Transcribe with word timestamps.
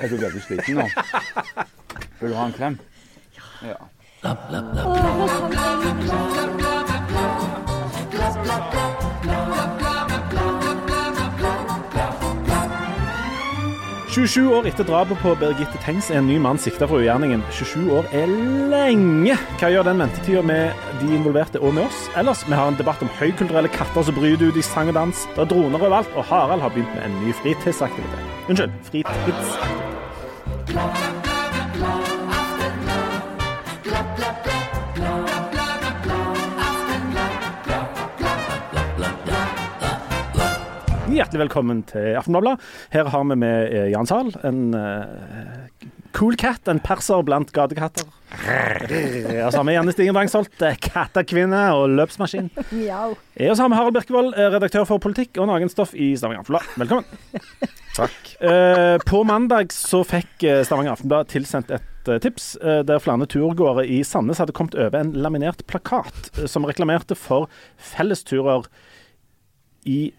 Er 0.00 0.08
du 0.08 0.16
veldig 0.20 0.42
sliten 0.44 0.74
nå? 0.80 0.86
Vil 2.20 2.30
du 2.30 2.36
ha 2.36 2.46
en 2.46 2.56
klem? 2.56 2.78
Ja. 3.64 3.76
27 14.16 14.48
år 14.48 14.64
etter 14.70 14.86
drapet 14.88 15.18
på 15.20 15.34
Birgitte 15.36 15.76
Tengs 15.84 16.06
er 16.08 16.22
en 16.22 16.28
ny 16.30 16.38
mann 16.40 16.56
sikta 16.56 16.86
for 16.88 17.02
ugjerningen. 17.02 17.42
27 17.52 17.90
år 17.98 18.06
er 18.16 18.24
lenge. 18.72 19.36
Hva 19.60 19.68
gjør 19.74 19.84
den 19.90 20.00
ventetida 20.00 20.40
med 20.40 20.72
de 21.02 21.10
involverte 21.18 21.60
og 21.60 21.76
med 21.76 21.84
oss? 21.84 21.98
Ellers, 22.16 22.40
vi 22.48 22.56
har 22.56 22.72
en 22.72 22.80
debatt 22.80 23.04
om 23.04 23.12
høykulturelle 23.18 23.68
katter 23.74 24.06
som 24.08 24.16
bryter 24.16 24.48
ut 24.48 24.56
i 24.56 24.64
sang 24.64 24.88
og 24.88 24.96
dans. 24.96 25.12
Det 25.36 25.44
er 25.44 25.52
droner 25.52 25.76
overalt, 25.76 26.08
og 26.16 26.24
Harald 26.30 26.64
har 26.64 26.72
begynt 26.72 26.96
med 26.96 27.04
en 27.10 27.20
ny 27.26 27.36
fritidsaktivitet. 27.42 28.24
Unnskyld, 28.48 28.72
fritidsaktivitet. 28.88 31.15
Hjertelig 41.16 41.46
velkommen 41.46 41.78
til 41.88 42.12
Aftenbladet. 42.18 42.58
Her 42.92 43.06
har 43.08 43.22
vi 43.24 43.36
med 43.40 43.70
eh, 43.72 43.86
Jan 43.88 44.08
Zahl, 44.08 44.34
en 44.44 44.74
uh, 44.76 45.86
cool 46.12 46.34
cat, 46.36 46.68
en 46.68 46.80
perser 46.84 47.22
blant 47.24 47.48
gatekatter. 47.56 48.04
Og 48.04 49.48
så 49.48 49.56
har 49.56 49.64
vi 49.64 49.76
Janne 49.78 49.94
Stigen 49.94 50.12
Drangsholt, 50.12 50.52
eh, 50.60 50.76
kattekvinne 50.76 51.62
og 51.72 51.94
løpsmaskin. 51.94 52.50
Og 52.58 53.16
så 53.32 53.56
har 53.62 53.70
vi 53.72 53.78
Harald 53.78 53.96
Birkevold, 53.96 54.36
redaktør 54.56 54.84
for 54.90 55.00
politikk 55.00 55.40
og 55.40 55.48
nagenstoff 55.48 55.94
i 55.96 56.10
Stavanger 56.20 56.44
Aftenblad. 56.44 56.68
Velkommen. 56.84 57.40
Takk. 58.00 58.18
Uh, 58.42 58.98
på 59.08 59.22
mandag 59.24 59.72
så 59.72 60.02
fikk 60.04 60.44
Stavanger 60.68 60.98
Aftenblad 60.98 61.32
tilsendt 61.32 61.72
et 61.78 62.12
tips 62.22 62.52
der 62.86 63.00
flere 63.02 63.26
turgåere 63.26 63.82
i 63.90 64.02
Sandnes 64.06 64.38
hadde 64.38 64.54
kommet 64.54 64.76
over 64.78 65.00
en 65.00 65.16
laminert 65.16 65.64
plakat 65.66 66.28
som 66.44 66.68
reklamerte 66.68 67.16
for 67.18 67.48
fellesturer 67.82 68.68
i 69.88 70.12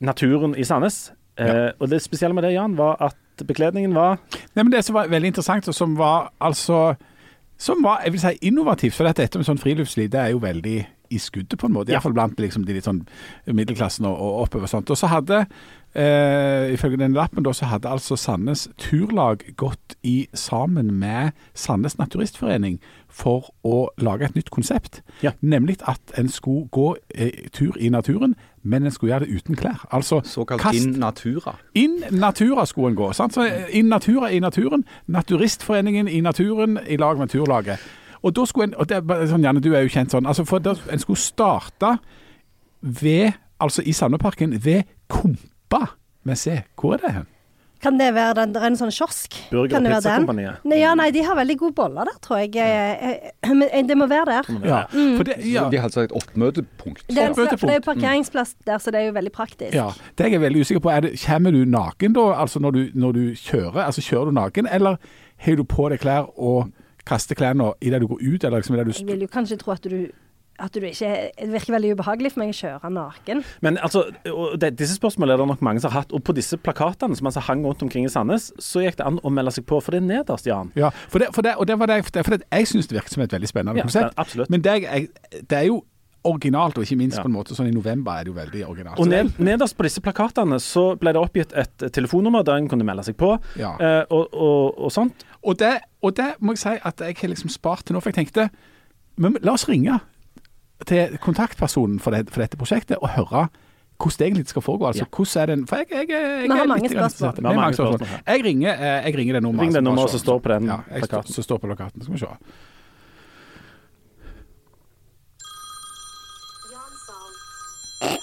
naturen 0.00 0.56
i 0.58 0.64
Sandnes. 0.64 1.12
Ja. 1.38 1.70
Og 1.80 1.90
det 1.90 2.00
spesielle 2.00 2.34
med 2.34 2.46
det, 2.46 2.54
Jan, 2.54 2.78
var 2.78 2.96
at 3.04 3.44
bekledningen 3.44 3.92
var 3.92 4.16
Nei, 4.54 4.62
men 4.62 4.70
Det 4.72 4.80
som 4.86 4.94
var 4.96 5.10
veldig 5.12 5.34
interessant, 5.34 5.68
og 5.68 5.74
som 5.76 5.92
var 5.98 6.30
altså 6.40 6.94
Som 7.60 7.82
var 7.84 8.00
jeg 8.04 8.12
vil 8.12 8.20
si, 8.20 8.38
innovativt. 8.48 8.94
For 8.94 9.04
dette, 9.04 9.22
dette 9.22 9.40
med 9.40 9.48
sånn 9.48 9.60
friluftsliv 9.60 10.08
det 10.12 10.20
er 10.20 10.32
jo 10.32 10.40
veldig 10.40 10.78
i 11.10 11.18
skuddet, 11.18 11.58
på 11.58 11.68
en 11.68 11.72
måte. 11.72 11.92
Ja. 11.92 11.98
Iallfall 11.98 12.14
blant 12.16 12.40
liksom, 12.40 12.64
de 12.66 12.76
litt 12.76 12.86
sånn 12.86 13.04
middelklassen 13.46 14.06
og, 14.08 14.16
og 14.16 14.46
oppover. 14.46 14.70
sånt. 14.70 14.90
Og 14.90 14.98
så 14.98 15.10
hadde, 15.10 15.44
eh, 15.94 16.72
ifølge 16.74 16.98
den 17.00 17.16
lappen, 17.16 17.44
da, 17.46 17.52
så 17.54 17.68
hadde 17.70 17.90
altså 17.90 18.18
Sandnes 18.18 18.66
Turlag 18.80 19.44
gått 19.56 19.96
i 20.02 20.26
sammen 20.34 20.94
med 20.98 21.32
Sandnes 21.54 21.98
Naturistforening 22.00 22.80
for 23.08 23.52
å 23.64 23.86
lage 24.02 24.26
et 24.26 24.36
nytt 24.38 24.50
konsept. 24.54 25.02
Ja. 25.22 25.32
Nemlig 25.40 25.78
at 25.86 26.16
en 26.18 26.28
skulle 26.32 26.68
gå 26.74 26.96
eh, 27.14 27.46
tur 27.52 27.78
i 27.78 27.90
naturen, 27.92 28.36
men 28.66 28.84
en 28.84 28.90
skulle 28.90 29.12
gjøre 29.14 29.24
det 29.26 29.36
uten 29.36 29.56
klær. 29.56 29.86
Altså 29.92 30.20
Såkalt 30.24 30.60
kast- 30.60 30.84
in 30.86 30.98
natura. 31.00 31.56
in 31.74 32.02
natura 32.10 32.66
skulle 32.66 32.88
en 32.88 32.96
gå. 32.98 33.12
Sant? 33.12 33.34
Så 33.34 33.46
in 33.70 33.84
natura 33.92 34.28
i 34.32 34.38
naturen. 34.40 34.84
Naturistforeningen 35.06 36.08
i 36.08 36.20
naturen 36.20 36.78
i 36.88 36.96
lag 36.96 37.18
med 37.18 37.28
Turlaget. 37.28 37.78
Og 38.22 38.36
da 38.36 38.44
skulle 38.44 38.64
en, 38.70 38.74
og 38.76 38.88
det 38.88 39.02
sånn, 39.30 39.44
Janne, 39.44 39.60
du 39.60 39.72
er 39.74 39.80
jo 39.86 39.88
kjent 39.92 40.10
sånn, 40.10 40.26
altså 40.26 40.44
for 40.44 40.58
da, 40.58 40.74
En 40.92 40.98
skulle 40.98 41.18
starte 41.20 41.96
ved, 42.82 43.32
altså 43.60 43.82
i 43.86 43.92
Sandeparken, 43.92 44.64
ved 44.64 44.82
Kompa 45.08 45.86
med 46.24 46.36
C. 46.36 46.60
Hvor 46.80 46.92
er 46.94 46.96
det 46.96 47.12
hen? 47.14 47.26
Kan 47.82 47.98
det 48.00 48.14
være 48.16 48.34
den, 48.38 48.56
en 48.56 48.76
sånn 48.78 48.90
kiosk? 48.94 49.34
Burger- 49.50 49.74
kan 49.76 49.86
og? 49.86 49.92
Pizzakompaniet. 49.98 50.64
Nei, 50.64 50.78
ja, 50.80 50.94
nei, 50.94 51.10
de 51.12 51.22
har 51.26 51.36
veldig 51.36 51.56
gode 51.60 51.74
boller 51.76 52.08
der, 52.08 52.16
tror 52.24 52.38
jeg. 52.40 52.56
Eh, 52.56 53.10
eh, 53.10 53.52
Men 53.52 53.86
det 53.88 53.96
må 53.98 54.06
være 54.08 54.24
der. 54.24 54.48
Ja, 54.64 54.80
for 55.16 55.22
det, 55.28 55.36
ja, 55.44 55.68
De 55.70 55.76
har 55.76 55.84
altså 55.90 56.00
et 56.06 56.12
oppmøtepunkt. 56.12 57.04
Det 57.08 57.18
er, 57.18 57.26
en, 57.26 57.30
Oppmøtepunkt. 57.36 57.60
for 57.60 57.66
det 57.66 57.74
er 57.74 57.80
jo 57.82 57.86
parkeringsplass 57.92 58.54
der, 58.66 58.78
så 58.78 58.90
det 58.90 59.00
er 59.00 59.06
jo 59.10 59.12
veldig 59.12 59.32
praktisk. 59.32 59.74
ja, 59.74 59.90
det 60.18 60.32
er 60.32 60.38
veldig 60.38 60.60
usikker 60.60 60.80
på. 60.80 60.90
Er 60.90 61.00
det, 61.00 61.14
kommer 61.26 61.50
du 61.50 61.64
naken 61.64 62.12
da, 62.16 62.26
altså 62.40 62.58
når 62.60 62.70
du, 62.70 62.82
når 62.94 63.12
du 63.12 63.24
kjører? 63.34 63.84
Altså 63.84 64.00
Kjører 64.00 64.24
du 64.24 64.30
naken, 64.40 64.66
eller 64.72 64.96
har 65.36 65.56
du 65.56 65.64
på 65.64 65.88
deg 65.90 66.00
klær 66.00 66.30
og 66.38 66.72
kaster 67.06 67.34
klærne 67.34 67.72
idet 67.80 68.00
du 68.00 68.06
går 68.06 68.18
ut? 68.22 68.44
Eller 68.44 68.58
liksom 68.58 68.74
idet 68.74 68.86
du 68.86 68.92
Jeg 68.98 69.06
vil 69.06 69.20
jo 69.20 69.26
kanskje 69.32 69.56
tro 69.60 69.72
at 69.72 69.84
du 69.84 70.06
at 70.58 70.72
du 70.72 70.80
ikke 70.80 71.30
Det 71.38 71.48
virker 71.52 71.72
veldig 71.76 71.90
ubehagelig 71.98 72.32
for 72.32 72.40
meg 72.42 72.52
å 72.54 72.56
kjøre 72.56 72.90
naken. 72.92 73.42
Men 73.62 73.78
altså, 73.78 74.04
og 74.32 74.58
det, 74.60 74.72
disse 74.78 74.96
spørsmålene 74.96 75.34
er 75.36 75.42
det 75.42 75.48
nok 75.50 75.62
mange 75.66 75.80
som 75.84 75.90
har 75.92 76.02
hatt. 76.02 76.12
Og 76.16 76.22
på 76.24 76.32
disse 76.36 76.56
plakatene 76.56 77.16
som 77.18 77.26
altså 77.28 77.40
hang 77.48 77.64
rundt 77.66 77.82
omkring 77.82 78.06
i 78.06 78.12
Sandnes, 78.12 78.52
så 78.58 78.80
gikk 78.84 78.96
det 79.00 79.06
an 79.06 79.18
å 79.22 79.30
melde 79.32 79.52
seg 79.52 79.66
på. 79.68 79.80
For 79.84 79.92
det 79.96 80.02
er 80.02 80.06
nederst, 80.08 80.46
Jan. 80.48 80.72
Ja, 80.78 80.90
for 81.12 81.18
det, 81.20 81.28
for 81.36 81.42
det, 81.44 81.56
og 81.60 81.66
det 81.68 81.76
var 81.78 81.86
det, 81.92 81.98
for 82.06 82.12
det, 82.16 82.24
for 82.24 82.36
det 82.36 82.46
jeg 82.50 82.66
syns 82.72 82.88
det 82.88 82.96
virker 83.00 83.12
som 83.16 83.22
et 83.26 83.32
veldig 83.36 83.48
spennende 83.52 83.78
Ja, 83.82 83.84
konsept. 83.88 84.16
absolutt. 84.16 84.50
Men 84.50 84.64
det, 84.64 84.72
er- 84.72 84.88
jeg, 84.88 85.42
det 85.50 85.58
er 85.60 85.68
jo 85.68 85.82
originalt, 86.26 86.74
og 86.78 86.82
ikke 86.82 86.96
minst 86.98 87.18
Ja. 87.18 87.22
på 87.22 87.28
en 87.28 87.34
måte 87.36 87.54
sånn 87.54 87.68
i 87.68 87.74
november 87.76 88.16
er 88.18 88.24
det 88.24 88.32
jo 88.32 88.38
veldig 88.40 88.62
originalt. 88.66 88.98
Og 88.98 89.06
ned, 89.06 89.36
nederst 89.38 89.76
på 89.78 89.84
disse 89.86 90.00
plakatene 90.02 90.56
så 90.58 90.96
ble 90.98 91.12
det 91.14 91.20
oppgitt 91.22 91.52
et 91.54 91.84
telefonnummer 91.94 92.42
der 92.42 92.56
en 92.58 92.66
kunne 92.68 92.82
melde 92.88 93.04
seg 93.06 93.14
på, 93.20 93.36
Ja. 93.60 93.76
eh, 93.78 94.04
og, 94.10 94.32
og, 94.34 94.78
og 94.88 94.90
sånt. 94.90 95.22
og, 95.44 95.54
det, 95.60 95.76
og 96.02 96.16
det 96.16 96.32
må 96.40 96.56
jeg 96.56 96.58
si 96.64 96.74
at 96.82 96.98
jeg 97.04 97.16
har 97.20 97.28
liksom 97.30 97.48
spart 97.54 97.84
til 97.86 97.94
nå, 97.94 98.00
for 98.02 98.10
jeg 98.10 98.26
tenkte 98.26 98.48
men 99.18 99.36
la 99.40 99.52
oss 99.54 99.68
ringe 99.68 100.00
til 100.86 101.18
kontaktpersonen 101.18 102.00
for, 102.00 102.10
det, 102.10 102.30
for 102.30 102.44
dette 102.44 102.56
prosjektet 102.60 103.00
og 103.00 103.14
høre 103.16 103.46
hvordan 103.96 104.18
det 104.18 104.26
egentlig 104.26 104.48
skal 104.48 104.62
foregå. 104.62 104.86
Altså, 104.86 105.04
hvordan 105.16 105.42
er 105.42 105.46
den, 105.46 105.66
for 105.66 105.76
jeg, 105.76 105.86
jeg, 105.90 106.06
jeg, 106.08 106.20
jeg 106.20 106.42
Vi 106.42 106.58
har 106.58 106.66
mange 106.66 106.88
spørsmål. 106.88 107.34
Vi 107.38 107.46
har 107.46 107.54
mange 107.54 107.74
spørsmål. 107.74 107.98
spørsmål 107.98 108.20
Jeg 108.26 108.44
ringer, 108.44 108.74
eh, 108.74 109.06
jeg 109.06 109.18
ringer 109.18 109.34
det 109.34 109.42
nummeret. 109.42 109.62
Ring 109.62 109.74
det 109.74 109.78
så 109.78 109.80
nummeret 109.80 110.10
som 110.10 110.20
står 110.20 110.38
på 110.38 110.48
den 110.52 110.64
ja, 110.64 110.76
jeg, 110.90 110.98
plakaten. 110.98 111.32
Som 111.32 111.42
står 111.42 111.58
på 111.58 111.66
plakaten. 111.66 112.02
Skal 112.02 112.14
vi 112.14 112.18
se. 112.18 112.26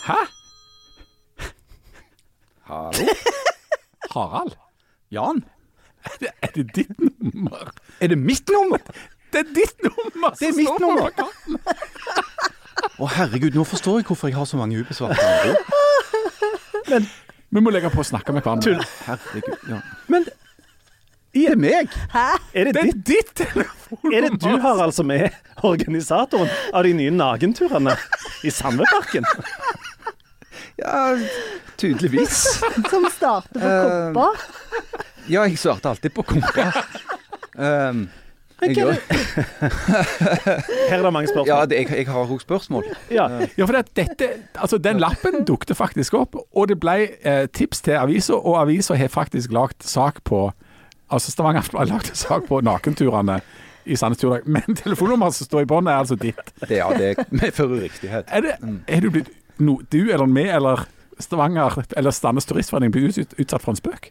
Hæ? 0.03 0.19
Hallo? 2.63 3.07
Harald? 4.13 4.51
Jan? 5.11 5.43
Er 6.05 6.17
det, 6.19 6.29
er 6.41 6.47
det 6.55 6.75
ditt 6.75 6.99
nummer? 6.99 7.71
Er 8.01 8.07
det 8.07 8.17
mitt 8.17 8.49
nummer? 8.49 8.77
Det 9.33 9.41
er 9.41 9.49
ditt 9.55 9.81
nummer! 9.85 10.35
Det 10.39 10.47
er 10.51 10.55
mitt 10.57 10.79
nummer. 10.83 11.09
Å, 11.09 11.29
Å 13.03 13.09
herregud, 13.17 13.55
nå 13.57 13.65
forstår 13.67 13.99
jeg 14.01 14.07
hvorfor 14.11 14.29
jeg 14.29 14.37
har 14.37 14.47
så 14.49 14.59
mange 14.59 14.77
ubesvarte 14.81 15.17
anrop. 15.25 15.59
Vi 17.53 17.61
må 17.61 17.73
legge 17.73 17.89
på 17.93 18.01
å 18.01 18.07
snakke 18.07 18.33
med 18.35 18.45
hverandre. 18.45 18.85
Herregud, 19.07 19.67
ja. 19.69 19.81
Men 20.13 20.25
Det 21.33 21.47
er 21.49 21.57
meg! 21.57 21.89
er 22.13 22.67
det, 22.69 22.73
Det 22.75 22.81
er 22.81 22.89
ditt, 22.91 23.03
ditt 23.09 23.31
telefonnummer! 23.41 24.13
er 24.17 24.27
det 24.27 24.31
du, 24.41 24.51
Harald, 24.61 24.93
som 24.93 25.09
er 25.13 25.31
organisatoren 25.65 26.49
av 26.73 26.85
de 26.85 26.93
nye 26.97 27.13
nagenturene 27.13 27.95
i 28.45 28.53
Sandveparken? 28.53 29.25
Ja, 30.77 31.17
tydeligvis. 31.81 32.43
Som 32.89 33.09
starter 33.13 33.57
på 33.57 33.65
Eh, 33.65 34.13
kopper. 34.13 34.35
Ja, 35.29 35.45
jeg 35.47 35.57
svarte 35.61 35.89
alltid 35.93 36.13
på 36.13 36.25
kompa. 36.27 36.69
Um, 37.53 38.05
jeg 38.71 38.85
òg. 38.87 38.97
Her 40.89 40.97
er 40.97 41.03
det 41.03 41.13
mange 41.13 41.27
spørsmål. 41.27 41.47
ja, 41.49 41.59
det, 41.69 41.79
jeg, 41.81 41.89
jeg 41.97 42.07
har 42.07 42.33
òg 42.35 42.41
spørsmål. 42.41 42.87
Ja. 43.11 43.27
Ja, 43.57 43.65
for 43.65 43.75
det, 43.77 43.83
dette, 43.99 44.29
altså 44.55 44.79
Den 44.81 45.01
lappen 45.03 45.43
dukte 45.47 45.75
faktisk 45.75 46.15
opp, 46.19 46.37
og 46.39 46.69
det 46.71 46.79
ble 46.81 46.95
eh, 47.21 47.45
tips 47.51 47.83
til 47.85 47.99
avisa, 47.99 48.37
og 48.39 48.61
avisa 48.63 48.97
har 48.99 49.11
faktisk 49.13 49.51
lagd 49.51 49.83
sak 49.83 50.23
på 50.27 50.47
Altså 51.13 51.29
Stavanger 51.29 51.61
Aftenblad 51.61 51.91
har 51.91 51.99
lagd 51.99 52.15
sak 52.17 52.47
på 52.47 52.57
nakenturene 52.65 53.35
i 53.85 53.97
Sandnes 53.99 54.17
Turdag, 54.17 54.47
men 54.49 54.77
telefonnummeret 54.79 55.35
som 55.35 55.45
står 55.45 55.65
i 55.65 55.69
bånn, 55.69 55.89
er 55.91 55.99
altså 56.01 56.15
ditt. 56.17 56.39
Det, 56.63 56.77
ja, 56.79 56.87
det 56.97 57.27
medfører 57.29 57.83
riktighet. 57.83 58.31
Er, 58.31 58.47
det, 58.47 58.55
er 58.87 59.03
du 59.03 59.11
blitt 59.13 59.29
no, 59.61 59.77
du 59.91 59.99
eller 60.07 60.25
vi 60.31 60.47
eller 60.49 60.85
Stavanger 61.21 61.83
eller 61.97 62.15
Sandnes 62.15 62.47
Turistforening 62.49 62.93
blitt 62.95 63.19
utsatt 63.37 63.61
for 63.61 63.75
en 63.75 63.79
spøk? 63.79 64.09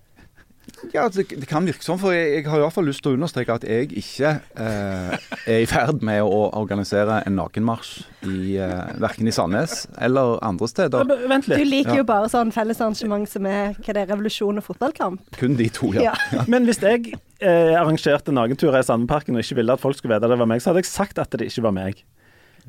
Ja, 0.94 1.04
det, 1.08 1.24
det 1.30 1.46
kan 1.50 1.64
virke 1.66 1.82
sånn, 1.84 1.98
for 1.98 2.14
jeg, 2.14 2.28
jeg 2.40 2.44
har 2.50 2.58
i 2.58 2.62
hvert 2.64 2.74
fall 2.74 2.86
lyst 2.86 3.02
til 3.04 3.12
å 3.12 3.16
understreke 3.16 3.54
at 3.54 3.64
jeg 3.66 3.88
ikke 3.98 4.30
eh, 4.58 5.12
er 5.50 5.60
i 5.62 5.66
ferd 5.70 6.02
med 6.06 6.22
å 6.22 6.40
organisere 6.58 7.20
en 7.26 7.36
nakenmarsj 7.38 7.92
i 8.30 8.56
eh, 8.62 8.92
verken 9.02 9.30
i 9.30 9.34
Sandnes 9.34 9.84
eller 10.02 10.38
andre 10.46 10.68
steder. 10.70 11.06
Men 11.08 11.22
Vent 11.32 11.48
Du 11.50 11.64
liker 11.64 11.94
Ja. 11.96 11.98
jo 12.02 12.06
bare 12.08 12.30
sånn 12.32 12.52
fellesarrangement 12.54 13.30
som 13.30 13.46
er 13.50 13.74
hva 13.78 13.94
det 13.96 14.04
er, 14.04 14.10
revolusjon 14.12 14.58
og 14.62 14.66
fotballkamp. 14.68 15.22
Kun 15.38 15.56
de 15.58 15.68
to, 15.74 15.92
ja. 15.98 16.12
Ja. 16.34 16.44
Men 16.50 16.66
hvis 16.68 16.82
jeg 16.82 17.14
eh, 17.42 17.74
arrangerte 17.78 18.34
nakenturer 18.34 18.82
i 18.82 18.86
Sandeparken 18.86 19.38
og 19.38 19.42
ikke 19.46 19.58
ville 19.62 19.74
at 19.78 19.82
folk 19.82 19.98
skulle 19.98 20.14
vite 20.18 20.30
det 20.30 20.38
var 20.42 20.50
meg, 20.50 20.62
så 20.62 20.70
hadde 20.72 20.84
jeg 20.84 20.92
sagt 20.92 21.18
at 21.22 21.34
det 21.38 21.50
ikke 21.50 21.66
var 21.70 21.78
meg. 21.78 22.04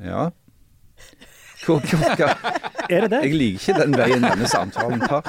ja. 0.02 0.30
Hva- 1.64 2.60
Er 2.92 3.06
det 3.06 3.10
det? 3.14 3.20
Jeg 3.24 3.36
liker 3.40 3.60
ikke 3.62 3.74
den 3.80 3.94
veien 3.96 4.24
denne 4.26 4.48
samtalen 4.50 5.00
tar. 5.00 5.24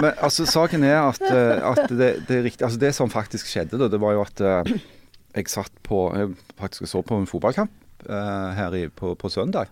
Men 0.00 0.08
altså, 0.26 0.42
saken 0.50 0.82
er 0.88 0.96
at, 1.04 1.20
eh, 1.22 1.60
at 1.70 1.84
det, 1.92 2.08
det 2.26 2.38
er 2.40 2.42
riktig 2.48 2.66
Altså, 2.66 2.80
det 2.82 2.90
som 2.96 3.12
faktisk 3.12 3.46
skjedde, 3.46 3.78
da, 3.78 3.86
det 3.92 4.00
var 4.02 4.16
jo 4.16 4.24
at 4.24 4.42
eh, 4.42 4.72
jeg 5.36 5.46
satt 5.52 5.70
på 5.86 6.00
Jeg 6.18 6.32
faktisk 6.58 6.90
så 6.90 7.02
på 7.06 7.20
en 7.20 7.28
fotballkamp 7.30 7.70
eh, 8.08 8.50
her 8.58 8.74
i, 8.74 8.82
på, 8.90 9.12
på 9.14 9.30
søndag, 9.30 9.70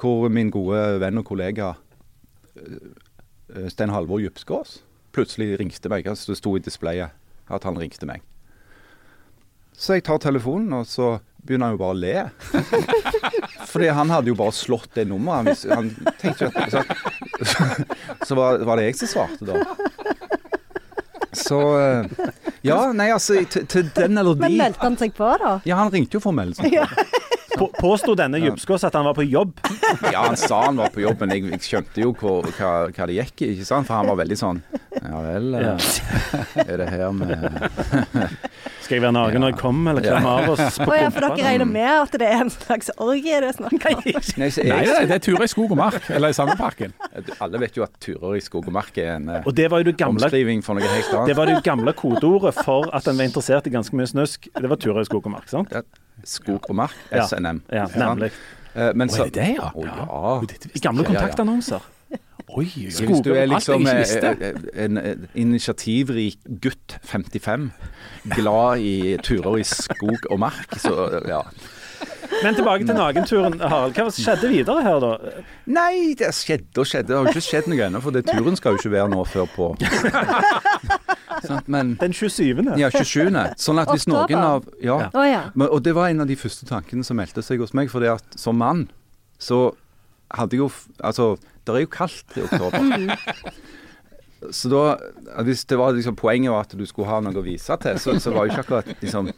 hvor 0.00 0.28
min 0.32 0.48
gode 0.54 0.80
venn 1.02 1.20
og 1.20 1.26
kollega 1.28 1.74
eh, 2.56 3.68
Sten 3.68 3.92
Halvor 3.92 4.22
Djupskås 4.24 4.78
plutselig 5.12 5.58
ringte 5.60 5.90
meg. 5.92 6.06
Altså, 6.08 6.32
det 6.32 6.38
sto 6.40 6.54
i 6.56 6.62
displayet 6.64 7.12
at 7.52 7.68
han 7.68 7.76
ringte 7.76 8.08
meg. 8.08 8.22
Så 9.76 9.98
jeg 9.98 10.06
tar 10.08 10.22
telefonen, 10.24 10.72
og 10.78 10.86
så 10.88 11.18
begynner 11.44 11.68
han 11.68 11.76
jo 11.76 11.82
bare 11.82 11.92
å 11.92 12.00
le. 12.00 12.16
Fordi 13.72 13.88
han 13.96 14.10
hadde 14.12 14.28
jo 14.28 14.36
bare 14.36 14.52
slått 14.52 14.90
det 14.98 15.06
nummeret. 15.08 15.62
Han, 15.72 15.88
han 15.96 16.14
tenkte 16.20 16.48
jo 16.48 16.52
at 16.52 16.74
Så, 17.42 17.62
så 18.28 18.36
var, 18.36 18.60
var 18.68 18.78
det 18.78 18.90
jeg 18.90 18.98
som 19.00 19.08
svarte, 19.10 19.48
da. 19.48 19.62
Så 21.32 21.58
eh, 21.80 22.28
Ja, 22.62 22.92
nei, 22.92 23.08
altså 23.14 23.40
til, 23.48 23.64
til 23.66 23.88
den 23.96 24.20
eller 24.20 24.36
Men 24.38 24.58
meldte 24.60 24.84
han 24.84 24.98
seg 25.00 25.14
på, 25.16 25.30
da? 25.40 25.56
Ja, 25.66 25.80
han 25.80 25.90
ringte 25.94 26.18
jo 26.18 26.22
for 26.22 26.34
å 26.34 26.36
melde 26.36 26.60
seg. 26.60 26.76
På, 27.58 27.68
påsto 27.76 28.14
denne 28.16 28.38
Djupskås 28.40 28.84
at 28.88 28.94
han 28.96 29.04
var 29.04 29.14
på 29.18 29.24
jobb? 29.28 29.58
Ja, 30.12 30.22
han 30.26 30.36
sa 30.40 30.62
han 30.66 30.78
var 30.80 30.88
på 30.94 31.02
jobb, 31.04 31.20
men 31.20 31.34
jeg, 31.36 31.44
jeg 31.52 31.64
skjønte 31.66 32.00
jo 32.04 32.12
hva, 32.16 32.38
hva, 32.56 32.70
hva 32.94 33.08
det 33.10 33.18
gikk 33.18 33.42
i, 33.44 33.50
ikke 33.56 33.66
sant? 33.68 33.86
For 33.88 33.98
han 33.98 34.08
var 34.12 34.18
veldig 34.22 34.38
sånn 34.40 34.62
Ja 35.02 35.20
vel, 35.24 35.50
Ja. 35.58 35.74
eh, 35.76 36.62
er 36.66 36.80
det 36.82 36.88
her 36.92 37.12
med 37.16 37.32
Skal 38.82 38.96
jeg 38.96 39.02
være 39.04 39.14
naken 39.14 39.44
når 39.44 39.52
jeg 39.52 39.58
kommer, 39.60 39.92
eller 39.94 40.04
klemme 40.06 40.32
av 40.32 40.48
oss 40.54 40.78
på 40.80 40.88
oh, 40.90 40.96
ja, 40.98 41.08
for 41.14 41.24
dere 41.26 41.46
regner 41.46 41.68
med 41.68 41.90
at 41.92 42.16
det 42.20 42.28
er 42.28 42.42
en 42.44 42.50
slags 42.52 42.90
orgie 43.00 43.38
det 43.42 43.50
er 43.52 43.56
snakk 43.58 43.76
om? 43.92 44.02
Nei, 44.02 44.48
Nei, 44.48 44.50
nei, 44.88 45.04
det 45.10 45.16
er 45.18 45.22
turer 45.22 45.46
i 45.46 45.50
skog 45.52 45.72
og 45.74 45.78
mark, 45.80 46.08
eller 46.12 46.32
i 46.32 46.36
Sandeparken. 46.36 46.94
Alle 47.42 47.60
vet 47.62 47.76
jo 47.78 47.84
at 47.86 47.94
turer 48.02 48.36
i 48.38 48.42
skog 48.44 48.66
og 48.68 48.74
mark 48.74 48.98
er 49.00 49.14
en 49.16 49.28
eh, 49.32 49.46
Og 49.48 49.54
det 49.56 49.68
var 49.72 49.82
jo 49.82 49.90
det 49.90 49.96
gamle 50.00 50.20
omskriving 50.26 50.64
for 50.66 50.78
noe 50.78 50.88
helt 50.92 51.12
annet. 51.14 51.30
Det 51.32 51.38
var 51.38 51.50
det 51.50 51.58
gamle 51.66 51.94
kodeordet 51.98 52.54
for 52.62 52.88
at 52.94 53.08
en 53.10 53.18
var 53.20 53.28
interessert 53.30 53.68
i 53.70 53.74
ganske 53.74 53.96
mye 53.98 54.10
snusk. 54.10 54.48
Det 54.56 54.70
var 54.72 54.80
turer 54.82 55.02
i 55.04 55.08
skog 55.08 55.28
og 55.30 55.36
mark, 55.38 55.48
sant? 55.52 55.72
Ja, 55.72 55.84
skog 56.24 56.68
og 56.68 56.74
mark, 56.76 56.96
Ja. 57.12 57.26
SNM. 57.26 57.62
Ja, 57.72 57.86
nemlig. 57.96 58.30
Eh, 58.74 58.92
Men 58.96 59.08
så 59.08 59.22
er 59.26 59.30
det 59.30 59.34
det, 59.34 59.56
ja? 59.58 59.70
Å, 59.74 59.84
Ja. 59.84 60.06
Oi, 60.40 60.80
gamle 60.80 61.04
kontaktannonser. 61.04 61.80
Oi, 62.56 62.66
Så 62.90 63.06
Hvis 63.06 63.22
du 63.24 63.32
er 63.34 63.46
liksom 63.46 63.86
eh, 63.86 64.00
eh, 64.44 64.84
en 64.84 64.98
initiativrik 65.34 66.36
gutt 66.60 66.98
55, 67.02 67.70
glad 68.34 68.78
i 68.80 69.16
turer 69.22 69.56
i 69.60 69.62
skog 69.64 70.26
og 70.30 70.38
mark, 70.38 70.74
så 70.76 71.22
ja. 71.28 71.40
Men 72.42 72.54
tilbake 72.54 72.84
til 72.86 72.94
Nagenturen, 72.96 73.60
Harald. 73.60 73.94
Hva 73.94 74.10
skjedde 74.10 74.48
videre 74.50 74.82
her, 74.82 74.98
da? 75.00 75.12
Nei, 75.70 76.14
det 76.18 76.32
skjedde 76.34 76.82
og 76.82 76.86
skjedde. 76.86 77.08
Det 77.12 77.16
har 77.16 77.30
ikke 77.30 77.44
skjedd 77.46 77.68
noe 77.70 77.84
ennå, 77.86 78.00
for 78.02 78.10
det 78.10 78.24
turen 78.26 78.56
skal 78.58 78.72
jo 78.74 78.82
ikke 78.82 78.90
være 78.96 79.08
nå 79.12 79.24
før 79.30 79.46
på 79.54 79.68
Sant, 81.44 81.68
Men 81.72 81.94
Den 82.00 82.12
27. 82.16 82.62
ja, 82.80 82.90
27. 82.90 83.30
Sånn 83.60 83.82
at 83.82 83.92
hvis 83.92 84.08
noen 84.10 84.38
av 84.38 84.66
Ja. 84.80 84.98
Ja. 85.06 85.10
Å 85.12 85.26
ja. 85.28 85.42
Men, 85.54 85.68
og 85.68 85.82
det 85.84 85.94
var 85.96 86.08
en 86.12 86.24
av 86.24 86.30
de 86.30 86.36
første 86.38 86.66
tankene 86.68 87.04
som 87.06 87.18
meldte 87.20 87.42
seg 87.44 87.60
hos 87.62 87.74
meg, 87.76 87.90
fordi 87.92 88.10
at 88.12 88.38
som 88.38 88.58
mann 88.58 88.86
så 89.42 89.72
hadde 90.32 90.56
jeg 90.56 90.62
jo 90.64 90.70
Altså, 91.02 91.36
det 91.66 91.74
er 91.74 91.84
jo 91.84 91.90
kaldt 91.92 92.38
i 92.38 92.44
oktober. 92.46 93.18
Så 94.50 94.66
da, 94.72 94.96
hvis 95.46 95.60
det 95.70 95.76
var 95.78 95.92
liksom 95.94 96.16
poenget 96.18 96.50
var 96.50 96.64
at 96.66 96.72
du 96.74 96.82
skulle 96.88 97.06
ha 97.06 97.20
noe 97.22 97.36
å 97.38 97.44
vise 97.46 97.76
til, 97.78 97.98
så, 98.02 98.16
så 98.18 98.32
var 98.34 98.48
jo 98.48 98.50
ikke 98.56 98.64
akkurat 98.64 98.88
liksom, 99.02 99.28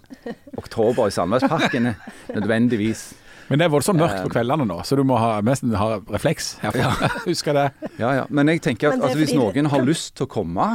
oktober 0.56 1.10
i 1.10 1.12
Sandnesparken 1.12 1.90
nødvendigvis 2.32 3.10
Men 3.50 3.60
det 3.60 3.66
er 3.66 3.72
voldsomt 3.74 4.00
mørkt 4.00 4.22
på 4.24 4.32
kveldene 4.32 4.64
nå, 4.64 4.78
så 4.88 4.96
du 4.96 5.02
må 5.04 5.18
ha, 5.20 5.42
nesten 5.44 5.74
ha 5.76 5.98
refleks. 6.08 6.54
herfra. 6.62 7.10
Husker 7.28 7.52
det. 7.52 7.66
Ja, 8.00 8.14
ja. 8.16 8.24
Men 8.32 8.48
jeg 8.48 8.62
tenker 8.64 8.94
at 8.94 9.02
altså, 9.04 9.18
hvis 9.20 9.34
noen 9.36 9.68
har 9.68 9.84
lyst 9.84 10.14
til 10.16 10.24
å 10.24 10.30
komme 10.32 10.70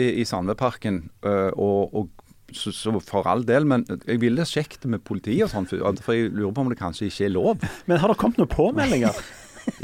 i, 0.00 0.08
i 0.22 0.26
Sandveparken, 0.28 1.02
øh, 1.26 1.50
og, 1.54 1.94
og 1.94 2.08
så, 2.56 2.72
så 2.74 2.92
for 3.06 3.28
all 3.30 3.44
del, 3.46 3.66
men 3.68 3.84
jeg 4.06 4.20
ville 4.22 4.46
sjekket 4.48 4.88
med 4.90 5.04
politiet 5.06 5.46
og 5.46 5.52
sånn, 5.52 5.68
for, 5.70 6.16
jeg 6.16 6.32
lurer 6.34 6.54
på 6.56 6.64
om 6.64 6.72
det 6.72 6.80
kanskje 6.80 7.10
ikke 7.10 7.28
er 7.28 7.36
lov. 7.36 7.68
Men 7.88 8.02
har 8.02 8.10
det 8.10 8.18
kommet 8.20 8.40
noen 8.42 8.52
påmeldinger? 8.56 9.20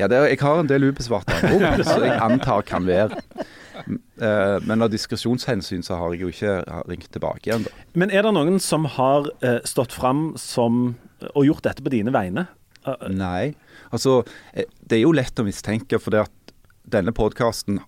Ja, 0.01 0.07
det 0.09 0.17
er, 0.17 0.25
jeg 0.33 0.41
har 0.41 0.59
en 0.59 0.69
del 0.71 0.87
ubesvarte 0.89 1.35
anrop, 1.45 1.83
så 1.87 1.99
jeg 2.01 2.15
antar 2.25 2.65
kan 2.67 2.87
være. 2.89 3.21
Eh, 3.87 4.57
men 4.65 4.83
av 4.83 4.89
diskresjonshensyn 4.91 5.85
så 5.85 5.99
har 6.01 6.15
jeg 6.15 6.25
jo 6.25 6.31
ikke 6.33 6.55
ringt 6.89 7.11
tilbake 7.13 7.45
igjen, 7.45 7.67
da. 7.69 7.85
Men 7.95 8.11
er 8.11 8.25
det 8.25 8.33
noen 8.35 8.57
som 8.65 8.89
har 8.97 9.29
eh, 9.45 9.61
stått 9.69 9.95
fram 9.95 10.31
som 10.41 10.97
og 11.35 11.45
gjort 11.47 11.69
dette 11.69 11.85
på 11.85 11.93
dine 11.93 12.13
vegne? 12.15 12.47
Eh, 12.87 13.09
Nei. 13.13 13.55
Altså, 13.93 14.23
eh, 14.53 14.69
det 14.81 14.99
er 14.99 15.05
jo 15.05 15.15
lett 15.17 15.39
å 15.39 15.47
mistenke, 15.47 16.01
for 16.03 16.15
det 16.15 16.25
at 16.25 16.57
denne 16.97 17.15
podkasten 17.17 17.81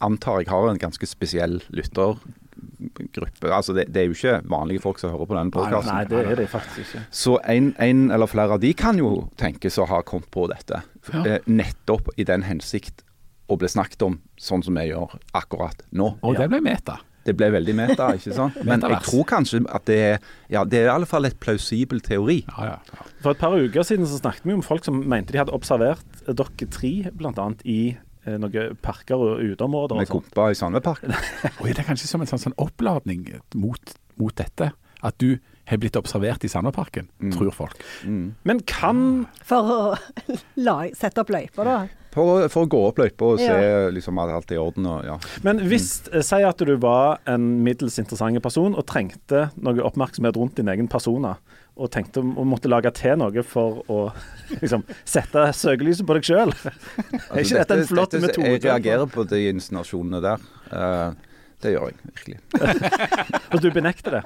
antar 0.00 0.42
jeg 0.42 0.50
har 0.50 0.68
en 0.70 0.80
ganske 0.80 1.06
spesiell 1.08 1.60
lyttergruppe. 1.74 3.50
Altså, 3.50 3.74
det, 3.76 3.88
det 3.94 4.02
er 4.02 4.08
jo 4.08 4.16
ikke 4.16 4.38
vanlige 4.50 4.84
folk 4.84 5.00
som 5.02 5.12
hører 5.12 5.28
på 5.28 5.36
denne 5.38 5.54
podkasten. 5.54 5.92
Nei, 5.92 6.06
det 6.10 6.24
er 6.24 6.40
det 6.40 6.48
faktisk 6.52 6.80
ikke. 6.84 7.04
Så 7.22 7.36
en, 7.44 7.74
en 7.78 8.08
eller 8.14 8.30
flere 8.30 8.56
av 8.56 8.64
de 8.64 8.72
kan 8.76 8.98
jo 9.00 9.28
tenkes 9.40 9.78
å 9.80 9.88
ha 9.90 10.02
kommet 10.06 10.30
på 10.34 10.48
dette. 10.52 10.82
Ja. 11.12 11.22
Eh, 11.24 11.46
nettopp 11.50 12.12
i 12.16 12.26
den 12.28 12.44
hensikt 12.48 13.04
å 13.50 13.58
bli 13.58 13.70
snakket 13.70 14.02
om 14.06 14.18
sånn 14.38 14.62
som 14.62 14.76
vi 14.78 14.90
gjør 14.90 15.16
akkurat 15.36 15.84
nå. 15.90 16.14
Og 16.22 16.38
det 16.38 16.50
ble 16.52 16.62
meta. 16.64 17.00
Det 17.26 17.34
ble 17.36 17.50
veldig 17.52 17.74
meta, 17.76 18.06
ikke 18.16 18.32
sant? 18.32 18.56
Men 18.68 18.84
jeg 18.86 19.02
tror 19.04 19.26
kanskje 19.28 19.62
at 19.68 19.84
det 19.90 19.98
er 20.00 20.14
Ja, 20.52 20.64
det 20.64 20.80
er 20.80 20.88
i 20.88 20.94
alle 20.94 21.08
fall 21.08 21.28
et 21.28 21.36
plausibel 21.42 22.00
teori. 22.04 22.40
Ja, 22.48 22.76
ja. 22.76 23.08
For 23.20 23.34
et 23.34 23.42
par 23.42 23.56
uker 23.58 23.84
siden 23.86 24.08
så 24.08 24.20
snakket 24.22 24.46
vi 24.48 24.56
om 24.56 24.64
folk 24.64 24.86
som 24.86 25.02
mente 25.04 25.34
de 25.34 25.42
hadde 25.42 25.54
observert 25.54 26.22
dere 26.26 26.70
tre, 26.72 26.94
bl.a. 27.12 27.50
i 27.68 27.80
noen 28.26 28.76
parker 28.82 29.20
og 29.20 29.40
uteområder. 29.40 30.00
Med 30.02 30.10
kompa 30.12 30.50
i 30.50 30.58
Sandveparken. 30.58 31.14
Og 31.60 31.70
er 31.70 31.78
det 31.78 31.86
kanskje 31.88 32.10
som 32.10 32.24
en 32.24 32.30
sånn, 32.30 32.42
sånn 32.48 32.58
oppladning 32.60 33.26
mot, 33.54 33.94
mot 34.20 34.36
dette? 34.36 34.72
At 35.00 35.16
du 35.22 35.38
har 35.70 35.78
blitt 35.80 35.96
observert 35.96 36.44
i 36.44 36.50
Sandparken, 36.50 37.08
tror 37.32 37.54
folk. 37.54 37.78
Mm. 38.04 38.34
Men 38.48 38.60
kan 38.68 39.02
For 39.46 39.70
å 39.72 39.78
la, 40.66 40.76
sette 40.98 41.22
opp 41.22 41.32
løyper, 41.32 41.64
da. 41.64 41.78
For, 42.10 42.48
for 42.50 42.66
å 42.66 42.70
gå 42.70 42.80
opp 42.88 42.98
løypa 42.98 43.28
og 43.36 43.38
se 43.38 43.46
Ja. 43.46 43.84
liksom, 43.94 44.18
at 44.18 44.32
alt 44.34 44.50
er 44.50 44.58
i 44.58 44.60
orden. 44.60 44.88
Og, 44.90 45.04
ja. 45.06 45.16
Men 45.46 45.62
hvis 45.70 46.02
mm. 46.08 46.22
Si 46.26 46.40
at 46.42 46.64
du 46.66 46.74
var 46.82 47.20
en 47.30 47.62
middels 47.64 48.00
interessant 48.02 48.42
person 48.42 48.74
og 48.74 48.86
trengte 48.90 49.48
noe 49.62 49.86
oppmerksomhet 49.86 50.36
rundt 50.36 50.58
din 50.58 50.72
egen 50.72 50.90
persona, 50.90 51.36
og 51.80 51.90
tenkte 51.94 52.20
å 52.20 52.44
måtte 52.44 52.68
lage 52.70 52.92
til 52.96 53.16
noe 53.20 53.42
for 53.46 53.80
å 53.90 54.00
liksom, 54.60 54.84
sette 55.08 55.46
søkelyset 55.56 56.06
på 56.06 56.18
deg 56.18 56.28
sjøl. 56.28 56.52
Er 57.32 57.42
ikke 57.42 57.62
dette 57.62 57.80
en 57.80 57.88
flott 57.88 58.12
Altså, 58.14 58.26
dette- 58.26 58.36
metode? 58.44 58.52
Jeg 58.52 58.64
reagerer 58.68 59.10
på 59.10 59.24
de 59.30 59.42
insinuasjonene 59.54 60.20
der. 60.24 60.46
Uh, 60.70 61.30
det 61.60 61.74
gjør 61.74 61.90
jeg 61.90 61.96
virkelig. 62.08 62.38
Og 63.52 63.60
du 63.60 63.68
benekter 63.74 64.14
det. 64.16 64.20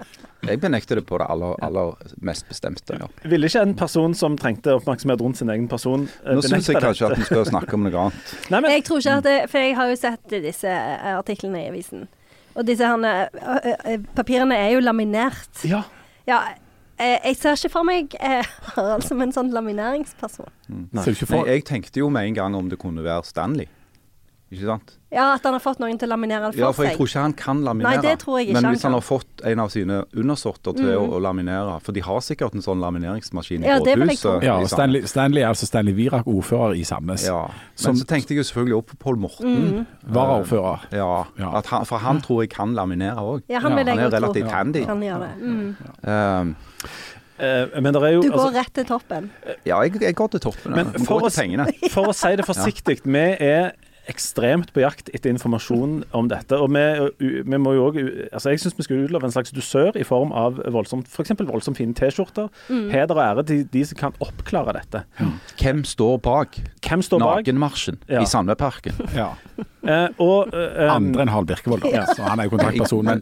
Jeg 0.46 0.60
benekter 0.62 1.00
det 1.00 1.04
på 1.08 1.18
det 1.18 1.26
aller, 1.32 1.56
aller 1.66 2.12
mest 2.22 2.46
bestemte. 2.46 2.94
Ja. 3.00 3.08
Ville 3.30 3.48
ikke 3.50 3.62
en 3.66 3.74
person 3.78 4.14
som 4.14 4.36
trengte 4.38 4.76
oppmerksomhet 4.76 5.22
rundt 5.24 5.40
sin 5.40 5.50
egen 5.50 5.66
person, 5.70 6.04
benekte 6.06 6.28
det? 6.28 6.36
Nå 6.38 6.44
syns 6.52 6.70
jeg 6.70 6.82
kanskje 6.84 7.08
at 7.08 7.16
dette? 7.16 7.24
vi 7.24 7.30
skal 7.32 7.48
snakke 7.50 7.74
om 7.78 7.86
noe 7.88 8.04
annet. 8.04 8.34
Nei, 8.54 8.60
men, 8.60 8.70
Jeg 8.76 8.84
tror 8.86 9.02
ikke 9.02 9.16
at 9.18 9.26
det 9.26 9.38
For 9.50 9.64
jeg 9.66 9.78
har 9.80 9.90
jo 9.90 9.96
sett 9.98 10.36
disse 10.46 10.74
eh, 10.76 11.10
artiklene 11.14 11.64
i 11.64 11.70
avisen. 11.72 12.06
Og 12.54 12.68
disse 12.68 12.86
herne, 12.86 13.14
eh, 13.34 13.70
eh, 13.74 14.06
papirene 14.14 14.58
er 14.68 14.76
jo 14.76 14.84
laminert. 14.84 15.64
ja, 15.66 15.82
Ja, 16.30 16.38
eh, 16.98 17.18
jeg 17.30 17.38
ser 17.40 17.58
ikke 17.58 17.72
for 17.72 17.86
meg 17.88 18.16
eh, 18.20 18.50
Harald 18.74 19.06
som 19.08 19.22
en 19.24 19.34
sånn 19.34 19.52
lamineringsperson. 19.54 20.50
Nei. 20.68 21.04
Du 21.04 21.12
ikke 21.12 21.30
Nei, 21.34 21.46
jeg 21.56 21.66
tenkte 21.70 22.02
jo 22.02 22.10
med 22.12 22.30
en 22.30 22.38
gang 22.38 22.58
om 22.58 22.70
det 22.72 22.78
kunne 22.82 23.04
være 23.06 23.26
Stanley. 23.28 23.70
Ikke 24.54 24.68
sant? 24.68 24.96
Ja, 25.14 25.28
at 25.36 25.44
han 25.46 25.54
har 25.54 25.60
fått 25.62 25.78
noen 25.78 25.96
til 26.00 26.08
å 26.10 26.16
laminere 26.16 26.48
for 26.50 26.52
for 26.52 26.58
Ja, 26.64 26.70
for 26.74 26.84
jeg 26.88 26.96
tror 26.98 27.06
ikke 27.08 27.22
han 27.22 27.32
kan 27.38 27.60
laminere. 27.62 27.94
Nei, 27.94 28.02
det 28.02 28.18
tror 28.24 28.38
jeg 28.40 28.48
ikke 28.48 28.56
Men 28.60 28.64
hvis 28.74 28.82
han 28.82 28.90
kan. 28.90 28.96
har 28.98 29.04
fått 29.06 29.44
en 29.46 29.60
av 29.62 29.68
sine 29.70 30.00
undersorter 30.14 30.72
til 30.74 30.84
Mm. 30.90 30.98
å, 30.98 31.04
å 31.14 31.20
laminere 31.22 31.76
For 31.82 31.92
de 31.92 32.00
har 32.00 32.18
sikkert 32.20 32.54
en 32.54 32.64
sånn 32.66 32.80
lamineringsmaskin 32.82 33.62
i 33.64 33.68
Ja, 33.68 33.76
i 33.76 33.94
rådhuset. 33.94 34.42
ja, 34.42 34.56
og 34.58 34.68
Stanley, 34.68 35.02
Stanley 35.06 35.42
er 35.42 35.48
altså 35.52 35.66
Stanley 35.70 35.92
Virak, 35.94 36.26
ordfører 36.26 36.74
i 36.76 36.82
Sandnes. 36.84 37.24
Ja. 37.26 37.46
Som- 37.76 37.92
Men 37.94 38.02
så 38.02 38.06
tenkte 38.10 38.34
jeg 38.34 38.38
jo 38.38 38.42
selvfølgelig 38.50 38.76
opp 38.78 38.86
på 38.90 38.96
Pål 39.04 39.16
Morten. 39.18 39.54
Mm. 39.54 39.86
Varaordfører. 40.12 40.80
Ja, 40.92 41.24
han, 41.38 41.84
for 41.86 41.98
han 41.98 42.20
tror 42.20 42.42
jeg 42.42 42.50
kan 42.50 42.74
laminere 42.74 43.16
òg. 43.22 43.42
Ja, 43.48 43.60
han 43.60 43.72
Ja, 43.72 43.78
Han 43.84 43.88
er 43.88 44.10
relativt 44.10 44.50
handy. 44.50 44.84
Kan 44.84 45.00
gjøre 45.00 45.20
det. 45.20 45.42
Mm. 45.42 45.76
Um, 46.02 46.56
eh, 47.38 47.80
men 47.80 47.92
det 47.92 48.02
er 48.02 48.12
jo 48.14 48.22
Du 48.22 48.30
går 48.30 48.38
altså, 48.48 48.54
rett 48.54 48.72
til 48.74 48.84
toppen. 48.84 49.30
ja, 49.66 49.80
jeg, 49.82 50.00
jeg 50.00 50.14
går 50.14 50.28
til 50.30 50.40
toppen. 50.40 50.72
Men 50.74 50.86
for 51.04 51.20
å, 51.20 51.30
for 51.90 52.06
å 52.10 52.14
si 52.14 52.36
det 52.36 52.44
forsiktig, 52.50 53.00
vi 53.04 53.24
er 53.40 53.72
ekstremt 54.10 54.72
på 54.74 54.82
jakt 54.82 55.08
etter 55.14 55.30
informasjon 55.32 56.02
om 56.14 56.28
dette. 56.28 56.58
Og 56.60 56.68
vi, 56.74 57.40
vi 57.46 57.58
må 57.60 57.72
jo 57.76 57.86
også, 57.88 58.04
altså 58.36 58.50
Jeg 58.52 58.60
syns 58.60 58.76
vi 58.78 58.84
skal 58.86 59.04
utlove 59.06 59.24
en 59.28 59.32
slags 59.34 59.52
dusør 59.54 59.96
i 59.96 60.04
form 60.04 60.32
av 60.36 60.58
voldsomt, 60.74 61.08
f.eks. 61.08 61.32
voldsomt 61.40 61.78
fine 61.80 61.94
T-skjorter. 61.96 62.50
Mm. 62.68 62.90
Heder 62.92 63.14
og 63.16 63.22
ære 63.24 63.44
til 63.48 63.64
de 63.72 63.84
som 63.88 63.96
kan 64.02 64.18
oppklare 64.24 64.74
dette. 64.76 65.04
Hvem 65.60 65.84
står 65.88 66.18
bak 66.24 66.58
Hvem 66.84 67.02
står 67.06 67.22
bak? 67.24 67.42
nakenmarsjen 67.44 67.98
Ja. 68.08 68.22
i 68.22 68.26
Sandveparken? 68.28 68.92
Ja. 69.14 69.30
Eh, 69.84 70.08
og 70.18 70.48
eh, 70.56 70.88
Andre 70.90 71.22
enn 71.22 71.28
Harald 71.30 71.46
Birkevold, 71.50 71.82
da. 71.84 71.90
Ja. 71.92 72.04
Så 72.16 72.24
han 72.24 72.40
er 72.40 72.48
jo 72.48 72.54
kontaktperson. 72.56 73.04
Men 73.04 73.20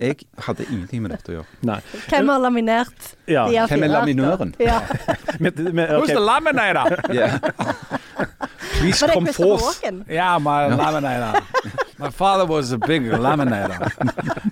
Jeg 0.00 0.16
hadde 0.46 0.64
ingenting 0.72 1.02
med 1.04 1.12
dette 1.14 1.30
å 1.30 1.36
gjøre. 1.36 1.58
Nei. 1.68 1.76
Hvem 2.08 2.32
har 2.32 2.40
laminert 2.42 3.10
Ja. 3.28 3.44
de 3.48 3.60
Hvem 3.68 3.84
er 3.84 3.92
A4-arter? 3.92 3.94
laminøren? 3.94 4.54
Ja. 4.58 4.80
Med, 5.44 5.58
med, 5.72 5.90
ok. 5.94 6.02
Who's 6.02 6.14
the 6.16 6.24
laminator? 6.24 6.96
Please 8.78 9.02
come 9.12 9.26
forth. 9.26 9.82
Yeah, 10.08 10.38
my 10.38 10.68
laminator. 10.70 11.42
My 11.98 12.10
father 12.10 12.46
was 12.46 12.72
a 12.72 12.78
big 12.78 13.02
laminator. 13.02 13.90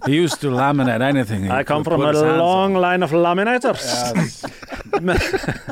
He 0.06 0.16
used 0.16 0.40
to 0.40 0.48
laminate 0.50 1.00
anything. 1.00 1.44
he 1.44 1.50
I 1.50 1.62
come 1.62 1.84
from 1.84 2.02
a 2.02 2.12
long 2.12 2.76
on. 2.76 2.82
line 2.82 3.02
of 3.04 3.12
laminators. 3.12 3.84
Yes. 4.16 4.44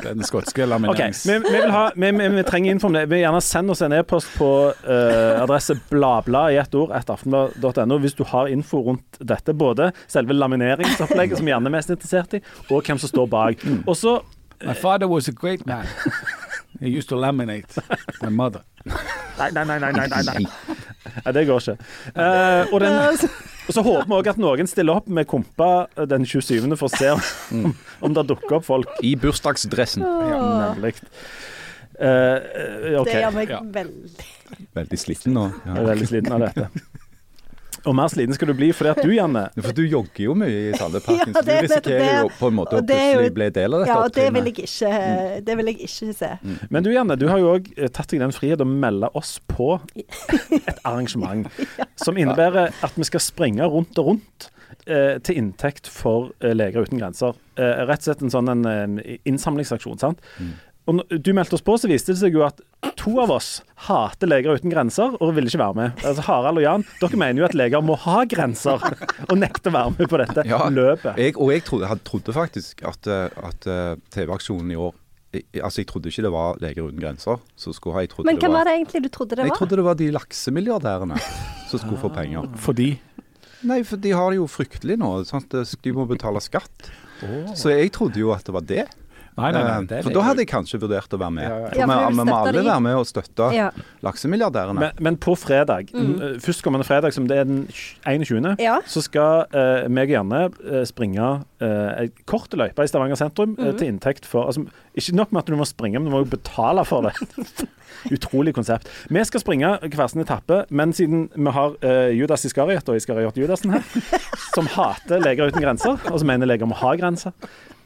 Den 0.03 0.23
skotske 0.23 0.65
lamineringen. 0.65 0.91
Okay, 0.91 1.11
vi, 1.25 1.39
vi, 1.39 2.11
vi, 2.11 2.11
vi, 2.11 2.29
vi 2.35 2.43
trenger 2.43 2.71
info 2.71 2.87
om 2.87 2.93
det. 2.93 3.05
Vi 3.05 3.19
gjerne 3.19 3.41
sende 3.41 3.71
oss 3.71 3.81
en 3.81 3.91
e-post 3.91 4.31
på 4.37 4.49
uh, 4.87 5.41
adresse 5.43 5.75
blabla 5.89 6.45
i 6.51 6.57
ett 6.61 6.75
ord 6.75 6.95
etter 6.95 7.17
aftenblad.no 7.17 7.99
hvis 7.99 8.15
du 8.15 8.23
har 8.31 8.47
info 8.47 8.83
rundt 8.87 9.19
dette. 9.19 9.53
Både 9.53 9.91
selve 10.07 10.33
lamineringsopplegget, 10.33 11.37
som 11.37 11.45
vi 11.45 11.51
gjerne 11.51 11.71
er 11.71 11.75
mest 11.75 11.91
interessert 11.91 12.39
i, 12.39 12.43
og 12.69 12.87
hvem 12.87 13.01
som 13.01 13.11
står 13.11 13.29
bak. 13.35 13.67
Også, 13.83 14.19
uh, 14.21 14.67
My 14.67 14.73
father 14.73 15.07
was 15.11 15.27
a 15.27 15.35
great 15.35 15.65
man. 15.67 15.85
He 16.81 16.89
used 16.97 17.09
to 17.09 17.15
laminate 17.15 17.77
my 18.21 18.29
mother. 18.29 18.61
Nei, 19.35 19.49
nei, 19.51 19.65
nei, 19.67 19.79
nei, 19.79 19.91
nei, 19.91 20.07
nei, 20.07 20.21
nei. 20.23 20.43
nei 21.25 21.31
det 21.35 21.41
går 21.49 21.57
ikke. 21.59 21.73
Uh, 22.15 22.69
og, 22.71 22.77
den, 22.79 22.93
og 23.67 23.73
så 23.75 23.81
håper 23.83 24.05
vi 24.07 24.15
òg 24.15 24.29
at 24.31 24.37
noen 24.39 24.69
stiller 24.71 25.01
opp 25.01 25.09
med 25.11 25.27
Kompa 25.27 25.67
den 26.07 26.23
27. 26.23 26.69
for 26.79 26.87
å 26.87 26.91
se 26.93 27.09
om, 27.11 27.73
om 27.99 28.15
det 28.15 28.23
dukker 28.29 28.61
opp 28.61 28.67
folk. 28.69 28.93
I 29.03 29.11
bursdagsdressen. 29.19 30.05
Nemlig. 30.07 30.93
Uh, 31.99 33.01
okay. 33.01 33.11
Det 33.11 33.19
gjør 33.25 33.35
meg 33.35 33.51
Ja. 33.57 33.59
veldig 33.75 34.31
Veldig 34.75 34.99
sliten 34.99 35.35
nå. 35.35 35.49
Er 35.67 35.83
veldig 35.89 36.07
sliten 36.07 36.35
av 36.37 36.47
dette. 36.47 36.69
Og 37.85 37.93
mer 37.97 38.09
sliten 38.09 38.33
skal 38.33 38.49
du 38.49 38.53
bli 38.57 38.71
fordi 38.73 38.89
at 38.93 39.01
du, 39.05 39.11
Janne 39.13 39.43
For 39.61 39.75
du 39.77 39.83
jogger 39.85 40.23
jo 40.25 40.33
mye 40.37 40.71
i 40.71 40.73
Sandøyparken, 40.77 41.33
Ja, 41.35 41.39
så 41.39 41.43
du 41.45 41.51
det- 41.51 41.57
risikerer 41.67 42.21
jo 42.23 42.31
på 42.39 42.49
en 42.49 42.57
måte 42.57 42.79
å 42.79 42.81
plutselig 42.81 43.33
bli 43.35 43.49
del 43.59 43.73
av 43.77 43.83
dette 43.83 43.91
Ja, 43.93 43.99
og 44.05 44.11
det 44.15 44.25
vil 44.33 44.49
jeg 44.49 44.57
ikke, 44.65 45.45
det 45.45 45.57
vil 45.59 45.71
jeg 45.71 45.79
ikke 45.89 46.13
se. 46.17 46.31
Men 46.73 46.83
du, 46.83 46.89
Janne, 46.95 47.17
du 47.21 47.27
har 47.29 47.39
jo 47.43 47.53
òg 47.59 47.69
tatt 47.93 48.09
deg 48.13 48.23
den 48.25 48.33
frihet 48.35 48.61
å 48.63 48.67
melde 48.69 49.09
oss 49.15 49.35
på 49.51 49.69
et 49.95 50.81
arrangement 50.83 51.47
som 52.05 52.17
innebærer 52.17 52.73
at 52.83 52.97
vi 52.97 53.07
skal 53.07 53.23
springe 53.23 53.65
rundt 53.69 53.97
og 54.01 54.11
rundt 54.13 54.49
eh, 54.87 55.17
til 55.25 55.37
inntekt 55.41 55.87
for 55.91 56.31
eh, 56.41 56.53
Leger 56.57 56.85
uten 56.87 56.99
grenser. 57.01 57.37
Eh, 57.57 57.85
rett 57.87 58.01
og 58.03 58.09
slett 58.09 58.25
en 58.25 58.33
sånn 58.33 58.49
en, 58.51 58.65
en 58.65 58.97
innsamlingsaksjon, 59.25 59.99
sant. 60.01 60.19
Og 60.85 60.99
du 61.09 61.31
meldte 61.33 61.57
oss 61.57 61.63
på, 61.65 61.75
så 61.81 61.89
viste 61.89 62.13
det 62.13 62.19
seg 62.19 62.35
jo 62.37 62.43
at 62.45 62.59
to 62.99 63.15
av 63.23 63.31
oss 63.33 63.63
hater 63.87 64.29
Leger 64.29 64.59
uten 64.59 64.69
grenser 64.69 65.15
og 65.17 65.31
ville 65.33 65.49
ikke 65.49 65.61
være 65.63 65.77
med. 65.79 66.03
Altså 66.05 66.25
Harald 66.27 66.61
og 66.61 66.65
Jan, 66.65 66.83
dere 67.01 67.17
mener 67.17 67.41
jo 67.41 67.47
at 67.47 67.55
leger 67.57 67.81
må 67.85 67.95
ha 68.03 68.19
grenser, 68.29 68.83
og 69.25 69.33
nekter 69.41 69.73
å 69.73 69.75
være 69.79 69.95
med 69.95 70.11
på 70.11 70.19
dette 70.21 70.43
Ja, 70.45 70.59
løpet. 70.69 71.17
Jeg, 71.17 71.33
og 71.41 71.49
jeg 71.55 71.63
trodde, 71.65 71.89
jeg 71.89 72.03
trodde 72.05 72.35
faktisk 72.37 72.83
at, 72.85 73.09
eh, 73.09 73.47
at 73.49 73.65
eh, 73.71 73.95
TV-aksjonen 74.13 74.75
i 74.75 74.77
år 74.77 74.93
jeg, 75.35 75.43
Altså, 75.57 75.81
jeg 75.81 75.89
trodde 75.89 76.11
ikke 76.13 76.23
det 76.23 76.31
var 76.31 76.61
Leger 76.63 76.85
uten 76.85 77.01
grenser 77.01 77.41
Så 77.59 77.73
skulle. 77.75 78.05
Jeg 78.05 78.13
trodde, 78.13 78.29
Men 78.29 78.37
det 78.37 78.45
hvem 78.45 78.53
var, 78.53 78.61
var 78.61 78.69
det 78.69 78.75
egentlig 78.77 79.01
du 79.03 79.09
trodde 79.17 79.35
det 79.35 79.41
var? 79.41 79.49
jeg 79.49 79.57
trodde 79.57 79.79
det 79.81 79.87
var 79.89 79.97
de 79.99 80.11
laksemilliardærene 80.15 81.17
som 81.71 81.81
skulle 81.81 81.99
få 81.99 82.13
penger. 82.13 82.45
Fordi 82.61 82.91
Nei, 83.65 83.79
for 83.87 83.97
de 83.97 84.11
har 84.13 84.29
det 84.29 84.37
jo 84.37 84.45
fryktelig 84.45 84.99
nå. 85.01 85.09
Sant? 85.25 85.49
De 85.81 85.91
må 85.95 86.05
betale 86.05 86.37
skatt. 86.45 86.91
Så 87.57 87.71
jeg 87.73 87.89
trodde 87.95 88.19
jo 88.21 88.29
at 88.35 88.45
det 88.45 88.53
var 88.53 88.65
det. 88.69 88.83
Nei, 89.35 89.51
nei, 89.51 89.61
nei. 89.63 89.71
Eh, 89.75 89.87
det 89.89 89.97
er 89.97 90.05
for 90.05 90.15
da 90.15 90.23
hadde 90.29 90.43
jeg 90.45 90.49
kanskje 90.51 90.79
vurdert 90.79 91.15
å 91.15 91.19
være 91.19 91.35
med. 91.35 91.47
Ja, 91.47 91.55
ja. 91.57 91.69
For 91.71 91.79
Ja, 91.81 91.87
vi, 91.89 92.15
vi 92.15 92.25
må 92.29 92.35
alle 92.39 92.63
være 92.63 92.83
med 92.85 92.99
og 93.01 93.07
støtte 93.09 93.49
Ja. 93.55 93.69
laksemilliardærene. 94.05 94.79
Men, 94.79 95.01
men 95.07 95.17
på 95.19 95.35
fredag, 95.39 95.91
mm. 95.91 96.39
førstkommende 96.43 96.87
fredag, 96.87 97.13
som 97.15 97.27
det 97.27 97.41
er 97.43 97.49
den 97.49 97.65
21., 98.07 98.55
Ja. 98.63 98.79
så 98.87 99.03
skal 99.03 99.45
eh, 99.51 99.89
meg 99.91 100.13
og 100.13 100.15
Janne 100.15 100.41
eh, 100.63 100.85
springe 100.87 101.33
eh, 101.63 102.03
ei 102.03 102.09
kort 102.27 102.53
løype 102.57 102.83
i 102.83 102.89
Stavanger 102.89 103.19
sentrum 103.19 103.55
eh, 103.59 103.73
til 103.77 103.89
inntekt 103.91 104.27
for 104.29 104.49
altså, 104.49 104.65
Ikke 104.95 105.15
nok 105.15 105.31
med 105.31 105.43
at 105.43 105.51
du 105.51 105.57
må 105.59 105.67
springe, 105.67 105.99
men 105.99 106.09
du 106.09 106.13
må 106.13 106.23
jo 106.23 106.29
betale 106.31 106.85
for 106.87 107.07
det. 107.07 107.13
Utrolig 108.15 108.53
konsept. 108.55 108.89
Vi 109.09 109.23
skal 109.27 109.43
springe 109.43 109.71
hver 109.81 110.11
sin 110.11 110.21
etappe, 110.23 110.63
men 110.69 110.93
siden 110.93 111.29
vi 111.35 111.53
har 111.55 111.77
uh, 111.81 112.11
Judas 112.13 112.45
Iskariot 112.45 112.89
og 112.91 112.99
Iskariot 112.99 113.37
Judasen 113.39 113.73
her, 113.73 113.87
som 114.53 114.67
hater 114.75 115.23
Leger 115.23 115.49
uten 115.49 115.63
grenser, 115.63 115.97
og 116.11 116.19
som 116.21 116.29
mener 116.29 116.49
leger 116.49 116.69
må 116.69 116.77
ha 116.77 116.93
grenser, 116.99 117.33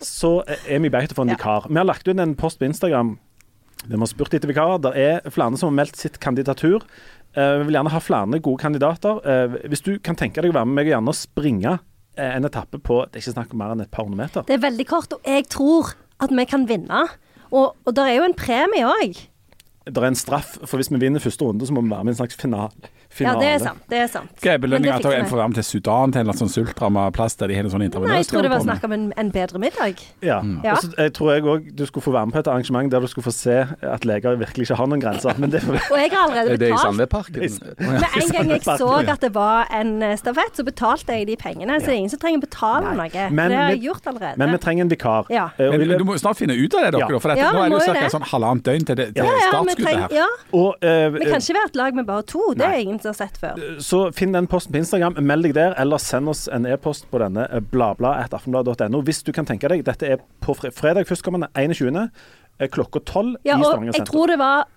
så 0.04 0.40
er 0.68 0.82
vi 0.84 0.92
bedt 0.92 1.14
for 1.16 1.24
en 1.24 1.32
Ja. 1.32 1.38
vikar. 1.38 1.70
Vi 1.70 1.78
har 1.78 1.88
lagt 1.88 2.08
ut 2.08 2.20
en 2.20 2.36
post 2.36 2.60
på 2.60 2.68
Instagram 2.68 3.18
vi 3.88 3.96
har 3.96 4.10
spurt 4.12 4.34
etter 4.36 4.50
vikarer. 4.50 4.82
Det 4.84 4.92
er 5.00 5.32
flere 5.32 5.58
som 5.58 5.72
har 5.72 5.78
meldt 5.80 6.00
sitt 6.00 6.20
kandidatur. 6.20 6.84
Uh, 7.38 7.60
Vi 7.62 7.70
vil 7.70 7.78
gjerne 7.78 7.94
ha 7.94 8.02
flere 8.04 8.40
gode 8.44 8.62
kandidater. 8.62 9.22
Uh, 9.24 9.56
Hvis 9.70 9.86
du 9.86 9.98
kan 10.04 10.18
tenke 10.20 10.42
deg 10.42 10.52
å 10.52 10.58
være 10.58 10.68
med 10.68 10.76
meg 10.82 10.90
og 10.90 10.96
gjerne 10.98 11.16
springe 11.16 11.72
eh, 11.78 11.86
en 12.20 12.48
etappe 12.48 12.80
på 12.84 13.02
Det 13.08 13.20
er 13.20 13.24
ikke 13.24 13.36
snakk 13.38 13.56
om 13.56 13.62
mer 13.64 13.74
enn 13.74 13.84
et 13.86 13.92
par 13.94 14.08
hundre 14.08 14.20
meter. 14.22 14.46
Det 14.48 14.58
er 14.58 14.64
veldig 14.66 14.86
kort, 14.90 15.16
og 15.16 15.28
jeg 15.28 15.48
tror 15.52 15.94
at 16.20 16.34
vi 16.36 16.46
kan 16.50 16.68
vinne. 16.70 17.06
Og, 17.50 17.76
og 17.86 17.96
det 17.96 18.06
er 18.06 18.20
jo 18.20 18.28
en 18.28 18.38
premie 18.38 18.86
òg. 18.86 19.22
Det 19.86 19.98
er 19.98 20.08
en 20.12 20.16
straff, 20.16 20.58
for 20.68 20.78
hvis 20.78 20.92
vi 20.92 21.00
vinner 21.02 21.20
første 21.24 21.46
runde, 21.46 21.66
så 21.66 21.74
må 21.74 21.82
vi 21.82 21.90
være 21.90 22.04
med 22.04 22.14
i 22.14 22.16
en 22.18 22.22
slags 22.26 22.36
finale. 22.38 22.92
Ja, 23.20 23.32
det 23.40 23.48
er 23.50 23.58
sant. 23.58 23.80
Det 23.90 23.98
er 23.98 24.08
sant. 24.12 24.30
Hva 24.38 24.52
er 24.54 24.60
belønninga 24.62 25.00
til 25.02 25.10
fikser 25.10 25.24
en 25.24 25.30
får 25.32 25.40
være 25.40 25.50
med 25.50 25.58
til 25.58 25.66
Sudan, 25.66 26.12
til 26.14 26.30
en 26.30 26.38
sånn 26.38 26.52
sultramma 26.54 27.08
plass 27.12 27.34
der 27.40 27.50
de 27.50 27.56
har 27.58 27.66
en 27.66 27.72
sånn 27.74 27.82
Nei, 27.82 28.20
jeg 28.20 28.28
tror 28.30 28.46
det 28.46 28.52
var 28.52 28.62
snakk 28.62 28.84
om 28.86 28.94
en, 28.94 29.08
en 29.18 29.32
bedre 29.34 29.58
middag. 29.64 30.04
Ja. 30.22 30.38
Ja. 30.62 30.76
Og 30.76 30.84
så 30.84 30.92
jeg 30.94 31.14
tror 31.18 31.32
jeg 31.34 31.44
òg 31.50 31.72
du 31.80 31.84
skulle 31.90 32.06
få 32.06 32.14
være 32.14 32.30
med 32.30 32.36
på 32.38 32.42
et 32.44 32.50
arrangement 32.54 32.92
der 32.94 33.02
du 33.02 33.10
skulle 33.10 33.26
få 33.26 33.34
se 33.34 33.56
at 33.66 34.06
leger 34.06 34.38
virkelig 34.38 34.68
ikke 34.68 34.78
har 34.78 34.92
noen 34.92 35.02
grenser. 35.02 35.34
Men 35.42 35.50
det 35.56 35.64
får 35.66 35.80
Og 35.96 35.98
jeg 35.98 36.12
har 36.14 36.22
allerede 36.28 36.54
Er 36.54 36.62
det 36.62 36.70
i 36.70 36.76
betalt. 36.76 36.86
Sandveparken? 36.86 37.42
Med 37.90 38.06
en 38.22 38.32
gang 38.38 38.54
jeg 38.54 38.62
så 38.84 38.92
at 39.02 39.26
det 39.26 39.32
var 39.36 39.74
en 39.80 39.92
eh, 40.06 40.14
stafett, 40.22 40.54
så 40.62 40.68
betalte 40.70 41.18
jeg 41.18 41.28
de 41.32 41.40
pengene. 41.42 41.80
Så 41.82 41.90
det 41.90 41.96
er 41.96 42.00
ingen 42.04 42.14
som 42.14 42.22
trenger 42.22 42.44
å 42.44 42.46
betale 42.46 42.94
noe. 42.94 43.26
Men 43.34 43.50
det 43.56 43.58
har 43.64 43.74
jeg 43.74 43.84
gjort 43.88 44.12
allerede. 44.14 44.38
Men 44.44 44.54
vi 44.54 44.62
trenger 44.68 44.86
en 44.86 44.94
vikar. 44.94 45.34
Ja. 45.34 45.50
Eh, 45.58 45.74
Men 45.74 45.98
du 45.98 46.06
må 46.06 46.20
snart 46.22 46.38
finne 46.38 46.54
ut 46.54 46.78
av 46.78 46.86
det, 46.86 46.94
dere. 46.94 47.10
Ja. 47.10 47.18
For 47.18 47.34
dette, 47.34 47.42
Ja, 47.42 47.52
nå 47.58 47.66
er 47.66 47.74
det 47.74 48.06
jo 48.06 48.06
ca. 48.06 48.14
sånn 48.20 48.30
halvannet 48.36 48.70
døgn 48.70 48.86
til, 48.86 49.02
det, 49.02 49.10
til 49.18 49.26
ja, 49.26 49.34
ja, 49.34 49.50
vi 49.70 49.84
startskuddet 49.84 49.86
trenger, 49.86 50.08
her. 50.08 50.16
ja. 50.18 50.58
og, 50.60 50.84
eh, 50.84 51.12
Vi 51.16 51.28
kan 51.30 51.44
ikke 51.44 51.58
være 51.60 51.70
et 51.72 51.80
lag 51.80 52.00
med 52.00 52.08
bare 52.10 52.26
to. 52.28 52.42
Det 52.58 52.66
er 52.66 52.82
ingen 52.84 53.00
som 53.00 53.14
har 53.14 53.20
sett 53.20 53.38
før. 53.42 53.62
Så 53.84 54.02
finn 54.18 54.34
den 54.36 54.48
posten 54.50 54.74
på 54.74 54.82
Instagram, 54.82 55.20
meld 55.22 55.48
deg 55.48 55.56
der, 55.58 55.78
eller 55.82 56.02
send 56.02 56.30
oss 56.30 56.48
en 56.48 56.66
e-post 56.70 57.08
på 57.12 57.22
denne 57.22 57.48
eh, 57.50 59.00
hvis 59.10 59.24
du 59.24 59.32
kan 59.36 59.46
tenke 59.46 59.70
deg. 59.72 59.86
Dette 59.86 60.08
er 60.08 60.20
på 60.44 60.56
fredag 60.56 61.08
førstkommende 61.08 61.50
21. 61.56 62.10
eh, 62.60 62.68
klokka 62.68 63.00
12 63.00 63.38
Ja, 63.46 63.58
i 63.58 63.64
Stavanger 63.64 63.94
jeg 63.98 64.06
tror 64.10 64.28
det 64.28 64.40
var 64.40 64.68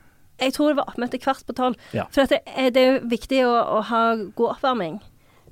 jeg 0.42 0.54
tror 0.56 0.72
det 0.72 0.76
var 0.80 0.88
oppmøte 0.90 1.18
kvart 1.22 1.44
på 1.46 1.54
tolv. 1.54 1.76
Ja. 1.94 2.08
For 2.10 2.24
at 2.24 2.32
det, 2.32 2.40
er, 2.46 2.70
det 2.74 2.82
er 2.82 2.92
jo 2.94 3.00
viktig 3.12 3.42
å, 3.46 3.52
å 3.52 3.80
ha 3.92 4.02
god 4.34 4.56
oppvarming. 4.56 4.96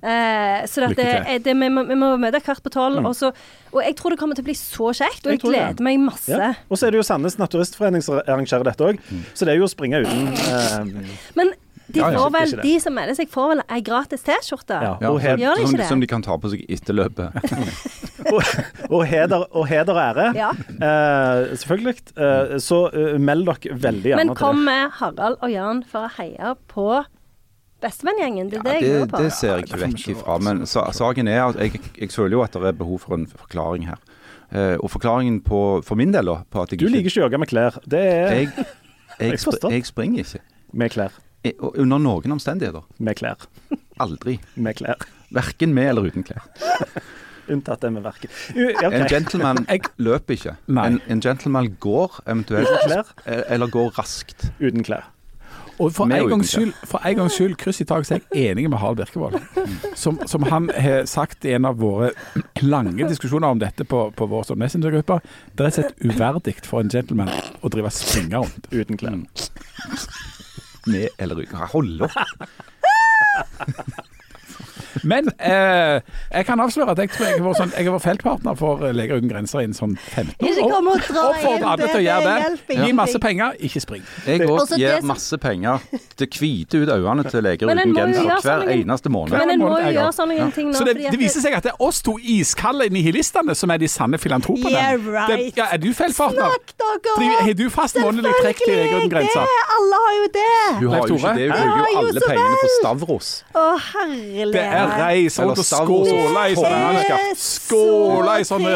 Eh, 0.03 0.67
så 0.67 0.85
at 0.89 0.97
det, 0.97 1.45
det, 1.45 1.55
vi, 1.61 1.69
må, 1.69 1.85
vi 1.89 1.95
må 1.99 2.13
møte 2.21 2.41
kvart 2.41 2.63
på 2.65 2.73
tolv. 2.73 3.01
Mm. 3.01 3.07
Og, 3.11 3.15
så- 3.19 3.33
og 3.73 3.83
jeg 3.85 3.97
tror 3.97 4.11
det 4.15 4.19
kommer 4.19 4.35
til 4.39 4.43
å 4.45 4.49
bli 4.51 4.55
så 4.57 4.91
kjekt, 4.97 5.27
og 5.27 5.33
Jeg 5.35 5.41
jeg, 5.41 5.47
gleder 5.51 5.83
meg 5.85 5.99
masse. 6.01 6.31
Ja. 6.33 6.55
Og 6.71 6.79
så 6.81 6.87
er 6.89 6.95
det 6.95 7.03
jo 7.03 7.07
Sandnes 7.07 7.37
Naturistforening 7.39 8.03
som 8.03 8.21
arrangerer 8.25 8.65
dette 8.65 8.81
òg, 8.81 8.99
Mm. 9.11 9.25
så 9.35 9.45
det 9.45 9.53
er 9.55 9.59
jo 9.61 9.67
å 9.69 9.73
springe 9.75 10.01
uten 10.05 10.29
eh, 10.33 11.11
Men 11.37 11.53
de, 11.91 11.99
Ja, 11.99 12.11
får 12.15 12.31
vel, 12.31 12.53
de 12.63 12.73
som 12.81 12.95
melder 12.95 13.17
seg, 13.19 13.29
får 13.29 13.49
vel 13.51 13.63
ei 13.69 13.81
gratis 13.83 14.23
T-skjorte. 14.23 14.77
ja. 14.81 14.93
Ja, 15.03 15.11
og, 15.11 15.21
hed, 15.21 15.39
Gjør 15.43 15.57
de 15.59 15.65
som, 15.67 15.71
ikke 15.75 15.81
det? 15.83 15.89
som 15.89 16.01
de 16.01 16.07
kan 16.07 16.23
ta 16.23 16.37
på 16.39 16.51
seg 16.53 16.65
etter 16.71 16.95
løpet. 16.95 17.35
og, 18.33 18.43
og, 18.91 19.01
heder, 19.11 19.43
og 19.51 19.67
heder 19.67 19.93
og 19.97 20.03
ære. 20.05 20.27
Ja. 20.39 20.51
Eh, 20.79 21.57
selvfølgelig. 21.59 21.97
Eh, 22.17 22.59
så 22.63 22.79
uh, 22.95 23.19
meld 23.19 23.45
dere 23.49 23.75
veldig 23.75 24.13
gjerne 24.13 24.23
til 24.23 24.29
det. 24.29 24.29
Men 24.31 24.37
kom 24.39 24.63
med 24.65 24.91
Harald 25.01 25.41
og 25.43 25.51
Jan 25.51 25.83
for 25.91 26.07
å 26.07 26.13
heie 26.21 26.55
på 26.71 26.87
Bestevennegjengen? 27.81 28.51
Det 28.53 28.59
er 28.61 28.63
det 28.67 28.75
jeg 28.75 28.83
det, 28.83 28.93
lurer 28.99 29.11
på. 29.13 29.23
det 29.25 29.33
ser 29.37 29.55
jeg 29.57 29.67
ikke 29.69 29.81
vekk 29.85 30.07
ifra. 30.15 30.37
Men 30.45 30.63
saken 30.67 31.29
er 31.33 31.43
at 31.47 31.61
jeg, 31.63 31.81
jeg 32.01 32.11
føler 32.13 32.37
jo 32.39 32.43
at 32.45 32.53
det 32.57 32.71
er 32.73 32.77
behov 32.81 32.99
for 33.07 33.17
en 33.17 33.27
forklaring 33.31 33.87
her. 33.89 34.01
Uh, 34.51 34.75
og 34.83 34.91
forklaringen 34.91 35.41
på, 35.47 35.61
for 35.87 35.95
min 35.95 36.11
del, 36.13 36.27
da 36.27 36.41
på 36.51 36.63
at 36.65 36.73
jeg 36.75 36.81
Du 36.83 36.89
liker 36.91 37.07
ikke 37.07 37.21
å 37.23 37.27
jogge 37.29 37.39
med 37.39 37.51
klær. 37.53 37.79
Det 37.87 38.01
er 38.03 38.33
jeg, 38.35 38.49
jeg, 39.21 39.39
Jeg 39.39 39.73
jeg 39.77 39.87
springer 39.87 40.25
ikke. 40.27 40.41
med 40.73 40.91
klær. 40.91 41.17
Jeg, 41.45 41.55
under 41.61 41.99
noen 42.03 42.35
omstendigheter. 42.37 42.83
Med 42.99 43.17
klær. 43.21 43.47
Aldri. 44.03 44.41
Med 44.57 44.75
klær. 44.81 45.07
Verken 45.31 45.73
med 45.75 45.89
eller 45.93 46.11
uten 46.11 46.27
klær. 46.27 46.43
Unntatt 47.51 47.81
det 47.83 47.91
med 47.95 48.05
verket. 48.05 48.31
Okay. 48.55 48.91
En 48.95 49.07
gentleman 49.11 49.65
løper 49.99 50.37
ikke. 50.37 50.53
En, 50.71 51.01
en 51.11 51.23
gentleman 51.25 51.73
går 51.83 52.21
eventuelt 52.27 52.69
Klær. 52.85 53.09
eh, 53.25 53.41
Eller 53.51 53.67
går 53.73 53.91
raskt. 53.99 54.51
Uten 54.61 54.85
klær. 54.87 55.09
Og 55.81 55.95
for 55.97 56.13
en 56.13 56.29
gangs 56.29 56.51
skyld, 56.53 56.75
gang 57.17 57.31
skyld 57.33 57.57
kryss 57.61 57.81
i 57.81 57.87
taket, 57.89 58.09
så 58.09 58.17
er 58.17 58.21
jeg 58.37 58.51
enig 58.53 58.67
med 58.69 58.81
Harald 58.83 59.01
Birkevold. 59.01 59.39
Som, 59.97 60.21
som 60.29 60.45
han 60.51 60.69
har 60.77 61.07
sagt 61.09 61.47
i 61.49 61.55
en 61.57 61.69
av 61.69 61.81
våre 61.81 62.11
lange 62.61 63.09
diskusjoner 63.09 63.49
om 63.49 63.63
dette 63.63 63.87
på, 63.89 64.03
på 64.17 64.29
vår 64.29 64.51
sånn 64.51 64.61
Messenger-gruppe. 64.61 65.21
Det 65.55 65.65
er 65.65 65.71
rett 65.71 65.81
og 65.81 65.89
slett 65.89 66.05
uverdig 66.05 66.57
for 66.69 66.85
en 66.85 66.93
gentleman 66.93 67.33
å 67.33 67.73
drive 67.73 67.89
og 67.89 67.97
springe 67.97 68.45
rundt. 68.45 68.71
Uten 68.75 69.01
klær. 69.01 69.19
Med 70.91 71.09
eller 71.17 71.45
uten. 71.45 71.67
Hold 71.73 72.09
opp. 72.09 72.17
Men 75.03 75.31
eh, 75.39 76.01
jeg 76.33 76.47
kan 76.47 76.61
avsløre 76.61 76.95
at 76.95 76.99
jeg 76.99 77.11
tror 77.15 77.27
jeg 77.27 77.39
har 77.39 77.47
vært, 77.47 77.61
sånn, 77.61 77.73
jeg 77.77 78.01
feltpartner 78.05 78.59
for 78.59 78.85
eh, 78.87 78.95
Leger 78.97 79.21
uten 79.21 79.31
grenser 79.31 79.65
innen 79.65 79.77
sånn 79.77 79.97
15 79.97 80.35
Ikke 80.47 80.65
år. 80.65 80.73
kom 80.75 80.91
og 80.93 81.05
dra 81.07 81.27
Oppfordrer 81.31 81.69
alle 81.73 81.89
til 81.89 82.01
å 82.01 82.05
gjøre 82.05 82.35
det. 82.35 82.79
Gi 82.81 82.93
masse 82.97 83.23
penger, 83.23 83.57
ikke 83.69 83.83
spring. 83.85 84.05
Jeg 84.27 84.49
òg 84.49 84.75
gir 84.81 85.07
masse 85.07 85.39
penger 85.41 85.85
til 86.21 86.31
hvite 86.37 86.83
ut 86.85 86.93
øynene 86.95 87.25
til 87.31 87.45
leger 87.45 87.71
uten 87.71 87.95
gjøre 87.97 88.41
hver 88.45 88.73
eneste 88.75 89.13
måned. 89.13 89.37
Men 89.37 89.55
en 89.55 89.65
må 89.65 89.73
jo 89.79 89.93
gjøre 89.97 90.13
sånne 90.17 90.51
ting 90.57 90.71
nå. 90.71 90.79
Så 90.79 90.87
det, 90.89 90.97
det 91.11 91.19
viser 91.21 91.45
seg 91.45 91.57
at 91.59 91.67
det 91.67 91.75
er 91.75 91.83
oss 91.87 92.03
to 92.07 92.17
iskalde 92.21 92.89
nihilistene 92.93 93.55
som 93.59 93.73
er 93.75 93.81
de 93.83 93.89
sanne 93.91 94.21
filantropene. 94.21 94.73
Yeah, 94.75 94.97
right. 95.07 95.31
Det, 95.31 95.61
ja, 95.61 95.69
er 95.75 95.83
du 95.83 95.91
feltpartner? 95.97 96.55
Snakk 96.55 96.75
dere 96.81 97.15
opp! 97.15 97.41
Har 97.41 97.55
du 97.59 97.65
fast 97.73 97.99
månedlig 98.01 98.33
trekk 98.41 98.63
til 98.65 98.75
Leger 98.77 99.01
uten 99.01 99.13
grenser? 99.13 99.55
Alle 99.77 100.01
har 100.05 100.17
jo 100.17 100.27
det! 100.37 100.49
Hun 100.81 100.95
har 100.95 101.07
jo 101.09 101.19
ikke 101.19 101.35
det. 101.39 101.49
Hun 101.51 101.61
Ja, 101.61 101.71
bruker 101.71 101.93
jo 101.95 102.03
alle 102.03 102.25
pengene 102.27 102.61
på. 102.61 102.71
Stavros. 102.81 103.31
Å, 103.55 103.65
Det 104.55 104.65
er 104.91 104.99
og 104.99 105.57
Eller 106.11 106.51
i 106.51 106.55
sånne 106.59 106.81
Det 107.01 108.33
er 108.35 108.41
i 108.41 108.47
sånne. 108.49 108.71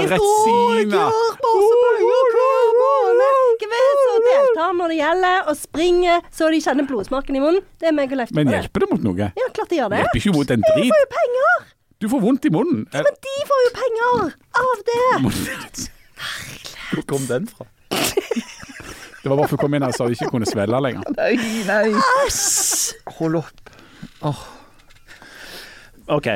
Å, 1.05 1.61
penger 1.85 2.31
hver 2.35 2.71
måned. 2.81 3.43
Gevinst 3.65 4.09
og 4.13 4.27
deltar 4.29 4.75
når 4.79 4.95
det 4.95 4.99
gjelder, 4.99 5.39
og 5.51 5.59
springer 5.59 6.25
så 6.35 6.51
de 6.55 6.61
kjenner 6.65 6.89
blodsmaken 6.89 7.39
i 7.39 7.45
munnen. 7.45 7.63
Det 7.81 7.91
er 7.91 7.97
meg 7.97 8.15
og 8.15 8.21
Leif 8.23 8.35
Men 8.37 8.53
hjelper 8.53 8.85
det 8.85 8.91
mot 8.93 9.07
noe? 9.11 9.31
Ja, 9.39 9.51
klart 9.57 9.71
de 9.73 9.81
gjør 9.81 9.93
det. 9.95 10.03
Hjelper 10.03 10.23
ikke 10.23 10.35
mot 10.39 10.55
en 10.57 10.67
drit. 10.67 10.81
Jeg 10.85 10.93
får 10.95 11.05
jo 11.05 11.11
penger. 11.19 11.69
Du 12.05 12.09
får 12.13 12.25
vondt 12.25 12.45
i 12.45 12.55
munnen. 12.55 12.83
Men 12.93 13.21
de 13.29 13.37
får 13.51 13.63
jo 13.67 13.71
penger 13.81 14.35
av 14.63 14.83
det. 14.91 15.87
Hvor 16.95 17.07
kom 17.15 17.31
den 17.31 17.49
fra? 17.51 17.67
Det 19.25 19.31
var 19.31 19.39
bare 19.39 19.49
for 19.49 19.57
å 19.57 19.63
komme 19.63 19.79
inn 19.79 19.87
her 19.87 19.95
så 19.97 20.05
de 20.05 20.19
ikke 20.19 20.29
kunne 20.35 20.49
svelle 20.49 20.81
lenger. 20.85 21.07
Nei, 21.17 21.33
nei. 21.65 21.95
Æsj! 22.27 22.99
Hold 23.17 23.41
opp. 23.41 23.65
OK. 26.07 26.29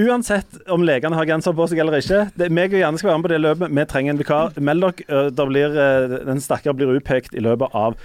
Uansett 0.00 0.56
om 0.72 0.84
legene 0.88 1.16
har 1.18 1.28
genser 1.28 1.52
på 1.52 1.66
seg 1.68 1.82
eller 1.82 1.98
ikke, 2.00 2.22
det, 2.40 2.48
meg 2.48 2.72
og 2.72 2.80
Janne 2.80 3.00
skal 3.00 3.10
være 3.10 3.20
med 3.20 3.26
på 3.26 3.32
det 3.34 3.40
løpet. 3.42 3.74
Vi 3.76 3.84
trenger 3.90 4.14
en 4.14 4.20
vikar. 4.22 4.60
Meld 4.64 4.86
dere. 4.86 5.24
da 5.36 5.46
blir, 5.48 5.76
eh, 5.76 6.18
den 6.24 6.40
stakkar 6.40 6.72
blir 6.72 6.94
utpekt 6.96 7.34
i 7.36 7.44
løpet 7.44 7.74
av 7.76 7.98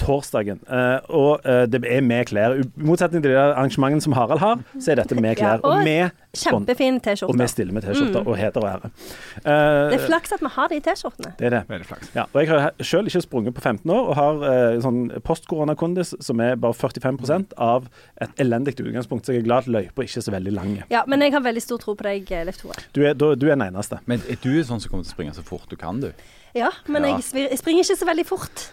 torsdagen. 0.00 0.58
Uh, 0.68 0.98
og 1.14 1.44
uh, 1.46 1.64
det 1.70 1.80
er 1.86 2.00
med 2.04 2.26
klær. 2.26 2.56
I 2.60 2.64
motsetning 2.82 3.22
til 3.22 3.30
de 3.32 3.38
arrangementene 3.38 4.02
som 4.02 4.12
Harald 4.16 4.40
har, 4.42 4.62
så 4.80 4.92
er 4.94 5.00
dette 5.02 5.14
med 5.18 5.36
klær. 5.38 5.58
Ja, 5.58 5.62
og 5.62 5.78
og 5.78 5.84
med 5.86 6.10
Kjempefin 6.34 6.96
og 6.98 7.04
vi 7.04 7.12
T-skjorte. 7.14 7.46
stiller 7.52 7.72
med 7.76 7.84
T-skjorter 7.86 8.26
og 8.26 8.36
heter 8.40 8.64
og 8.64 8.66
ære. 8.72 8.88
Det 8.90 9.52
Eh, 9.54 9.94
er 9.94 10.02
flaks 10.08 10.32
at 10.34 10.40
vi 10.42 10.50
har 10.50 10.68
de 10.72 10.80
T-skjortene. 10.82 11.30
det 11.38 11.46
er 11.46 11.50
det. 11.50 11.60
Veldig 11.68 11.86
flaks. 11.86 12.08
Ja, 12.16 12.24
og 12.32 12.40
jeg 12.42 12.48
har 12.50 12.72
sjøl 12.82 13.06
ikke 13.06 13.22
sprunget 13.22 13.54
på 13.54 13.60
15 13.62 13.90
år, 13.94 14.08
og 14.10 14.14
har 14.18 14.42
eh, 14.50 14.80
sånn 14.82 14.98
postkoronakondis 15.22 16.14
som 16.20 16.40
er 16.42 16.56
bare 16.56 16.74
45% 16.74 17.54
av 17.56 17.86
et 18.20 18.30
elendig 18.42 18.74
utgangspunkt, 18.80 19.26
så 19.26 19.32
jeg 19.36 19.44
er 19.44 19.46
glad 19.46 19.58
at 19.68 19.70
løypa 19.76 20.02
ikke 20.02 20.18
er 20.18 20.26
så 20.26 20.34
veldig 20.34 20.52
lang. 20.56 20.74
Ja, 20.90 21.04
men 21.06 21.22
jeg 21.22 21.32
har 21.36 21.40
veldig 21.46 21.62
stor 21.62 21.78
tro 21.78 21.94
på 21.94 22.02
deg, 22.08 22.26
Leif 22.48 22.58
Tore. 22.58 22.82
Du 22.92 23.04
er, 23.06 23.14
du, 23.14 23.28
du 23.38 23.46
er 23.46 23.54
den 23.54 23.68
eneste. 23.68 24.00
Men 24.10 24.22
er 24.28 24.40
du 24.42 24.50
sånn 24.66 24.80
som 24.82 24.90
kommer 24.90 25.04
til 25.06 25.12
å 25.12 25.14
springe 25.14 25.34
så 25.38 25.44
fort 25.46 25.70
du 25.70 25.76
kan, 25.76 26.00
du? 26.02 26.10
Ja, 26.54 26.70
men 26.88 27.04
Ja. 27.04 27.16
Jeg, 27.18 27.50
jeg 27.50 27.58
springer 27.62 27.82
ikke 27.86 27.96
så 28.02 28.06
veldig 28.10 28.26
fort. 28.26 28.66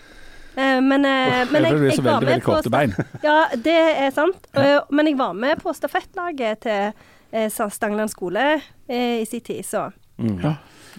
Eh, 0.55 0.81
men, 0.83 1.05
eh, 1.05 1.45
men 1.51 1.63
jeg, 1.63 1.77
jeg 1.95 2.03
var 2.03 2.19
veldig, 2.19 2.27
med 2.27 2.27
veldig 2.27 2.43
på. 2.43 3.23
Ja, 3.29 3.37
det 3.55 3.77
er 4.05 4.11
sant. 4.15 4.49
Eh, 4.57 4.77
men 4.91 5.07
jeg 5.07 5.17
var 5.19 5.33
med 5.37 5.61
på 5.63 5.73
stafettlaget 5.73 6.67
til 6.67 6.91
Stangland 7.31 7.71
Stangeland 7.71 8.11
skole 8.11 8.45
i 8.91 9.23
sin 9.25 9.41
tid, 9.41 9.63
så 9.63 9.85
Ja. 10.19 10.57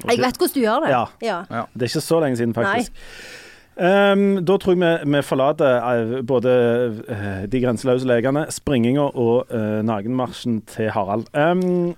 jeg 0.09 0.19
vet 0.19 0.39
hvordan 0.41 0.55
du 0.55 0.61
gjør 0.61 0.81
det. 0.81 0.91
Ja. 0.91 1.05
ja. 1.21 1.65
Det 1.75 1.83
er 1.85 1.91
ikke 1.93 2.01
så 2.01 2.21
lenge 2.21 2.37
siden, 2.37 2.55
faktisk. 2.55 2.93
Ehm, 3.81 4.45
da 4.45 4.57
tror 4.61 4.75
jeg 4.77 4.81
vi, 4.81 5.13
vi 5.17 5.23
forlater 5.25 6.23
både 6.29 6.53
uh, 7.09 7.45
De 7.49 7.61
grenseløse 7.61 8.05
legene, 8.05 8.45
springinga 8.53 9.07
og 9.17 9.49
uh, 9.49 9.81
nagenmarsjen 9.85 10.61
til 10.69 10.91
Harald. 10.93 11.29
Ehm, 11.33 11.93
det, 11.93 11.97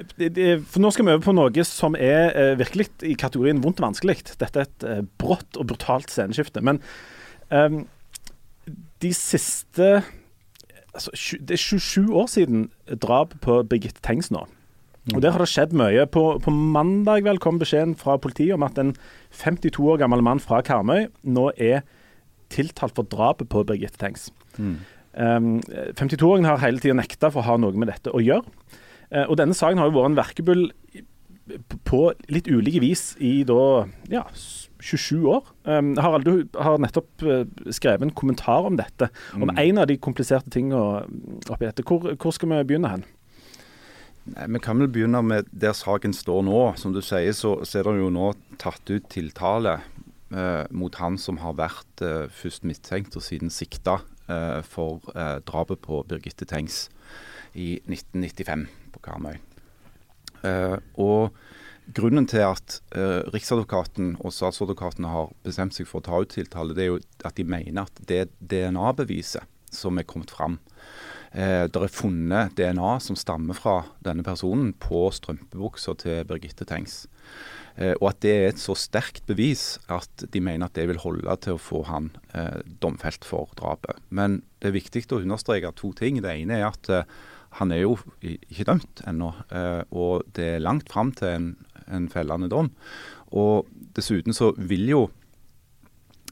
for 0.00 0.80
Nå 0.80 0.90
skal 0.94 1.06
vi 1.06 1.12
over 1.12 1.24
på 1.24 1.34
noe 1.36 1.64
som 1.66 1.96
er 1.98 2.30
eh, 2.32 2.52
virkelig 2.60 2.88
i 3.06 3.16
kategorien 3.18 3.60
vondt 3.64 3.82
og 3.82 3.90
vanskelig. 3.90 4.20
Dette 4.30 4.62
er 4.62 4.68
et 4.68 4.86
eh, 4.86 5.02
brått 5.20 5.58
og 5.60 5.68
brutalt 5.72 6.12
sceneskifte. 6.12 6.62
Men 6.64 6.80
um, 7.50 7.84
de 9.02 9.12
siste 9.16 10.02
altså, 10.94 11.12
Det 11.40 11.56
er 11.56 11.60
27 11.60 12.14
år 12.16 12.30
siden 12.32 12.70
drap 13.02 13.36
på 13.44 13.60
Birgitte 13.68 14.02
Tengs 14.04 14.30
nå. 14.32 14.46
Og 15.14 15.22
Der 15.24 15.32
har 15.32 15.42
det 15.42 15.48
skjedd 15.50 15.72
mye. 15.74 16.04
På, 16.06 16.38
på 16.42 16.52
mandag 16.52 17.24
vel 17.26 17.40
kom 17.42 17.58
beskjeden 17.58 17.96
fra 17.98 18.18
politiet 18.20 18.54
om 18.54 18.66
at 18.66 18.78
en 18.78 18.92
52 19.32 19.80
år 19.80 19.98
gammel 20.02 20.22
mann 20.22 20.42
fra 20.42 20.60
Karmøy 20.62 21.08
nå 21.24 21.50
er 21.56 21.82
tiltalt 22.52 22.94
for 22.96 23.08
drapet 23.08 23.48
på 23.50 23.64
Birgitte 23.66 23.98
Tengs. 24.00 24.28
Um, 25.10 25.58
52-åringen 25.98 26.46
har 26.46 26.62
hele 26.62 26.82
tida 26.82 26.94
nekta 26.94 27.32
for 27.32 27.42
å 27.42 27.48
ha 27.48 27.56
noe 27.58 27.74
med 27.74 27.90
dette 27.90 28.12
å 28.14 28.22
gjøre. 28.22 28.46
Eh, 29.10 29.26
og 29.26 29.38
denne 29.40 29.56
saken 29.56 29.80
har 29.80 29.90
jo 29.90 29.98
vært 29.98 30.12
en 30.12 30.20
verkebyll 30.20 30.66
på 31.88 32.00
litt 32.30 32.48
ulike 32.50 32.82
vis 32.82 33.14
i 33.18 33.40
da 33.46 33.86
ja, 34.10 34.24
27 34.80 35.26
år. 35.28 35.48
Um, 35.66 35.92
Harald, 36.00 36.26
du 36.28 36.60
har 36.62 36.80
nettopp 36.82 37.24
eh, 37.26 37.46
skrevet 37.74 38.06
en 38.06 38.14
kommentar 38.16 38.68
om 38.68 38.78
dette. 38.78 39.10
Om 39.34 39.52
en 39.52 39.80
av 39.82 39.88
de 39.90 39.98
kompliserte 40.00 40.52
tingene 40.52 41.06
oppi 41.50 41.66
dette. 41.66 41.86
Hvor, 41.86 42.12
hvor 42.14 42.36
skal 42.36 42.52
vi 42.52 42.62
begynne 42.70 42.92
hen? 42.92 43.06
Nei, 44.30 44.46
Vi 44.54 44.62
kan 44.62 44.80
vel 44.80 44.90
begynne 44.92 45.22
med 45.26 45.50
der 45.50 45.74
saken 45.76 46.14
står 46.16 46.44
nå. 46.46 46.60
Som 46.80 46.94
du 46.96 47.02
sier, 47.04 47.34
så, 47.36 47.58
så 47.64 47.80
er 47.80 47.90
det 47.90 47.98
jo 48.00 48.12
nå 48.14 48.32
tatt 48.62 48.92
ut 48.92 49.10
tiltale 49.12 49.80
eh, 50.30 50.64
mot 50.70 50.94
han 51.02 51.18
som 51.20 51.40
har 51.42 51.58
vært 51.58 52.04
eh, 52.04 52.30
først 52.30 52.66
mistenkt 52.68 53.18
og 53.18 53.26
siden 53.26 53.52
sikta 53.52 54.00
eh, 54.30 54.60
for 54.66 55.02
eh, 55.14 55.38
drapet 55.48 55.82
på 55.84 56.04
Birgitte 56.08 56.48
Tengs 56.48 56.88
i 57.54 57.72
1995 57.86 58.66
på 58.94 59.02
Karmøy. 59.04 59.40
Eh, 60.46 60.76
og 61.00 61.34
Grunnen 61.90 62.26
til 62.28 62.44
at 62.44 62.76
eh, 62.94 63.24
Riksadvokaten 63.34 64.12
og 64.20 64.34
statsadvokaten 64.34 65.08
har 65.10 65.32
bestemt 65.42 65.74
seg 65.74 65.88
for 65.90 65.98
å 65.98 66.06
ta 66.06 66.20
ut 66.22 66.30
tiltale, 66.30 66.76
det 66.76 66.84
er 66.84 66.90
jo 66.92 67.00
at 67.26 67.34
de 67.34 67.46
mener 67.48 67.82
at 67.82 68.02
det 68.06 68.28
DNA-beviset 68.38 69.48
som 69.74 69.98
er 69.98 70.06
kommet 70.06 70.30
fram 70.34 70.58
eh, 71.32 71.66
Det 71.70 71.80
er 71.80 71.94
funnet 71.94 72.54
DNA 72.58 72.92
som 73.02 73.18
stammer 73.18 73.58
fra 73.58 73.80
denne 74.06 74.22
personen 74.26 74.70
på 74.78 75.08
strømpebuksa 75.14 75.96
til 76.02 76.22
Birgitte 76.28 76.66
Tengs. 76.68 77.04
Eh, 77.74 77.94
og 77.98 78.10
at 78.12 78.22
det 78.22 78.34
er 78.36 78.48
et 78.50 78.62
så 78.62 78.76
sterkt 78.78 79.24
bevis 79.30 79.80
at 79.90 80.26
de 80.30 80.42
mener 80.42 80.68
at 80.68 80.76
det 80.78 80.88
vil 80.90 81.02
holde 81.02 81.36
til 81.42 81.56
å 81.56 81.62
få 81.62 81.84
han 81.90 82.10
eh, 82.34 82.62
domfelt 82.82 83.26
for 83.26 83.50
drapet. 83.58 83.98
Men 84.10 84.42
det 84.60 84.70
er 84.70 84.78
viktig 84.78 85.06
å 85.10 85.22
understreke 85.22 85.74
to 85.78 85.92
ting. 85.96 86.22
Det 86.22 86.34
ene 86.34 86.60
er 86.60 86.68
at 86.70 86.90
eh, 86.92 87.18
han 87.58 87.72
er 87.74 87.82
jo 87.82 87.96
ikke 88.22 88.66
dømt 88.68 89.02
ennå, 89.10 89.32
eh, 89.50 89.82
og 89.90 90.26
det 90.36 90.46
er 90.56 90.62
langt 90.62 90.90
fram 90.92 91.10
til 91.16 91.32
en, 91.34 91.48
en 91.90 92.06
fellende 92.12 92.50
dom. 92.52 92.70
Og 93.34 93.66
dessuten 93.96 94.36
så 94.36 94.52
vil 94.56 94.86
jo, 94.90 95.00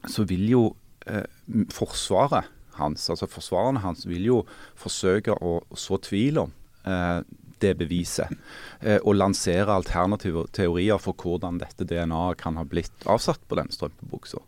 så 0.07 0.23
vil 0.27 0.47
jo 0.51 0.63
eh, 1.07 1.27
forsvaret 1.73 2.47
hans, 2.79 3.09
altså 3.11 3.27
forsvarerne 3.27 3.83
hans, 3.83 4.07
vil 4.07 4.29
jo 4.29 4.39
forsøke 4.79 5.35
å 5.35 5.59
så 5.75 5.99
tvil 6.03 6.43
om 6.45 6.55
eh, 6.87 7.19
det 7.59 7.75
beviset. 7.79 8.31
Eh, 8.79 8.99
og 9.03 9.17
lansere 9.19 9.75
alternative 9.75 10.47
teorier 10.55 10.99
for 11.01 11.17
hvordan 11.19 11.59
dette 11.61 11.87
DNA-et 11.87 12.39
kan 12.39 12.59
ha 12.59 12.65
blitt 12.67 13.07
avsatt 13.09 13.43
på 13.47 13.59
den 13.59 13.71
strømpebuksa. 13.73 14.41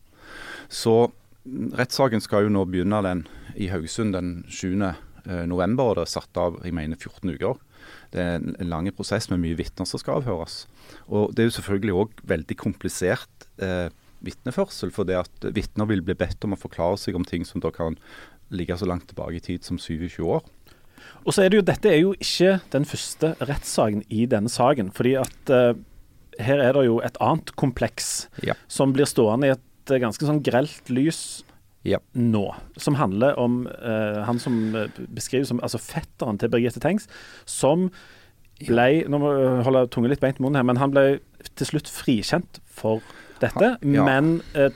Så 0.71 0.95
rettssaken 1.75 2.23
skal 2.23 2.47
jo 2.47 2.53
nå 2.53 2.65
begynne 2.69 3.01
den 3.03 3.25
i 3.59 3.67
Haugesund 3.71 4.15
den 4.15 4.43
7. 4.47 4.75
eh, 5.27 5.43
november, 5.49 5.91
og 5.91 5.99
det 5.99 6.05
er 6.07 6.13
satt 6.13 6.39
av 6.39 6.59
jeg 6.65 6.75
mener 6.75 6.99
14 6.99 7.33
uker. 7.35 7.59
Det 8.13 8.21
er 8.21 8.37
en, 8.39 8.55
lang 8.69 8.89
prosess 8.95 9.29
med 9.31 9.41
mye 9.43 9.57
vitner 9.59 9.87
som 9.89 10.01
skal 10.01 10.21
avhøres. 10.21 10.65
Og 11.07 11.33
det 11.33 11.43
er 11.43 11.49
jo 11.49 11.57
selvfølgelig 11.57 11.97
òg 12.03 12.23
veldig 12.31 12.57
komplisert 12.59 13.47
eh, 13.63 13.89
vitneførsel, 14.21 14.91
for 14.93 15.07
det 15.07 15.19
at 15.23 15.51
vitner 15.55 15.89
vil 15.89 16.03
bli 16.05 16.15
bedt 16.17 16.43
om 16.45 16.55
å 16.55 16.59
forklare 16.61 16.99
seg 17.01 17.17
om 17.17 17.25
ting 17.27 17.45
som 17.47 17.63
da 17.63 17.71
kan 17.73 17.97
ligge 18.51 18.75
så 18.77 18.87
langt 18.89 19.07
tilbake 19.09 19.39
i 19.39 19.43
tid 19.43 19.65
som 19.65 19.79
27 19.79 20.19
år. 20.27 20.43
Og 21.25 21.33
så 21.33 21.45
er 21.45 21.51
det 21.51 21.61
jo, 21.61 21.65
Dette 21.65 21.89
er 21.89 22.01
jo 22.01 22.11
ikke 22.17 22.59
den 22.73 22.85
første 22.85 23.33
rettssaken 23.41 24.03
i 24.09 24.25
denne 24.29 24.51
saken. 24.51 24.91
fordi 24.93 25.15
at 25.21 25.53
eh, 25.53 25.73
her 26.41 26.61
er 26.63 26.73
det 26.77 26.85
jo 26.87 26.99
et 27.03 27.17
annet 27.21 27.55
kompleks 27.55 28.27
Ja. 28.43 28.53
som 28.67 28.93
blir 28.93 29.05
stående 29.09 29.47
i 29.47 29.55
et 29.55 29.91
eh, 29.91 30.01
ganske 30.01 30.25
sånn 30.25 30.43
grelt 30.43 30.89
lys 30.89 31.43
Ja. 31.83 31.97
nå. 32.13 32.43
Som 32.77 32.95
handler 32.99 33.37
om 33.41 33.63
uh, 33.67 34.21
han 34.27 34.37
som 34.39 34.75
eh, 34.75 34.89
beskrives 35.09 35.47
som 35.49 35.59
altså 35.65 35.79
fetteren 35.81 36.37
til 36.37 36.51
Birgitte 36.53 36.79
Tengs, 36.83 37.07
som 37.49 37.89
ble 38.61 39.07
Nå 39.09 39.17
må 39.17 39.31
jeg 39.33 39.63
holde 39.65 39.87
tunga 39.89 40.11
litt 40.11 40.21
beint 40.21 40.37
i 40.37 40.43
munnen 40.45 40.59
her, 40.59 40.65
men 40.69 40.77
han 40.77 40.91
ble 40.93 41.05
til 41.57 41.65
slutt 41.71 41.89
frikjent 41.89 42.59
for 42.69 43.01
dette. 43.41 43.71
Han- 43.81 43.95
ja. 43.97 44.03
Men 44.05 44.35
uh, 44.53 44.69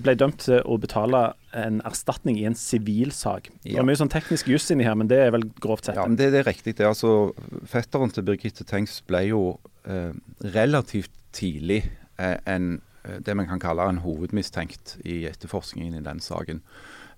ble 0.00 0.14
dømt 0.18 0.40
til 0.46 0.62
å 0.64 0.78
betale 0.80 1.20
en 1.54 1.82
erstatning 1.86 2.38
i 2.40 2.46
en 2.48 2.56
sivilsak. 2.58 3.50
Det 3.62 3.74
Ja. 3.76 3.80
er 3.82 3.86
mye 3.86 4.00
sånn 4.00 4.08
teknisk 4.10 4.48
juss 4.48 4.70
inni 4.72 4.84
her, 4.88 4.96
men 4.98 5.06
det 5.12 5.18
er 5.26 5.30
vel 5.36 5.44
grovt 5.60 5.84
sett. 5.84 5.96
Ja, 6.00 6.06
men 6.08 6.16
det, 6.16 6.32
det 6.32 6.40
er 6.40 6.48
riktig. 6.50 6.74
det. 6.76 6.80
er 6.86 6.88
Altså, 6.88 7.32
fetteren 7.68 8.10
til 8.10 8.24
Birgitte 8.26 8.64
Tengs 8.66 9.02
ble 9.06 9.26
jo 9.28 9.58
eh, 9.86 10.10
relativt 10.56 11.12
tidlig 11.36 11.84
eh, 12.18 12.38
en, 12.46 12.80
det 13.24 13.36
man 13.38 13.48
kan 13.50 13.62
kalle 13.62 13.88
en 13.88 14.02
hovedmistenkt 14.04 14.98
i 15.04 15.22
etterforskningen 15.30 15.98
i 15.98 16.04
den 16.04 16.22
saken. 16.24 16.62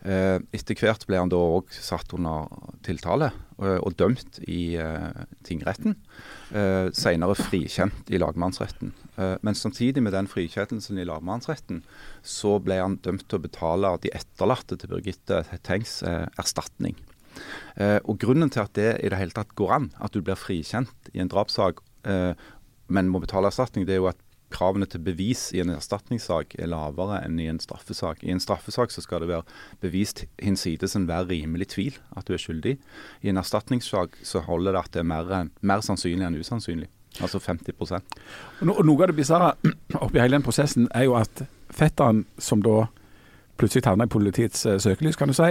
Eh, 0.00 0.38
etter 0.56 0.78
hvert 0.80 1.02
ble 1.04 1.18
han 1.20 1.28
da 1.28 1.36
òg 1.36 1.74
satt 1.76 2.14
under 2.16 2.48
tiltale 2.86 3.26
eh, 3.60 3.76
og 3.76 3.98
dømt 4.00 4.38
i 4.48 4.78
eh, 4.80 5.26
tingretten. 5.44 5.98
Eh, 6.56 6.88
Senere 6.96 7.36
frikjent 7.36 8.08
i 8.08 8.20
lagmannsretten. 8.20 8.94
Eh, 9.20 9.36
men 9.44 9.58
samtidig 9.58 10.00
med 10.06 10.16
den 10.16 10.30
frikjennelsen 10.30 11.02
i 11.02 11.04
lagmannsretten, 11.08 11.82
så 12.24 12.56
ble 12.64 12.80
han 12.80 12.96
dømt 13.04 13.26
til 13.28 13.40
å 13.42 13.44
betale 13.44 13.92
de 14.00 14.14
etterlatte 14.16 14.80
til 14.80 14.94
Birgitte 14.94 15.42
Tengs 15.68 16.00
eh, 16.08 16.24
erstatning. 16.40 16.96
Eh, 17.76 17.98
og 18.00 18.16
Grunnen 18.24 18.48
til 18.52 18.64
at 18.64 18.72
det 18.80 18.94
i 19.04 19.12
det 19.12 19.20
hele 19.20 19.36
tatt 19.36 19.52
går 19.58 19.76
an, 19.76 19.92
at 20.00 20.16
du 20.16 20.24
blir 20.24 20.40
frikjent 20.40 21.12
i 21.12 21.20
en 21.20 21.30
drapssak, 21.30 21.84
eh, 22.08 22.32
men 22.90 23.12
må 23.12 23.20
betale 23.20 23.52
erstatning, 23.52 23.84
det 23.84 23.98
er 23.98 24.00
jo 24.00 24.10
at 24.14 24.24
kravene 24.50 24.86
til 24.90 25.02
bevis 25.04 25.48
i 25.54 25.62
en 25.62 25.72
erstatningssak 25.74 26.56
er 26.58 26.70
lavere 26.70 27.20
enn 27.24 27.38
i 27.40 27.48
en 27.50 27.60
straffesak. 27.62 28.24
I 28.24 28.34
en 28.34 28.42
straffesak 28.42 28.92
så 28.92 29.04
skal 29.04 29.24
det 29.24 29.30
være 29.30 29.46
bevist 29.82 30.24
hinsides 30.42 30.96
enhver 30.98 31.28
rimelig 31.30 31.70
tvil 31.74 31.98
at 32.18 32.26
du 32.28 32.34
er 32.34 32.42
skyldig. 32.42 32.76
I 33.22 33.32
en 33.32 33.40
erstatningssak 33.40 34.20
så 34.26 34.42
holder 34.46 34.76
det 34.76 34.84
at 34.84 34.96
det 34.96 35.04
er 35.04 35.10
mer, 35.12 35.50
mer 35.60 35.84
sannsynlig 35.86 36.26
enn 36.26 36.40
usannsynlig. 36.40 36.90
Altså 37.18 37.40
50 37.42 37.74
og, 37.80 37.96
no, 38.62 38.74
og 38.76 38.84
Noe 38.86 39.02
av 39.02 39.10
det 39.10 39.18
bisarre 39.18 39.54
oppi 40.04 40.20
hele 40.22 40.36
den 40.36 40.46
prosessen 40.46 40.86
er 40.94 41.08
jo 41.08 41.16
at 41.18 41.42
fetteren, 41.74 42.24
som 42.38 42.62
da 42.62 42.84
plutselig 43.58 43.88
havna 43.88 44.06
i 44.06 44.12
politiets 44.12 44.62
uh, 44.66 44.78
søkelys, 44.80 45.18
kan 45.18 45.28
du 45.28 45.34
si, 45.36 45.50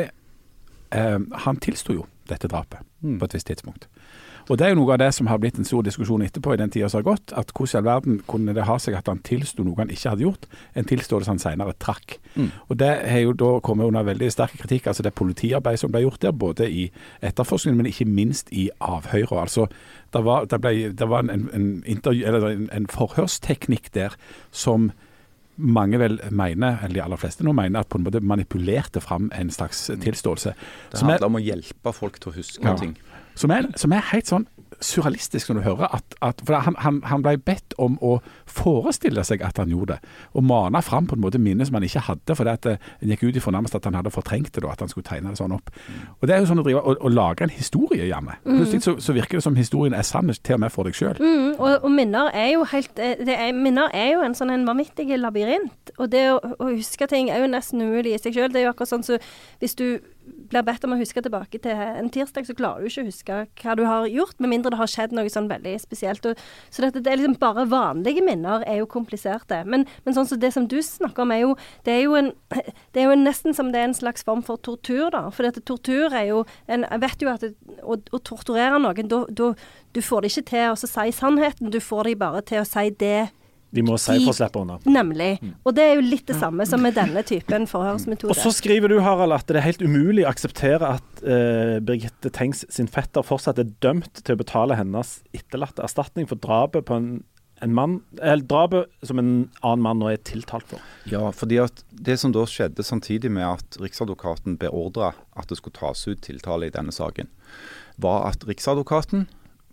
uh, 0.96 1.20
han 1.46 1.60
tilsto 1.62 1.94
jo 1.94 2.08
dette 2.32 2.48
drapet 2.48 2.86
mm. 3.04 3.20
på 3.20 3.28
et 3.28 3.36
visst 3.38 3.52
tidspunkt. 3.52 3.90
Og 4.50 4.58
Det 4.58 4.66
er 4.66 4.74
jo 4.74 4.80
noe 4.82 4.96
av 4.96 5.00
det 5.02 5.12
som 5.14 5.28
har 5.30 5.38
blitt 5.42 5.60
en 5.62 5.68
stor 5.68 5.84
diskusjon 5.86 6.24
etterpå 6.26 6.56
i 6.56 6.60
den 6.62 6.72
tida 6.74 6.90
som 6.90 7.04
har 7.04 7.12
gått. 7.12 7.34
at 7.38 7.52
Hvordan 7.54 7.74
i 7.74 7.78
all 7.78 7.86
verden 7.86 8.22
kunne 8.28 8.54
det 8.54 8.66
ha 8.66 8.78
seg 8.82 8.96
at 8.98 9.08
han 9.08 9.22
tilsto 9.22 9.64
noe 9.64 9.78
han 9.78 9.90
ikke 9.94 10.10
hadde 10.10 10.26
gjort, 10.26 10.48
en 10.76 10.86
tilståelse 10.90 11.30
han 11.30 11.40
senere 11.40 11.74
trakk. 11.80 12.18
Mm. 12.36 12.52
Og 12.68 12.78
Det 12.78 12.90
har 13.10 13.20
jo 13.20 13.34
da 13.34 13.60
kommet 13.60 13.86
under 13.86 14.04
veldig 14.04 14.32
sterk 14.32 14.58
kritikk. 14.58 14.88
altså 14.88 15.04
Det 15.04 15.14
politiarbeidet 15.14 15.80
som 15.80 15.92
ble 15.92 16.02
gjort 16.02 16.22
der, 16.22 16.32
både 16.32 16.70
i 16.70 16.92
etterforskningen, 17.22 17.78
men 17.78 17.86
ikke 17.86 18.06
minst 18.06 18.50
i 18.52 18.70
avhøret. 18.82 19.40
Altså, 19.40 19.68
det 20.14 20.24
var, 20.26 20.46
det 20.46 20.62
ble, 20.62 20.92
det 20.92 21.10
var 21.10 21.20
en, 21.20 21.50
en, 21.54 21.84
en, 21.86 22.70
en 22.74 22.88
forhørsteknikk 22.88 23.94
der 23.94 24.16
som 24.52 24.92
mange 25.60 26.00
vel 26.00 26.20
mener, 26.32 26.80
eller 26.84 26.96
de 26.96 27.04
aller 27.04 27.20
fleste 27.20 27.44
nå 27.44 27.52
mener, 27.56 27.84
at 27.84 27.90
på 27.92 28.00
en 28.00 28.06
måte 28.08 28.22
manipulerte 28.24 29.02
fram 29.04 29.30
en 29.36 29.52
slags 29.52 29.90
tilståelse. 30.02 30.54
Det 30.92 31.02
handler 31.04 31.28
om 31.28 31.36
å 31.40 31.44
hjelpe 31.44 31.94
folk 31.96 32.20
til 32.20 32.32
å 32.32 32.36
huske 32.38 32.66
ja. 32.66 32.76
ting. 32.80 32.96
Som 33.40 33.54
er, 33.56 33.70
som 33.80 33.94
er 33.96 34.04
helt 34.12 34.28
sånn 34.28 34.48
surrealistisk 34.82 35.50
når 35.50 35.60
du 35.60 35.64
hører 35.66 35.96
at, 35.96 36.16
at 36.22 36.42
For 36.46 36.60
han, 36.64 36.76
han, 36.80 37.00
han, 37.08 37.24
ble 37.24 37.36
bedt 37.42 37.76
om 37.82 37.98
å 38.06 38.18
forestille 38.50 39.24
seg 39.28 39.44
at 39.46 39.60
han 39.60 39.72
gjorde 39.72 39.98
det, 39.98 40.14
og 40.38 40.46
mane 40.48 40.82
fram 40.86 41.08
på 41.10 41.18
en 41.18 41.24
måte 41.24 41.42
minnet 41.42 41.68
som 41.68 41.78
han 41.78 41.86
ikke 41.86 42.06
hadde, 42.08 42.36
for 42.38 42.48
det 42.48 42.70
eh, 42.70 42.90
en 43.04 43.14
gikk 43.14 43.28
ut 43.28 43.40
ifra 43.40 43.54
nærmest 43.56 43.78
at 43.78 43.88
han 43.88 43.98
hadde 43.98 44.14
fortrengt 44.14 44.52
det, 44.56 44.64
da, 44.64 44.74
at 44.74 44.84
han 44.84 44.92
skulle 44.92 45.08
tegne 45.08 45.34
det 45.34 45.40
sånn 45.42 45.56
opp. 45.56 45.72
Og 46.20 46.28
Det 46.28 46.36
er 46.36 46.44
jo 46.44 46.50
sånn 46.52 46.64
å 46.64 46.66
drive 46.66 46.84
å, 46.84 46.96
å 47.06 47.12
lage 47.14 47.46
en 47.46 47.54
historie, 47.54 48.08
gjerne. 48.10 48.38
Mm. 48.44 48.60
Plutselig 48.60 48.86
så, 48.86 48.96
så, 49.04 49.16
virker 49.16 49.40
det 49.40 49.46
som 49.46 49.58
historien 49.60 49.98
er 49.98 50.08
sann, 50.08 50.30
til 50.30 50.58
og 50.58 50.64
med 50.64 50.74
for 50.74 50.88
deg 50.88 50.98
sjøl. 50.98 51.20
Mm, 51.20 51.58
og, 51.58 51.70
og, 51.78 51.90
minner 51.94 52.32
er 52.38 52.54
jo 52.54 52.66
helt 52.70 53.02
eh, 53.02 53.26
er, 53.36 53.52
Minner 53.56 53.92
er 53.96 54.14
jo 54.14 54.24
en 54.26 54.38
sånn 54.38 54.54
en 54.54 54.68
vanvittig 54.68 55.10
labyrint. 55.20 55.94
Og 55.98 56.12
det 56.14 56.26
å, 56.34 56.40
å, 56.58 56.72
huske 56.72 57.10
ting 57.10 57.32
er 57.34 57.44
jo 57.44 57.52
nesten 57.52 57.84
umulig 57.84 58.16
i 58.16 58.22
seg 58.22 58.38
sjøl. 58.38 58.52
Det 58.54 58.64
er 58.64 58.70
jo 58.70 58.74
akkurat 58.74 58.94
sånn 58.94 59.06
så 59.06 59.20
hvis 59.60 59.76
du 59.80 59.88
blir 60.50 60.66
bedt 60.66 60.86
om 60.86 60.94
å 60.96 61.00
huske 61.00 61.22
tilbake 61.24 61.62
til 61.64 61.76
en 61.76 62.10
tirsdag, 62.14 62.48
så 62.48 62.56
klarer 62.58 62.84
du 62.84 62.90
ikke 62.90 63.04
å 63.04 63.10
huske 63.10 63.40
hva 63.62 63.76
du 63.78 63.84
har 63.88 64.08
gjort, 64.10 64.38
med 64.40 64.52
mindre 64.54 64.74
det 64.74 64.80
har 64.82 64.92
skjedd 64.92 65.16
noe 65.16 65.32
sånn 65.32 65.50
veldig 65.52 65.76
spesielt. 65.82 66.26
Og, 66.30 66.44
så 66.74 66.86
dette, 66.86 67.04
det 67.06 67.12
er 67.12 67.22
liksom 67.22 67.38
bare 67.42 67.68
vanlige 67.70 68.24
minner 68.26 68.66
er 68.68 68.82
jo 68.82 68.90
kompliserte. 68.90 69.62
Men, 69.70 69.86
men 70.06 70.18
sånn 70.18 70.30
som 70.30 70.42
det 70.42 70.52
som 70.56 70.68
du 70.70 70.78
snakker 70.86 71.26
om, 71.26 71.34
er 71.36 71.44
jo 71.44 71.56
Det 71.86 71.94
er 71.94 72.02
jo, 72.04 72.16
en, 72.20 72.32
det 72.94 73.02
er 73.02 73.10
jo 73.10 73.18
nesten 73.20 73.56
som 73.56 73.72
det 73.74 73.82
er 73.82 73.90
en 73.90 73.98
slags 73.98 74.26
form 74.28 74.44
for 74.46 74.62
tortur, 74.62 75.10
da. 75.16 75.26
For 75.34 75.48
dette 75.48 75.64
tortur 75.66 76.14
er 76.14 76.30
jo 76.30 76.44
en, 76.68 76.86
Jeg 76.90 77.04
vet 77.06 77.26
jo 77.26 77.34
at 77.34 77.46
det, 77.46 77.54
å, 77.82 77.98
å, 77.98 78.22
torturere 78.22 78.80
noen, 78.82 79.10
da 79.10 79.52
Du 79.94 80.02
får 80.06 80.22
det 80.22 80.34
ikke 80.34 80.50
til 80.52 80.72
å 80.74 80.80
si 80.80 81.12
sannheten, 81.16 81.72
du 81.74 81.80
får 81.82 82.12
dem 82.12 82.20
bare 82.20 82.42
til 82.46 82.62
å 82.62 82.68
si 82.68 82.90
det 83.00 83.30
de 83.76 83.84
må 83.86 83.98
si 84.02 84.16
for 84.24 84.34
å 84.34 84.36
slippe 84.36 84.62
unna. 84.64 84.80
Nemlig. 84.90 85.32
Mm. 85.44 85.54
Og 85.68 85.76
det 85.78 85.86
er 85.86 85.98
jo 86.00 86.06
litt 86.06 86.26
det 86.30 86.38
samme 86.40 86.66
som 86.70 86.82
med 86.82 86.96
denne 86.98 87.22
typen 87.28 87.68
forhørsmetode. 87.70 88.34
Og 88.34 88.40
så 88.40 88.52
skriver 88.56 88.90
du, 88.90 88.98
Harald, 89.06 89.36
at 89.36 89.50
det 89.50 89.60
er 89.60 89.68
helt 89.68 89.84
umulig 89.86 90.26
å 90.26 90.32
akseptere 90.32 90.96
at 90.98 91.22
uh, 91.22 91.78
Birgitte 91.86 92.32
Tengs 92.34 92.66
sin 92.74 92.90
fetter 92.90 93.26
fortsatt 93.26 93.62
er 93.62 93.70
dømt 93.86 94.24
til 94.24 94.36
å 94.36 94.42
betale 94.42 94.80
hennes 94.80 95.20
etterlatte 95.38 95.86
erstatning 95.86 96.30
for 96.30 96.42
drapet 96.42 96.88
på 96.90 96.98
en, 96.98 97.12
en 97.62 97.78
mann, 97.78 98.00
eller 98.18 98.48
drapet 98.50 99.06
som 99.06 99.22
en 99.22 99.32
annen 99.62 99.86
mann 99.86 100.02
nå 100.02 100.10
er 100.16 100.24
tiltalt 100.26 100.66
for. 100.74 100.82
Ja, 101.12 101.28
fordi 101.36 101.62
at 101.62 101.86
det 101.92 102.18
som 102.24 102.34
da 102.34 102.48
skjedde 102.50 102.86
samtidig 102.86 103.30
med 103.36 103.46
at 103.52 103.78
Riksadvokaten 103.84 104.58
beordra 104.62 105.14
at 105.38 105.54
det 105.54 105.62
skulle 105.62 105.78
tas 105.78 106.08
ut 106.10 106.26
tiltale 106.26 106.72
i 106.72 106.74
denne 106.74 106.96
saken, 106.96 107.30
var 108.02 108.32
at 108.32 108.50
Riksadvokaten, 108.50 109.28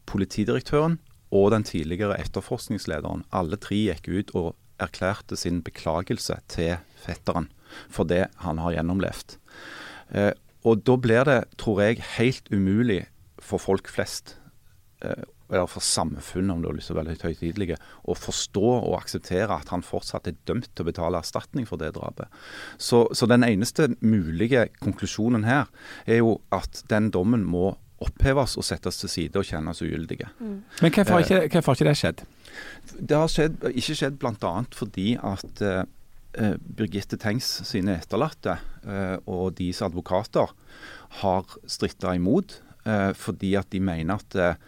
politidirektøren 0.06 1.00
og 1.34 1.50
den 1.54 1.66
tidligere 1.66 2.18
etterforskningslederen, 2.22 3.24
alle 3.34 3.58
tre 3.60 3.78
gikk 3.88 4.08
ut 4.08 4.32
og 4.38 4.54
erklærte 4.82 5.36
sin 5.40 5.62
beklagelse 5.64 6.38
til 6.52 6.76
fetteren 7.00 7.48
for 7.90 8.08
det 8.08 8.26
han 8.44 8.60
har 8.62 8.76
gjennomlevd. 8.76 9.38
Eh, 10.14 10.32
og 10.66 10.82
da 10.86 10.96
blir 10.98 11.24
det, 11.28 11.40
tror 11.60 11.82
jeg, 11.84 12.02
helt 12.16 12.50
umulig 12.52 13.04
for 13.42 13.62
folk 13.62 13.88
flest, 13.90 14.36
eh, 15.02 15.24
eller 15.50 15.68
for 15.70 15.84
samfunnet, 15.84 16.50
om 16.50 16.62
du 16.62 16.68
har 16.68 16.74
lyst 16.74 16.90
til 16.90 16.96
å 16.96 17.00
være 17.00 17.12
litt 17.14 17.22
høytidelig, 17.22 17.76
å 18.10 18.16
forstå 18.18 18.66
og 18.80 18.96
akseptere 18.98 19.54
at 19.54 19.70
han 19.70 19.84
fortsatt 19.86 20.26
er 20.26 20.38
dømt 20.48 20.72
til 20.74 20.82
å 20.82 20.90
betale 20.90 21.20
erstatning 21.22 21.68
for 21.68 21.78
det 21.78 21.92
drapet. 21.94 22.26
Så, 22.78 23.06
så 23.14 23.28
den 23.30 23.46
eneste 23.46 23.92
mulige 24.00 24.66
konklusjonen 24.82 25.46
her 25.46 25.70
er 26.04 26.22
jo 26.24 26.40
at 26.54 26.82
den 26.90 27.12
dommen 27.14 27.46
må 27.46 27.76
oppheves 28.04 28.56
og 28.60 28.66
settes 28.66 29.00
til 29.00 29.10
side 29.12 29.40
og 29.40 29.46
kjennes 29.48 29.82
ugyldige. 29.84 30.28
Mm. 30.38 30.58
Men 30.82 30.94
hvorfor 30.94 31.22
ikke, 31.24 31.42
eh, 31.44 31.50
hvorfor 31.52 31.76
ikke 31.76 31.88
det 31.88 31.96
skjedd? 32.00 32.24
Det 33.00 33.16
har 33.16 33.30
skjedd, 33.32 33.68
ikke 33.72 33.96
skjedd 34.00 34.18
bl.a. 34.20 34.52
fordi 34.76 35.16
at 35.16 35.62
uh, 35.64 36.54
Birgitte 36.76 37.18
Tengs 37.20 37.48
sine 37.68 37.98
etterlatte 38.00 38.58
uh, 38.84 39.16
og 39.24 39.56
deres 39.58 39.82
advokater 39.84 40.52
har 41.22 41.58
stritta 41.66 42.14
imot. 42.16 42.60
Uh, 42.86 43.12
fordi 43.16 43.56
at 43.58 43.72
de 43.72 43.80
mener 43.80 44.20
at 44.20 44.60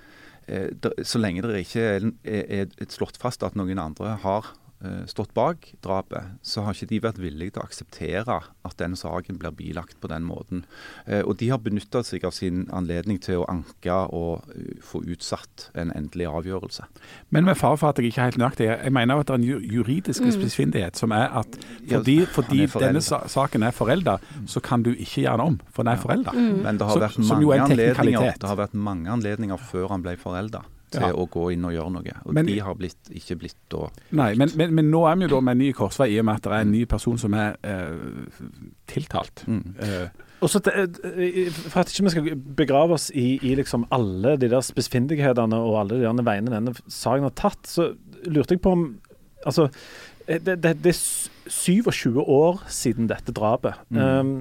så 1.05 1.19
lenge 1.21 1.43
det 1.45 1.59
ikke 1.61 1.83
er, 1.85 2.05
er, 2.25 2.71
er 2.81 2.87
slått 2.89 3.19
fast 3.21 3.43
at 3.45 3.57
noen 3.59 3.79
andre 3.83 4.15
har 4.23 4.47
Eh, 4.49 4.68
stått 5.11 5.33
bak 5.35 5.73
drapet, 5.83 6.39
så 6.43 6.63
har 6.63 6.77
ikke 6.77 6.87
de 6.93 7.01
vært 7.03 7.19
villige 7.19 7.57
til 7.57 7.63
å 7.63 7.67
akseptere 7.67 8.37
at 8.69 8.77
den 8.79 8.95
saken 8.99 9.39
blir 9.41 9.55
bilagt 9.57 9.99
på 10.01 10.11
den 10.11 10.27
måten. 10.29 10.65
Eh, 11.07 11.23
og 11.23 11.39
de 11.41 11.51
har 11.53 11.61
benytta 11.63 12.03
seg 12.07 12.25
av 12.29 12.35
sin 12.37 12.67
anledning 12.75 13.19
til 13.23 13.43
å 13.43 13.49
anke 13.51 13.97
og 14.15 14.47
eh, 14.55 14.79
få 14.85 15.03
utsatt 15.09 15.69
en 15.79 15.93
endelig 15.97 16.29
avgjørelse. 16.31 16.87
Men 17.35 17.49
med 17.49 17.59
fare 17.59 17.81
for 17.81 17.91
at 17.91 18.01
jeg 18.01 18.13
ikke 18.13 18.23
er 18.23 18.31
helt 18.31 18.41
nøyaktig, 18.43 18.71
jeg 18.71 18.95
mener 18.95 19.23
at 19.23 19.31
det 19.31 19.37
er 19.37 19.43
en 19.43 19.67
juridisk 19.75 20.25
mm. 20.25 20.33
spissfindighet 20.39 21.03
som 21.03 21.15
er 21.17 21.29
at 21.43 21.59
fordi, 21.89 22.19
fordi 22.31 22.65
er 22.67 22.89
denne 22.89 23.03
saken 23.03 23.67
er 23.67 23.77
forelda, 23.77 24.19
så 24.47 24.63
kan 24.65 24.85
du 24.87 24.93
ikke 24.95 25.25
gjøre 25.25 25.39
den 25.41 25.55
om, 25.55 25.61
for 25.75 25.87
den 25.87 25.95
er 25.95 26.03
forelda. 26.03 26.35
Mm. 26.35 26.65
Men 26.67 26.81
det 26.81 26.89
har, 26.89 27.05
vært 27.07 27.23
mange 27.23 27.63
anledninger, 27.69 28.35
det 28.39 28.51
har 28.53 28.61
vært 28.61 28.77
mange 28.79 29.13
anledninger 29.13 29.69
før 29.71 29.95
han 29.95 30.05
ble 30.05 30.19
forelda 30.21 30.65
til 30.93 31.05
ja. 31.05 31.11
å 31.15 31.27
gå 31.31 31.49
inn 31.55 31.67
og 31.69 31.75
gjøre 31.75 31.93
noe. 31.95 32.15
Og 32.25 32.37
men, 32.37 32.49
de 32.49 32.59
har 32.65 32.77
blitt, 32.79 33.11
ikke 33.15 33.39
blitt 33.41 33.59
da 33.73 33.89
Nei, 34.19 34.31
men, 34.41 34.53
men, 34.59 34.73
men, 34.79 34.89
nå 34.93 35.05
er 35.09 35.19
vi 35.19 35.29
jo 35.29 35.35
da 35.37 35.43
med 35.45 35.59
en 35.59 35.63
ny 35.65 35.73
korsvei 35.77 36.11
i 36.15 36.19
og 36.23 36.29
med 36.29 36.41
at 36.41 36.49
det 36.49 36.55
er 36.57 36.67
en 36.67 36.73
ny 36.75 36.85
person 36.91 37.21
som 37.21 37.37
er 37.39 37.59
eh, 37.67 38.41
tiltalt. 38.91 39.45
Mm. 39.49 39.63
Eh. 39.85 40.27
Og 40.45 40.53
så 40.53 40.61
eh, 40.71 41.49
For 41.51 41.83
at 41.83 41.93
ikke 41.93 42.07
vi 42.07 42.15
skal 42.15 42.43
begrave 42.61 42.99
oss 42.99 43.09
i, 43.11 43.31
i 43.43 43.55
liksom 43.59 43.89
alle 43.95 44.37
de 44.41 44.51
der 44.51 44.65
spissfindighetene 44.65 45.59
og 45.59 45.81
alle 45.83 45.99
de 45.99 46.07
der 46.07 46.27
veiene 46.27 46.55
denne 46.55 46.77
saken 46.87 47.29
har 47.29 47.35
tatt, 47.39 47.65
så 47.69 47.93
lurte 48.27 48.57
jeg 48.57 48.65
på 48.65 48.77
om 48.77 48.89
Altså, 49.47 49.69
eh, 50.27 50.41
det, 50.43 50.57
det, 50.65 50.73
det 50.83 50.91
er 50.91 51.03
27 51.49 52.19
år 52.21 52.65
siden 52.69 53.07
dette 53.09 53.33
drapet. 53.33 53.79
Mm. 53.89 54.01
Um, 54.03 54.33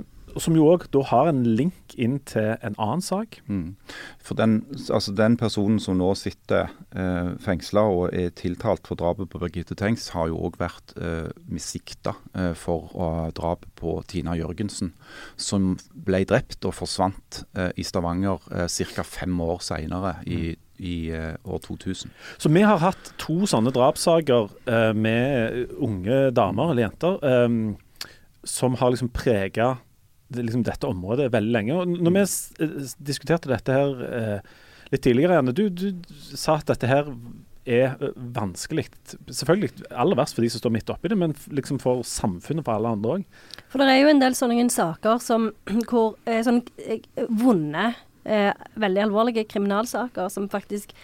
som 0.43 0.55
jo 0.57 0.67
òg 0.71 0.87
da 0.93 1.01
har 1.09 1.29
en 1.31 1.43
link 1.45 1.95
inn 1.99 2.17
til 2.27 2.55
en 2.65 2.75
annen 2.77 3.03
sak. 3.03 3.39
Mm. 3.47 3.75
For 4.23 4.37
den, 4.39 4.59
altså 4.93 5.13
den, 5.15 5.37
personen 5.37 5.79
som 5.83 5.99
nå 5.99 6.11
sitter 6.17 6.71
eh, 6.91 7.33
fengsla 7.43 7.83
og 7.93 8.15
er 8.15 8.33
tiltalt 8.37 8.87
for 8.89 8.99
drapet 8.99 9.29
på 9.31 9.41
Birgitte 9.41 9.77
Tengs, 9.77 10.09
har 10.15 10.29
jo 10.31 10.39
òg 10.47 10.59
vært 10.61 10.95
eh, 10.97 11.29
misikta 11.51 12.15
eh, 12.33 12.53
for 12.57 12.91
uh, 12.95 13.27
drapet 13.35 13.69
på 13.79 13.97
Tina 14.09 14.35
Jørgensen, 14.37 14.93
som 15.37 15.75
ble 15.91 16.23
drept 16.27 16.65
og 16.67 16.75
forsvant 16.77 17.43
eh, 17.57 17.73
i 17.77 17.85
Stavanger 17.87 18.41
eh, 18.51 18.67
ca. 18.67 19.05
fem 19.05 19.35
år 19.43 19.61
seinere, 19.65 20.17
i 20.25 20.39
mm 20.53 20.63
i 20.77 21.09
uh, 21.09 21.33
år 21.43 21.57
2000. 21.57 22.11
Så 22.37 22.49
vi 22.49 22.61
har 22.61 22.77
hatt 22.77 23.11
to 23.17 23.47
sånne 23.49 23.73
drapssaker 23.73 24.51
uh, 24.69 24.93
med 24.93 25.73
unge 25.81 26.27
damer 26.37 26.73
eller 26.73 26.87
jenter 26.87 27.17
um, 27.25 27.77
som 28.47 28.77
har 28.79 28.93
liksom 28.93 29.09
prega 29.09 29.75
liksom 30.35 30.63
dette 30.67 30.87
området 30.89 31.31
veldig 31.33 31.53
lenge. 31.53 31.75
Og 31.75 31.97
når 31.97 32.15
vi 32.15 32.23
eh, 32.23 32.95
diskuterte 33.09 33.51
dette 33.51 33.75
her 33.75 34.07
eh, 34.07 34.55
litt 34.93 35.03
tidligere, 35.03 35.39
Janne, 35.39 35.55
du, 35.55 35.67
du, 35.69 35.91
sa 36.35 36.57
at 36.59 36.69
dette 36.71 36.89
her 36.89 37.11
er 37.67 37.95
eh, 37.99 38.15
vanskelig. 38.35 38.87
Selvfølgelig 39.27 39.87
aller 39.91 40.19
verst 40.19 40.37
for 40.37 40.45
de 40.45 40.51
som 40.53 40.63
står 40.63 40.75
midt 40.77 40.91
oppi 40.93 41.11
det, 41.11 41.19
men 41.19 41.35
liksom 41.51 41.81
for 41.83 42.03
samfunnet 42.07 42.65
for 42.67 42.77
alle 42.77 42.95
andre 42.95 43.17
òg. 43.17 43.27
For 43.71 43.83
det 43.83 43.91
er 43.91 44.01
jo 44.01 44.11
en 44.13 44.23
del 44.23 44.37
sånne 44.37 44.67
saker 44.73 45.21
som, 45.23 45.51
hvor 45.89 46.15
eh, 46.25 46.41
sånn 46.47 46.63
vonde, 47.43 47.91
eh, 48.27 48.51
veldig 48.79 49.07
alvorlige 49.07 49.47
kriminalsaker 49.51 50.31
som 50.33 50.49
faktisk 50.51 50.95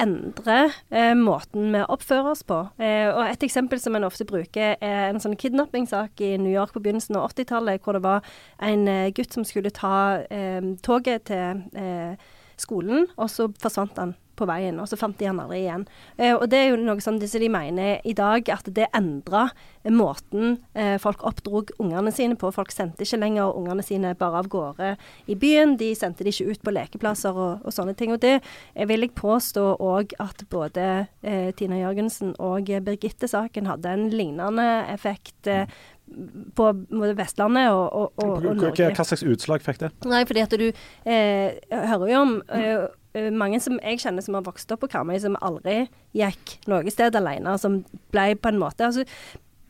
endre 0.00 0.58
eh, 0.90 1.12
måten 1.18 1.72
vi 1.74 1.82
oppfører 1.84 2.32
oss 2.32 2.42
på. 2.46 2.58
Eh, 2.82 3.08
og 3.10 3.26
Et 3.28 3.44
eksempel 3.46 3.80
som 3.80 3.96
en 3.96 4.06
ofte 4.08 4.26
bruker, 4.28 4.76
er 4.80 5.10
en 5.10 5.20
sånn 5.22 5.36
kidnappingssak 5.36 6.20
i 6.24 6.36
New 6.40 6.52
York 6.52 6.74
på 6.74 6.82
begynnelsen 6.82 7.18
av 7.18 7.30
80-tallet, 7.30 7.82
hvor 7.82 7.98
det 7.98 8.04
var 8.04 8.26
en 8.62 8.88
eh, 8.88 9.10
gutt 9.14 9.34
som 9.34 9.44
skulle 9.44 9.74
ta 9.74 10.22
eh, 10.30 10.62
toget 10.82 11.28
til 11.30 11.62
eh, 11.78 12.16
skolen, 12.60 13.06
og 13.16 13.30
så 13.30 13.50
forsvant 13.62 13.98
han 14.00 14.16
på 14.36 14.46
veien, 14.48 14.80
og 14.82 14.88
så 14.90 14.98
fant 14.98 15.18
de 15.20 15.28
han 15.28 15.40
aldri 15.42 15.62
igjen. 15.62 15.86
Eh, 16.18 16.34
og 16.34 16.48
det 16.50 16.58
er 16.58 16.70
jo 16.72 16.82
noe 16.82 17.00
som 17.00 17.12
som 17.12 17.40
de 17.40 17.48
mener 17.48 18.00
i 18.04 18.14
dag, 18.16 18.48
at 18.48 18.68
det 18.74 18.88
endra 18.96 19.50
måten 19.90 20.58
eh, 20.74 20.96
folk 21.02 21.22
oppdrog 21.26 21.72
ungene 21.82 22.12
sine 22.14 22.36
på. 22.38 22.52
Folk 22.54 22.72
sendte 22.72 23.04
ikke 23.04 23.20
lenger 23.20 23.56
ungene 23.56 23.82
sine 23.84 24.14
bare 24.18 24.42
av 24.42 24.48
gårde 24.48 24.94
i 25.26 25.36
byen, 25.38 25.76
de 25.76 25.92
sendte 25.98 26.24
de 26.24 26.32
ikke 26.32 26.52
ut 26.52 26.62
på 26.62 26.74
lekeplasser 26.74 27.36
og, 27.36 27.64
og 27.66 27.74
sånne 27.74 27.94
ting. 27.98 28.12
Og 28.14 28.22
det 28.22 28.38
vil 28.88 29.06
jeg 29.06 29.16
påstå 29.18 29.64
òg 29.82 30.14
at 30.22 30.44
både 30.52 31.08
eh, 31.22 31.50
Tina 31.58 31.80
Jørgensen 31.82 32.36
og 32.38 32.70
Birgitte-saken 32.70 33.68
hadde 33.70 33.96
en 33.96 34.08
lignende 34.12 34.68
effekt. 34.92 35.36
Eh, 35.50 35.66
på 36.52 36.66
Vestlandet 37.16 37.70
og, 37.72 37.86
og, 37.88 38.08
og, 38.20 38.32
og 38.44 38.56
Norge. 38.58 38.90
Hva 38.92 39.04
slags 39.06 39.22
utslag 39.24 39.62
fikk 39.64 39.78
det? 39.80 39.88
Nei, 40.10 40.24
fordi 40.28 40.42
at 40.44 40.56
du 40.60 40.66
eh, 40.68 41.54
hører 41.72 42.10
jo 42.10 42.18
om 42.20 42.34
eh, 42.52 42.82
mange 43.32 43.60
som 43.60 43.78
jeg 43.82 44.00
kjenner 44.00 44.24
som 44.24 44.38
har 44.38 44.44
vokst 44.46 44.70
opp 44.72 44.82
på 44.84 44.90
Karmøy, 44.92 45.18
som 45.20 45.38
aldri 45.44 45.86
gikk 46.16 46.58
noe 46.70 46.92
sted 46.92 47.16
alene. 47.18 47.56
Som 47.60 47.82
ble 48.14 48.32
på 48.40 48.52
en 48.52 48.60
måte 48.62 48.88
altså, 48.88 49.06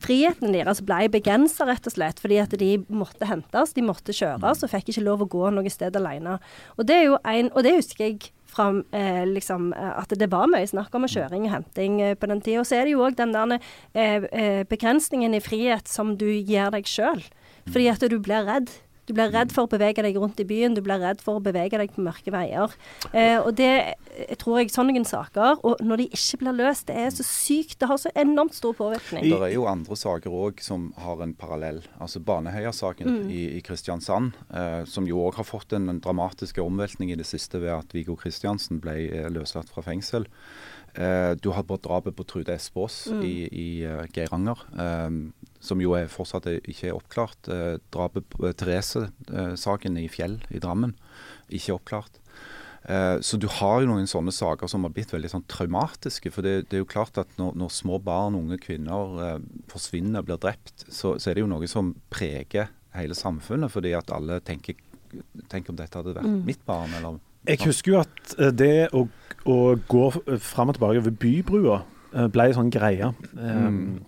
Friheten 0.03 0.51
deres 0.51 0.81
ble 0.83 1.07
begrensa, 1.07 1.63
rett 1.67 1.85
og 1.87 1.93
slett, 1.93 2.19
fordi 2.19 2.39
at 2.41 2.53
de 2.59 2.73
måtte 2.91 3.27
hentes, 3.29 3.71
de 3.75 3.83
måtte 3.85 4.15
kjøres, 4.15 4.63
og 4.65 4.71
fikk 4.71 4.91
ikke 4.91 5.03
lov 5.05 5.23
å 5.23 5.29
gå 5.31 5.51
noe 5.55 5.71
sted 5.71 5.95
alene. 5.95 6.39
Og 6.75 6.87
det 6.89 6.97
er 6.97 7.05
jo 7.05 7.19
en, 7.23 7.51
og 7.53 7.63
det 7.63 7.77
husker 7.77 8.09
jeg 8.09 8.33
fra 8.53 8.67
eh, 8.91 9.23
liksom, 9.29 9.71
eh, 9.73 9.93
at 10.01 10.13
det 10.19 10.27
var 10.33 10.49
mye 10.51 10.67
snakk 10.69 10.93
om 10.97 11.07
kjøring 11.07 11.47
og 11.47 11.55
henting 11.55 12.01
eh, 12.03 12.17
på 12.19 12.29
den 12.29 12.43
tida. 12.43 12.61
Og 12.61 12.67
så 12.67 12.81
er 12.81 12.87
det 12.87 12.97
jo 12.97 13.05
òg 13.05 13.15
den 13.17 13.31
der 13.33 13.55
eh, 13.55 14.27
eh, 14.27 14.61
begrensningen 14.69 15.37
i 15.37 15.43
frihet 15.43 15.87
som 15.89 16.17
du 16.19 16.27
gir 16.27 16.73
deg 16.75 16.89
sjøl. 16.89 17.23
Fordi 17.71 17.87
at 17.93 18.03
du 18.11 18.19
blir 18.19 18.43
redd. 18.49 18.73
Du 19.07 19.13
blir 19.15 19.31
redd 19.33 19.51
for 19.55 19.67
å 19.67 19.71
bevege 19.71 20.05
deg 20.05 20.17
rundt 20.19 20.39
i 20.39 20.47
byen, 20.47 20.77
du 20.77 20.83
blir 20.85 21.01
redd 21.01 21.21
for 21.23 21.39
å 21.39 21.43
bevege 21.43 21.79
deg 21.81 21.91
på 21.93 22.03
mørke 22.05 22.33
veier. 22.33 22.73
Eh, 23.11 23.39
og 23.41 23.53
det 23.59 23.95
jeg 24.13 24.37
tror 24.41 24.59
jeg 24.59 24.71
sånne 24.73 25.01
saker, 25.07 25.61
og 25.65 25.81
når 25.81 26.03
de 26.03 26.05
ikke 26.13 26.39
blir 26.43 26.57
løst, 26.57 26.85
det 26.89 26.97
er 27.01 27.09
så 27.13 27.25
sykt. 27.25 27.79
Det 27.81 27.89
har 27.89 27.99
så 27.99 28.11
enormt 28.19 28.55
stor 28.55 28.75
påvirkning. 28.77 29.25
Det 29.25 29.39
er 29.39 29.55
jo 29.55 29.65
andre 29.69 29.97
saker 29.97 30.33
òg 30.33 30.61
som 30.63 30.91
har 31.01 31.23
en 31.25 31.33
parallell. 31.37 31.81
Altså 32.03 32.21
Baneheia-saken 32.23 33.09
mm. 33.09 33.31
i, 33.33 33.41
i, 33.57 33.63
Kristiansand, 33.65 34.37
eh, 34.53 34.83
som 34.89 35.09
jo 35.09 35.23
òg 35.25 35.39
har 35.41 35.49
fått 35.49 35.73
en, 35.73 35.89
en 35.91 36.01
dramatisk 36.03 36.61
omveltning 36.63 37.13
i 37.13 37.17
det 37.19 37.27
siste 37.29 37.61
ved 37.63 37.73
at 37.73 37.95
Viggo 37.95 38.17
Kristiansen 38.19 38.81
ble 38.83 38.99
eh, 39.09 39.29
løslatt 39.33 39.71
fra 39.73 39.85
fengsel. 39.85 40.29
Eh, 40.93 41.31
du 41.41 41.49
har 41.49 41.65
drapet 41.65 42.15
på 42.15 42.25
Trude 42.29 42.53
Espås 42.53 43.07
mm. 43.09 43.23
i, 43.25 43.35
i 43.49 43.69
uh, 43.87 44.03
Geiranger. 44.13 44.59
Um, 44.77 45.33
som 45.63 45.81
jo 45.81 45.95
er 45.97 46.11
fortsatt 46.11 46.49
ikke 46.59 46.89
er 46.89 46.97
oppklart. 46.97 47.49
Eh, 47.51 47.77
drapet 47.93 48.27
på 48.31 48.47
eh, 48.49 48.55
Therese-saken 48.59 49.97
eh, 49.99 50.07
i 50.07 50.11
Fjell 50.11 50.41
i 50.51 50.61
Drammen, 50.63 50.97
ikke 51.53 51.77
oppklart. 51.77 52.19
Eh, 52.83 53.17
så 53.23 53.39
du 53.39 53.47
har 53.47 53.79
jo 53.81 53.87
noen 53.87 54.09
sånne 54.09 54.33
saker 54.35 54.67
som 54.67 54.83
har 54.83 54.91
blitt 54.95 55.13
veldig 55.13 55.31
sånn 55.31 55.45
traumatiske. 55.51 56.31
For 56.33 56.45
det, 56.45 56.67
det, 56.67 56.77
er 56.77 56.83
jo 56.83 56.89
klart 56.89 57.19
at 57.21 57.31
når, 57.39 57.55
når 57.59 57.75
små 57.75 57.99
barn, 58.03 58.37
unge 58.39 58.59
kvinner 58.63 59.19
eh, 59.23 59.37
forsvinner 59.71 60.23
og 60.23 60.29
blir 60.29 60.41
drept, 60.43 60.87
så, 60.89 61.15
så, 61.15 61.29
er 61.29 61.37
det 61.37 61.45
jo 61.45 61.51
noe 61.53 61.69
som 61.71 61.93
preger 62.13 62.71
hele 62.97 63.17
samfunnet. 63.17 63.71
Fordi 63.73 63.95
at 63.99 64.13
alle 64.15 64.41
tenker 64.43 64.79
Tenk 65.45 65.67
om 65.69 65.75
dette 65.77 65.93
hadde 65.93 66.15
vært 66.15 66.25
mm. 66.25 66.39
mitt 66.41 66.63
barn, 66.65 66.89
eller 66.97 67.19
Jeg 67.45 67.59
husker 67.67 67.91
jo 67.91 67.97
at 67.99 68.31
eh, 68.41 68.49
det 68.49 68.87
å, 68.97 69.03
å 69.45 69.57
gå 69.77 70.07
fram 70.41 70.71
og 70.71 70.79
tilbake 70.79 71.03
over 71.03 71.13
bybrua 71.21 71.75
ble 72.33 72.47
en 72.49 72.55
sånn 72.57 72.71
greie. 72.73 73.11
Mm 73.37 74.01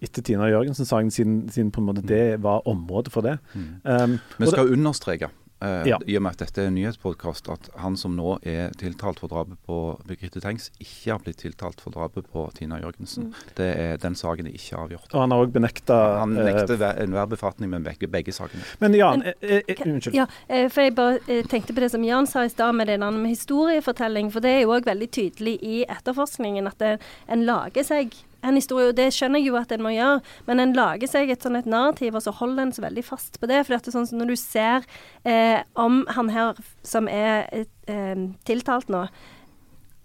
etter 0.00 0.22
Tina 0.22 0.50
Jørgensen-saken, 0.50 1.10
siden, 1.10 1.40
siden, 1.52 1.72
på 1.72 1.80
en 1.82 1.88
måte 1.88 2.04
det 2.06 2.42
var 2.44 2.66
området 2.68 3.12
for 3.12 3.26
det. 3.26 3.38
Mm. 3.54 3.68
Um, 3.84 4.18
Vi 4.38 4.52
skal 4.52 4.66
det, 4.66 4.78
understreke 4.78 5.32
Uh, 5.64 5.88
ja. 5.88 5.96
I 6.04 6.18
og 6.18 6.24
med 6.26 6.34
at 6.36 6.42
dette 6.42 6.60
er 6.60 6.68
en 6.68 6.74
nyhetspodkast, 6.76 7.46
at 7.48 7.70
han 7.80 7.94
som 7.96 8.12
nå 8.12 8.34
er 8.44 8.74
tiltalt 8.76 9.22
for 9.22 9.32
drapet 9.32 9.56
på 9.64 9.78
Birgitte 10.04 10.42
Tengs, 10.44 10.68
ikke 10.76 11.14
har 11.14 11.22
blitt 11.24 11.38
tiltalt 11.40 11.80
for 11.80 11.94
drapet 11.94 12.28
på 12.28 12.42
Tina 12.58 12.76
Jørgensen. 12.82 13.30
Mm. 13.30 13.46
Det 13.56 13.68
er 13.72 13.96
Den 14.02 14.18
saken 14.20 14.50
er 14.50 14.58
ikke 14.58 14.76
avgjort. 14.82 15.08
Og 15.14 15.22
han 15.22 15.32
har 15.32 15.46
òg 15.46 15.54
benekta 15.54 15.96
Han 16.20 16.36
nekter 16.36 16.76
uh, 16.76 16.90
enhver 17.00 17.32
befatning 17.32 17.72
med 17.72 17.88
begge, 17.88 18.10
begge, 18.12 18.36
sakene. 18.36 18.60
Men 18.84 18.98
Jan, 18.98 19.24
Men, 19.24 19.32
eh, 19.40 19.80
unnskyld. 19.86 20.14
Ja, 20.18 20.28
for 20.68 20.84
jeg 20.84 20.94
bare 20.94 21.40
tenkte 21.48 21.72
på 21.72 21.80
det 21.80 21.90
som 21.94 22.04
Jan 22.04 22.28
sa 22.28 22.44
i 22.44 22.52
stad 22.52 22.76
med 22.76 22.92
den 22.92 23.00
med 23.00 23.32
historiefortelling. 23.32 24.28
For 24.32 24.44
det 24.44 24.58
er 24.58 24.60
jo 24.66 24.76
òg 24.76 24.84
veldig 24.84 25.08
tydelig 25.08 25.56
i 25.64 25.84
etterforskningen 25.88 26.68
at 26.68 26.78
det, 26.84 26.98
en 27.32 27.48
lager 27.48 27.86
seg 27.86 28.12
en 28.42 28.58
historie, 28.58 28.90
og 28.90 28.98
det 28.98 29.08
skjønner 29.14 29.42
jeg 29.42 29.50
jo 29.50 29.60
at 29.60 29.72
en 29.74 29.84
må 29.86 29.94
gjøre, 29.94 30.20
men 30.48 30.62
en 30.62 30.74
lager 30.76 31.10
seg 31.10 31.32
et 31.32 31.46
sånn 31.46 31.58
et 31.58 31.70
narrativ, 31.70 32.16
og 32.16 32.24
så 32.24 32.34
holder 32.36 32.66
en 32.66 32.74
så 32.76 32.84
veldig 32.84 33.06
fast 33.06 33.40
på 33.40 33.48
det. 33.50 33.62
For 33.64 33.74
det 33.74 33.80
er 33.80 33.96
sånn 33.96 34.10
som 34.10 34.20
når 34.20 34.34
du 34.34 34.36
ser 34.40 34.86
eh, 35.24 35.62
om 35.74 36.04
han 36.16 36.32
her 36.34 36.60
som 36.86 37.10
er 37.10 37.48
eh, 37.52 38.28
tiltalt 38.48 38.92
nå 38.92 39.06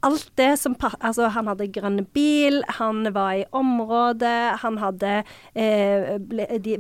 alt 0.06 0.32
det 0.40 0.56
som 0.60 0.76
Altså, 0.82 1.28
han 1.34 1.48
hadde 1.50 1.70
grønn 1.74 2.02
bil, 2.14 2.62
han 2.78 3.06
var 3.14 3.34
i 3.38 3.46
området, 3.56 4.62
han 4.64 4.80
hadde 4.82 5.12
eh, 5.54 6.18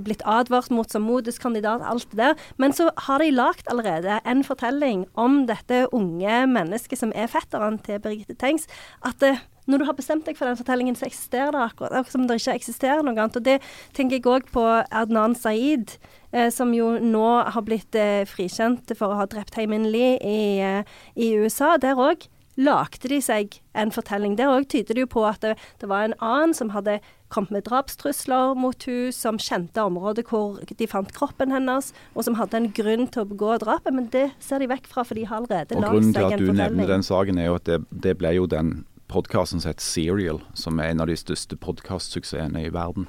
blitt 0.02 0.24
advart 0.26 0.72
mot 0.74 0.90
som 0.90 1.06
moduskandidat, 1.06 1.84
alt 1.86 2.08
det 2.12 2.18
der. 2.18 2.36
Men 2.58 2.74
så 2.74 2.90
har 3.08 3.22
de 3.22 3.32
lagd 3.32 3.70
allerede 3.72 4.20
en 4.26 4.44
fortelling 4.44 5.06
om 5.14 5.46
dette 5.50 5.86
unge 5.94 6.46
mennesket 6.50 7.02
som 7.02 7.14
er 7.16 7.30
fetteren 7.32 7.80
til 7.86 8.02
Birgitte 8.02 8.38
Tengs. 8.40 8.68
At 9.06 9.20
det, 9.22 9.38
når 9.70 9.82
du 9.82 9.86
har 9.86 9.98
bestemt 9.98 10.26
deg 10.26 10.38
for 10.40 10.50
den 10.50 10.60
fortellingen, 10.60 10.98
så 10.98 11.08
eksisterer 11.08 11.54
det 11.54 11.62
akkurat. 11.62 11.94
Akkurat 11.94 12.16
som 12.16 12.28
det 12.28 12.40
ikke 12.42 12.58
eksisterer 12.58 13.06
noe 13.06 13.16
annet. 13.16 13.38
Og 13.38 13.46
det 13.46 13.60
tenker 13.98 14.18
jeg 14.18 14.28
òg 14.30 14.50
på 14.54 14.66
Adnan 14.90 15.38
Saeed, 15.38 15.98
eh, 16.34 16.50
som 16.54 16.74
jo 16.76 16.96
nå 17.00 17.30
har 17.54 17.66
blitt 17.68 17.96
eh, 17.98 18.26
frikjent 18.30 18.94
for 18.98 19.14
å 19.14 19.22
ha 19.22 19.30
drept 19.30 19.58
Heimin 19.60 19.90
Lee 19.94 20.18
i, 20.18 20.44
eh, 20.66 21.02
i 21.16 21.34
USA. 21.38 21.76
Der 21.82 22.00
òg 22.00 22.28
lagde 22.60 23.08
de 23.08 23.22
seg 23.24 23.62
en 23.78 23.94
fortelling. 23.94 24.36
Der 24.40 24.52
òg 24.52 24.68
tyder 24.72 24.98
det 24.98 25.06
jo 25.06 25.10
på 25.14 25.24
at 25.30 25.42
det, 25.46 25.56
det, 25.80 25.90
var 25.90 26.06
en 26.06 26.18
annen 26.20 26.54
som 26.58 26.74
hadde 26.76 27.00
kommet 27.32 27.54
med 27.56 27.64
drapstrusler 27.70 28.58
mot 28.60 28.76
henne, 28.84 29.14
som 29.16 29.40
kjente 29.40 29.80
området 29.88 30.26
hvor 30.28 30.60
de 30.68 30.88
fant 30.90 31.14
kroppen 31.16 31.54
hennes, 31.56 31.94
og 32.12 32.28
som 32.28 32.36
hadde 32.36 32.60
en 32.60 32.70
grunn 32.76 33.08
til 33.08 33.24
å 33.24 33.30
begå 33.30 33.56
drapet. 33.62 33.94
Men 33.96 34.10
det 34.12 34.28
ser 34.44 34.60
de 34.60 34.68
vekk 34.72 34.90
fra, 34.92 35.06
for 35.08 35.16
de 35.16 35.26
har 35.30 35.40
allerede 35.40 35.80
lagd 35.80 36.12
seg 36.12 36.26
en 36.28 36.28
fortelling. 36.28 36.28
Og 36.28 36.28
Grunnen 36.28 36.36
til 36.36 36.42
at 36.42 36.44
du 36.44 36.64
nevner 36.64 36.96
den 36.98 37.08
saken, 37.08 37.40
er 37.40 37.52
jo 37.52 37.60
at 37.62 37.70
det, 37.70 37.84
det 38.10 38.18
ble 38.20 38.36
jo 38.36 38.50
den 38.52 38.82
podkasten 39.12 39.62
som 39.62 39.70
heter 39.70 39.84
Serial, 39.84 40.42
som 40.54 40.80
er 40.80 40.92
en 40.92 41.04
av 41.04 41.10
de 41.12 41.18
største 41.20 41.58
podkastsuksessene 41.60 42.66
i 42.66 42.72
verden. 42.74 43.08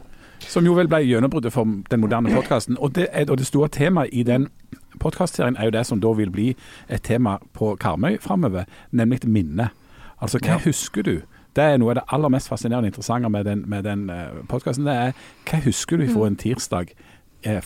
Som 0.51 0.67
jo 0.67 0.75
vel 0.75 0.91
ble 0.91 1.03
gjennombruddet 1.07 1.55
for 1.55 1.69
den 1.91 2.03
moderne 2.03 2.33
podkasten. 2.35 2.79
Og, 2.79 2.99
og, 3.29 3.37
det 3.39 3.47
store 3.47 3.69
temaet 3.71 4.11
i 4.13 4.25
den 4.27 4.49
podkastserien 5.01 5.57
er 5.57 5.71
jo 5.71 5.77
det 5.77 5.85
som 5.87 6.01
da 6.03 6.11
vil 6.19 6.33
bli 6.35 6.49
et 6.89 7.05
tema 7.07 7.39
på 7.55 7.77
Karmøy 7.81 8.19
framover, 8.21 8.67
nemlig 8.91 9.23
minne. 9.25 9.71
Altså, 10.19 10.43
hva 10.43 10.59
ja. 10.59 10.65
husker 10.67 11.07
du? 11.07 11.17
Det 11.57 11.65
er 11.65 11.79
noe 11.79 11.93
av 11.93 12.01
det 12.01 12.09
aller 12.17 12.33
mest 12.33 12.49
fascinerende 12.49 12.89
og 12.89 12.95
interessante 12.95 13.29
med 13.29 13.45
den, 13.45 13.65
med 13.69 13.85
den 13.85 14.07
eh, 14.11 14.43
podkasten. 14.49 14.87
Det 14.89 14.95
er 14.95 15.17
hva 15.49 15.61
husker 15.67 16.01
du 16.01 16.07
fra 16.09 16.27
en 16.27 16.39
tirsdag 16.41 16.95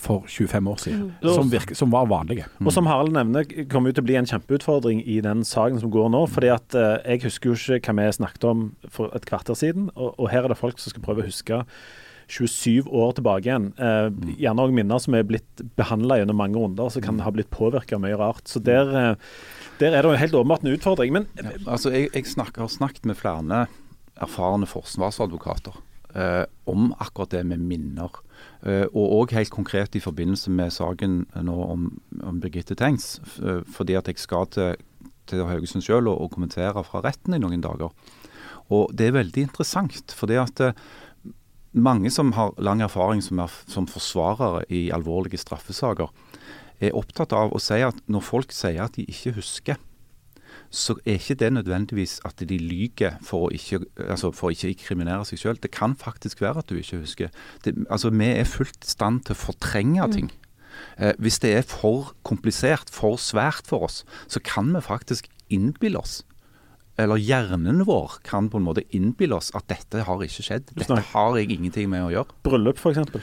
for 0.01 0.23
25 0.27 0.67
år 0.71 0.79
siden, 0.81 1.03
mm. 1.21 1.29
som, 1.35 1.51
virke, 1.51 1.75
som, 1.75 1.91
var 1.93 2.07
vanlige. 2.09 2.47
Mm. 2.57 2.67
Og 2.67 2.73
som 2.73 2.89
Harald 2.89 3.13
nevner, 3.13 3.45
kommer 3.69 3.91
jo 3.91 3.97
til 3.97 4.05
å 4.05 4.07
bli 4.07 4.17
en 4.19 4.29
kjempeutfordring 4.29 5.03
i 5.05 5.19
den 5.25 5.43
saken 5.47 5.79
som 5.83 5.93
går 5.93 6.09
nå. 6.13 6.25
fordi 6.31 6.49
at 6.53 6.75
eh, 6.75 6.97
Jeg 7.13 7.27
husker 7.27 7.53
jo 7.53 7.77
ikke 7.77 7.93
hva 7.93 8.07
vi 8.07 8.17
snakket 8.17 8.49
om 8.49 8.67
for 8.89 9.13
et 9.17 9.25
kvarter 9.29 9.57
siden, 9.57 9.91
og, 9.95 10.15
og, 10.17 10.29
her 10.33 10.45
er 10.45 10.53
det 10.53 10.59
folk 10.59 10.81
som 10.81 10.93
skal 10.93 11.05
prøve 11.05 11.23
å 11.23 11.29
huske 11.29 11.61
27 12.27 12.89
år 12.91 13.13
tilbake 13.15 13.47
igjen. 13.47 13.71
Eh, 13.79 14.09
mm. 14.11 14.35
gjerne 14.41 14.65
òg 14.65 14.75
minner 14.75 15.01
som 15.03 15.15
er 15.15 15.27
blitt 15.27 15.63
behandla 15.79 16.19
gjennom 16.19 16.39
mange 16.41 16.59
runder, 16.59 16.91
som 16.91 17.03
kan 17.05 17.19
mm. 17.19 17.23
ha 17.23 17.33
blitt 17.35 17.51
påvirka 17.53 17.99
mye 18.01 18.17
rart. 18.19 18.45
Så 18.51 18.59
der, 18.59 18.91
eh, 18.91 19.13
der, 19.79 19.93
er 19.93 20.03
det 20.03 20.11
jo 20.11 20.21
helt 20.23 20.39
åpenbart 20.41 20.65
en 20.65 20.73
utfordring. 20.75 21.15
Men 21.15 21.29
ja, 21.39 21.55
altså, 21.65 21.93
jeg, 21.95 22.11
jeg 22.13 22.27
snakker, 22.33 22.65
har 22.65 22.73
snakket 22.73 23.07
med 23.07 23.19
flere 23.19 23.67
erfarne 24.17 24.67
forsvarsadvokater 24.69 25.77
eh, 26.17 26.43
om 26.69 26.91
akkurat 26.99 27.31
det 27.37 27.43
med 27.47 27.63
minner. 27.63 28.21
Eh, 28.67 28.85
og 28.91 29.13
òg 29.21 29.35
helt 29.37 29.53
konkret 29.53 29.95
i 29.95 30.03
forbindelse 30.03 30.51
med 30.51 30.73
saken 30.75 31.21
nå 31.47 31.57
om, 31.63 31.87
om 32.19 32.39
Birgitte 32.43 32.75
Tengs. 32.75 33.17
Eh, 33.39 33.63
fordi 33.63 33.95
at 33.95 34.09
jeg 34.11 34.19
skal 34.19 34.49
til, 34.51 34.75
til 35.29 35.45
Haugesund 35.47 35.85
sjøl 35.85 36.09
og, 36.11 36.19
og, 36.19 36.31
kommentere 36.35 36.83
fra 36.87 37.03
retten 37.05 37.37
i 37.37 37.41
noen 37.41 37.63
dager. 37.63 37.93
Og 38.73 38.91
det 38.91 39.07
er 39.07 39.19
veldig 39.21 39.47
interessant. 39.47 40.11
fordi 40.11 40.39
at 40.41 40.59
eh, 40.59 40.75
mange 41.71 42.11
som 42.11 42.33
har 42.35 42.55
lang 42.57 42.81
erfaring 42.81 43.23
som, 43.23 43.39
er, 43.39 43.53
som 43.67 43.87
forsvarere 43.87 44.65
i 44.69 44.89
alvorlige 44.91 45.39
straffesaker, 45.39 46.11
er 46.79 46.93
opptatt 46.93 47.33
av 47.33 47.55
å 47.55 47.61
si 47.61 47.79
at 47.81 47.97
når 48.05 48.21
folk 48.21 48.51
sier 48.53 48.83
at 48.83 48.97
de 48.99 49.07
ikke 49.09 49.37
husker, 49.39 49.79
så 50.69 50.97
er 51.05 51.19
ikke 51.19 51.37
det 51.39 51.51
nødvendigvis 51.53 52.19
at 52.27 52.39
de 52.39 52.57
lyver 52.57 53.17
for 53.25 53.47
å 53.47 53.51
ikke, 53.55 53.81
altså 54.07 54.31
for 54.35 54.49
å 54.49 54.55
ikke 54.55 54.73
kriminere 54.87 55.25
seg 55.27 55.41
selv. 55.41 55.61
Det 55.63 55.71
kan 55.75 55.95
faktisk 55.97 56.41
være 56.43 56.63
at 56.63 56.69
du 56.69 56.77
ikke 56.79 57.01
husker. 57.03 57.31
Det, 57.65 57.75
altså 57.89 58.09
Vi 58.09 58.29
er 58.33 58.43
fullt 58.43 58.83
i 58.83 58.91
stand 58.91 59.23
til 59.25 59.37
å 59.37 59.41
fortrenge 59.41 60.07
mm. 60.07 60.15
ting. 60.15 60.31
Eh, 60.97 61.13
hvis 61.17 61.39
det 61.39 61.53
er 61.55 61.67
for 61.67 62.13
komplisert, 62.27 62.91
for 62.93 63.17
svært 63.21 63.69
for 63.69 63.87
oss, 63.87 64.03
så 64.27 64.43
kan 64.43 64.73
vi 64.75 64.81
faktisk 64.81 65.29
innbille 65.49 65.99
oss 65.99 66.23
eller 66.97 67.19
hjernen 67.21 67.83
vår 67.85 68.19
kan 68.25 68.47
på 68.49 68.57
en 68.57 68.65
måte 68.65 68.83
innbille 68.95 69.37
oss 69.37 69.51
at 69.57 69.67
dette 69.69 70.01
har 70.07 70.23
ikke 70.25 70.45
skjedd. 70.45 70.71
Dette 70.73 70.97
har 71.11 71.35
jeg 71.37 71.51
ingenting 71.53 71.91
med 71.91 72.07
å 72.07 72.09
gjøre. 72.09 72.37
Bryllup, 72.47 72.81
f.eks. 72.81 73.21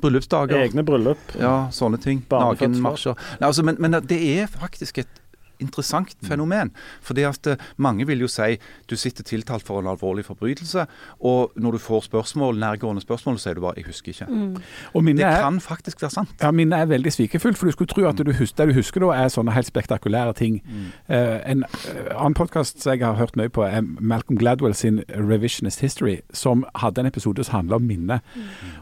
Bryllupsdager. 0.00 0.60
Egne 0.62 0.84
bryllup. 0.86 1.34
Ja, 1.36 1.68
sånne 1.74 2.00
ting. 2.00 2.22
Nakenmarsjer. 2.30 3.18
Altså, 3.42 3.64
men, 3.66 3.80
men, 3.82 3.98
det 4.08 4.20
er 4.38 4.48
faktisk 4.50 5.02
et 5.02 5.20
interessant 5.60 6.16
fenomen. 6.26 6.72
Fordi 7.02 7.26
at 7.28 7.46
eh, 7.46 7.56
mange 7.76 8.06
vil 8.06 8.24
jo 8.24 8.28
si 8.30 8.56
du 8.90 8.96
sitter 8.96 9.26
tiltalt 9.26 9.66
for 9.66 9.80
en 9.80 9.90
alvorlig 9.90 10.24
forbrytelse, 10.24 10.86
og 11.20 11.52
når 11.56 11.76
du 11.76 11.78
får 11.78 12.06
spørsmål, 12.08 12.58
nærgående 12.58 13.02
spørsmål, 13.02 13.38
så 13.38 13.48
sier 13.48 13.54
du 13.54 13.60
bare 13.60 13.74
'jeg 13.76 13.86
husker 13.86 14.12
ikke'. 14.12 14.60
Og 14.94 15.04
minnet 15.04 15.18
Det 15.18 15.26
er, 15.26 15.42
kan 15.42 15.60
faktisk 15.60 16.02
være 16.02 16.10
sant. 16.10 16.28
ja, 16.42 16.50
minnet 16.50 16.78
er 16.78 16.86
veldig 16.86 17.12
svikefullt, 17.12 17.58
for 17.58 17.66
du 17.66 17.72
skulle 17.72 17.88
tro 17.88 18.08
at 18.08 18.16
du 18.16 18.32
husker, 18.32 18.64
det 18.64 18.74
du 18.74 18.78
husker 18.78 19.00
da 19.00 19.24
er 19.24 19.28
sånne 19.28 19.52
helt 19.52 19.66
spektakulære 19.66 20.34
ting. 20.34 20.62
Eh, 21.08 21.40
en 21.50 21.64
uh, 21.64 22.16
annen 22.16 22.34
podkast 22.34 22.86
jeg 22.86 23.00
har 23.00 23.14
hørt 23.14 23.36
mye 23.36 23.48
på, 23.48 23.62
er 23.62 23.80
Malcolm 23.80 24.38
Gladwell 24.38 24.74
sin 24.74 25.02
'Revisionist 25.08 25.80
History', 25.80 26.20
som 26.32 26.64
hadde 26.74 27.00
en 27.00 27.06
episode 27.06 27.44
som 27.44 27.54
handla 27.54 27.76
om 27.76 27.82
minne. 27.82 28.20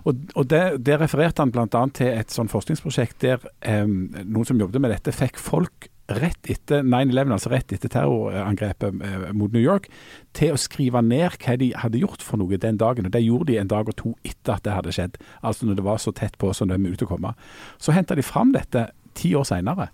Og, 0.04 0.16
og 0.34 0.50
det, 0.50 0.86
der 0.86 1.00
refererte 1.00 1.42
han 1.42 1.52
bl.a. 1.52 1.86
til 1.94 2.06
et 2.06 2.32
sånn 2.32 2.48
forskningsprosjekt 2.48 3.20
der 3.22 3.38
um, 3.82 4.14
noen 4.24 4.48
som 4.48 4.60
jobbet 4.60 4.80
med 4.80 4.90
dette, 4.90 5.12
fikk 5.12 5.38
folk 5.38 5.88
rett 6.08 6.48
etter 6.48 6.82
9-11, 6.82 7.32
altså 7.34 7.50
rett 7.52 7.72
etter 7.74 7.90
terrorangrepet 7.92 9.02
eh, 9.04 9.28
mot 9.36 9.52
New 9.52 9.62
York, 9.62 9.88
til 10.36 10.54
å 10.54 10.60
skrive 10.60 11.02
ned 11.04 11.36
hva 11.36 11.56
de 11.60 11.70
hadde 11.76 12.00
gjort 12.00 12.24
for 12.24 12.40
noe 12.40 12.56
den 12.60 12.80
dagen. 12.80 13.06
Og 13.06 13.12
Det 13.12 13.24
gjorde 13.24 13.50
de 13.52 13.58
en 13.60 13.70
dag 13.70 13.88
og 13.88 13.96
to 13.98 14.14
etter 14.24 14.56
at 14.56 14.64
det 14.64 14.76
hadde 14.76 14.94
skjedd, 14.96 15.18
altså 15.42 15.68
når 15.68 15.80
det 15.80 15.86
var 15.86 16.02
så 16.02 16.14
tett 16.16 16.38
på 16.40 16.52
som 16.56 16.70
det 16.70 16.80
var 16.80 16.96
ute 16.96 17.08
å 17.08 17.12
komme. 17.12 17.34
Så 17.78 17.92
henta 17.96 18.16
de 18.16 18.24
fram 18.24 18.54
dette 18.56 18.88
ti 19.18 19.34
år 19.36 19.44
seinere. 19.48 19.90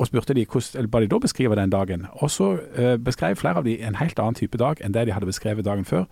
Og 0.00 0.08
spurte 0.08 0.32
de 0.32 0.46
hvordan, 0.48 0.88
ba 0.88 1.02
de 1.02 1.10
da 1.12 1.18
beskrive 1.20 1.56
den 1.58 1.72
dagen. 1.72 2.06
Og 2.24 2.30
så 2.32 2.54
eh, 2.72 2.96
beskrev 2.96 3.36
flere 3.36 3.60
av 3.60 3.66
de 3.68 3.76
en 3.84 3.98
helt 4.00 4.18
annen 4.22 4.38
type 4.38 4.56
dag 4.56 4.80
enn 4.80 4.94
det 4.96 5.04
de 5.08 5.12
hadde 5.12 5.28
beskrevet 5.28 5.66
dagen 5.66 5.84
før. 5.84 6.06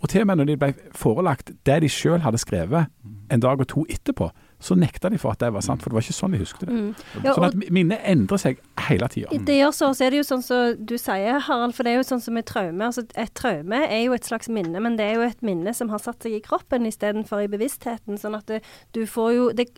Og 0.00 0.08
til 0.08 0.24
og 0.24 0.30
med 0.30 0.40
når 0.40 0.48
de 0.48 0.56
ble 0.62 0.72
forelagt 0.96 1.52
det 1.68 1.82
de 1.84 1.92
sjøl 1.92 2.24
hadde 2.24 2.40
skrevet 2.40 2.88
en 3.28 3.44
dag 3.44 3.60
og 3.60 3.68
to 3.68 3.84
etterpå, 3.90 4.30
så 4.64 4.76
nekta 4.78 5.10
de 5.12 5.18
for 5.20 5.34
at 5.34 5.42
det 5.42 5.50
var 5.52 5.64
sant, 5.64 5.82
for 5.84 5.92
det 5.92 5.98
var 5.98 6.06
ikke 6.06 6.16
sånn 6.16 6.34
de 6.34 6.40
husket 6.40 6.64
det. 6.64 6.72
Mm. 6.72 6.90
Ja, 7.24 7.34
Sånn 7.36 7.46
at 7.50 7.56
minnet 7.76 8.04
endrer 8.08 8.40
seg 8.40 8.62
hele 8.86 9.08
tida. 9.12 9.36
det 9.44 9.58
gjør 9.58 9.74
så, 9.76 9.90
så 9.92 10.06
er 10.06 10.14
det 10.14 10.22
jo 10.22 10.26
sånn 10.30 10.44
som 10.46 10.80
du 10.80 10.96
sier, 11.00 11.40
Harald, 11.48 11.76
for 11.76 11.84
det 11.84 11.94
er 11.94 12.00
jo 12.00 12.06
sånn 12.08 12.22
som 12.24 12.36
med 12.38 12.48
traume. 12.48 12.88
Altså, 12.88 13.04
et 13.20 13.34
traume 13.36 13.82
er 13.84 14.04
jo 14.06 14.16
et 14.16 14.24
slags 14.24 14.48
minne, 14.48 14.80
men 14.80 14.96
det 15.00 15.10
er 15.10 15.18
jo 15.20 15.26
et 15.28 15.44
minne 15.44 15.74
som 15.76 15.92
har 15.92 16.00
satt 16.02 16.24
seg 16.24 16.38
i 16.38 16.42
kroppen 16.44 16.88
istedenfor 16.88 17.44
i 17.44 17.50
bevisstheten. 17.52 18.16
Sånn 18.20 18.38
at 18.38 18.48
det, 18.48 18.62
du 18.96 19.04
får 19.10 19.32
jo 19.34 19.50
Det 19.54 19.68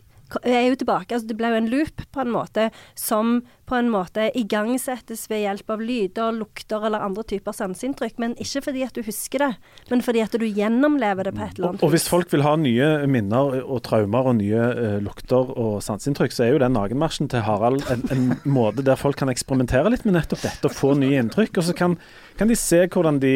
er 0.43 0.67
jo 0.67 0.75
tilbake. 0.75 1.15
altså 1.15 1.27
Det 1.27 1.37
blir 1.39 1.55
jo 1.55 1.61
en 1.61 1.71
loop, 1.71 2.03
på 2.11 2.23
en 2.23 2.33
måte, 2.35 2.69
som 2.95 3.39
på 3.67 3.75
en 3.75 3.89
måte 3.91 4.29
igangsettes 4.35 5.25
ved 5.31 5.43
hjelp 5.43 5.71
av 5.75 5.81
lyder, 5.83 6.35
lukter 6.35 6.85
eller 6.87 7.03
andre 7.03 7.23
typer 7.27 7.55
sanseinntrykk. 7.55 8.19
Men 8.19 8.35
ikke 8.39 8.63
fordi 8.69 8.83
at 8.83 8.95
du 8.95 9.03
husker 9.07 9.43
det, 9.43 9.53
men 9.91 10.03
fordi 10.03 10.23
at 10.23 10.35
du 10.35 10.47
gjennomlever 10.47 11.27
det 11.27 11.35
på 11.35 11.43
et 11.43 11.57
eller 11.57 11.71
annet 11.71 11.77
annet 11.77 11.85
og 11.85 11.93
hvis 11.93 12.07
folk 12.09 12.31
vil 12.33 12.43
ha 12.45 12.55
nye 12.59 12.89
minner 13.09 13.59
og 13.63 13.81
traumer 13.85 14.29
og 14.31 14.37
nye 14.39 14.63
uh, 14.77 14.97
lukter 15.03 15.51
og 15.57 15.79
sanseinntrykk, 15.85 16.33
så 16.33 16.45
er 16.45 16.53
jo 16.53 16.61
den 16.63 16.75
nagenmarsjen 16.77 17.29
til 17.31 17.43
Harald 17.45 17.85
en, 17.93 18.03
en 18.13 18.25
måte 18.57 18.85
der 18.85 18.99
folk 18.99 19.19
kan 19.19 19.31
eksperimentere 19.33 19.91
litt 19.93 20.05
med 20.07 20.17
nettopp 20.17 20.43
dette 20.45 20.69
og 20.69 20.75
få 20.75 20.93
nye 20.97 21.21
inntrykk. 21.21 21.59
Og 21.61 21.69
så 21.69 21.75
kan, 21.77 21.97
kan 22.37 22.49
de 22.49 22.57
se 22.59 22.83
hvordan 22.93 23.19
de 23.23 23.33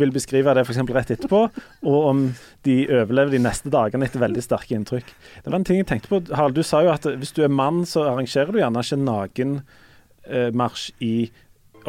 vil 0.00 0.12
beskrive 0.14 0.54
det 0.56 0.64
f.eks. 0.66 0.82
rett 0.94 1.14
etterpå, 1.14 1.44
og 1.86 2.08
om 2.10 2.24
de 2.66 2.76
overlever 2.88 3.34
de 3.34 3.42
neste 3.44 3.72
dagene 3.72 4.08
etter 4.08 4.22
veldig 4.22 4.44
sterke 4.44 4.76
inntrykk. 4.76 5.14
Det 5.44 5.50
var 5.50 5.58
en 5.60 5.66
ting 5.68 5.80
jeg 5.80 5.88
tenkte 5.90 6.12
på, 6.12 6.22
Harald. 6.34 6.58
Du 6.58 6.66
sa 6.66 6.82
jo 6.84 6.92
at 6.94 7.06
hvis 7.06 7.34
du 7.36 7.42
er 7.44 7.52
mann, 7.52 7.84
så 7.88 8.06
arrangerer 8.10 8.52
du 8.52 8.60
gjerne 8.60 8.84
ikke 8.84 9.00
nakenmarsj 9.04 10.90
i 11.04 11.14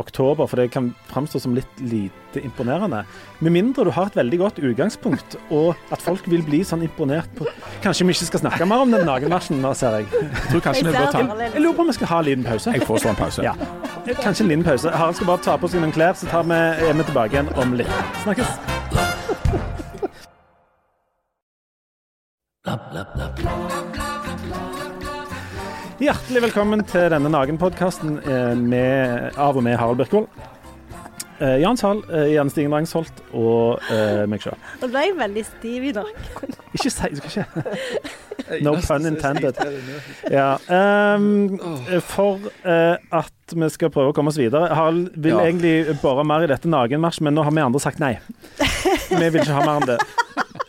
oktober, 0.02 0.48
for 0.48 0.60
det 0.60 0.72
kan 0.74 0.94
framstå 1.12 1.40
som 1.44 1.56
litt 1.56 1.82
lite 1.82 2.42
imponerende. 2.44 3.04
Med 3.40 3.52
mindre 3.56 3.86
du 3.88 3.92
har 3.96 4.10
et 4.10 4.18
veldig 4.18 4.40
godt 4.42 4.60
utgangspunkt, 4.60 5.38
og 5.50 5.76
at 5.94 6.02
folk 6.04 6.28
vil 6.32 6.44
bli 6.46 6.64
sånn 6.68 6.84
imponert 6.86 7.30
på 7.38 7.48
Kanskje 7.84 8.06
vi 8.08 8.16
ikke 8.16 8.30
skal 8.32 8.42
snakke 8.46 8.68
mer 8.70 8.86
om 8.86 8.92
den 8.94 9.06
nakenmarsjen 9.08 9.62
nå, 9.62 9.74
ser 9.78 10.00
jeg. 10.00 10.06
Jeg 10.16 10.50
tror 10.52 10.66
kanskje 10.68 10.86
vi 10.88 10.96
bør 10.96 11.12
ta 11.14 11.20
Jeg 11.44 11.62
lurer 11.62 11.76
på 11.78 11.86
om 11.86 11.92
vi 11.92 11.98
skal 12.00 12.12
ha 12.12 12.20
en 12.20 12.28
liten 12.30 12.48
pause. 12.48 12.74
Jeg 12.76 12.88
foreslår 12.88 13.12
en 13.14 13.20
pause. 13.20 13.46
Ja. 13.46 13.54
Kanskje 14.24 14.46
en 14.46 14.52
liten 14.54 14.66
pause. 14.68 14.88
Harald 14.96 15.16
skal 15.20 15.28
bare 15.34 15.46
ta 15.46 15.58
på 15.62 15.72
seg 15.72 15.84
noen 15.84 15.96
klær, 15.96 16.16
så 16.18 16.30
tar 16.32 16.44
vi, 16.50 16.58
er 16.90 16.94
vi 16.98 17.04
tilbake 17.12 17.38
igjen 17.38 17.54
om 17.62 17.78
litt. 17.78 17.94
Snakkes. 18.24 18.50
Hjertelig 25.96 26.42
velkommen 26.50 26.82
til 26.90 27.08
denne 27.14 27.30
Nagen-podkasten 27.32 28.18
av 28.26 29.56
og 29.56 29.64
med 29.64 29.78
Harald 29.80 30.02
Birkvold. 30.02 30.28
Eh, 31.40 31.58
Jan 31.62 31.76
Sahl, 31.80 32.02
eh, 32.16 32.30
Jan 32.34 32.50
Stigen 32.52 32.72
Drangsholt 32.72 33.18
og 33.36 33.82
eh, 33.92 34.22
meg 34.32 34.44
sjøl. 34.44 34.56
Nå 34.82 34.88
ble 34.92 35.02
jeg 35.06 35.16
veldig 35.20 35.44
stiv 35.48 35.88
i 35.90 35.94
nakken. 35.96 36.54
Ikke 36.76 36.92
si 36.92 37.10
du 37.12 37.20
skal 37.20 37.32
ikke. 37.32 37.64
No 38.64 38.76
pun 38.84 39.08
intended. 39.10 39.60
Ja, 40.32 40.54
um, 41.16 41.56
for 42.12 42.44
eh, 42.68 42.96
at 43.16 43.56
vi 43.56 43.70
skal 43.74 43.92
prøve 43.96 44.12
å 44.12 44.16
komme 44.16 44.32
oss 44.32 44.40
videre 44.40 44.68
Harald 44.76 45.16
vil 45.16 45.34
Ja. 45.36 45.46
egentlig 45.48 45.96
bore 46.04 46.24
mer 46.28 46.44
i 46.44 46.52
dette 46.52 46.72
nagenmarsj, 46.72 47.24
men 47.26 47.36
nå 47.36 47.44
har 47.48 47.56
vi 47.56 47.64
andre 47.64 47.84
sagt 47.84 48.04
nei. 48.04 48.18
Vi 49.10 49.24
vil 49.32 49.42
ikke 49.42 49.56
ha 49.56 49.64
mer 49.66 49.80
enn 49.82 49.90
det. 49.96 50.00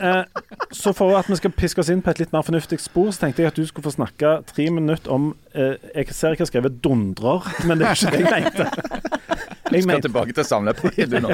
Eh, 0.01 0.25
så 0.77 0.93
for 0.97 1.17
at 1.17 1.29
vi 1.31 1.39
skal 1.39 1.53
piske 1.57 1.81
oss 1.81 1.91
inn 1.93 2.03
på 2.05 2.13
et 2.13 2.21
litt 2.21 2.33
mer 2.35 2.45
fornuftig 2.47 2.79
spor, 2.83 3.09
så 3.15 3.25
tenkte 3.25 3.45
jeg 3.45 3.53
at 3.53 3.59
du 3.59 3.65
skulle 3.69 3.87
få 3.87 3.95
snakke 3.95 4.33
tre 4.51 4.69
minutter 4.75 5.13
om 5.13 5.31
eh, 5.55 5.77
Jeg 5.95 6.13
ser 6.13 6.37
ikke 6.37 6.45
jeg 6.45 6.47
har 6.47 6.53
skrevet 6.53 6.81
'dundrer', 6.85 7.49
men 7.67 7.81
det 7.81 7.87
er 7.89 7.97
ikke 7.97 8.13
det 8.13 8.21
jeg 8.21 8.45
mente. 8.45 8.69
Jeg 9.67 9.83
skal 9.83 9.91
mente 9.91 10.09
tilbake 10.09 10.33
til 10.37 10.45
samlepoenget 10.47 11.11
du 11.11 11.19
nå. 11.25 11.33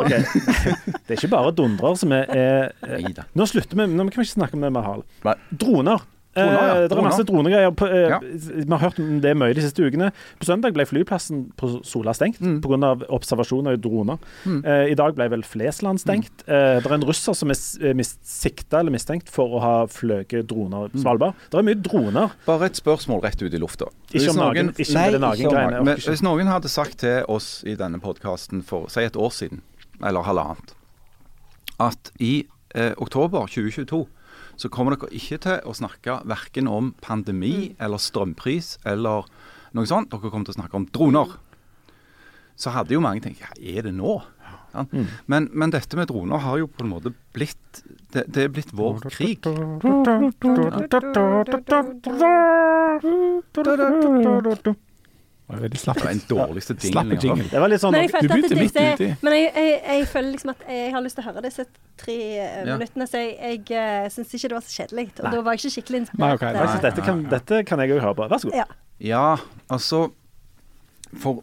Okay. 0.00 0.22
Det 0.86 1.12
er 1.12 1.18
ikke 1.18 1.32
bare 1.34 1.52
dundrer 1.52 1.98
som 1.98 2.12
er, 2.16 2.24
er, 2.30 2.70
er 2.82 3.24
Nå 3.34 3.46
slutter 3.50 3.76
vi. 3.76 3.86
Nå 3.90 4.06
kan 4.08 4.22
vi 4.22 4.24
ikke 4.24 4.38
snakke 4.38 4.56
om 4.56 4.64
det 4.64 4.72
med 4.72 4.86
hal. 4.86 5.04
Droner. 5.60 6.06
Droner, 6.34 6.52
ja. 6.52 6.74
Eh, 6.82 6.88
det 6.88 6.96
er 6.96 7.02
masse 7.04 7.24
dronegreier. 7.28 7.72
Eh, 7.82 8.08
Ja. 8.08 8.18
Vi 8.22 8.64
har 8.70 8.78
hørt 8.78 8.98
om 8.98 9.20
det 9.20 9.36
mye 9.36 9.52
de 9.54 9.60
siste 9.60 9.84
ukene. 9.84 10.10
På 10.40 10.44
søndag 10.48 10.72
ble 10.72 10.84
flyplassen 10.88 11.52
på 11.56 11.84
Sola 11.84 12.12
stengt 12.14 12.40
Mm. 12.40 12.60
pga. 12.62 12.92
observasjoner 13.12 13.74
i 13.74 13.76
droner. 13.76 14.18
Mm. 14.46 14.64
Eh, 14.64 14.90
I 14.92 14.94
dag 14.94 15.14
ble 15.14 15.28
vel 15.28 15.42
Flesland 15.42 16.00
stengt. 16.00 16.30
Mm. 16.46 16.82
det 16.82 16.86
er 16.86 16.94
en 16.94 17.04
russer 17.04 17.34
som 17.34 17.50
er 17.50 17.54
sikta 18.24 18.80
eller 18.80 18.90
mistenkt 18.92 19.28
for 19.28 19.48
å 19.58 19.60
ha 19.60 19.86
fløyet 19.86 20.46
droner 20.46 20.88
på 20.90 20.98
Svalbard. 21.02 21.34
Det 21.50 21.58
er 21.58 21.62
mye 21.62 21.82
droner. 21.82 22.30
Bare 22.46 22.64
et 22.66 22.74
spørsmål 22.80 23.22
rett 23.22 23.42
ut 23.42 23.52
i 23.52 23.58
lufta. 23.58 23.86
Ikke 24.12 24.30
om 24.30 24.36
noen- 24.36 24.72
ikke 24.74 24.94
Nei, 24.94 25.10
nagen 25.18 25.38
ikke 25.38 25.52
greiene. 25.52 25.84
Men. 25.84 25.96
Hvis 25.96 26.22
noen 26.22 26.46
hadde 26.46 26.68
sagt 26.68 26.98
til 26.98 27.24
oss 27.28 27.62
i 27.66 27.74
denne 27.76 28.00
podkasten 28.00 28.62
for 28.64 28.88
si 28.88 29.00
et 29.00 29.12
år 29.16 29.30
siden, 29.30 29.60
eller 30.02 30.22
halvannet, 30.22 30.72
at 31.78 32.10
i 32.20 32.46
eh, 32.74 32.92
oktober 32.96 33.46
2022 33.46 34.06
så 34.60 34.70
kommer 34.72 34.96
dere 34.96 35.12
ikke 35.16 35.40
til 35.42 35.64
å 35.68 35.74
snakke 35.76 36.20
verken 36.28 36.68
om 36.70 36.92
pandemi 37.02 37.72
eller 37.82 38.02
strømpris 38.02 38.76
eller 38.88 39.26
noe 39.76 39.88
sånt. 39.88 40.12
Dere 40.12 40.30
kommer 40.30 40.48
til 40.48 40.56
å 40.56 40.60
snakke 40.60 40.78
om 40.78 40.86
droner. 40.92 41.34
Så 42.58 42.74
hadde 42.74 42.94
jo 42.94 43.02
mange 43.02 43.24
tenkt 43.24 43.42
ja, 43.42 43.50
er 43.56 43.88
det 43.88 43.94
nå? 43.96 44.20
Sant? 44.72 44.92
Men, 45.28 45.48
men 45.52 45.72
dette 45.72 45.98
med 45.98 46.08
droner 46.08 46.40
har 46.44 46.60
jo 46.62 46.68
på 46.70 46.84
en 46.84 46.92
måte 46.94 47.12
blitt 47.36 47.82
Det, 48.12 48.24
det 48.28 48.46
er 48.46 48.52
blitt 48.52 48.72
vår 48.76 49.04
krig. 49.12 49.44
Det 55.42 55.56
var 55.58 55.62
veldig 55.66 55.80
slapp. 55.82 55.96
Det 55.98 56.04
var 56.04 56.12
den 56.14 56.20
dårligste 56.30 56.74
jinglen 56.80 57.10
jeg 57.12 57.18
har 57.18 57.24
jingle. 57.26 57.48
Det 57.50 57.60
var 57.60 57.68
litt 57.72 57.82
sånn 57.82 57.92
Men 57.92 58.06
du 58.08 58.28
begynte 58.30 58.56
midt 58.56 58.76
uti. 58.78 59.08
Men 59.26 59.34
jeg, 59.36 59.48
jeg, 59.58 59.72
jeg 59.90 60.06
føler 60.12 60.30
liksom 60.32 60.52
at 60.54 60.62
jeg 60.70 60.92
har 60.94 61.02
lyst 61.04 61.18
til 61.18 61.24
å 61.24 61.26
høre 61.28 61.42
disse 61.44 61.66
tre 62.00 62.16
eh, 62.38 62.62
Ja. 62.68 62.76
minuttene, 62.78 63.06
så 63.10 63.20
jeg, 63.20 63.34
jeg 63.42 63.60
uh, 63.76 64.08
syns 64.14 64.32
ikke 64.38 64.48
det 64.52 64.56
var 64.56 64.64
så 64.68 64.74
kjedelig. 64.78 65.06
Og 65.18 65.24
Nei. 65.26 65.32
da 65.34 65.42
var 65.42 65.52
jeg 65.58 65.60
ikke 65.64 65.74
skikkelig 65.76 65.98
Nei, 65.98 66.06
inspirert. 66.06 66.34
ok. 66.38 66.42
eh, 66.46 66.56
Jeg 66.62 66.68
synes 66.72 66.86
dette, 66.86 67.06
kan, 67.10 67.22
dette 67.34 67.60
kan 67.68 67.82
jeg 67.84 67.92
òg 67.98 68.00
høre 68.06 68.16
på. 68.22 68.28
Vær 68.32 68.42
så 68.44 68.48
god. 68.52 68.60
Ja. 68.62 68.66
Ja, 69.02 69.24
altså 69.68 70.04
For, 71.20 71.42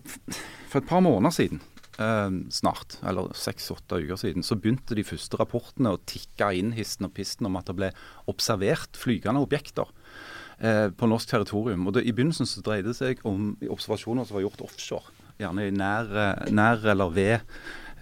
for 0.71 0.79
et 0.81 0.87
par 0.89 1.03
måneder 1.05 1.35
siden, 1.35 1.59
eh, 1.99 2.29
snart, 2.55 2.97
eller 3.05 3.29
seks-åtte 3.37 3.99
uker 4.01 4.17
siden, 4.17 4.41
så 4.47 4.57
begynte 4.57 4.95
de 4.97 5.03
første 5.05 5.37
rapportene 5.37 5.91
å 5.93 5.99
tikke 6.09 6.49
inn 6.57 6.71
histen 6.77 7.05
og 7.05 7.13
pisten 7.19 7.45
om 7.45 7.59
at 7.59 7.69
det 7.69 7.75
ble 7.77 7.91
observert 8.31 8.97
flygende 8.97 9.43
objekter 9.45 9.91
eh, 10.59 10.87
på 10.91 11.09
norsk 11.09 11.31
territorium. 11.31 11.87
Og 11.87 11.97
det, 11.97 12.05
I 12.07 12.13
begynnelsen 12.15 12.49
så 12.49 12.63
dreide 12.65 12.91
det 12.91 12.99
seg 12.99 13.23
om 13.27 13.55
observasjoner 13.69 14.27
som 14.27 14.39
var 14.39 14.47
gjort 14.47 14.65
offshore. 14.67 15.15
Gjerne 15.39 15.69
nær, 15.75 16.11
eh, 16.11 16.51
nær 16.51 16.83
eller 16.93 17.15
ved 17.15 17.39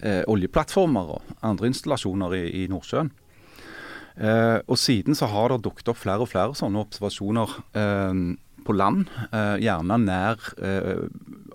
eh, 0.02 0.22
oljeplattformer 0.26 1.16
og 1.16 1.32
andre 1.46 1.70
installasjoner 1.70 2.36
i, 2.38 2.44
i 2.64 2.68
Nordsjøen. 2.70 3.12
Eh, 4.18 4.58
og 4.66 4.78
siden 4.80 5.14
så 5.14 5.28
har 5.30 5.52
det 5.52 5.62
dukket 5.66 5.92
opp 5.92 6.00
flere 6.00 6.24
og 6.24 6.30
flere 6.32 6.56
sånne 6.58 6.82
observasjoner 6.82 7.52
eh, 7.78 8.22
på 8.66 8.74
land. 8.74 9.06
Eh, 9.30 9.60
gjerne 9.62 9.98
nær 10.02 10.42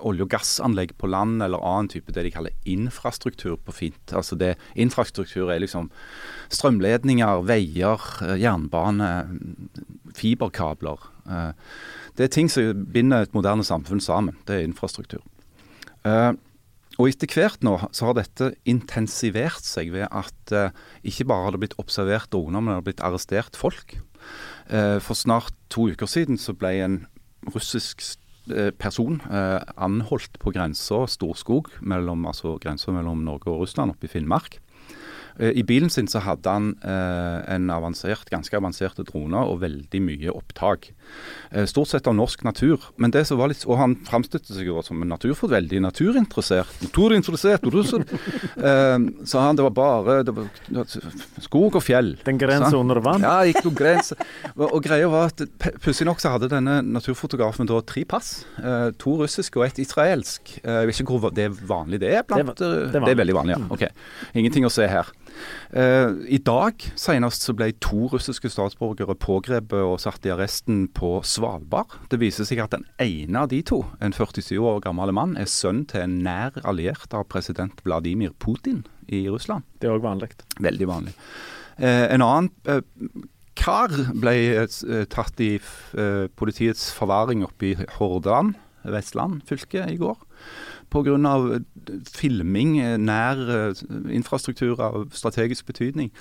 olje- 0.03 0.25
og 0.25 0.31
gassanlegg 0.31 0.95
på 0.99 1.07
land, 1.11 1.43
eller 1.43 1.63
annen 1.63 1.91
type 1.91 2.15
det 2.15 2.23
de 2.25 2.31
kaller 2.33 2.55
infrastruktur 2.67 3.57
på 3.61 3.75
fint. 3.75 4.15
Altså 4.15 4.35
det, 4.39 4.55
infrastruktur 4.79 5.51
er 5.51 5.61
liksom 5.63 5.91
strømledninger, 6.51 7.43
veier, 7.47 8.07
jernbane, 8.39 9.11
fiberkabler. 10.17 11.01
Eh, 11.27 11.51
det 12.17 12.27
er 12.27 12.33
ting 12.33 12.49
som 12.51 12.85
binder 12.93 13.25
et 13.25 13.35
moderne 13.35 13.65
samfunn 13.65 14.01
sammen. 14.03 14.37
Det 14.47 14.57
er 14.57 14.67
infrastruktur. 14.67 15.23
Eh, 16.07 16.33
og 17.01 17.09
etter 17.09 17.31
hvert 17.31 17.63
nå 17.65 17.77
så 17.95 18.09
har 18.09 18.17
dette 18.19 18.51
intensivert 18.69 19.65
seg 19.65 19.93
ved 19.95 20.05
at 20.11 20.53
eh, 20.53 20.73
ikke 21.09 21.27
bare 21.31 21.47
har 21.47 21.55
det 21.55 21.63
blitt 21.63 21.79
observert 21.81 22.29
droner, 22.33 22.61
men 22.61 22.73
det 22.73 22.79
har 22.79 22.89
blitt 22.89 23.05
arrestert 23.05 23.59
folk. 23.59 23.97
For 24.63 25.11
snart 25.19 25.51
to 25.67 25.89
uker 25.91 26.07
siden 26.07 26.37
så 26.39 26.53
ble 26.55 26.69
en 26.79 26.93
russisk 27.51 27.99
person 28.79 29.17
anholdt 29.27 30.37
på 30.39 30.53
grensa 30.55 31.01
Storskog, 31.11 31.67
altså 31.83 32.53
grensa 32.63 32.93
mellom 32.95 33.25
Norge 33.27 33.51
og 33.51 33.65
Russland, 33.65 33.91
oppe 33.91 34.07
i 34.07 34.13
Finnmark. 34.13 34.61
Eh, 35.39 35.51
I 35.59 35.63
bilen 35.63 35.89
sin 35.89 36.07
så 36.07 36.19
hadde 36.21 36.49
han 36.49 36.71
eh, 36.83 37.53
en 37.55 37.69
avansert, 37.73 38.29
ganske 38.29 38.55
avanserte 38.57 39.03
droner 39.07 39.49
og 39.49 39.61
veldig 39.63 40.01
mye 40.05 40.33
opptak. 40.33 40.91
Eh, 41.51 41.65
stort 41.69 41.87
sett 41.89 42.07
av 42.07 42.15
norsk 42.17 42.43
natur. 42.45 42.79
Men 42.97 43.11
det 43.11 43.25
som 43.27 43.37
var 43.39 43.49
litt, 43.49 43.63
Og 43.65 43.77
han 43.79 43.95
framstilte 44.05 44.53
seg 44.53 44.67
jo 44.67 44.81
som 44.85 45.01
en 45.01 45.09
naturfot, 45.09 45.49
veldig 45.49 45.81
naturinteressert. 45.81 46.69
Naturinteressert, 46.83 47.63
eh, 48.69 48.97
sa 49.25 49.45
han 49.47 49.55
det 49.57 49.63
var 49.69 49.73
bare 49.77 50.17
det 50.27 50.35
var, 50.35 50.47
skog 51.43 51.75
og 51.79 51.83
fjell. 51.83 52.13
Den 52.25 52.37
grensa 52.41 52.75
under 52.77 53.01
vann? 53.03 53.23
Ja, 53.25 53.39
gikk 53.47 53.63
noen 53.65 53.77
grenser. 53.79 54.21
Og, 54.57 54.77
greia 54.83 55.07
var 55.11 55.31
at 55.31 55.43
Pussig 55.83 56.05
nok 56.07 56.21
så 56.21 56.33
hadde 56.35 56.49
denne 56.51 56.79
naturfotografen 56.85 57.67
da 57.69 57.79
tre 57.87 58.03
pass. 58.09 58.43
Eh, 58.61 58.91
to 59.01 59.17
russiske 59.23 59.57
og 59.59 59.65
ett 59.67 59.79
israelsk. 59.83 60.57
Jeg 60.63 60.87
vet 60.89 61.01
ikke 61.03 61.17
hvor 61.17 61.33
det 61.33 61.47
er 61.49 61.57
vanlig 61.67 61.99
det 62.03 62.13
er 62.19 62.23
blant 62.27 62.53
Det 62.57 62.67
er- 62.67 62.87
det 62.91 62.95
er 63.01 63.05
det 63.05 63.11
er 63.15 63.21
veldig 63.23 63.35
vanlig, 63.35 63.57
ja. 63.57 63.67
Ok. 63.73 63.83
Ingenting 64.35 64.65
å 64.65 64.71
se 64.71 64.87
her. 64.87 65.09
Eh, 65.73 66.09
I 66.35 66.39
dag 66.45 66.83
senest 66.99 67.45
så 67.45 67.55
ble 67.57 67.71
to 67.83 68.07
russiske 68.11 68.51
statsborgere 68.51 69.15
pågrepet 69.17 69.81
og 69.81 69.99
satt 70.03 70.25
i 70.27 70.33
arresten 70.33 70.85
på 70.93 71.15
Svalbard. 71.25 71.97
Det 72.11 72.19
viser 72.21 72.47
seg 72.47 72.61
at 72.63 72.75
den 72.75 72.85
ene 73.01 73.45
av 73.45 73.51
de 73.53 73.63
to, 73.65 73.83
en 74.03 74.15
47 74.15 74.55
år 74.61 74.83
gammel 74.85 75.13
mann, 75.15 75.37
er 75.39 75.49
sønn 75.49 75.83
til 75.89 76.05
en 76.05 76.19
nær 76.25 76.59
alliert 76.63 77.13
av 77.15 77.27
president 77.31 77.81
Vladimir 77.85 78.35
Putin 78.37 78.83
i 79.07 79.25
Russland. 79.29 79.65
Det 79.79 79.89
er 79.89 79.97
òg 79.97 80.05
vanlig. 80.05 80.33
Veldig 80.63 80.89
vanlig. 80.89 81.15
Eh, 81.81 82.05
en 82.13 82.21
annen 82.25 82.51
eh, 82.69 82.83
kar 83.57 83.93
ble 84.17 84.35
tatt 85.13 85.41
i 85.45 85.55
politiets 86.35 86.87
forvaring 86.97 87.43
oppe 87.45 87.67
i 87.69 87.75
Hordaland, 87.99 88.55
Vestland 88.83 89.43
fylke, 89.47 89.85
i 89.87 89.99
går. 90.01 90.17
Pga. 90.93 91.61
filming 92.13 92.77
eh, 92.79 92.97
nær 93.01 93.41
eh, 93.49 93.81
infrastruktur 94.13 94.79
av 94.79 95.09
strategisk 95.11 95.65
betydning. 95.65 96.11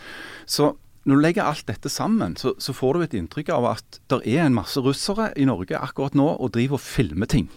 Så 0.46 0.72
når 1.04 1.18
du 1.18 1.22
legger 1.22 1.46
alt 1.48 1.66
dette 1.66 1.90
sammen, 1.90 2.36
så, 2.38 2.54
så 2.62 2.74
får 2.74 2.94
du 2.94 3.04
et 3.04 3.16
inntrykk 3.18 3.50
av 3.56 3.66
at 3.72 4.00
det 4.12 4.20
er 4.22 4.44
en 4.46 4.54
masse 4.54 4.80
russere 4.80 5.32
i 5.36 5.46
Norge 5.48 5.78
akkurat 5.78 6.14
nå 6.18 6.28
og 6.36 6.52
driver 6.54 6.78
og 6.78 6.84
filmer 6.84 7.26
ting. 7.30 7.48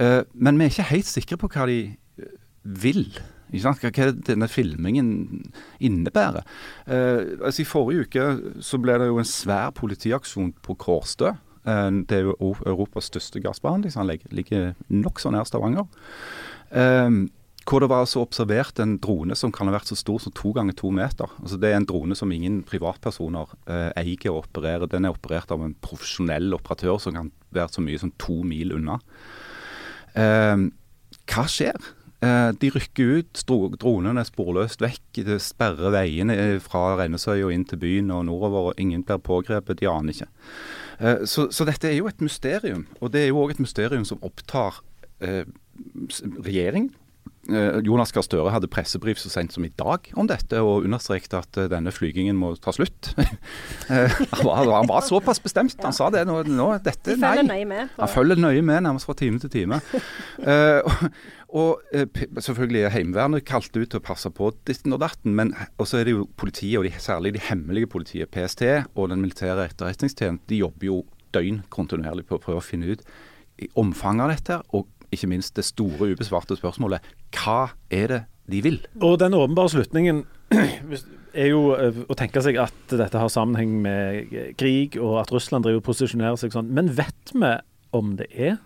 Uh, 0.00 0.26
men 0.34 0.58
vi 0.58 0.66
er 0.66 0.74
ikke 0.74 0.90
helt 0.90 1.08
sikre 1.08 1.38
på 1.40 1.48
hva 1.54 1.68
de 1.70 1.78
eh, 1.94 2.34
vil. 2.62 3.06
Hva 3.54 4.10
denne 4.26 4.48
filmingen 4.50 5.08
innebærer. 5.78 6.44
Uh, 6.88 7.38
altså 7.46 7.62
I 7.62 7.68
forrige 7.70 8.08
uke 8.08 8.60
så 8.64 8.80
ble 8.82 8.98
det 9.00 9.08
jo 9.08 9.20
en 9.22 9.30
svær 9.30 9.72
politiaksjon 9.78 10.52
på 10.64 10.76
Kårstø. 10.84 11.32
Eh, 11.66 11.90
det 12.08 12.18
er 12.18 12.28
jo 12.28 12.52
Europas 12.66 13.10
største 13.10 13.42
gassbehandlingsanlegg. 13.44 14.26
Ligger 14.34 14.74
nokså 14.92 15.32
nær 15.34 15.48
Stavanger. 15.48 15.88
Eh, 16.70 17.24
hvor 17.64 17.80
det 17.80 17.88
var 17.88 18.04
altså 18.04 18.20
observert 18.20 18.78
en 18.82 18.98
drone 19.00 19.36
som 19.38 19.52
kan 19.54 19.70
ha 19.70 19.72
vært 19.78 19.88
så 19.88 19.96
stor 19.96 20.20
som 20.20 20.34
to 20.36 20.52
ganger 20.56 20.76
to 20.76 20.90
meter. 20.92 21.30
Altså 21.40 21.56
Det 21.56 21.70
er 21.70 21.78
en 21.78 21.88
drone 21.88 22.16
som 22.18 22.32
ingen 22.32 22.60
privatpersoner 22.68 23.56
eh, 23.64 23.90
eier 24.02 24.30
og 24.34 24.44
opererer. 24.44 24.86
Den 24.90 25.08
er 25.08 25.16
operert 25.16 25.52
av 25.54 25.64
en 25.64 25.76
profesjonell 25.80 26.52
operatør 26.58 27.00
som 27.00 27.16
kan 27.16 27.32
være 27.56 27.72
så 27.72 27.84
mye 27.84 28.00
som 28.02 28.12
to 28.20 28.42
mil 28.44 28.76
unna. 28.76 28.98
Eh, 30.12 30.68
hva 31.24 31.46
skjer? 31.48 31.92
Eh, 32.24 32.50
de 32.60 32.70
rykker 32.72 33.18
ut, 33.18 33.42
dronene 33.80 34.20
er 34.20 34.28
sporløst 34.28 34.84
vekk. 34.84 35.24
Det 35.26 35.40
sperrer 35.42 35.92
veiene 35.94 36.36
eh, 36.36 36.60
fra 36.62 36.94
Rennesøy 37.00 37.40
og 37.46 37.52
inn 37.54 37.66
til 37.68 37.80
byen 37.80 38.12
og 38.14 38.26
nordover. 38.28 38.70
og 38.70 38.80
Ingen 38.80 39.06
blir 39.08 39.24
pågrepet, 39.24 39.80
de 39.80 39.88
aner 39.90 40.14
ikke. 40.14 40.28
Eh, 41.00 41.24
så, 41.26 41.48
så 41.50 41.66
dette 41.68 41.90
er 41.90 41.98
jo 41.98 42.08
et 42.10 42.20
mysterium. 42.24 42.86
Og 43.00 43.12
det 43.14 43.24
er 43.24 43.32
jo 43.32 43.40
òg 43.42 43.54
et 43.54 43.62
mysterium 43.62 44.04
som 44.08 44.22
opptar 44.24 44.82
eh, 45.24 45.44
regjeringen. 46.44 46.92
Eh, 47.50 47.78
Jonas 47.84 48.12
Gahr 48.14 48.24
Støre 48.24 48.52
hadde 48.54 48.70
pressebrief 48.72 49.18
så 49.20 49.28
sent 49.32 49.52
som 49.52 49.64
i 49.66 49.72
dag 49.76 50.08
om 50.16 50.28
dette, 50.28 50.60
og 50.64 50.86
understreket 50.86 51.34
at 51.36 51.58
eh, 51.60 51.68
denne 51.72 51.92
flygingen 51.92 52.38
må 52.38 52.54
ta 52.60 52.74
slutt. 52.74 53.12
Eh, 53.84 54.08
han, 54.08 54.46
var, 54.46 54.64
han 54.64 54.88
var 54.88 55.02
såpass 55.04 55.42
bestemt. 55.44 55.76
Han 55.84 55.92
sa 55.92 56.06
det 56.12 56.22
nå. 56.24 56.38
nå 56.48 56.70
dette, 56.80 57.18
De 57.18 57.20
nei. 57.20 57.82
Han 57.98 58.08
følger 58.08 58.38
nøye 58.40 58.62
med 58.64 58.86
nærmest 58.86 59.04
fra 59.04 59.16
time 59.18 59.36
til 59.42 59.52
time. 59.52 59.80
Og 60.48 60.94
og 61.54 61.84
selvfølgelig 62.42 62.80
er 62.82 62.90
Heimevernet 62.90 63.44
kalt 63.46 63.76
ut 63.76 63.90
til 63.92 64.00
å 64.00 64.02
passe 64.02 64.30
på 64.34 64.48
ditten 64.66 64.96
og 64.96 65.02
datten, 65.04 65.36
men 65.38 65.52
også 65.78 66.00
er 66.00 66.08
det 66.08 66.14
jo 66.16 66.24
politiet, 66.40 66.80
og 66.80 66.88
de, 66.88 66.90
særlig 66.98 67.34
de 67.36 67.44
hemmelige 67.46 67.90
politiet, 67.92 68.32
PST 68.34 68.64
og 68.96 69.12
den 69.12 69.22
militære 69.22 69.68
etterretningstjenesten, 69.68 70.40
de 70.50 70.62
jobber 70.64 70.88
jo 70.88 70.96
døgn 71.36 71.60
kontinuerlig 71.70 72.26
på 72.26 72.40
å 72.40 72.42
prøve 72.42 72.62
å 72.62 72.64
finne 72.64 72.96
ut 72.96 73.04
omfanget 73.78 74.24
av 74.24 74.32
dette, 74.32 74.58
og 74.74 74.88
ikke 75.16 75.30
minst 75.30 75.56
det 75.58 75.66
store 75.66 76.12
ubesvarte 76.12 76.58
spørsmålet 76.58 77.04
hva 77.36 77.74
er 77.90 78.10
det 78.12 78.22
de 78.50 78.60
vil? 78.64 78.80
Og 79.00 79.16
den 79.22 79.36
åpenbare 79.36 79.72
slutningen 79.72 80.24
er 81.34 81.48
jo 81.48 81.62
eh, 81.78 82.02
å 82.08 82.16
tenke 82.18 82.42
seg 82.44 82.58
at 82.60 82.92
dette 82.92 83.20
har 83.20 83.32
sammenheng 83.32 83.78
med 83.84 84.34
krig, 84.60 84.98
og 85.00 85.22
at 85.22 85.32
Russland 85.34 85.64
driver 85.66 85.80
og 85.80 85.88
posisjonerer 85.88 86.38
seg 86.40 86.54
sånn. 86.54 86.68
Men 86.76 86.92
vet 86.98 87.32
vi 87.32 87.54
om 87.96 88.14
det 88.20 88.28
er? 88.34 88.58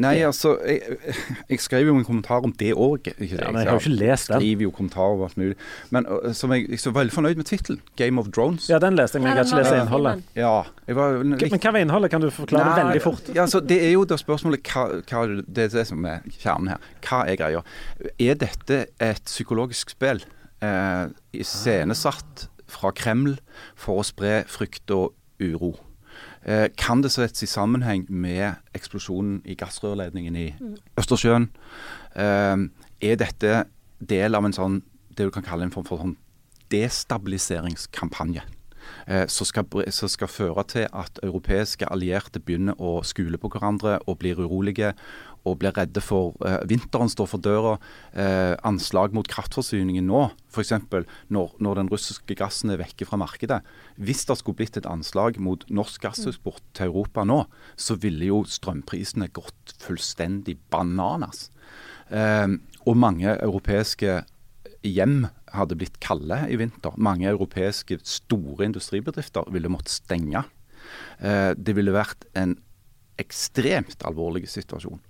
Nei, 0.00 0.14
altså, 0.26 0.56
jeg, 0.66 0.80
jeg 1.50 1.60
skrev 1.62 1.86
jo 1.86 1.94
en 1.98 2.06
kommentar 2.06 2.42
om 2.46 2.52
det 2.58 2.72
òg. 2.74 3.06
Ja, 3.22 3.50
men 3.52 3.60
jeg 3.62 3.68
har 3.70 3.78
jo 3.78 3.82
ikke 3.82 3.92
lest 3.94 4.28
den. 4.32 4.40
skriver 4.40 4.66
jo 4.66 4.72
kommentarer 4.74 5.14
om 5.14 5.22
alt 5.28 5.36
mulig. 5.38 5.54
Men 5.94 6.08
som 6.34 6.54
jeg, 6.54 6.66
jeg 6.72 6.82
så 6.82 6.90
veldig 6.94 7.14
fornøyd 7.14 7.38
med 7.38 7.46
tittelen. 7.46 7.80
'Game 7.96 8.18
of 8.20 8.32
Drones'. 8.34 8.66
Ja, 8.72 8.80
den 8.82 8.98
leste 8.98 9.18
jeg, 9.18 9.22
men 9.22 9.30
jeg 9.30 9.44
kan 9.44 9.46
ikke 9.52 9.62
lese 9.62 9.82
innholdet. 9.84 10.24
Ja, 10.34 10.54
jeg 10.88 10.98
var 10.98 11.20
litt 11.22 11.46
Men 11.54 11.62
hva 11.62 11.74
var 11.76 11.80
innholdet? 11.86 12.10
Kan 12.10 12.26
du 12.26 12.30
forklare 12.34 12.74
det 12.74 12.86
veldig 12.88 13.04
fort? 13.06 13.30
Ja, 13.34 13.46
altså, 13.46 13.60
det 13.60 13.78
er 13.86 13.94
jo 13.94 14.04
da 14.08 14.18
spørsmålet 14.18 14.66
hva, 14.72 14.86
hva 15.06 15.24
Det 15.46 15.68
er 15.68 15.74
det 15.78 15.86
som 15.86 16.04
er 16.10 16.26
kjernen 16.40 16.74
her. 16.74 16.90
Hva 17.06 17.22
er 17.30 17.38
greia? 17.38 17.62
Er 18.18 18.34
dette 18.40 18.86
et 18.98 19.24
psykologisk 19.30 19.94
spill 19.94 20.24
eh, 20.64 21.06
iscenesatt 21.32 22.48
fra 22.66 22.90
Kreml 22.96 23.36
for 23.78 24.02
å 24.02 24.06
spre 24.06 24.42
frykt 24.50 24.90
og 24.90 25.14
uro? 25.38 25.76
Eh, 26.44 26.68
kan 26.76 27.02
det 27.02 27.12
settes 27.12 27.42
i 27.42 27.50
sammenheng 27.50 28.04
med 28.08 28.60
eksplosjonen 28.76 29.40
i 29.44 29.56
gassrørledningen 29.56 30.36
i 30.36 30.48
Østersjøen? 31.00 31.48
Eh, 32.16 32.56
er 33.00 33.16
dette 33.20 33.64
del 34.00 34.36
av 34.36 34.44
en 34.44 34.56
sånn 34.56 34.82
det 35.14 35.28
du 35.28 35.30
kan 35.30 35.46
kalle 35.46 35.64
en 35.64 35.72
form 35.72 35.86
for 35.88 36.02
sånn 36.02 36.18
destabiliseringskampanje? 36.74 38.42
eh, 39.06 39.26
som 39.28 39.46
skal, 39.48 39.66
skal 39.90 40.30
føre 40.30 40.64
til 40.68 40.86
at 40.92 41.20
europeiske 41.22 41.88
allierte 41.90 42.40
begynner 42.40 42.78
å 42.80 42.98
skule 43.06 43.40
på 43.40 43.50
hverandre 43.52 43.98
og 44.06 44.18
blir 44.22 44.40
urolige 44.40 44.94
og 45.44 45.58
blir 45.60 45.74
redde 45.76 46.00
for 46.04 46.34
eh, 46.46 46.60
Vinteren 46.68 47.10
står 47.12 47.28
for 47.30 47.44
døra. 47.44 47.76
Eh, 48.16 48.54
anslag 48.66 49.14
mot 49.16 49.28
kraftforsyningen 49.28 50.06
nå, 50.08 50.26
f.eks. 50.52 50.74
Når, 51.34 51.54
når 51.60 51.80
den 51.80 51.90
russiske 51.92 52.36
gassen 52.38 52.72
er 52.72 52.80
vekke 52.80 53.08
fra 53.08 53.20
markedet. 53.20 53.60
Hvis 54.00 54.24
det 54.28 54.38
skulle 54.40 54.58
blitt 54.60 54.78
et 54.80 54.88
anslag 54.88 55.38
mot 55.42 55.66
norsk 55.68 56.06
gasseksport 56.06 56.64
til 56.76 56.90
Europa 56.90 57.26
nå, 57.28 57.42
så 57.76 57.98
ville 58.00 58.30
jo 58.32 58.42
strømprisene 58.48 59.30
gått 59.36 59.76
fullstendig 59.84 60.56
bananas. 60.72 61.50
Eh, 62.08 62.48
og 62.84 63.00
mange 63.00 63.36
europeiske 63.36 64.22
hjem 64.84 65.24
hadde 65.54 65.78
blitt 65.78 66.00
kalde 66.04 66.42
i 66.50 66.58
vinter. 66.60 66.94
Mange 67.00 67.28
europeiske 67.30 68.00
store 68.04 68.66
industribedrifter 68.68 69.48
ville 69.54 69.70
måttet 69.72 69.96
stenge. 70.00 70.44
Eh, 71.18 71.52
det 71.56 71.76
ville 71.76 71.94
vært 71.94 72.26
en 72.38 72.56
ekstremt 73.20 74.04
alvorlig 74.06 74.48
situasjon. 74.50 75.00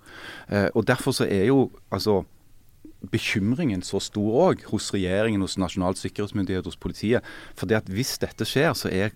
Eh, 0.48 0.68
og 0.74 0.86
Derfor 0.86 1.16
så 1.16 1.28
er 1.28 1.48
jo 1.48 1.70
altså 1.90 2.22
bekymringen 3.12 3.82
så 3.84 4.00
stor 4.00 4.38
òg 4.48 4.64
hos 4.70 4.90
regjeringen, 4.94 5.42
hos 5.44 5.58
Nasjonal 5.60 5.96
sikkerhetsmyndighet, 5.98 6.64
hos 6.68 6.80
politiet. 6.80 7.24
For 7.56 7.68
det 7.68 7.82
at 7.82 7.92
hvis 7.92 8.16
dette 8.22 8.46
skjer, 8.48 8.72
så 8.76 8.92
er 8.92 9.14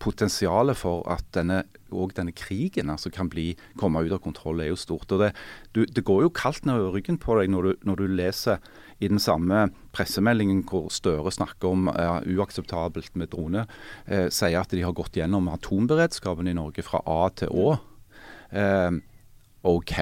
potensialet 0.00 0.78
for 0.78 1.02
at 1.10 1.24
denne, 1.34 1.64
og 1.90 2.14
denne 2.16 2.32
krigen 2.36 2.92
altså 2.92 3.10
kan 3.12 3.30
bli, 3.30 3.54
komme 3.80 4.02
ut 4.04 4.14
av 4.14 4.22
kontroll, 4.22 4.62
er 4.62 4.70
jo 4.70 4.78
stort. 4.78 5.10
Og 5.12 5.24
det, 5.24 5.32
du, 5.74 5.82
det 5.84 6.04
går 6.06 6.24
jo 6.26 6.34
kaldt 6.34 6.68
ned 6.68 6.92
ryggen 6.94 7.18
på 7.20 7.38
deg 7.40 7.50
når 7.52 7.66
du, 7.66 7.86
når 7.88 8.00
du 8.00 8.06
leser 8.20 8.62
i 9.00 9.08
den 9.08 9.20
samme 9.22 9.68
pressemeldingen 9.96 10.62
hvor 10.68 10.90
Støre 10.92 11.32
snakker 11.32 11.72
om 11.72 11.88
ja, 11.90 12.20
uakseptabelt 12.20 13.16
med 13.18 13.32
drone, 13.32 13.66
eh, 14.06 14.28
sier 14.32 14.60
at 14.60 14.74
de 14.74 14.84
har 14.84 14.96
gått 14.96 15.16
gjennom 15.18 15.48
atomberedskapen 15.52 16.50
i 16.50 16.56
Norge 16.56 16.84
fra 16.86 17.02
A 17.08 17.22
til 17.34 17.50
Å. 17.50 17.78
Eh, 18.52 18.90
OK. 19.62 19.92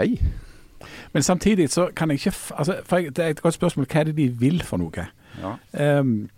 Men 1.12 1.22
samtidig 1.22 1.70
så 1.70 1.88
kan 1.96 2.11
jeg 2.11 2.14
ikke 2.14 2.36
altså, 2.57 2.80
for 2.84 2.96
jeg, 2.96 3.16
Det 3.16 3.24
er 3.24 3.28
et 3.28 3.42
godt 3.42 3.55
spørsmål. 3.55 3.86
Hva 3.86 4.01
er 4.01 4.05
det 4.05 4.16
de 4.16 4.28
vil 4.28 4.62
for 4.62 4.76
noe? 4.76 5.07
Ja. 5.42 5.55
Ehm, 5.74 6.28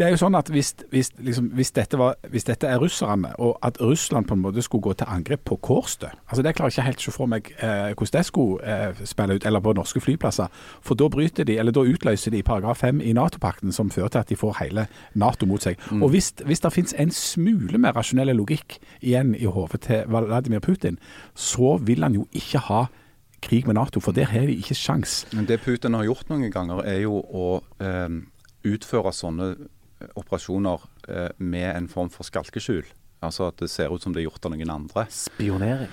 det 0.00 0.06
er 0.06 0.14
jo 0.14 0.18
sånn 0.22 0.36
at 0.38 0.48
hvis, 0.48 0.70
hvis, 0.88 1.10
liksom, 1.20 1.50
hvis, 1.58 1.70
dette 1.76 1.98
var, 2.00 2.14
hvis, 2.32 2.46
dette 2.48 2.64
er 2.64 2.80
russerne, 2.80 3.34
og 3.36 3.58
at 3.66 3.76
Russland 3.84 4.30
på 4.30 4.36
en 4.36 4.40
måte 4.40 4.62
skulle 4.64 4.86
gå 4.86 4.94
til 4.96 5.10
angrep 5.12 5.42
på 5.44 5.58
Kårstø 5.60 6.08
altså 6.08 6.42
Det 6.42 6.54
klarer 6.56 6.70
jeg 6.70 6.78
ikke 6.78 6.86
helt 6.86 7.02
å 7.02 7.04
se 7.04 7.12
for 7.12 7.28
meg 7.28 7.50
eh, 7.58 7.90
hvordan 7.92 8.14
det 8.14 8.22
skulle 8.24 8.64
eh, 8.64 9.02
spille 9.04 9.36
ut, 9.36 9.44
eller 9.44 9.60
på 9.60 9.74
norske 9.76 10.00
flyplasser. 10.00 10.48
For 10.80 10.96
da 10.96 11.10
bryter 11.12 11.44
de, 11.44 11.58
eller 11.60 11.74
da 11.76 11.84
utløser 11.84 12.32
de 12.32 12.40
paragraf 12.46 12.80
5 12.80 13.02
i 13.04 13.12
Nato-pakten, 13.12 13.74
som 13.76 13.90
fører 13.92 14.14
til 14.14 14.22
at 14.22 14.32
de 14.32 14.38
får 14.40 14.56
hele 14.62 14.86
Nato 15.20 15.48
mot 15.50 15.60
seg. 15.60 15.76
Mm. 15.90 16.04
Og 16.06 16.14
hvis, 16.14 16.32
hvis 16.48 16.64
det 16.64 16.72
finnes 16.72 16.96
en 16.96 17.12
smule 17.12 17.80
mer 17.82 17.92
rasjonell 17.98 18.32
logikk 18.38 18.78
igjen 19.02 19.34
i 19.36 19.44
hodet 19.44 19.82
til 19.84 20.08
Vladimir 20.08 20.64
Putin, 20.64 20.96
så 21.36 21.76
vil 21.76 22.06
han 22.06 22.16
jo 22.16 22.24
ikke 22.32 22.62
ha 22.70 22.86
krig 23.44 23.68
med 23.68 23.76
Nato, 23.76 24.00
for 24.00 24.16
der 24.16 24.32
har 24.32 24.48
de 24.48 24.56
ikke 24.56 24.78
sjans. 24.78 25.26
Men 25.36 25.48
Det 25.48 25.60
Putin 25.60 25.94
har 25.94 26.08
gjort 26.08 26.32
noen 26.32 26.48
ganger, 26.52 26.80
er 26.88 27.02
jo 27.04 27.20
å 27.20 27.50
eh, 27.84 28.08
utføre 28.64 29.12
sånne 29.12 29.52
operasjoner 30.18 30.86
eh, 31.08 31.28
med 31.38 31.68
en 31.74 31.90
form 31.90 32.10
for 32.12 32.28
skalkeskjul. 32.28 32.88
Altså 33.20 33.50
at 33.50 33.60
det 33.60 33.68
ser 33.72 33.92
ut 33.92 34.02
som 34.02 34.14
det 34.14 34.22
er 34.22 34.30
gjort 34.30 34.48
av 34.48 34.54
noen 34.54 34.72
andre. 34.72 35.06
Spionering? 35.12 35.92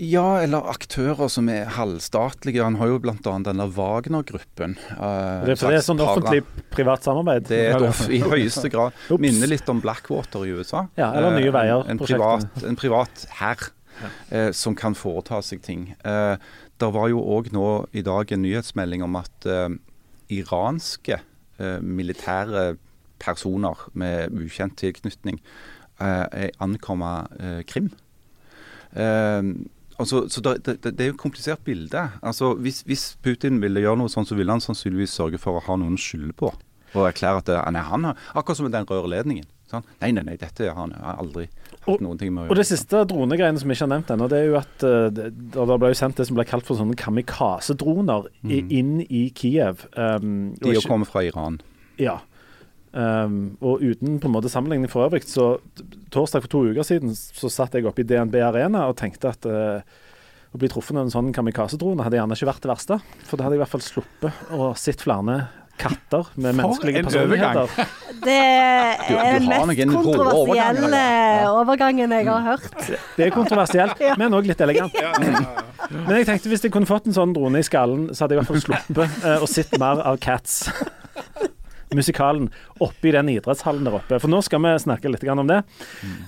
Ja, 0.00 0.40
eller 0.42 0.64
aktører 0.72 1.28
som 1.30 1.48
er 1.52 1.68
halvstatlige. 1.76 2.62
Han 2.64 2.78
har 2.80 2.90
jo 2.90 3.00
bl.a. 3.04 3.14
denne 3.46 3.66
Wagner-gruppen. 3.76 4.74
Uh, 4.96 5.44
det, 5.46 5.58
er 5.60 5.84
sånn 5.84 6.00
offentlig-privat 6.02 7.06
samarbeid? 7.06 7.46
Det 7.50 7.60
er 7.68 7.84
et 7.90 8.00
i 8.16 8.20
høyeste 8.24 8.72
grad. 8.72 8.96
Minner 9.22 9.52
litt 9.52 9.68
om 9.70 9.82
Blackwater 9.84 10.46
i 10.48 10.54
USA. 10.56 10.86
Ja, 10.98 11.12
Eller 11.14 11.36
Nye 11.36 11.52
Veier. 11.54 11.84
Uh, 11.84 11.92
en, 11.92 12.00
privat, 12.02 12.48
en 12.64 12.80
privat 12.80 13.26
herr 13.38 13.68
ja. 14.00 14.10
uh, 14.32 14.50
som 14.56 14.74
kan 14.78 14.98
foreta 14.98 15.38
seg 15.46 15.62
ting. 15.62 15.92
Uh, 16.02 16.40
det 16.82 16.90
var 16.96 17.12
jo 17.12 17.22
òg 17.36 17.52
nå 17.54 17.68
i 17.94 18.02
dag 18.02 18.32
en 18.34 18.42
nyhetsmelding 18.42 19.04
om 19.06 19.20
at 19.20 19.46
iranske 20.34 21.20
militære 21.86 22.64
personer 23.22 23.86
med 23.92 24.34
ukjent 24.34 24.76
tilknytning 24.80 25.40
eh, 26.00 26.50
ankomme 26.58 27.12
eh, 27.40 27.62
Krim. 27.68 27.90
Eh, 28.92 29.42
altså, 29.98 30.28
så 30.28 30.40
det, 30.40 30.66
det, 30.66 30.82
det, 30.84 31.00
er 31.00 31.12
jo 31.12 31.16
et 31.16 31.22
komplisert 31.22 31.64
bilde. 31.64 32.08
Altså, 32.22 32.54
hvis, 32.54 32.82
hvis, 32.86 33.16
Putin 33.22 33.62
ville 33.62 33.82
gjøre 33.84 34.02
noe 34.02 34.12
sånn, 34.12 34.28
så 34.28 34.38
ville 34.38 34.52
han 34.52 34.64
sannsynligvis 34.64 35.16
sørge 35.16 35.40
for 35.42 35.58
å 35.58 35.66
ha 35.66 35.78
noen 35.80 35.98
skylde 36.00 36.34
på. 36.36 36.52
Og 36.94 37.08
erklære 37.08 37.42
at 37.42 37.50
det, 37.50 37.58
nei, 37.74 37.82
han 37.82 38.06
har, 38.06 38.18
Akkurat 38.38 38.60
som 38.60 38.68
med 38.68 38.76
den 38.76 38.86
rørledningen. 38.86 39.50
Sånn? 39.70 39.86
Nei, 40.02 40.12
nei, 40.14 40.22
nei, 40.28 40.34
dette 40.38 40.68
har 40.68 40.76
han 40.76 40.92
aldri 40.94 41.48
hatt 41.86 42.02
noen 42.04 42.18
ting 42.20 42.30
med 42.30 42.44
å 42.44 42.44
gjøre. 42.44 42.52
Og 42.52 42.60
det 42.60 42.66
siste 42.68 43.00
dronegreiene 43.10 43.58
som 43.58 43.70
vi 43.70 43.74
ikke 43.74 43.86
har 43.86 43.92
nevnt 43.94 44.12
ennå, 44.14 44.28
det 44.30 44.38
er 44.38 44.50
jo 44.50 44.58
at 44.60 44.84
uh, 44.84 45.06
det, 45.10 45.30
det 45.56 45.78
ble 45.80 45.90
jo 45.90 45.98
sendt 45.98 46.20
det 46.20 46.28
som 46.28 46.38
ble 46.38 46.44
kalt 46.46 46.68
for 46.68 46.78
sånne 46.78 46.98
kamikaze-droner 47.00 48.28
mm. 48.44 48.52
inn 48.78 48.92
i 49.08 49.24
Kiev. 49.34 49.86
Um, 49.96 50.52
De 50.60 50.76
jo 50.76 50.84
kommer 50.86 51.08
fra 51.08 51.24
Iran. 51.26 51.58
Ja. 51.98 52.20
Um, 52.94 53.56
og 53.58 53.82
uten 53.82 54.20
på 54.22 54.28
en 54.28 54.34
måte 54.36 54.50
sammenligning 54.52 54.86
for 54.90 55.08
øvrig, 55.08 55.24
så 55.26 55.56
torsdag 56.14 56.44
for 56.44 56.52
to 56.52 56.60
uker 56.70 56.86
siden 56.86 57.10
så 57.16 57.50
satt 57.50 57.74
jeg 57.74 57.88
oppe 57.90 58.04
i 58.04 58.06
DNB 58.06 58.38
Arena 58.46 58.84
og 58.86 58.94
tenkte 59.00 59.32
at 59.32 59.48
uh, 59.50 59.82
å 60.54 60.60
bli 60.62 60.70
truffet 60.70 60.94
av 60.94 61.02
en 61.02 61.10
sånn 61.10 61.32
kamikaze-drone 61.34 62.06
hadde 62.06 62.20
gjerne 62.20 62.38
ikke 62.38 62.50
vært 62.52 62.62
det 62.62 62.70
verste. 62.70 63.00
For 63.26 63.34
da 63.34 63.48
hadde 63.48 63.56
jeg 63.56 63.62
i 63.62 63.64
hvert 63.64 63.74
fall 63.74 63.82
sluppet 63.82 64.54
å 64.54 64.70
sett 64.78 65.02
flere 65.02 65.40
katter 65.74 66.28
med 66.38 66.54
menneskelige 66.54 67.02
personligheter. 67.08 67.72
Det 68.22 68.38
er 68.38 69.40
den 69.40 69.48
mest 69.50 69.90
kontroversielle 69.90 71.02
overgangen 71.50 72.14
jeg 72.14 72.28
har 72.30 72.46
hørt. 72.46 72.76
Det 73.16 73.26
er 73.26 73.34
kontroversielt, 73.34 74.04
men 74.22 74.38
òg 74.38 74.46
litt 74.52 74.62
elegant. 74.62 74.94
Men 75.90 76.20
jeg 76.20 76.28
tenkte 76.30 76.52
hvis 76.52 76.62
jeg 76.68 76.74
kunne 76.78 76.86
fått 76.86 77.10
en 77.10 77.18
sånn 77.18 77.34
drone 77.34 77.58
i 77.58 77.66
skallen, 77.66 78.12
så 78.14 78.24
hadde 78.24 78.38
jeg 78.38 78.38
i 78.38 78.44
hvert 78.44 78.52
fall 78.54 78.68
sluppet 78.68 79.24
uh, 79.26 79.42
å 79.42 79.50
sitte 79.50 79.82
mer 79.82 80.06
av 80.06 80.22
Cats 80.22 80.68
musikalen 81.96 82.50
oppe 82.84 83.10
i 83.10 83.14
den 83.14 83.30
idrettshallen 83.32 83.86
der 83.86 83.98
oppe. 83.98 84.18
For 84.22 84.32
nå 84.32 84.40
skal 84.44 84.62
vi 84.64 84.74
snakke 84.84 85.12
litt 85.12 85.24
om 85.32 85.48
det. 85.48 85.60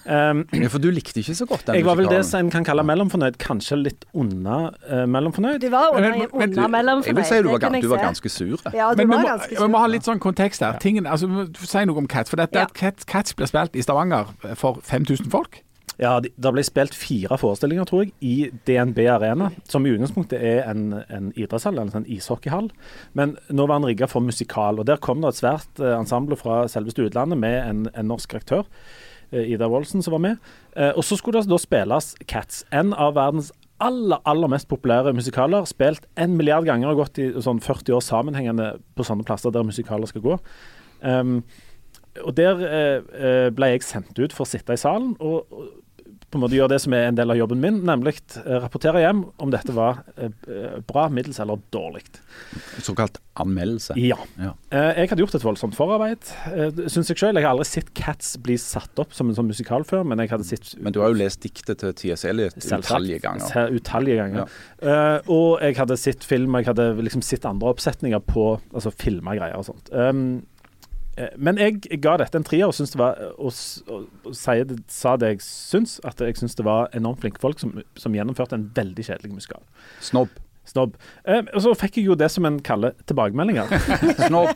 Um, 0.05 0.45
ja, 0.57 0.71
For 0.73 0.83
du 0.83 0.89
likte 0.95 1.21
ikke 1.21 1.37
så 1.37 1.47
godt 1.49 1.67
den 1.67 1.79
jeg 1.79 1.85
musikalen? 1.85 1.85
Jeg 1.85 1.89
var 1.91 2.01
vel 2.01 2.11
det 2.13 2.23
som 2.29 2.45
en 2.45 2.53
kan 2.55 2.67
kalle 2.67 2.87
mellomfornøyd. 2.87 3.39
Kanskje 3.43 3.81
litt 3.83 4.07
unna 4.17 4.59
uh, 4.89 5.05
mellomfornøyd. 5.11 5.61
Du 5.63 5.69
var 5.73 5.93
under, 5.93 6.17
men, 6.17 6.27
men, 6.33 6.49
under 6.51 6.73
mellomfornøyd. 6.77 7.13
Jeg 7.13 7.19
vil 7.21 7.29
si 7.29 7.43
du 7.43 7.51
var, 7.53 7.81
du 7.83 7.91
var 7.93 8.05
ganske 8.07 8.33
sur. 8.33 8.67
Ja, 8.73 8.91
du 8.93 9.03
men 9.03 9.15
var 9.15 9.23
vi, 9.23 9.31
ganske 9.33 9.53
sur. 9.53 9.63
Vi 9.65 9.71
må 9.75 9.83
ha 9.85 9.93
litt 9.93 10.09
sånn 10.09 10.23
kontekst 10.23 10.65
her. 10.65 10.81
Tingen, 10.83 11.07
altså, 11.07 11.47
Si 11.67 11.85
noe 11.89 11.99
om 12.01 12.09
Cats. 12.11 12.33
For 12.33 12.41
dette, 12.41 12.65
ja. 12.65 12.71
Cats, 12.77 13.07
Cats 13.09 13.37
ble 13.37 13.49
spilt 13.51 13.77
i 13.77 13.85
Stavanger 13.85 14.33
for 14.55 14.81
5000 14.87 15.31
folk. 15.33 15.63
Ja, 15.97 16.19
det 16.21 16.51
ble 16.53 16.61
spilt 16.67 16.93
fire 16.93 17.39
forestillinger, 17.41 17.87
tror 17.89 18.03
jeg, 18.05 18.13
i 18.21 18.51
DNB 18.69 18.99
Arena. 19.09 19.49
Som 19.65 19.87
i 19.87 19.95
utgangspunktet 19.95 20.43
er 20.45 20.67
en, 20.69 20.91
en 21.09 21.31
idrettshall, 21.33 21.81
en 21.81 21.93
sånn 21.95 22.09
ishockeyhall. 22.13 22.69
Men 23.17 23.37
nå 23.49 23.65
var 23.65 23.81
den 23.81 23.89
rigga 23.89 24.09
for 24.11 24.25
musikal. 24.25 24.77
Og 24.83 24.89
der 24.89 25.01
kom 25.01 25.25
det 25.25 25.33
et 25.33 25.41
svært 25.41 25.81
eh, 25.81 25.95
ensemble 25.97 26.37
fra 26.37 26.67
selveste 26.69 27.07
utlandet 27.07 27.41
med 27.41 27.57
en, 27.63 27.85
en 27.97 28.11
norsk 28.13 28.37
aktør. 28.37 28.67
Eh, 29.33 29.55
Ida 29.55 29.71
Woldsen 29.73 30.05
som 30.05 30.19
var 30.19 30.25
med. 30.27 30.51
Eh, 30.77 30.93
og 30.93 31.05
så 31.05 31.17
skulle 31.17 31.41
det 31.41 31.49
da 31.49 31.61
spilles 31.63 32.13
Cats. 32.29 32.67
En 32.77 32.93
av 32.93 33.17
verdens 33.17 33.49
aller, 33.81 34.21
aller 34.29 34.53
mest 34.53 34.69
populære 34.69 35.15
musikaler. 35.17 35.65
Spilt 35.65 36.05
en 36.21 36.37
milliard 36.37 36.69
ganger 36.69 36.93
og 36.93 37.07
gått 37.07 37.23
i 37.25 37.31
sånn 37.41 37.65
40 37.65 37.97
år 37.97 38.05
sammenhengende 38.05 38.75
på 38.97 39.09
sånne 39.09 39.25
plasser 39.25 39.55
der 39.55 39.65
musikaler 39.65 40.13
skal 40.13 40.25
gå. 40.29 40.37
Um, 41.01 41.41
og 42.25 42.33
Der 42.37 42.63
eh, 42.65 43.49
ble 43.53 43.75
jeg 43.75 43.85
sendt 43.85 44.17
ut 44.17 44.33
for 44.33 44.47
å 44.47 44.49
sitte 44.49 44.77
i 44.77 44.81
salen. 44.81 45.17
og 45.21 45.49
på 46.31 46.39
en 46.39 46.43
måte 46.43 46.57
gjøre 46.57 46.73
det 46.75 46.81
som 46.83 46.95
er 46.97 47.09
en 47.09 47.19
del 47.19 47.31
av 47.33 47.39
jobben 47.39 47.61
min, 47.63 47.79
nemlig 47.87 48.17
uh, 48.41 48.57
rapportere 48.65 49.03
hjem 49.05 49.23
om 49.43 49.53
dette 49.53 49.75
var 49.77 50.01
uh, 50.19 50.81
bra, 50.89 51.07
middels 51.13 51.39
eller 51.43 51.61
dårlig. 51.75 52.03
Såkalt 52.83 53.21
anmeldelse? 53.39 53.95
Ja. 54.01 54.17
ja. 54.41 54.53
Jeg 54.73 55.11
hadde 55.11 55.23
gjort 55.23 55.37
et 55.37 55.45
voldsomt 55.45 55.77
forarbeid, 55.77 56.25
synes 56.25 56.95
syns 56.95 57.11
jeg 57.13 57.21
sjøl. 57.21 57.37
Jeg 57.37 57.45
har 57.45 57.53
aldri 57.53 57.67
sett 57.69 57.91
Cats 57.97 58.35
bli 58.43 58.57
satt 58.61 58.97
opp 59.03 59.13
som 59.17 59.29
en 59.29 59.37
sånn 59.37 59.51
musikal 59.51 59.85
før, 59.89 60.07
men 60.09 60.23
jeg 60.23 60.33
hadde 60.33 60.47
sett 60.49 60.73
Men 60.81 60.95
du 60.97 61.03
har 61.03 61.13
jo 61.13 61.19
lest 61.21 61.43
diktet 61.45 61.83
til 61.83 61.93
T.S. 62.01 62.25
Eliot 62.29 62.57
utallige 62.57 63.21
ganger? 63.27 63.77
Utallige 63.77 64.23
ganger. 64.23 64.57
Ja. 64.81 65.21
og 65.33 65.61
jeg 65.61 65.77
hadde 65.79 66.01
sett 66.01 66.25
film, 66.25 66.57
jeg 66.57 66.71
hadde 66.71 66.89
liksom 67.05 67.25
sett 67.25 67.45
andre 67.49 67.75
oppsetninger 67.77 68.25
på 68.25 68.49
altså 68.73 68.95
filma 68.97 69.37
greier 69.37 69.61
og 69.61 69.69
sånt. 69.69 69.93
Eh, 71.17 71.33
men 71.37 71.61
jeg, 71.61 71.81
ga 72.05 72.17
dette 72.21 72.37
en 72.39 72.47
trier 72.47 72.69
og, 72.69 72.77
det 72.77 73.01
var, 73.01 73.21
og, 73.37 73.53
og, 73.89 74.09
og 74.27 74.35
det, 74.71 74.81
sa 74.93 75.17
det 75.21 75.37
jeg 75.37 75.45
syns. 75.47 75.99
At 76.05 76.21
jeg 76.21 76.37
syns 76.39 76.59
det 76.59 76.67
var 76.67 76.91
enormt 76.97 77.23
flinke 77.25 77.43
folk 77.43 77.63
som, 77.63 77.79
som, 77.97 78.17
gjennomførte 78.17 78.59
en 78.59 78.69
veldig 78.77 79.07
kjedelig 79.09 79.39
musikal. 79.39 79.65
Snobb. 80.05 80.35
Snobb. 80.67 80.97
Eh, 81.25 81.45
og 81.55 81.63
så 81.63 81.73
fikk 81.79 82.01
jeg 82.01 82.09
jo 82.09 82.17
det 82.19 82.27
som 82.35 82.47
en 82.49 82.59
kaller 82.65 82.97
tilbakemeldinger. 83.07 83.71
Snobb. 84.27 84.51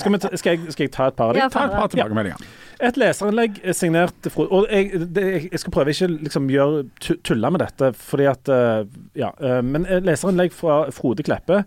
Skal, 0.00 0.16
ta, 0.22 0.30
skal, 0.32 0.56
jeg, 0.56 0.72
skal, 0.72 0.86
jeg, 0.86 0.94
ta 0.94 1.10
et 1.10 1.18
par 1.18 1.30
av 1.30 1.36
dem? 1.36 1.44
Ja, 1.44 1.50
ta 1.52 1.66
et 1.68 1.76
par 1.76 1.92
tilbakemeldinger. 1.92 2.40
Ja. 2.40 2.62
Et 2.86 2.98
leserinnlegg 3.00 3.60
signert 3.72 4.26
Og 4.36 4.66
jeg, 4.68 4.98
det, 5.16 5.22
jeg, 5.46 5.60
skal 5.62 5.72
prøve 5.72 5.94
ikke 5.94 6.10
liksom 6.12 6.50
gjøre 6.52 6.82
tulle 7.24 7.50
med 7.54 7.62
dette, 7.64 7.92
fordi 7.96 8.26
at 8.28 8.50
uh, 8.52 8.82
Ja. 9.16 9.30
Uh, 9.40 9.62
men 9.64 9.86
leserinnlegg 10.04 10.52
fra 10.56 10.82
Frode 10.92 11.24
Kleppe 11.24 11.62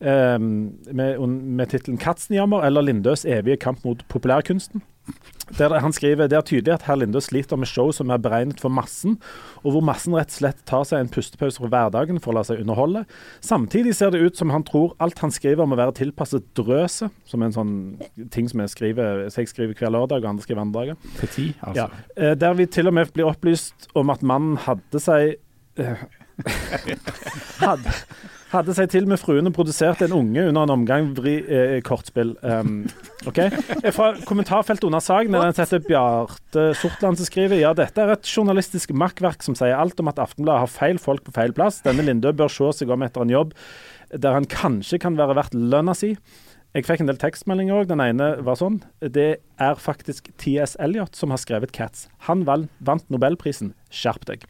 med, 0.00 1.18
med 1.20 1.68
tittelen 1.68 1.98
'Katzenjammer' 2.00 2.64
eller 2.64 2.82
'Lindøs 2.82 3.26
evige 3.28 3.56
kamp 3.60 3.84
mot 3.84 4.04
populærkunsten'. 4.08 4.80
Der 5.58 5.80
han 5.82 5.92
skriver 5.92 6.28
det 6.30 6.36
er 6.38 6.44
tydelig 6.46 6.74
at 6.76 6.84
herr 6.86 7.00
Lindø 7.00 7.20
sliter 7.20 7.58
med 7.58 7.66
show 7.66 7.90
som 7.94 8.10
er 8.14 8.20
beregnet 8.22 8.60
for 8.62 8.70
massen, 8.70 9.16
og 9.64 9.74
hvor 9.74 9.82
massen 9.82 10.14
rett 10.14 10.30
og 10.30 10.36
slett 10.36 10.60
tar 10.68 10.84
seg 10.86 11.02
en 11.02 11.10
pustepause 11.10 11.58
fra 11.58 11.70
hverdagen 11.72 12.20
for 12.22 12.30
å 12.30 12.36
la 12.38 12.44
seg 12.46 12.62
underholde. 12.62 13.02
Samtidig 13.42 13.96
ser 13.98 14.14
det 14.14 14.22
ut 14.22 14.38
som 14.38 14.52
han 14.54 14.64
tror 14.66 14.94
alt 15.02 15.18
han 15.24 15.34
skriver 15.34 15.66
må 15.66 15.78
være 15.80 15.96
tilpasset 15.98 16.46
drøset, 16.58 17.10
som 17.26 17.42
er 17.42 17.50
en 17.50 17.58
sånn 17.58 17.74
ting 18.30 18.46
som 18.50 18.62
jeg 18.62 18.74
skriver, 18.76 19.26
jeg 19.26 19.50
skriver 19.50 19.74
hver 19.74 19.94
lørdag, 19.96 20.22
og 20.22 20.30
andre 20.36 20.46
skriver 20.46 20.62
andre 20.62 20.80
dager. 20.80 21.02
Altså. 21.26 21.74
Ja. 21.74 21.88
Eh, 22.14 22.36
der 22.38 22.54
vi 22.54 22.70
til 22.70 22.90
og 22.90 22.94
med 22.94 23.10
blir 23.14 23.30
opplyst 23.30 23.90
om 23.98 24.14
at 24.14 24.22
mannen 24.22 24.54
hadde 24.68 25.02
seg 25.02 25.34
uh, 25.82 26.06
hadde, 27.66 27.98
hadde 28.50 28.74
seg 28.74 28.90
til 28.92 29.06
med 29.10 29.20
fruene 29.22 29.52
produsert 29.54 30.02
en 30.04 30.14
unge 30.16 30.42
under 30.48 30.66
en 30.66 30.74
omgang 30.74 31.12
vri, 31.16 31.36
eh, 31.46 31.76
kortspill. 31.86 32.34
Um, 32.42 32.82
ok? 33.30 33.40
Fra 33.94 34.10
kommentarfeltet 34.28 34.88
under 34.88 35.02
saken 35.04 35.38
er 35.38 35.52
det 35.52 35.66
en 35.66 35.86
Bjarte 35.86 36.66
Sortland 36.80 37.20
som 37.20 37.28
skriver 37.28 37.62
ja, 37.62 37.72
dette 37.76 38.02
er 38.02 38.14
et 38.16 38.26
journalistisk 38.26 38.92
makkverk 38.96 39.46
som 39.46 39.56
sier 39.58 39.78
alt 39.78 40.00
om 40.02 40.10
at 40.10 40.20
Aftenbladet 40.22 40.66
har 40.66 40.74
feil 40.74 41.00
folk 41.02 41.24
på 41.26 41.34
feil 41.36 41.54
plass. 41.56 41.80
Denne 41.86 42.04
Lindø 42.06 42.34
bør 42.36 42.52
se 42.52 42.72
seg 42.80 42.92
om 42.92 43.06
etter 43.06 43.26
en 43.26 43.34
jobb 43.38 43.56
der 44.10 44.34
han 44.34 44.48
kanskje 44.50 44.98
kan 45.02 45.18
være 45.18 45.36
verdt 45.38 45.54
lønna 45.54 45.94
si. 45.94 46.16
Jeg 46.74 46.86
fikk 46.86 47.02
en 47.02 47.08
del 47.10 47.18
tekstmeldinger 47.18 47.80
òg. 47.80 47.88
Den 47.90 48.02
ene 48.02 48.32
var 48.46 48.58
sånn. 48.58 48.78
Det 49.02 49.30
er 49.42 49.80
faktisk 49.82 50.30
T.S. 50.38 50.76
Eliot 50.82 51.18
som 51.18 51.34
har 51.34 51.40
skrevet 51.42 51.72
'Cats'. 51.74 52.06
Han 52.30 52.44
vant 52.46 53.06
nobelprisen. 53.10 53.72
Skjerp 53.90 54.26
deg. 54.28 54.46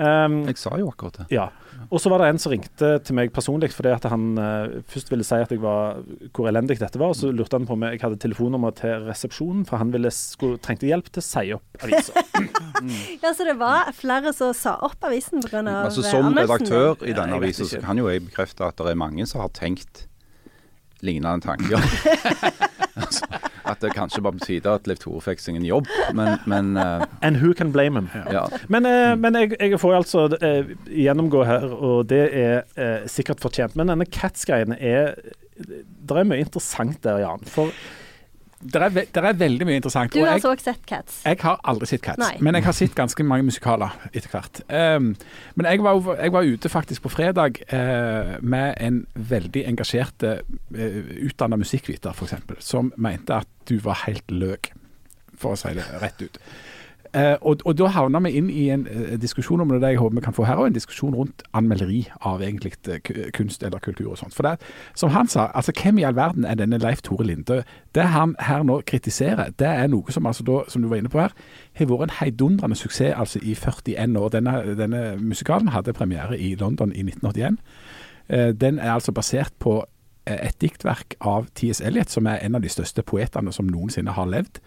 Um, 0.00 0.44
jeg 0.48 0.56
sa 0.56 0.78
jo 0.80 0.88
akkurat 0.88 1.18
det. 1.20 1.26
Ja. 1.34 1.50
Og 1.90 2.00
så 2.00 2.10
var 2.12 2.22
det 2.22 2.30
en 2.30 2.38
som 2.40 2.52
ringte 2.52 2.90
til 3.04 3.16
meg 3.16 3.32
personlig 3.34 3.70
fordi 3.72 3.92
at 3.92 4.06
han 4.08 4.38
uh, 4.38 4.80
først 4.88 5.10
ville 5.12 5.24
si 5.26 5.38
at 5.42 5.52
jeg 5.52 5.60
var, 5.62 6.00
hvor 6.36 6.48
elendig 6.48 6.78
dette 6.80 7.00
var. 7.00 7.12
Og 7.12 7.18
så 7.18 7.32
lurte 7.34 7.58
han 7.58 7.66
på 7.68 7.76
om 7.76 7.86
jeg 7.88 8.00
hadde 8.02 8.20
telefonnummer 8.22 8.74
til 8.78 9.06
resepsjonen, 9.08 9.66
for 9.68 9.82
han 9.82 9.92
ville, 9.92 10.12
skulle, 10.14 10.60
trengte 10.62 10.88
hjelp 10.88 11.10
til 11.12 11.22
å 11.22 11.26
si 11.26 11.44
opp 11.56 11.84
avisa. 11.84 12.24
mm. 12.84 12.94
Ja, 13.20 13.34
så 13.36 13.48
det 13.48 13.56
var 13.60 13.90
flere 13.96 14.32
som 14.36 14.54
sa 14.56 14.76
opp 14.88 15.08
avisen 15.10 15.44
pga. 15.44 15.64
Altså, 15.82 16.04
som 16.06 16.32
redaktør 16.36 17.00
i 17.04 17.16
denne 17.16 17.40
avisa 17.40 17.68
så 17.68 17.82
kan 17.84 18.00
jo 18.00 18.08
jeg 18.08 18.24
bekrefte 18.28 18.68
at 18.68 18.80
det 18.80 18.94
er 18.94 19.00
mange 19.00 19.28
som 19.28 19.44
har 19.44 19.52
tenkt 19.56 20.06
lignende 21.06 21.44
tanker. 21.44 21.80
altså, 23.00 23.26
at 23.70 23.82
det 23.82 23.92
kanskje 23.94 24.22
bare 24.24 24.38
betyr 24.38 24.66
at 24.70 24.88
Leif 24.90 25.02
Tore 25.02 25.22
fikk 25.24 25.42
seg 25.42 25.60
en 25.60 25.66
jobb, 25.66 25.88
men, 26.16 26.40
men 26.50 26.72
uh, 26.78 27.04
And 27.22 27.40
who 27.42 27.52
can 27.56 27.72
blame 27.72 28.00
him? 28.00 28.10
ja. 28.32 28.46
Men, 28.68 28.88
uh, 28.88 29.14
men 29.20 29.38
jeg, 29.38 29.54
jeg 29.60 29.80
får 29.80 30.00
altså 30.00 30.26
uh, 30.34 30.74
gjennomgå 30.90 31.44
her, 31.48 31.68
og 31.70 32.08
det 32.10 32.24
er 32.34 33.06
sikkert 33.10 33.42
fortjent. 33.42 33.76
Men 33.78 33.92
denne 33.92 34.08
Cats-greien 34.08 34.74
er 34.76 35.14
Det 35.60 36.16
er 36.16 36.24
mye 36.24 36.40
interessant 36.40 37.02
der, 37.04 37.20
Jan. 37.20 37.42
For 37.44 37.68
Det 38.60 38.76
er, 38.76 38.90
det 38.92 39.16
er 39.16 39.36
veldig 39.40 39.64
mye 39.64 39.78
interessant. 39.80 40.12
Du 40.12 40.20
har 40.20 40.34
altså 40.34 40.50
også 40.52 40.66
sett 40.68 40.82
Cats. 40.88 41.20
Jeg 41.24 41.38
har 41.40 41.60
aldri 41.64 41.86
sett 41.88 42.02
Cats, 42.04 42.20
Nei. 42.20 42.34
men 42.44 42.58
jeg 42.58 42.66
har 42.66 42.74
sett 42.76 42.96
ganske 42.96 43.24
mange 43.24 43.46
musikaler 43.48 43.94
etter 44.12 44.28
hvert. 44.28 44.60
Um, 44.68 45.14
men 45.56 45.68
jeg 45.70 45.80
var, 45.86 46.10
jeg 46.18 46.34
var 46.34 46.50
ute 46.50 46.72
faktisk 46.72 47.06
på 47.06 47.12
fredag 47.14 47.62
uh, 47.72 48.36
med 48.44 48.74
en 48.84 49.00
veldig 49.14 49.64
engasjert 49.70 50.26
uh, 50.28 50.42
utdanna 50.76 51.56
musikkviter, 51.56 52.12
f.eks., 52.12 52.36
som 52.60 52.92
mente 53.00 53.40
at 53.40 53.48
du 53.70 53.78
var 53.80 54.02
helt 54.04 54.28
løk, 54.28 54.74
for 55.40 55.56
å 55.56 55.60
si 55.60 55.72
det 55.78 55.88
rett 56.04 56.20
ut. 56.20 56.36
Eh, 57.14 57.36
og, 57.40 57.64
og 57.66 57.74
da 57.74 57.88
havna 57.90 58.20
vi 58.22 58.30
inn 58.38 58.50
i 58.54 58.68
en 58.70 58.84
eh, 58.86 59.16
diskusjon 59.18 59.60
om 59.64 59.70
det, 59.72 59.80
det 59.82 59.88
jeg 59.94 59.98
håper 59.98 60.14
vi 60.14 60.22
kan 60.22 60.34
få 60.36 60.44
her, 60.46 60.60
og 60.62 60.68
en 60.70 60.76
diskusjon 60.76 61.14
rundt 61.18 61.42
anmelderi 61.58 62.04
av 62.26 62.42
egentlig 62.42 62.76
eh, 62.86 63.00
kunst 63.34 63.64
eller 63.66 63.82
kultur 63.82 64.12
og 64.12 64.20
sånt. 64.20 64.34
For 64.36 64.46
det, 64.46 64.60
som 64.94 65.10
han 65.10 65.26
sa, 65.28 65.48
altså 65.54 65.74
hvem 65.74 65.98
i 65.98 66.06
all 66.06 66.14
verden 66.14 66.46
er 66.46 66.54
denne 66.60 66.78
Leif 66.78 67.02
Tore 67.02 67.26
Linde? 67.26 67.64
Det 67.94 68.06
han 68.14 68.36
her 68.38 68.62
nå 68.62 68.80
kritiserer, 68.86 69.50
det 69.58 69.66
er 69.66 69.90
noe 69.90 70.14
som 70.14 70.28
altså 70.30 70.46
da, 70.46 70.60
som 70.70 70.82
du 70.84 70.88
var 70.88 71.02
inne 71.02 71.10
på 71.10 71.18
her, 71.18 71.34
har 71.80 71.90
vært 71.90 72.06
en 72.06 72.18
heidundrende 72.20 72.78
suksess 72.78 73.16
altså 73.18 73.42
i 73.42 73.56
41 73.58 74.14
år. 74.20 74.28
Denne, 74.36 74.58
denne 74.78 75.04
musikalen 75.18 75.74
hadde 75.74 75.96
premiere 75.96 76.38
i 76.38 76.54
London 76.60 76.94
i 76.94 77.02
1981. 77.02 77.58
Eh, 78.28 78.52
Den 78.54 78.78
er 78.78 78.92
altså 78.92 79.12
basert 79.12 79.52
på 79.58 79.80
et 80.30 80.54
diktverk 80.60 81.16
av 81.20 81.48
T.S. 81.56 81.80
Eliot, 81.80 82.10
som 82.12 82.26
er 82.28 82.38
en 82.44 82.54
av 82.54 82.62
de 82.62 82.70
største 82.70 83.02
poetene 83.02 83.50
som 83.52 83.66
noensinne 83.66 84.12
har 84.14 84.28
levd. 84.30 84.60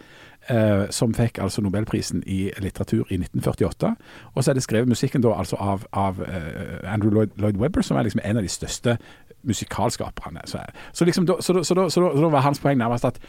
Eh, 0.49 0.89
som 0.89 1.13
fikk 1.13 1.39
altså 1.41 1.61
Nobelprisen 1.61 2.23
i 2.25 2.51
litteratur 2.57 3.05
i 3.09 3.17
1948. 3.19 3.95
Og 4.33 4.43
så 4.43 4.51
er 4.51 4.53
det 4.57 4.63
skrevet 4.63 4.87
musikken 4.87 5.23
da 5.23 5.33
altså 5.37 5.55
av, 5.55 5.85
av 5.91 6.21
eh, 6.27 6.93
Andrew 6.93 7.13
Lloyd, 7.13 7.29
Lloyd 7.37 7.57
Webber, 7.57 7.81
som 7.81 7.97
er 7.97 8.03
liksom 8.07 8.21
en 8.23 8.37
av 8.37 8.43
de 8.43 8.49
største 8.49 8.97
musikalskaperne. 9.43 10.41
Så, 10.45 10.59
så, 10.93 11.05
liksom, 11.05 11.25
da, 11.25 11.33
så, 11.41 11.63
så, 11.63 11.73
da, 11.75 12.29
var 12.29 12.39
hans 12.41 12.59
poeng 12.59 12.77
nærmest 12.77 13.05
at, 13.05 13.19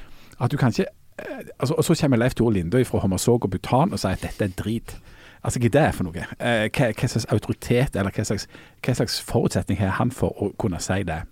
at 0.41 0.53
du 0.53 0.57
kan 0.57 0.69
ikke 0.69 0.87
eh, 1.19 1.47
altså, 1.59 1.75
Og 1.75 1.85
så 1.85 1.95
kommer 2.01 2.17
Leif 2.17 2.35
Tore 2.35 2.53
Lindøy 2.55 2.85
fra 2.85 2.99
Hommersåk 2.99 3.45
og 3.45 3.51
Bhutan 3.51 3.93
og 3.93 3.99
sier 3.99 4.19
at 4.19 4.23
dette 4.23 4.45
er 4.45 4.57
drit. 4.63 4.97
Altså, 5.45 5.61
hva 5.61 5.67
er 5.67 5.77
det 5.77 5.95
for 5.95 6.09
noe? 6.09 6.27
Eh, 6.41 6.71
hva, 6.71 6.91
hva 6.93 7.09
slags 7.09 7.29
autoritet 7.33 7.97
eller 7.97 8.11
hva 8.11 8.25
slags, 8.25 8.49
hva 8.85 8.95
slags 8.97 9.21
forutsetning 9.23 9.79
har 9.79 9.99
han 10.01 10.11
for 10.11 10.33
å 10.41 10.53
kunne 10.59 10.81
si 10.81 11.03
det? 11.05 11.23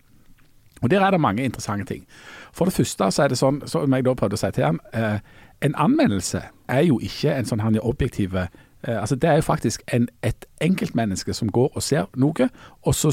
Og 0.82 0.90
Der 0.90 1.00
er 1.00 1.10
det 1.10 1.20
mange 1.20 1.44
interessante 1.44 1.84
ting. 1.84 2.06
For 2.52 2.64
det 2.64 2.74
første 2.74 3.10
så 3.10 3.22
er 3.22 3.28
det 3.28 3.38
sånn, 3.38 3.62
som 3.66 3.94
jeg 3.94 4.04
da 4.04 4.14
prøvde 4.14 4.34
å 4.34 4.40
si 4.40 4.50
til 4.50 4.64
ham, 4.64 4.80
eh, 4.92 5.18
en 5.62 5.74
anmeldelse 5.78 6.42
er 6.68 6.84
jo 6.86 6.98
ikke 7.02 7.34
en 7.36 7.48
sånn 7.48 7.62
han 7.62 7.78
er 7.78 7.86
objektive 7.86 8.48
eh, 8.48 8.98
altså 8.98 9.16
Det 9.16 9.30
er 9.30 9.40
jo 9.40 9.46
faktisk 9.46 9.82
en, 9.94 10.08
et 10.22 10.46
enkeltmenneske 10.60 11.34
som 11.34 11.50
går 11.52 11.70
og 11.74 11.82
ser 11.82 12.08
noe, 12.16 12.48
og 12.82 12.94
så 12.98 13.12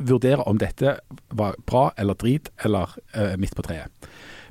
vurderer 0.00 0.48
om 0.48 0.58
dette 0.58 0.96
var 1.36 1.56
bra 1.68 1.90
eller 2.00 2.16
drit 2.16 2.48
eller 2.64 2.96
eh, 3.14 3.36
midt 3.36 3.56
på 3.56 3.64
treet. 3.66 3.92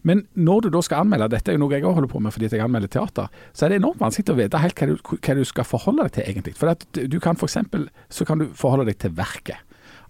Men 0.05 0.27
når 0.33 0.61
du 0.61 0.69
da 0.73 0.81
skal 0.85 1.03
anmelde, 1.03 1.31
dette 1.33 1.51
er 1.51 1.57
jo 1.57 1.63
noe 1.63 1.75
jeg 1.75 1.83
holder 1.83 2.11
på 2.11 2.21
med 2.23 2.31
fordi 2.31 2.51
jeg 2.53 2.63
anmelder 2.63 2.91
teater, 2.91 3.27
så 3.51 3.65
er 3.65 3.73
det 3.73 3.79
enormt 3.81 3.99
vanskelig 3.99 4.31
å 4.31 4.37
vite 4.37 4.61
helt 4.61 4.79
hva 4.79 4.87
du, 4.87 4.95
hva 5.17 5.35
du 5.35 5.43
skal 5.47 5.67
forholde 5.67 6.05
deg 6.05 6.15
til 6.15 6.29
egentlig. 6.29 6.55
For 6.59 6.85
du 6.95 7.17
kan 7.23 7.39
eksempel, 7.49 7.89
så 8.09 8.27
kan 8.27 8.39
du 8.39 8.47
forholde 8.55 8.87
deg 8.91 9.01
til 9.01 9.15
verket. 9.17 9.65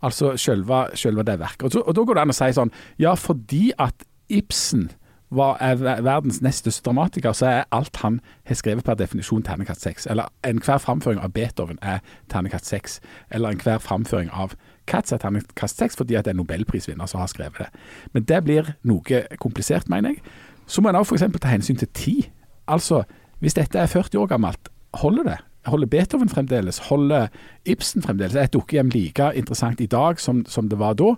Altså 0.05 0.35
selve 0.37 1.23
det 1.27 1.39
verket. 1.39 1.65
Og, 1.65 1.73
så, 1.73 1.81
og 1.81 1.95
da 1.95 2.05
går 2.05 2.19
det 2.19 2.21
an 2.21 2.31
å 2.31 2.37
si 2.37 2.53
sånn 2.55 2.71
Ja, 3.01 3.15
fordi 3.19 3.69
at 3.75 4.05
Ibsen 4.29 4.91
var, 5.29 5.57
er 5.61 6.01
verdens 6.01 6.41
nest 6.41 6.63
største 6.63 6.85
dramatiker, 6.85 7.33
så 7.33 7.45
er 7.45 7.67
alt 7.71 7.97
han 8.01 8.19
har 8.49 8.57
skrevet 8.57 8.85
per 8.85 8.97
definisjon 8.97 9.43
ternekast 9.45 9.85
seks. 9.85 10.07
Eller 10.09 10.31
enhver 10.47 10.81
framføring 10.81 11.21
av 11.21 11.33
Beethoven 11.35 11.79
er 11.81 11.99
ternekast 12.29 12.65
seks. 12.65 12.99
Eller 13.31 13.53
enhver 13.53 13.77
framføring 13.77 14.31
av 14.33 14.55
Katz 14.89 15.13
er 15.13 15.21
ternekast 15.21 15.77
seks 15.77 15.99
fordi 15.99 16.17
at 16.17 16.25
det 16.25 16.33
er 16.33 16.39
nobelprisvinner 16.39 17.05
som 17.09 17.21
har 17.21 17.29
skrevet 17.29 17.61
det. 17.61 17.69
Men 18.13 18.25
det 18.25 18.43
blir 18.43 18.73
noe 18.89 19.23
komplisert, 19.41 19.89
mener 19.89 20.15
jeg. 20.15 20.23
Så 20.69 20.81
må 20.81 20.89
en 20.89 20.97
òg 20.97 21.05
f.eks. 21.05 21.25
ta 21.41 21.51
hensyn 21.51 21.77
til 21.77 21.91
tid. 21.93 22.23
Altså, 22.69 23.03
hvis 23.39 23.57
dette 23.57 23.79
er 23.79 23.89
40 23.89 24.19
år 24.21 24.33
gammelt, 24.33 24.69
holder 24.97 25.23
det? 25.23 25.37
Holder 25.69 25.87
Beethoven 25.87 26.29
fremdeles? 26.29 26.77
Holder 26.89 27.27
Ibsen 27.65 28.01
fremdeles? 28.01 28.35
Er 28.35 28.49
et 28.49 28.53
dukkehjem 28.53 28.89
like 28.93 29.31
interessant 29.35 29.81
i 29.81 29.89
dag 29.89 30.19
som, 30.19 30.45
som 30.45 30.69
det 30.69 30.79
var 30.79 30.97
da? 30.97 31.13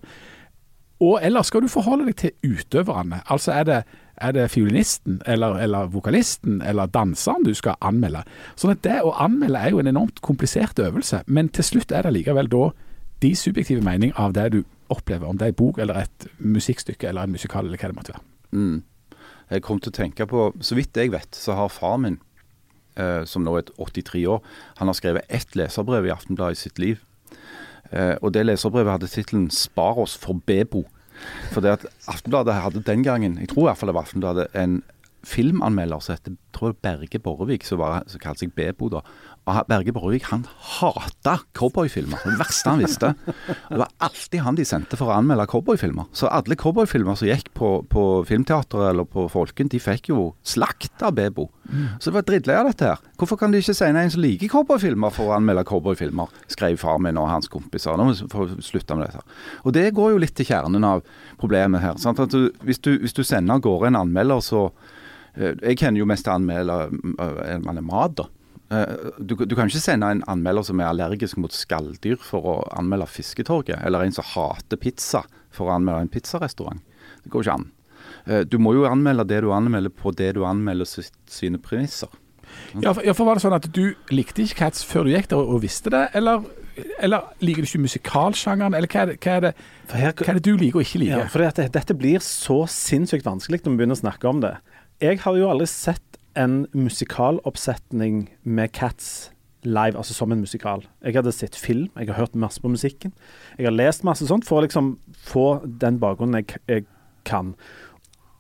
Og 1.01 1.19
ellers 1.23 1.49
skal 1.49 1.63
du 1.63 1.67
forholde 1.71 2.05
deg 2.05 2.15
til 2.15 2.31
utøverne? 2.45 3.21
Altså 3.25 3.51
er 3.51 3.63
det, 3.63 3.79
er 4.21 4.35
det 4.35 4.51
fiolinisten 4.53 5.21
eller, 5.25 5.57
eller 5.63 5.89
vokalisten 5.91 6.61
eller 6.61 6.91
danseren 6.93 7.45
du 7.45 7.53
skal 7.57 7.79
anmelde? 7.81 8.23
Sånn 8.59 8.75
at 8.75 8.83
det 8.85 8.99
å 9.05 9.15
anmelde 9.21 9.59
er 9.59 9.73
jo 9.73 9.81
en 9.81 9.91
enormt 9.91 10.21
komplisert 10.25 10.79
øvelse, 10.79 11.23
men 11.27 11.49
til 11.49 11.67
slutt 11.67 11.91
er 11.95 12.07
det 12.07 12.15
likevel 12.15 12.51
da 12.51 12.69
de 13.21 13.33
subjektive 13.37 13.83
mening 13.85 14.13
av 14.19 14.33
det 14.37 14.47
du 14.55 14.61
opplever, 14.91 15.27
om 15.27 15.37
det 15.37 15.47
er 15.47 15.53
en 15.53 15.59
bok 15.61 15.79
eller 15.81 16.03
et 16.03 16.27
musikkstykke 16.39 17.09
eller 17.09 17.27
en 17.27 17.35
musikal 17.35 17.65
eller 17.65 17.79
hva 17.79 17.91
det 17.91 17.97
måtte 17.97 18.15
være. 18.15 18.25
Mm. 18.51 18.81
Jeg 19.51 19.63
kom 19.65 19.79
til 19.79 19.91
å 19.91 19.95
tenke 19.95 20.27
på 20.27 20.49
Så 20.63 20.75
vidt 20.75 20.97
jeg 20.97 21.11
vet, 21.11 21.35
så 21.35 21.55
har 21.55 21.71
far 21.71 21.97
min, 21.99 22.19
eh, 22.95 23.23
som 23.25 23.43
nå 23.43 23.57
er 23.57 23.71
83 23.77 24.25
år, 24.27 24.41
han 24.79 24.87
har 24.87 24.97
skrevet 24.97 25.27
ett 25.29 25.55
leserbrev 25.55 26.07
i 26.07 26.13
Aftenbladet 26.13 26.57
i 26.57 26.61
sitt 26.61 26.79
liv. 26.79 26.99
Eh, 27.91 28.15
og 28.21 28.33
det 28.33 28.45
leserbrevet 28.45 28.91
hadde 28.91 29.11
tittelen 29.11 29.49
'Spar 29.49 29.99
oss 29.99 30.17
for 30.17 30.33
Bebo'. 30.33 30.85
For 31.51 31.63
det 31.63 31.75
at 31.75 31.85
Aftenbladet 32.11 32.57
hadde 32.63 32.83
den 32.87 33.03
gangen, 33.03 33.37
jeg 33.41 33.51
tror 33.51 33.65
i 33.65 33.69
hvert 33.69 33.81
fall 33.81 33.91
det 33.91 33.97
var 33.97 34.07
Aftenbladet, 34.07 34.47
en 34.55 34.81
filmanmelder 35.27 36.01
som 36.01 36.15
heter 36.15 36.37
tror 36.55 36.75
Berge 36.83 37.19
Borrevik, 37.19 37.65
som, 37.65 37.79
var, 37.81 38.03
som 38.11 38.21
kalte 38.21 38.45
seg 38.45 38.53
Bebo 38.57 38.89
da. 38.91 39.01
Berge 39.67 39.93
Borrevik 39.95 40.27
han 40.29 40.43
hata 40.77 41.37
cowboyfilmer. 41.57 42.21
Det 42.25 42.37
verste 42.39 42.69
han 42.73 42.83
visste. 42.83 43.13
Det 43.69 43.79
var 43.79 43.89
alltid 44.03 44.43
han 44.45 44.59
de 44.59 44.65
sendte 44.67 44.99
for 44.99 45.09
å 45.09 45.15
anmelde 45.17 45.47
cowboyfilmer. 45.49 46.09
Så 46.15 46.29
alle 46.29 46.57
cowboyfilmer 46.59 47.17
som 47.17 47.29
gikk 47.29 47.49
på, 47.57 47.71
på 47.89 48.05
Filmteatret 48.29 48.91
eller 48.91 49.07
på 49.09 49.25
Folken, 49.31 49.71
de 49.71 49.81
fikk 49.81 50.11
jo 50.11 50.27
slakt 50.45 51.01
av 51.05 51.15
Bebo. 51.17 51.49
Så 51.99 52.09
det 52.09 52.15
var 52.17 52.27
drittlei 52.27 52.59
av 52.59 52.67
dette 52.67 52.91
her. 52.91 53.01
Hvorfor 53.19 53.39
kan 53.39 53.53
de 53.53 53.61
ikke 53.63 53.75
sende 53.77 54.03
en 54.03 54.13
som 54.13 54.21
liker 54.23 54.51
cowboyfilmer 54.51 55.13
for 55.15 55.31
å 55.31 55.35
anmelde 55.37 55.65
cowboyfilmer, 55.67 56.31
skrev 56.51 56.79
far 56.81 56.99
min 57.01 57.19
og 57.21 57.29
hans 57.31 57.49
kompiser. 57.51 57.97
Nå 57.97 58.09
må 58.09 58.15
vi 58.15 58.63
slutte 58.65 58.97
med 58.97 59.07
dette. 59.07 59.23
Og 59.63 59.75
det 59.77 59.87
går 59.95 60.13
jo 60.13 60.21
litt 60.21 60.35
til 60.37 60.49
kjernen 60.51 60.85
av 60.87 61.05
problemet 61.41 61.83
her. 61.83 61.97
Du, 62.31 62.51
hvis, 62.67 62.81
du, 62.83 62.97
hvis 63.01 63.15
du 63.15 63.23
sender 63.23 63.57
av 63.57 63.63
gårde 63.63 63.91
en 63.91 64.03
anmelder, 64.03 64.43
så 64.43 64.67
Jeg 65.37 65.77
kjenner 65.79 66.01
jo 66.01 66.05
mest 66.09 66.25
til 66.27 66.33
anmelder 66.35 66.89
eh, 66.91 67.57
man 67.63 67.77
er 67.79 67.85
mat, 67.87 68.15
da. 68.19 68.25
Eh, 68.71 69.11
Du, 69.19 69.35
du 69.35 69.55
kan 69.55 69.67
ikke 69.71 69.79
sende 69.83 70.09
en 70.11 70.23
anmelder 70.31 70.63
som 70.67 70.79
er 70.83 70.89
allergisk 70.91 71.37
mot 71.39 71.51
skalldyr 71.55 72.17
for 72.19 72.41
å 72.43 72.55
anmelde 72.77 73.07
Fisketorget, 73.07 73.79
eller 73.85 74.03
en 74.03 74.11
som 74.15 74.27
hater 74.33 74.77
pizza 74.81 75.23
for 75.51 75.67
å 75.69 75.75
anmelde 75.77 76.01
en 76.07 76.11
pizzarestaurant. 76.11 76.81
Det 77.23 77.31
går 77.31 77.45
ikke 77.45 77.55
an. 77.59 77.69
Eh, 78.27 78.43
Du 78.43 78.57
må 78.59 78.73
jo 78.75 78.87
anmelde 78.89 79.27
det 79.27 79.41
du 79.45 79.51
anmelder 79.55 79.89
på 79.93 80.11
det 80.15 80.33
du 80.35 80.43
anmelder 80.47 80.85
sine 81.27 81.57
premisser. 81.59 82.09
Ja, 82.83 82.91
for, 82.91 83.03
ja, 83.07 83.13
for 83.15 83.23
var 83.29 83.37
det 83.39 83.43
sånn 83.45 83.55
at 83.55 83.69
du 83.71 83.93
likte 84.11 84.43
ikke 84.43 84.57
Cats 84.65 84.83
før 84.83 85.05
du 85.07 85.13
gikk 85.13 85.29
der 85.31 85.39
og, 85.39 85.53
og 85.55 85.61
visste 85.63 85.87
det, 85.93 86.01
eller, 86.19 86.41
eller 86.99 87.29
liker 87.39 87.63
du 87.63 87.69
ikke 87.69 87.79
musikalsjangeren, 87.85 88.75
eller 88.75 88.91
hva 88.91 89.05
er, 89.05 89.11
det, 89.13 89.15
hva, 89.23 89.35
er 89.37 89.45
det, 89.45 89.51
her, 89.93 90.11
hva 90.19 90.27
er 90.33 90.39
det 90.39 90.43
du 90.49 90.57
liker 90.59 90.81
og 90.81 90.83
ikke 90.83 90.99
liker? 91.05 91.21
Ja, 91.23 91.29
for 91.31 91.45
dette, 91.45 91.69
dette 91.71 91.95
blir 91.95 92.19
så 92.25 92.65
sinnssykt 92.67 93.23
vanskelig 93.29 93.61
når 93.63 93.71
vi 93.71 93.79
begynner 93.79 93.95
å 93.95 94.01
snakke 94.03 94.27
om 94.27 94.43
det. 94.43 94.51
Jeg 95.01 95.17
har 95.23 95.33
jo 95.33 95.47
aldri 95.49 95.65
sett 95.65 96.19
en 96.37 96.67
musikaloppsetning 96.77 98.27
med 98.45 98.69
Cats 98.77 99.31
live, 99.65 99.97
altså 99.97 100.13
som 100.13 100.29
en 100.29 100.43
musikal. 100.43 100.83
Jeg 101.01 101.15
hadde 101.17 101.33
sett 101.33 101.57
film, 101.57 101.87
jeg 101.97 102.11
har 102.11 102.19
hørt 102.19 102.37
masse 102.37 102.61
på 102.61 102.69
musikken. 102.69 103.09
Jeg 103.57 103.65
har 103.65 103.73
lest 103.73 104.05
masse 104.05 104.27
sånt 104.29 104.45
for 104.45 104.59
å 104.59 104.67
liksom 104.67 104.91
få 105.25 105.63
den 105.65 105.97
bakgrunnen 106.01 106.43
jeg, 106.43 106.61
jeg 106.69 106.85
kan. 107.25 107.55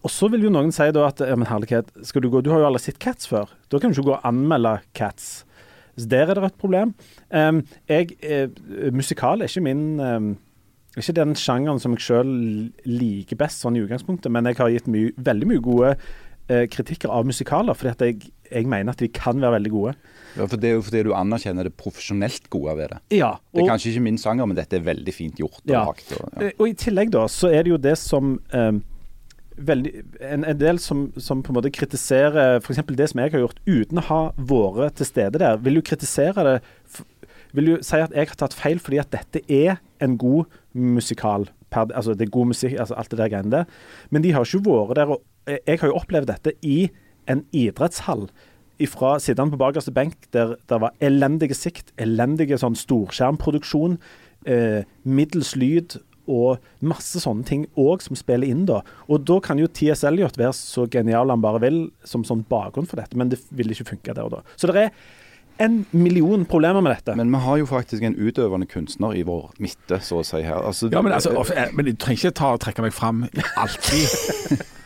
Og 0.05 0.13
så 0.13 0.29
vil 0.29 0.45
jo 0.45 0.53
noen 0.53 0.69
si 0.73 0.85
da 0.93 1.07
at 1.09 1.25
ja, 1.25 1.33
men 1.33 1.49
herlighet, 1.49 1.89
skal 2.05 2.21
du 2.21 2.29
gå 2.29 2.43
Du 2.45 2.51
har 2.53 2.61
jo 2.61 2.69
aldri 2.69 2.85
sett 2.85 3.01
Cats 3.01 3.25
før. 3.29 3.49
Da 3.73 3.81
kan 3.81 3.89
du 3.89 3.97
ikke 3.97 4.11
gå 4.11 4.17
og 4.19 4.29
anmelde 4.29 4.77
Cats. 4.93 5.41
Så 5.97 6.13
der 6.13 6.29
er 6.29 6.37
det 6.37 6.45
et 6.45 6.61
problem. 6.61 6.93
Um, 7.33 7.65
jeg, 7.89 8.13
eh, 8.21 8.53
musikal 8.93 9.41
er 9.41 9.49
ikke 9.49 9.65
min 9.65 9.97
um, 9.97 10.33
ikke 10.99 11.15
den 11.15 11.37
sjangeren 11.39 11.79
som 11.81 11.93
jeg 11.95 12.03
sjøl 12.03 12.31
liker 12.85 13.39
best 13.39 13.63
sånn 13.63 13.77
i 13.79 13.81
utgangspunktet, 13.85 14.29
men 14.29 14.49
jeg 14.49 14.57
har 14.59 14.73
gitt 14.73 14.89
my 14.91 15.07
veldig 15.23 15.47
mye 15.47 15.63
gode 15.63 15.95
kritikker 16.73 17.11
av 17.13 17.25
musikaler, 17.29 17.77
fordi 17.77 17.91
at 17.93 18.01
jeg, 18.05 18.31
jeg 18.51 18.67
mener 18.69 18.93
at 18.95 19.01
de 19.03 19.07
kan 19.15 19.39
være 19.41 19.55
veldig 19.59 19.71
gode. 19.73 19.93
Ja, 20.37 20.45
for 20.47 20.55
Det 20.61 20.69
er 20.69 20.77
jo 20.77 20.83
fordi 20.87 21.03
du 21.07 21.11
anerkjenner 21.17 21.67
det 21.67 21.73
profesjonelt 21.79 22.45
gode 22.53 22.77
ved 22.79 22.93
det. 22.93 22.99
Ja, 23.17 23.33
Det 23.53 23.63
er 23.63 23.69
kanskje 23.73 23.91
ikke 23.91 24.05
min 24.05 24.17
sanger, 24.21 24.47
men 24.47 24.55
dette 24.59 24.77
er 24.79 24.85
veldig 24.87 25.13
fint 25.15 25.39
gjort. 25.41 25.59
og 25.65 25.73
Ja. 25.73 25.85
lagt, 25.89 26.11
og, 26.15 26.29
ja. 26.37 26.47
eh, 26.47 26.51
og 26.59 26.69
i 26.69 26.73
tillegg 26.79 27.11
da, 27.11 27.25
så 27.31 27.51
er 27.51 27.63
det 27.67 27.73
jo 27.73 27.77
det 27.77 27.97
som 27.99 28.37
eh, 28.53 28.71
veldig, 29.57 29.91
en, 30.21 30.45
en 30.45 30.57
del 30.61 30.79
som, 30.79 31.11
som 31.19 31.41
på 31.43 31.51
en 31.51 31.59
måte 31.59 31.71
kritiserer 31.75 32.61
f.eks. 32.63 32.79
det 32.95 33.09
som 33.11 33.19
jeg 33.23 33.33
har 33.35 33.43
gjort, 33.43 33.59
uten 33.67 33.99
å 33.99 34.05
ha 34.07 34.21
vært 34.37 34.95
til 35.01 35.09
stede 35.09 35.41
der, 35.43 35.57
vil 35.61 35.75
jo 35.81 35.81
kritisere 35.85 36.45
det 36.47 36.55
Vil 37.53 37.67
jo 37.67 37.77
si 37.83 37.97
at 37.99 38.13
jeg 38.15 38.29
har 38.31 38.37
tatt 38.39 38.53
feil 38.55 38.79
fordi 38.79 39.01
at 39.01 39.09
dette 39.11 39.41
er 39.51 39.81
en 39.99 40.13
god 40.17 40.45
musikal. 40.73 41.49
Per, 41.69 41.89
altså 41.91 42.13
det 42.15 42.29
er 42.29 42.31
god 42.31 42.47
musikk, 42.53 42.77
altså 42.79 42.95
alt 42.95 43.11
det 43.11 43.19
der 43.19 43.27
greiene 43.33 43.51
der. 43.51 43.65
Men 44.09 44.23
de 44.23 44.31
har 44.31 44.45
ikke 44.47 44.63
vært 44.63 44.95
der 44.95 45.11
og 45.11 45.19
eh, 45.19 45.30
Jeg 45.47 45.81
har 45.81 45.89
jo 45.89 45.97
opplevd 45.97 46.29
dette 46.29 46.53
i 46.61 46.89
en 47.31 47.45
idrettshall. 47.55 48.27
Fra 48.89 49.15
sittende 49.21 49.53
på 49.53 49.61
bakerste 49.61 49.93
benk, 49.93 50.15
der 50.33 50.55
det 50.69 50.79
var 50.81 50.95
elendige 51.05 51.53
sikt, 51.57 51.91
elendige 52.01 52.57
sånn 52.57 52.77
storskjermproduksjon, 52.77 53.99
eh, 54.49 54.87
middels 55.05 55.53
lyd 55.55 55.99
og 56.31 56.61
masse 56.85 57.21
sånne 57.21 57.45
ting 57.45 57.65
òg 57.77 58.01
som 58.01 58.17
spiller 58.17 58.49
inn 58.49 58.65
da. 58.69 58.81
Og 59.09 59.25
da 59.27 59.39
kan 59.43 59.59
jo 59.61 59.69
TS 59.69 60.05
Elliot 60.07 60.37
være 60.39 60.53
så 60.57 60.87
genial 60.89 61.29
han 61.29 61.43
bare 61.43 61.61
vil 61.61 61.81
som 62.07 62.25
sånn 62.25 62.45
bakgrunn 62.49 62.89
for 62.89 63.01
dette, 63.01 63.17
men 63.17 63.29
det 63.29 63.41
vil 63.51 63.73
ikke 63.73 63.91
funke 63.93 64.15
der 64.15 64.25
og 64.25 64.37
da. 64.37 64.41
Så 64.55 64.71
det 64.71 64.87
er 64.87 64.91
en 65.61 65.85
million 65.93 66.45
problemer 66.49 66.81
med 66.81 66.95
dette. 66.95 67.15
Men 67.19 67.29
vi 67.29 67.41
har 67.43 67.57
jo 67.61 67.69
faktisk 67.69 68.01
en 68.07 68.17
utøvende 68.17 68.65
kunstner 68.65 69.13
i 69.13 69.21
vår 69.27 69.51
midte, 69.61 70.01
så 70.01 70.21
å 70.21 70.25
si 70.25 70.41
her. 70.41 70.57
Altså, 70.57 70.89
Ja, 70.89 71.01
men, 71.05 71.13
altså, 71.13 71.35
eh, 71.53 71.69
men 71.73 71.85
du 71.85 71.93
trenger 71.93 72.31
ikke 72.31 72.37
ta, 72.39 72.55
trekke 72.57 72.81
meg 72.87 72.93
fram 72.97 73.27
alltid. 73.57 74.61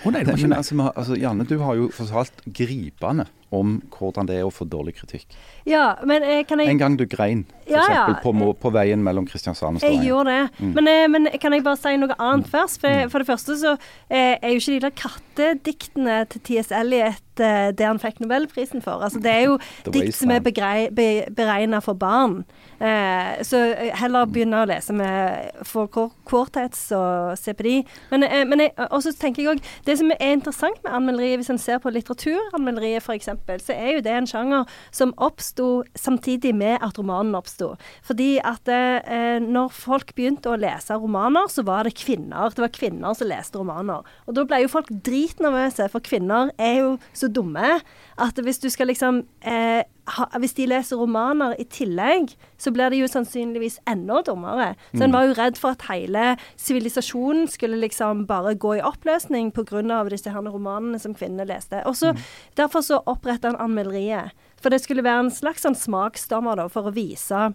Å 0.00 0.12
nei, 0.14 0.22
det 0.24 0.36
men, 0.36 0.46
ikke 0.46 0.60
altså, 0.62 0.86
altså, 0.94 1.18
Janne, 1.20 1.44
du 1.44 1.58
har 1.60 1.76
jo 1.76 1.90
fortalt 1.92 2.44
gripende 2.56 3.26
om 3.50 3.80
hvordan 3.98 4.28
det 4.28 4.36
er 4.38 4.46
å 4.46 4.52
få 4.54 4.64
dårlig 4.70 4.94
kritikk. 5.00 5.26
Ja, 5.66 5.96
men 6.06 6.22
eh, 6.22 6.44
kan 6.46 6.60
jeg 6.62 6.70
En 6.70 6.78
gang 6.78 6.96
du 6.96 7.04
grein, 7.10 7.44
for 7.66 7.72
Ja, 7.74 7.86
ja. 7.90 8.04
på, 8.22 8.32
på 8.62 8.70
veien 8.74 9.02
mellom 9.02 9.26
Kristiansand 9.26 9.76
og 9.78 9.82
Jeg 9.82 9.90
Stavanger. 9.98 10.08
gjorde 10.08 10.36
det. 10.36 10.60
Mm. 10.60 10.72
Men, 10.78 10.88
eh, 10.88 11.08
men 11.08 11.28
kan 11.42 11.52
jeg 11.52 11.64
bare 11.66 11.76
si 11.82 11.96
noe 11.98 12.14
annet 12.18 12.46
først? 12.50 12.80
For, 12.80 13.08
for 13.10 13.18
det 13.24 13.26
første 13.30 13.56
så 13.60 13.72
eh, 14.08 14.36
er 14.40 14.54
jo 14.54 14.62
ikke 14.62 14.76
de 14.76 14.80
der 14.86 14.96
kattediktene 15.02 16.20
til 16.30 16.40
T.S. 16.46 16.70
Eliot 16.74 17.42
eh, 17.42 17.70
det 17.76 17.86
han 17.86 17.98
fikk 18.02 18.20
Nobelprisen 18.22 18.82
for. 18.84 19.02
Altså, 19.04 19.20
det 19.22 19.30
er 19.34 19.44
jo 19.48 19.58
dikt 19.94 20.14
som 20.16 20.30
er 20.34 20.40
beregna 20.46 21.80
for 21.84 21.98
barn. 21.98 22.44
Eh, 22.80 23.42
så 23.44 23.60
eh, 23.74 23.90
heller 24.00 24.24
begynne 24.30 24.62
å 24.62 24.68
lese 24.70 24.94
med 24.96 25.50
for 25.68 25.90
Quar- 25.92 26.14
Quartets 26.30 26.86
og 26.96 27.34
se 27.40 27.52
på 27.58 27.66
de. 27.66 27.74
Men, 28.14 28.24
eh, 28.24 28.46
men 28.48 28.64
jeg, 28.64 28.72
også 28.88 29.12
tenker 29.20 29.42
jeg 29.44 29.50
òg 29.56 29.60
Det 29.84 29.98
som 30.00 30.10
er 30.14 30.32
interessant 30.38 30.78
med 30.86 30.94
anmelderiet, 30.96 31.42
hvis 31.42 31.50
en 31.52 31.60
ser 31.60 31.82
på 31.82 31.92
litteraturanmelderiet 31.92 33.02
f.eks., 33.04 33.28
så 33.60 33.74
er 33.74 33.96
jo 33.96 34.02
det 34.04 34.14
en 34.14 34.28
sjanger 34.28 34.68
som 34.94 35.14
oppsto 35.16 35.82
samtidig 35.98 36.52
med 36.56 36.78
at 36.84 36.98
romanen 37.00 37.36
oppsto. 37.38 37.72
Fordi 38.06 38.38
at 38.44 38.68
eh, 38.70 39.38
når 39.42 39.72
folk 39.74 40.14
begynte 40.16 40.52
å 40.52 40.58
lese 40.60 40.96
romaner, 41.00 41.48
så 41.50 41.64
var 41.66 41.88
det 41.88 41.96
kvinner. 41.98 42.52
Det 42.54 42.64
var 42.64 42.74
kvinner 42.74 43.16
som 43.16 43.30
leste 43.30 43.60
romaner. 43.60 44.06
Og 44.26 44.36
da 44.36 44.46
ble 44.48 44.62
jo 44.64 44.72
folk 44.72 44.90
dritnervøse, 44.90 45.88
for 45.92 46.04
kvinner 46.04 46.52
er 46.60 46.80
jo 46.82 46.94
så 47.16 47.30
dumme 47.32 47.78
at 48.20 48.38
hvis 48.44 48.60
du 48.60 48.68
skal 48.72 48.90
liksom 48.90 49.22
eh, 49.46 49.82
ha, 50.10 50.26
Hvis 50.42 50.56
de 50.58 50.66
leser 50.66 50.98
romaner 50.98 51.54
i 51.60 51.64
tillegg, 51.70 52.34
så 52.58 52.72
blir 52.74 52.90
de 52.90 53.00
jo 53.00 53.08
sannsynligvis 53.08 53.78
enda 53.88 54.20
dummere. 54.26 54.74
Så 54.90 55.04
en 55.06 55.14
var 55.14 55.28
jo 55.28 55.36
redd 55.38 55.58
for 55.60 55.76
at 55.76 55.86
hele 55.86 56.34
sivilisasjonen 56.58 57.46
skulle 57.48 57.78
liksom 57.78 58.24
bare 58.26 58.56
gå 58.58 58.74
i 58.78 58.84
oppløsning 58.84 59.52
pga. 59.54 60.02
disse 60.10 60.30
her 60.30 60.42
romanene 60.42 60.98
som 60.98 61.14
kvinnene 61.14 61.46
leste. 61.46 61.82
Og 61.86 61.96
så 61.96 62.14
Derfor 62.56 62.80
så 62.82 63.02
oppretta 63.06 63.48
han 63.48 63.60
anmelderiet. 63.60 64.32
For 64.60 64.68
det 64.70 64.82
skulle 64.82 65.04
være 65.04 65.26
en 65.26 65.30
slags 65.30 65.62
sånn 65.62 65.78
smaksdommer 65.78 66.56
da, 66.56 66.68
for 66.68 66.90
å 66.90 66.94
vise 66.94 67.52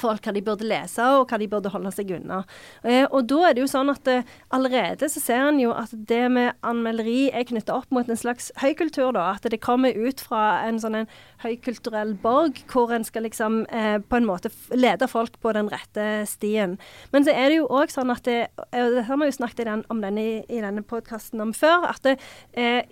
folk 0.00 0.24
hva 0.24 0.34
de 0.34 0.42
burde 0.44 0.66
lese, 0.68 1.04
og 1.04 1.30
hva 1.30 1.38
de 1.40 1.48
burde 1.50 1.72
holde 1.72 1.92
seg 1.94 2.12
unna. 2.16 2.42
Eh, 2.82 3.04
og 3.04 3.28
da 3.30 3.40
er 3.48 3.56
det 3.56 3.64
jo 3.64 3.70
sånn 3.70 3.92
at 3.92 4.08
eh, 4.10 4.26
allerede 4.54 5.08
så 5.10 5.22
ser 5.22 5.48
en 5.48 5.60
jo 5.62 5.74
at 5.76 5.92
det 5.92 6.22
med 6.32 6.58
anmelderi 6.66 7.28
er 7.32 7.46
knytta 7.48 7.76
opp 7.76 7.92
mot 7.94 8.08
en 8.08 8.20
slags 8.20 8.50
høykultur, 8.62 9.12
da. 9.16 9.34
At 9.36 9.48
det 9.50 9.62
kommer 9.64 9.94
ut 9.94 10.22
fra 10.24 10.64
en 10.64 10.80
sånn 10.82 11.00
en 11.02 11.10
høykulturell 11.44 12.14
borg, 12.22 12.62
hvor 12.72 12.92
en 12.94 13.06
skal 13.06 13.26
liksom 13.28 13.62
eh, 13.68 13.98
på 14.00 14.20
en 14.20 14.28
måte 14.28 14.52
lede 14.74 15.08
folk 15.10 15.38
på 15.42 15.54
den 15.56 15.70
rette 15.72 16.24
stien. 16.30 16.78
Men 17.12 17.26
så 17.26 17.34
er 17.34 17.50
det 17.50 17.60
jo 17.60 17.70
òg 17.72 17.92
sånn 17.92 18.12
at 18.14 18.24
det, 18.28 18.40
og 18.56 18.98
det 18.98 19.06
har 19.08 19.20
vi 19.20 19.30
jo 19.30 19.38
snakket 19.38 19.72
om 19.92 20.02
denne, 20.02 20.44
i, 20.44 20.60
denne 20.60 20.84
podkasten 20.86 21.42
om 21.44 21.54
før, 21.56 21.88
at 21.90 22.04
det, 22.06 22.18
eh, 22.52 22.82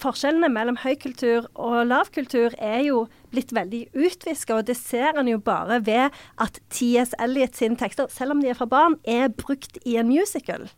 forskjellene 0.00 0.50
mellom 0.52 0.78
høykultur 0.82 1.48
og 1.54 1.86
lavkultur 1.88 2.54
er 2.58 2.82
jo 2.86 3.06
blitt 3.32 3.54
veldig 3.54 3.86
utviska, 3.94 4.58
og 4.60 4.68
det 4.68 4.76
ser 4.78 5.18
en 5.18 5.30
jo 5.30 5.40
bare 5.42 5.80
ved 5.86 6.14
at 6.42 6.60
T.S. 6.70 7.16
Eliot 7.22 7.58
sine 7.58 7.78
tekster, 7.80 8.10
selv 8.12 8.36
om 8.36 8.42
de 8.42 8.52
er 8.52 8.58
fra 8.58 8.68
barn, 8.68 8.98
er 9.04 9.32
brukt 9.32 9.80
i 9.84 9.98
en 10.00 10.10
musical. 10.10 10.68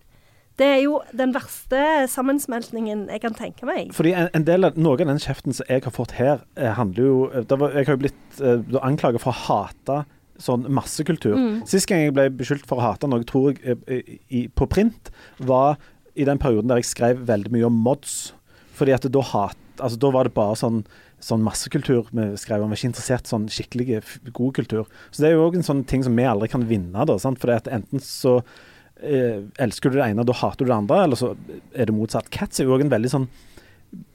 Det 0.54 0.66
er 0.70 0.80
jo 0.84 1.00
den 1.10 1.32
verste 1.34 1.80
sammensmeltningen 2.12 3.08
jeg 3.10 3.22
kan 3.24 3.34
tenke 3.34 3.66
meg. 3.66 3.90
Fordi 3.96 4.12
en, 4.14 4.28
en 4.38 4.44
del 4.46 4.68
av, 4.68 4.76
Noe 4.78 5.00
av 5.02 5.08
den 5.10 5.22
kjeften 5.22 5.56
som 5.56 5.66
jeg 5.66 5.82
har 5.82 5.94
fått 5.94 6.14
her, 6.14 6.44
eh, 6.54 6.70
handler 6.78 7.08
jo 7.08 7.16
eh, 7.34 7.56
var, 7.58 7.74
Jeg 7.74 7.88
har 7.88 7.96
jo 7.96 8.02
blitt 8.04 8.38
eh, 8.38 8.76
anklaget 8.86 9.24
for 9.24 9.34
å 9.34 9.40
hate 9.48 10.04
sånn 10.42 10.66
massekultur. 10.74 11.34
Sist 11.68 11.88
gang 11.90 12.04
jeg 12.04 12.14
ble 12.14 12.28
beskyldt 12.38 12.66
for 12.70 12.80
å 12.80 12.88
hate 12.88 13.10
noe, 13.10 13.26
tror 13.26 13.52
jeg, 13.52 13.78
eh, 13.86 14.14
i, 14.30 14.46
på 14.50 14.66
print, 14.70 15.10
var 15.38 15.76
i 16.14 16.26
den 16.26 16.38
perioden 16.38 16.70
der 16.70 16.82
jeg 16.82 16.90
skrev 16.90 17.26
veldig 17.26 17.50
mye 17.54 17.68
om 17.68 17.78
mods. 17.86 18.33
Fordi 18.74 18.94
at 18.96 19.06
da, 19.06 19.22
hat, 19.30 19.58
altså, 19.78 19.98
da 20.02 20.10
var 20.14 20.28
det 20.28 20.34
bare 20.36 20.58
sånn, 20.58 20.82
sånn 21.22 21.44
massekultur 21.46 22.10
vi 22.10 22.28
skrev 22.40 22.64
om. 22.64 22.72
Vi 22.72 22.74
var 22.74 22.82
ikke 22.82 22.92
interessert 22.92 23.30
sånn 23.30 23.48
skikkelig 23.52 24.02
god 24.34 24.54
kultur. 24.58 24.86
Så 25.10 25.24
det 25.24 25.30
er 25.30 25.36
jo 25.36 25.48
òg 25.48 25.58
en 25.58 25.66
sånn 25.66 25.84
ting 25.88 26.04
som 26.06 26.16
vi 26.18 26.26
aldri 26.28 26.50
kan 26.52 26.66
vinne. 26.68 27.06
da, 27.06 27.18
sant? 27.22 27.40
Fordi 27.42 27.58
at 27.58 27.70
enten 27.72 28.02
så 28.02 28.40
eh, 29.00 29.44
elsker 29.62 29.92
du 29.92 29.98
det 30.00 30.08
ene, 30.08 30.24
og 30.24 30.30
da 30.30 30.38
hater 30.42 30.66
du 30.66 30.72
det 30.72 30.78
andre, 30.78 31.02
eller 31.06 31.20
så 31.20 31.34
er 31.72 31.90
det 31.90 31.96
motsatt. 31.96 32.32
Cats 32.34 32.60
er 32.60 32.68
jo 32.68 32.76
òg 32.76 32.86
en 32.86 32.94
veldig 32.94 33.12
sånn 33.16 33.28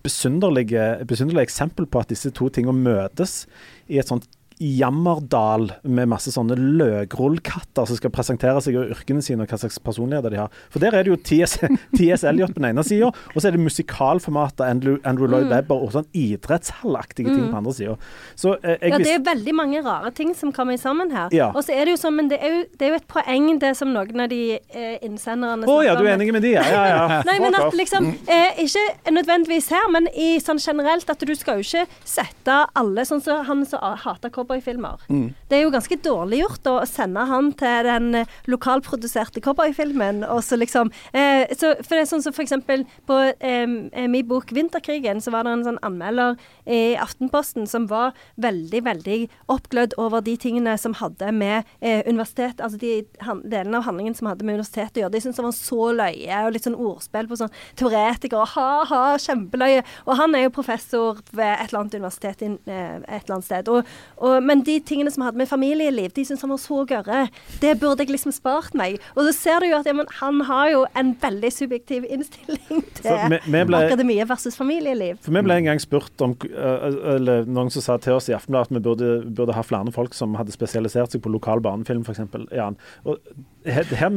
besynderlig 0.04 1.46
eksempel 1.46 1.88
på 1.88 2.02
at 2.02 2.12
disse 2.12 2.32
to 2.36 2.50
tingene 2.52 2.76
møtes 2.76 3.46
i 3.88 4.00
et 4.02 4.10
sånt 4.10 4.28
jammerdal 4.60 5.70
med 5.88 6.10
masse 6.12 6.32
sånne 6.34 6.58
løkrullkatter 6.60 7.88
som 7.88 7.98
skal 8.00 8.12
presentere 8.12 8.60
seg 8.64 8.76
og 8.80 8.92
yrkene 8.94 9.24
sine 9.24 9.46
og 9.46 9.52
hva 9.52 9.60
slags 9.62 9.80
personligheter 9.84 10.34
de 10.34 10.42
har. 10.42 10.58
For 10.74 10.84
der 10.84 10.98
er 10.98 11.06
det 11.08 11.14
jo 11.14 11.20
T.S. 11.24 11.58
T.S. 11.98 12.26
Eliot 12.28 12.54
på 12.56 12.60
den 12.60 12.70
ene 12.74 12.84
sida, 12.86 13.12
og 13.14 13.38
så 13.40 13.50
er 13.50 13.56
det 13.56 13.64
musikalformatet 13.64 14.66
Andrew, 14.66 14.98
Andrew 15.08 15.32
Lloyd 15.32 15.48
Webber 15.52 15.86
og 15.86 15.94
sånn 15.96 16.10
idrettshallaktige 16.12 17.32
ting 17.32 17.40
på 17.40 17.48
den 17.48 17.60
andre 17.62 17.76
sida. 17.78 17.96
Så 18.40 18.58
eh, 18.60 18.90
Ja, 18.90 19.00
det 19.00 19.14
er 19.16 19.24
veldig 19.26 19.56
mange 19.56 19.84
rare 19.86 20.12
ting 20.16 20.34
som 20.38 20.52
kommer 20.56 20.78
sammen 20.82 21.14
her. 21.16 21.32
Ja. 21.36 21.52
Og 21.56 21.64
så 21.66 21.76
er 21.76 21.88
det 21.88 21.96
jo 21.96 22.02
sånn, 22.04 22.18
men 22.20 22.32
det 22.32 22.42
er 22.44 22.56
jo, 22.56 22.62
det 22.76 22.88
er 22.88 22.94
jo 22.94 23.00
et 23.00 23.08
poeng, 23.12 23.50
det 23.64 23.72
som 23.80 23.94
noen 23.96 24.26
av 24.26 24.32
de 24.32 24.42
eh, 24.60 24.98
innsenderne 25.06 25.70
Å 25.70 25.80
ja, 25.86 25.96
du 25.96 26.04
er 26.04 26.14
enig 26.18 26.32
med 26.36 26.44
de? 26.46 26.54
Ja, 26.58 26.66
ja, 26.68 26.84
ja. 26.92 27.22
Nei, 27.30 27.38
men 27.44 27.56
at 27.58 27.76
liksom 27.78 28.12
eh, 28.28 28.60
Ikke 28.66 28.84
nødvendigvis 29.16 29.70
her, 29.74 29.88
men 29.94 30.10
i 30.12 30.32
sånn 30.44 30.60
generelt 30.62 31.10
at 31.10 31.24
du 31.24 31.34
skal 31.38 31.60
jo 31.62 31.68
ikke 31.68 31.86
sette 32.08 32.60
alle 32.80 33.06
sånn 33.08 33.24
som 33.24 33.46
han 33.48 33.64
som 33.68 33.84
hater 34.04 34.32
cowboyfilmer. 34.50 35.02
Mm. 35.10 35.34
Det 35.50 35.58
er 35.58 35.64
jo 35.64 35.74
ganske 35.74 35.98
dårlig 36.04 36.42
gjort 36.42 36.70
å 36.70 36.76
sende 36.90 37.26
han 37.30 37.52
til 37.58 37.86
den 37.86 38.24
lokalproduserte 38.50 39.42
cowboyfilmen, 39.46 40.24
og 40.24 40.42
så 40.44 40.58
liksom 40.60 40.92
eh, 41.14 41.46
så, 41.54 41.76
For 41.84 41.96
det 41.96 42.04
er 42.04 42.10
sånn 42.10 42.24
som 42.26 42.34
for 42.36 42.44
eksempel 42.44 42.86
på 43.10 43.20
eh, 43.40 43.68
min 44.10 44.28
bok 44.28 44.52
'Vinterkrigen', 44.52 45.22
så 45.22 45.32
var 45.32 45.46
det 45.46 45.54
en 45.54 45.66
sånn 45.68 45.82
anmelder 45.86 46.38
i 46.66 46.96
Aftenposten 47.00 47.68
som 47.68 47.88
var 47.90 48.14
veldig, 48.38 48.84
veldig 48.86 49.20
oppglødd 49.48 49.96
over 49.98 50.22
de 50.26 50.36
tingene 50.38 50.78
som 50.78 50.96
hadde 50.98 51.32
med 51.32 51.64
eh, 51.82 52.02
universitet 52.08 52.60
Altså 52.60 52.78
de 52.78 53.06
han, 53.24 53.42
delene 53.46 53.78
av 53.78 53.86
handlingen 53.86 54.16
som 54.16 54.28
hadde 54.30 54.46
med 54.46 54.58
universitetet 54.58 54.98
å 54.98 55.04
gjøre. 55.04 55.14
De 55.14 55.22
syntes 55.24 55.40
det 55.40 55.46
var 55.46 55.56
så 55.56 55.90
løye, 55.96 56.40
og 56.46 56.54
litt 56.54 56.66
sånn 56.66 56.78
ordspill 56.78 57.30
på 57.30 57.38
sånn 57.40 57.54
teoretikere. 57.80 58.48
Ha-ha, 58.56 59.04
kjempeløye. 59.22 59.84
Og 60.06 60.18
han 60.20 60.36
er 60.36 60.46
jo 60.46 60.56
professor 60.56 61.22
ved 61.32 61.54
et 61.54 61.70
eller 61.70 61.82
annet 61.84 61.98
universitet 62.00 62.44
i 62.46 62.52
eh, 62.70 62.98
et 63.20 63.24
eller 63.24 63.38
annet 63.38 63.48
sted. 63.48 63.72
Og, 63.72 63.90
og, 64.18 64.39
men 64.44 64.62
de 64.68 64.80
tingene 64.80 65.12
som 65.12 65.24
hadde 65.26 65.38
med 65.38 65.50
familieliv, 65.50 66.12
de 66.16 66.24
syntes 66.26 66.42
han 66.46 66.50
var 66.54 66.62
så 66.62 66.82
gørre. 66.90 67.22
Det 67.62 67.74
burde 67.82 68.04
jeg 68.06 68.14
liksom 68.14 68.32
spart 68.36 68.74
meg. 68.78 69.00
Og 69.16 69.24
så 69.28 69.34
ser 69.36 69.60
du 69.64 69.70
jo 69.72 69.78
at 69.80 69.86
ja, 69.90 69.94
men 69.94 70.08
han 70.20 70.42
har 70.48 70.70
jo 70.74 70.86
en 71.00 71.14
veldig 71.22 71.52
subjektiv 71.54 72.06
innstilling 72.10 72.84
til 72.98 73.04
Så 73.10 73.18
vi- 73.30 73.42
vi 73.46 73.64
ble- 73.70 73.84
akademiet 73.88 74.28
versus 74.30 74.56
familieliv. 74.58 75.18
For 75.22 75.32
Vi 75.32 75.42
ble 75.42 75.58
en 75.60 75.70
gang 75.72 75.80
spurt 75.80 76.22
om 76.22 76.36
eh, 76.44 77.16
Eller 77.16 77.46
noen 77.46 77.70
som 77.72 77.82
sa 77.82 77.98
til 77.98 78.14
oss 78.14 78.30
i 78.30 78.34
Aftenbladet 78.34 78.70
at 78.70 78.76
vi 78.76 78.80
burde, 78.86 79.12
burde 79.36 79.54
ha 79.54 79.62
flere 79.64 79.92
folk 79.92 80.14
som 80.14 80.36
hadde 80.36 80.52
spesialisert 80.52 81.12
seg 81.12 81.22
på 81.22 81.32
lokal 81.32 81.62
barnefilm, 81.62 82.02
f.eks. 82.06 82.20
Ja, 82.52 82.70
og 83.06 83.18
her, 83.66 83.84
her 83.84 84.10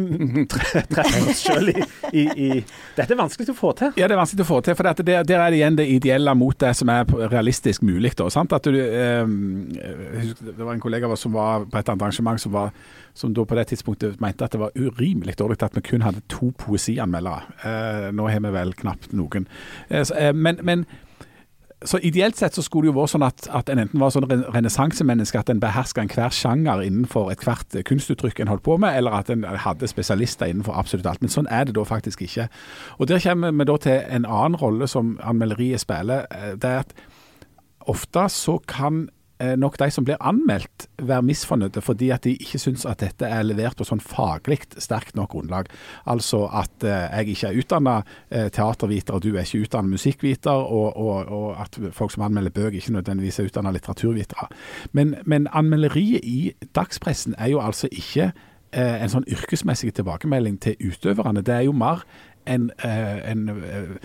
treffer 0.48 1.24
vi 1.24 1.30
oss 1.30 1.42
selv 1.42 1.68
i, 1.68 1.82
i, 2.12 2.22
i 2.22 2.64
Dette 2.96 3.12
er 3.12 3.18
vanskelig 3.18 3.50
å 3.52 3.56
få 3.58 3.72
til. 3.78 3.92
Ja, 3.98 4.06
det 4.08 4.14
er 4.16 4.20
vanskelig 4.20 4.44
å 4.44 4.48
få 4.48 4.60
til. 4.64 4.76
For 4.78 4.86
der 4.86 5.12
er 5.12 5.50
det 5.50 5.58
igjen 5.58 5.76
det 5.78 5.86
ideelle 5.90 6.34
mot 6.38 6.56
det 6.62 6.74
som 6.78 6.88
er 6.92 7.04
realistisk 7.32 7.82
mulig. 7.82 8.14
Da, 8.18 8.28
sant? 8.32 8.52
At 8.54 8.62
du, 8.68 8.78
eh, 8.78 9.26
husker 10.22 10.52
det 10.56 10.64
var 10.66 10.72
en 10.74 10.80
kollega 10.82 11.16
som 11.16 11.32
var 11.36 11.64
på 11.70 11.78
et 11.78 11.88
arrangement 11.88 12.40
som, 12.40 12.52
var, 12.52 12.72
som 13.14 13.34
da 13.34 13.44
på 13.44 13.54
det 13.58 13.66
tidspunktet 13.72 14.20
mente 14.20 14.44
at 14.44 14.52
det 14.52 14.60
var 14.60 14.74
urimelig 14.76 15.36
dårlig 15.38 15.62
at 15.62 15.76
vi 15.76 15.80
kun 15.80 16.02
hadde 16.06 16.22
to 16.28 16.50
poesianmeldere. 16.58 17.42
Eh, 17.64 18.10
nå 18.12 18.28
har 18.28 18.40
vi 18.44 18.52
vel 18.58 18.74
knapt 18.74 19.12
noen. 19.12 19.46
Eh, 19.90 20.02
så, 20.04 20.14
eh, 20.18 20.32
men, 20.34 20.60
men 20.62 20.86
så 21.84 21.98
Ideelt 21.98 22.36
sett 22.38 22.54
så 22.54 22.62
skulle 22.62 22.86
det 22.86 22.92
jo 22.92 23.00
være 23.00 23.10
sånn 23.10 23.24
at, 23.26 23.48
at 23.50 23.70
en 23.72 23.80
enten 23.82 23.98
var 23.98 24.12
sånn 24.14 24.28
ren- 24.30 24.44
renessansemenneske, 24.54 25.40
at 25.40 25.48
en 25.50 25.58
beherska 25.58 26.04
enhver 26.04 26.30
sjanger 26.30 26.82
innenfor 26.86 27.32
ethvert 27.32 27.74
kunstuttrykk 27.88 28.38
en 28.44 28.52
holdt 28.52 28.62
på 28.62 28.76
med, 28.78 28.94
eller 29.00 29.16
at 29.18 29.32
en 29.34 29.42
hadde 29.64 29.88
spesialister 29.90 30.46
innenfor 30.46 30.78
absolutt 30.78 31.08
alt. 31.10 31.24
Men 31.24 31.32
sånn 31.34 31.50
er 31.50 31.66
det 31.66 31.74
da 31.74 31.82
faktisk 31.88 32.22
ikke. 32.22 32.46
Og 33.02 33.08
Der 33.10 33.18
kommer 33.24 33.50
vi 33.50 33.66
da 33.66 33.76
til 33.82 33.98
en 33.98 34.24
annen 34.30 34.60
rolle 34.62 34.86
som 34.86 35.16
anmelderiet 35.26 35.82
spiller. 35.82 36.26
eh, 36.30 36.54
Det 36.54 36.70
er 36.70 36.78
at 36.86 36.94
ofte 37.90 38.28
så 38.30 38.60
kan 38.70 39.08
nok 39.58 39.78
de 39.80 39.88
som 39.90 40.04
blir 40.06 40.20
anmeldt 40.22 40.86
være 41.02 41.24
misfornøyde 41.26 41.82
fordi 41.82 42.10
at 42.14 42.24
de 42.26 42.34
ikke 42.36 42.60
syns 42.62 42.84
at 42.88 43.00
dette 43.02 43.26
er 43.26 43.44
levert 43.46 43.78
på 43.78 43.86
sånn 43.86 44.02
faglig 44.02 44.60
sterkt 44.80 45.16
nok 45.18 45.32
grunnlag. 45.32 45.70
Altså 46.06 46.44
at 46.52 46.84
eh, 46.84 47.08
jeg 47.18 47.34
ikke 47.34 47.48
er 47.50 47.60
utdanna 47.62 47.96
eh, 48.30 48.48
teaterviter 48.52 49.16
og 49.16 49.24
du 49.24 49.32
er 49.34 49.46
ikke 49.46 49.66
utdanna 49.66 49.92
musikkviter, 49.92 50.52
og, 50.52 50.96
og, 50.96 51.32
og, 51.32 51.48
at 51.62 51.78
folk 51.92 52.12
som 52.14 52.26
anmelder 52.26 52.54
bøker 52.54 52.78
ikke 52.78 52.96
nødvendigvis 52.96 53.40
er 53.40 53.50
utdanna 53.50 53.72
litteraturvitere. 53.74 54.48
Men, 54.92 55.16
men 55.24 55.48
anmelderiet 55.52 56.24
i 56.24 56.52
dagspressen 56.74 57.34
er 57.38 57.52
jo 57.54 57.62
altså 57.62 57.90
ikke 57.92 58.30
eh, 58.72 58.98
en 59.02 59.12
sånn 59.12 59.28
yrkesmessig 59.30 59.94
tilbakemelding 59.96 60.60
til 60.62 60.76
utøverne. 60.92 61.44
Det 61.44 61.54
er 61.54 61.66
jo 61.68 61.76
mer 61.76 62.04
en, 62.46 62.70
eh, 62.84 63.18
en 63.30 63.48
eh, 63.48 63.96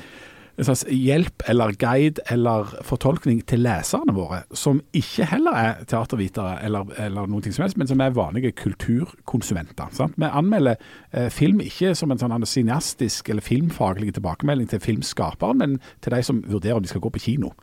en 0.57 0.65
slags 0.65 0.83
hjelp 0.89 1.43
eller 1.51 1.75
guide 1.77 2.23
eller 2.33 2.71
fortolkning 2.85 3.43
til 3.49 3.61
leserne 3.65 4.13
våre, 4.17 4.41
som 4.57 4.79
ikke 4.97 5.27
heller 5.29 5.57
er 5.57 5.83
teatervitere 5.89 6.57
eller, 6.65 6.89
eller 7.03 7.29
noe 7.29 7.45
som 7.45 7.65
helst, 7.65 7.77
men 7.77 7.89
som 7.89 8.01
er 8.01 8.15
vanlige 8.17 8.55
kulturkonsumenter. 8.57 9.93
Sant? 9.97 10.17
Vi 10.17 10.29
anmelder 10.29 10.79
eh, 11.11 11.29
film 11.33 11.61
ikke 11.65 11.93
som 11.97 12.13
en 12.13 12.21
sånn 12.21 12.47
cineastisk 12.49 13.29
eller 13.29 13.45
filmfaglig 13.45 14.15
tilbakemelding 14.17 14.71
til 14.71 14.81
filmskaperen, 14.81 15.61
men 15.61 15.77
til 16.01 16.17
de 16.17 16.23
som 16.25 16.41
vurderer 16.47 16.79
om 16.79 16.85
de 16.85 16.91
skal 16.91 17.05
gå 17.05 17.13
på 17.13 17.25
kino. 17.27 17.53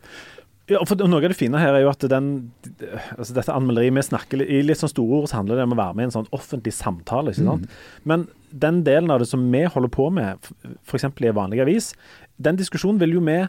Ja, 0.70 0.80
for 0.88 0.96
Noe 0.96 1.20
av 1.20 1.28
det 1.28 1.36
fine 1.36 1.60
her 1.60 1.76
er 1.76 1.82
jo 1.84 1.90
at 1.90 2.04
den, 2.08 2.28
altså 3.18 3.34
dette 3.36 3.52
anmelderiet 3.52 3.92
vi 3.98 4.04
snakker 4.06 4.40
I 4.40 4.62
litt 4.64 4.80
sånn 4.80 4.92
store 4.94 5.18
ord 5.18 5.28
så 5.28 5.42
handler 5.42 5.60
det 5.60 5.66
om 5.66 5.74
å 5.74 5.80
være 5.82 5.96
med 5.98 6.06
i 6.06 6.08
en 6.08 6.14
sånn 6.14 6.30
offentlig 6.32 6.72
samtale. 6.72 7.34
ikke 7.34 7.44
sant? 7.44 7.66
Mm. 7.68 8.06
Men 8.08 8.24
den 8.64 8.80
delen 8.86 9.12
av 9.12 9.20
det 9.20 9.28
som 9.28 9.44
vi 9.52 9.60
holder 9.68 9.92
på 9.92 10.08
med, 10.14 10.48
f.eks. 10.86 11.04
i 11.04 11.28
en 11.28 11.36
vanlig 11.36 11.60
avis, 11.66 11.90
den 12.42 12.56
diskusjonen 12.58 13.00
vil 13.00 13.14
jo 13.14 13.20
vi 13.20 13.46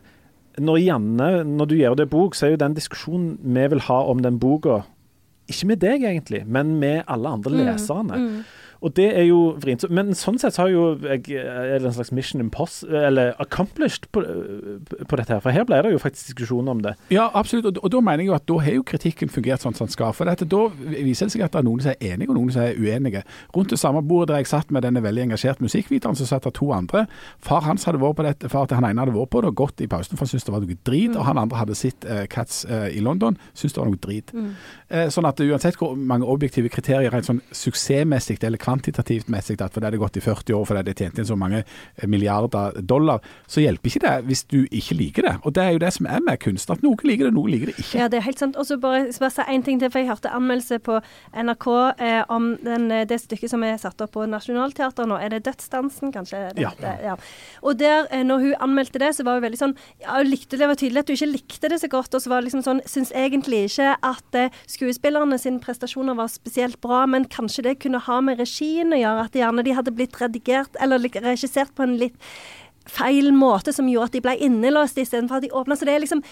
Når 0.58 0.78
Janne, 0.78 1.44
når 1.44 1.66
du 1.66 1.76
gjør 1.76 1.96
det 1.96 2.10
bok, 2.10 2.36
så 2.36 2.46
er 2.46 2.50
jo 2.54 2.58
den 2.62 2.74
diskusjonen 2.74 3.40
vi 3.44 3.68
vil 3.68 3.82
ha 3.90 3.98
om 4.08 4.22
den 4.24 4.40
boka 4.40 4.86
ikke 5.52 5.68
med 5.68 5.82
deg, 5.82 6.06
egentlig, 6.06 6.44
men 6.48 6.76
med 6.82 7.04
alle 7.08 7.30
andre 7.38 7.52
mm, 7.52 7.58
leserne. 7.60 8.18
Mm. 8.18 8.38
Og 8.86 8.94
det 8.94 9.08
er 9.18 9.24
jo 9.26 9.40
vrient. 9.62 9.84
Men 9.90 10.14
sånn 10.18 10.38
sett 10.38 10.54
så 10.54 10.66
har 10.66 10.70
jo 10.70 10.84
jeg 11.02 11.40
er 11.42 11.80
det 11.82 11.90
en 11.90 11.96
slags 11.96 12.12
mission 12.14 12.44
impossible, 12.44 13.00
eller 13.08 13.34
accomplished 13.42 14.06
på, 14.14 14.22
på, 14.22 15.18
dette 15.18 15.34
her. 15.34 15.42
For 15.42 15.56
her 15.56 15.66
ble 15.66 15.80
det 15.82 15.94
jo 15.96 16.02
faktisk 16.02 16.30
diskusjon 16.30 16.70
om 16.70 16.84
det. 16.86 16.94
Ja, 17.14 17.32
absolutt. 17.34 17.66
Og, 17.72 17.80
og, 17.82 17.90
da 17.96 18.02
mener 18.06 18.22
jeg 18.22 18.30
jo 18.30 18.36
at 18.38 18.46
da 18.52 18.60
har 18.62 18.78
jo 18.78 18.86
kritikken 18.86 19.32
fungert 19.34 19.66
sånn 19.66 19.74
som 19.78 19.90
den 19.90 19.96
skal. 19.96 20.14
For 20.14 20.30
dette, 20.30 20.46
da 20.50 20.68
viser 20.78 21.26
det 21.26 21.34
seg 21.34 21.46
at 21.48 21.56
det 21.56 21.64
er 21.64 21.66
noen 21.66 21.82
som 21.82 21.96
er 21.96 22.12
enige, 22.12 22.30
og 22.30 22.38
noen 22.38 22.54
som 22.54 22.66
er 22.68 22.78
uenige. 22.78 23.24
Rundt 23.58 23.74
det 23.74 23.82
samme 23.82 24.04
bordet 24.06 24.36
der 24.36 24.44
jeg 24.44 24.52
satt 24.54 24.74
med 24.76 24.86
denne 24.86 25.02
veldig 25.06 25.26
engasjerte 25.32 25.66
musikkviteren, 25.66 26.20
så 26.20 26.30
satt 26.30 26.46
det 26.46 26.54
to 26.60 26.70
andre. 26.76 27.08
Far 27.42 27.66
hans 27.66 27.88
hadde 27.90 28.04
vært 28.04 28.20
på 28.22 28.28
dette, 28.28 28.54
far 28.54 28.70
til 28.70 28.78
han 28.78 28.90
ene 28.92 29.02
hadde 29.02 29.18
vært 29.18 29.34
på 29.34 29.42
det 29.42 29.50
og 29.50 29.60
gått 29.64 29.82
i 29.82 29.90
pausen, 29.90 30.14
for 30.14 30.28
han 30.28 30.34
syntes 30.36 30.46
det 30.46 30.54
var 30.54 30.62
noe 30.62 30.78
drit. 30.78 31.10
Mm. 31.16 31.18
Og 31.18 31.30
han 31.32 31.42
andre 31.42 31.64
hadde 31.64 31.80
sett 31.80 32.06
uh, 32.06 32.24
Cats 32.30 32.62
uh, 32.70 32.86
i 32.94 33.02
London, 33.02 33.40
syntes 33.58 33.80
det 33.80 33.82
var 33.82 33.90
noe 33.90 34.04
drit. 34.06 34.36
Mm. 34.36 34.54
Uh, 34.94 35.08
sånn 35.14 35.26
at 35.26 35.42
uansett 35.42 35.82
hvor 35.82 35.98
mange 35.98 36.30
objektive 36.30 36.70
kriterier 36.70 37.10
rent 37.14 37.26
sånn 37.26 37.42
suksessmessig 37.50 38.38
eller 38.46 38.62
kvantitativt 38.62 38.75
messig 39.32 39.62
at 39.62 39.74
fordi 39.74 39.86
det 39.86 39.98
har 39.98 40.04
gått 40.04 40.18
i 40.18 40.24
40 40.24 40.54
år, 40.58 40.66
fordi 40.66 40.84
det 40.84 40.94
har 40.96 41.06
tjent 41.06 41.20
inn 41.20 41.30
så 41.30 41.38
mange 41.40 41.64
eh, 41.64 42.08
milliarder 42.08 42.82
dollar, 42.82 43.22
så 43.48 43.64
hjelper 43.64 43.92
ikke 43.92 44.04
det 44.06 44.16
hvis 44.28 44.44
du 44.52 44.60
ikke 44.66 44.96
liker 45.00 45.28
det. 45.30 45.36
Og 45.44 45.56
det 45.56 45.64
er 45.64 45.76
jo 45.76 45.84
det 45.84 45.94
som 45.94 46.10
er 46.10 46.24
med 46.26 46.40
kunst, 46.44 46.72
at 46.72 46.84
noen 46.84 47.00
liker 47.04 47.30
det, 47.30 47.34
noen 47.36 47.54
liker 47.54 47.72
det 47.72 47.78
ikke. 47.80 48.00
Ja, 48.00 48.10
det 48.12 48.20
er 48.20 48.28
helt 48.28 48.42
sant. 48.42 48.58
Og 48.60 48.68
så 48.68 48.78
bare, 48.82 49.08
jeg 49.08 49.14
si 49.16 49.48
én 49.52 49.66
ting 49.66 49.80
til, 49.80 49.92
for 49.92 50.02
jeg 50.02 50.10
hørte 50.10 50.32
anmeldelse 50.34 50.80
på 50.86 51.00
NRK 51.36 51.68
eh, 52.00 52.22
om 52.34 52.52
den, 52.64 52.90
eh, 52.92 53.06
det 53.08 53.20
stykket 53.24 53.54
som 53.54 53.64
er 53.66 53.78
satt 53.82 54.02
opp 54.04 54.16
på 54.16 54.26
Nationaltheatret 54.30 55.10
nå. 55.10 55.20
Er 55.20 55.34
det 55.34 55.44
'Dødsdansen', 55.46 56.14
kanskje? 56.16 56.52
Ja. 56.60 56.72
Det, 56.80 56.94
ja. 57.04 57.16
Og 57.62 57.80
der, 57.80 58.08
eh, 58.12 58.24
når 58.24 58.40
hun 58.40 58.56
anmeldte 58.60 59.00
det, 59.00 59.16
så 59.16 59.26
var 59.26 59.40
hun 59.40 59.46
veldig 59.46 59.60
sånn 59.60 59.76
ja, 60.02 60.22
likte 60.26 60.58
Det 60.58 60.68
var 60.68 60.78
tydelig 60.80 61.04
at 61.04 61.10
hun 61.12 61.18
ikke 61.18 61.32
likte 61.32 61.70
det 61.72 61.80
så 61.82 61.90
godt. 61.92 62.14
Og 62.16 62.22
så 62.22 62.32
var 62.32 62.42
det 62.42 62.50
liksom 62.50 62.64
sånn 62.66 62.84
Syns 62.86 63.12
egentlig 63.16 63.66
ikke 63.70 63.96
at 64.06 64.38
eh, 64.38 64.54
skuespillerne 64.70 65.38
sine 65.42 65.60
prestasjoner 65.64 66.18
var 66.18 66.30
spesielt 66.32 66.80
bra, 66.84 67.06
men 67.10 67.28
kanskje 67.32 67.66
det 67.66 67.80
kunne 67.84 68.00
ha 68.00 68.20
med 68.22 68.40
regien 68.56 68.94
å 68.94 69.00
gjøre 69.00 69.26
at 69.28 69.36
gjerne 69.36 69.64
de 69.66 69.74
hadde 69.76 69.96
blitt 69.96 70.20
redigert 70.22 70.78
eller 70.82 71.04
regissert 71.24 71.74
på 71.76 71.84
en 71.84 71.98
litt 72.00 72.16
feil 72.86 73.32
måte 73.34 73.74
som 73.74 73.88
gjorde 73.90 74.12
at 74.12 74.14
de 74.14 74.22
ble 74.22 74.36
innelåst 74.46 74.98
istedenfor 75.02 75.40
at 75.40 75.48
de 75.48 75.52
åpna. 75.52 75.76
Så 75.76 75.86
det 75.86 75.96
er 75.96 76.06
liksom 76.06 76.24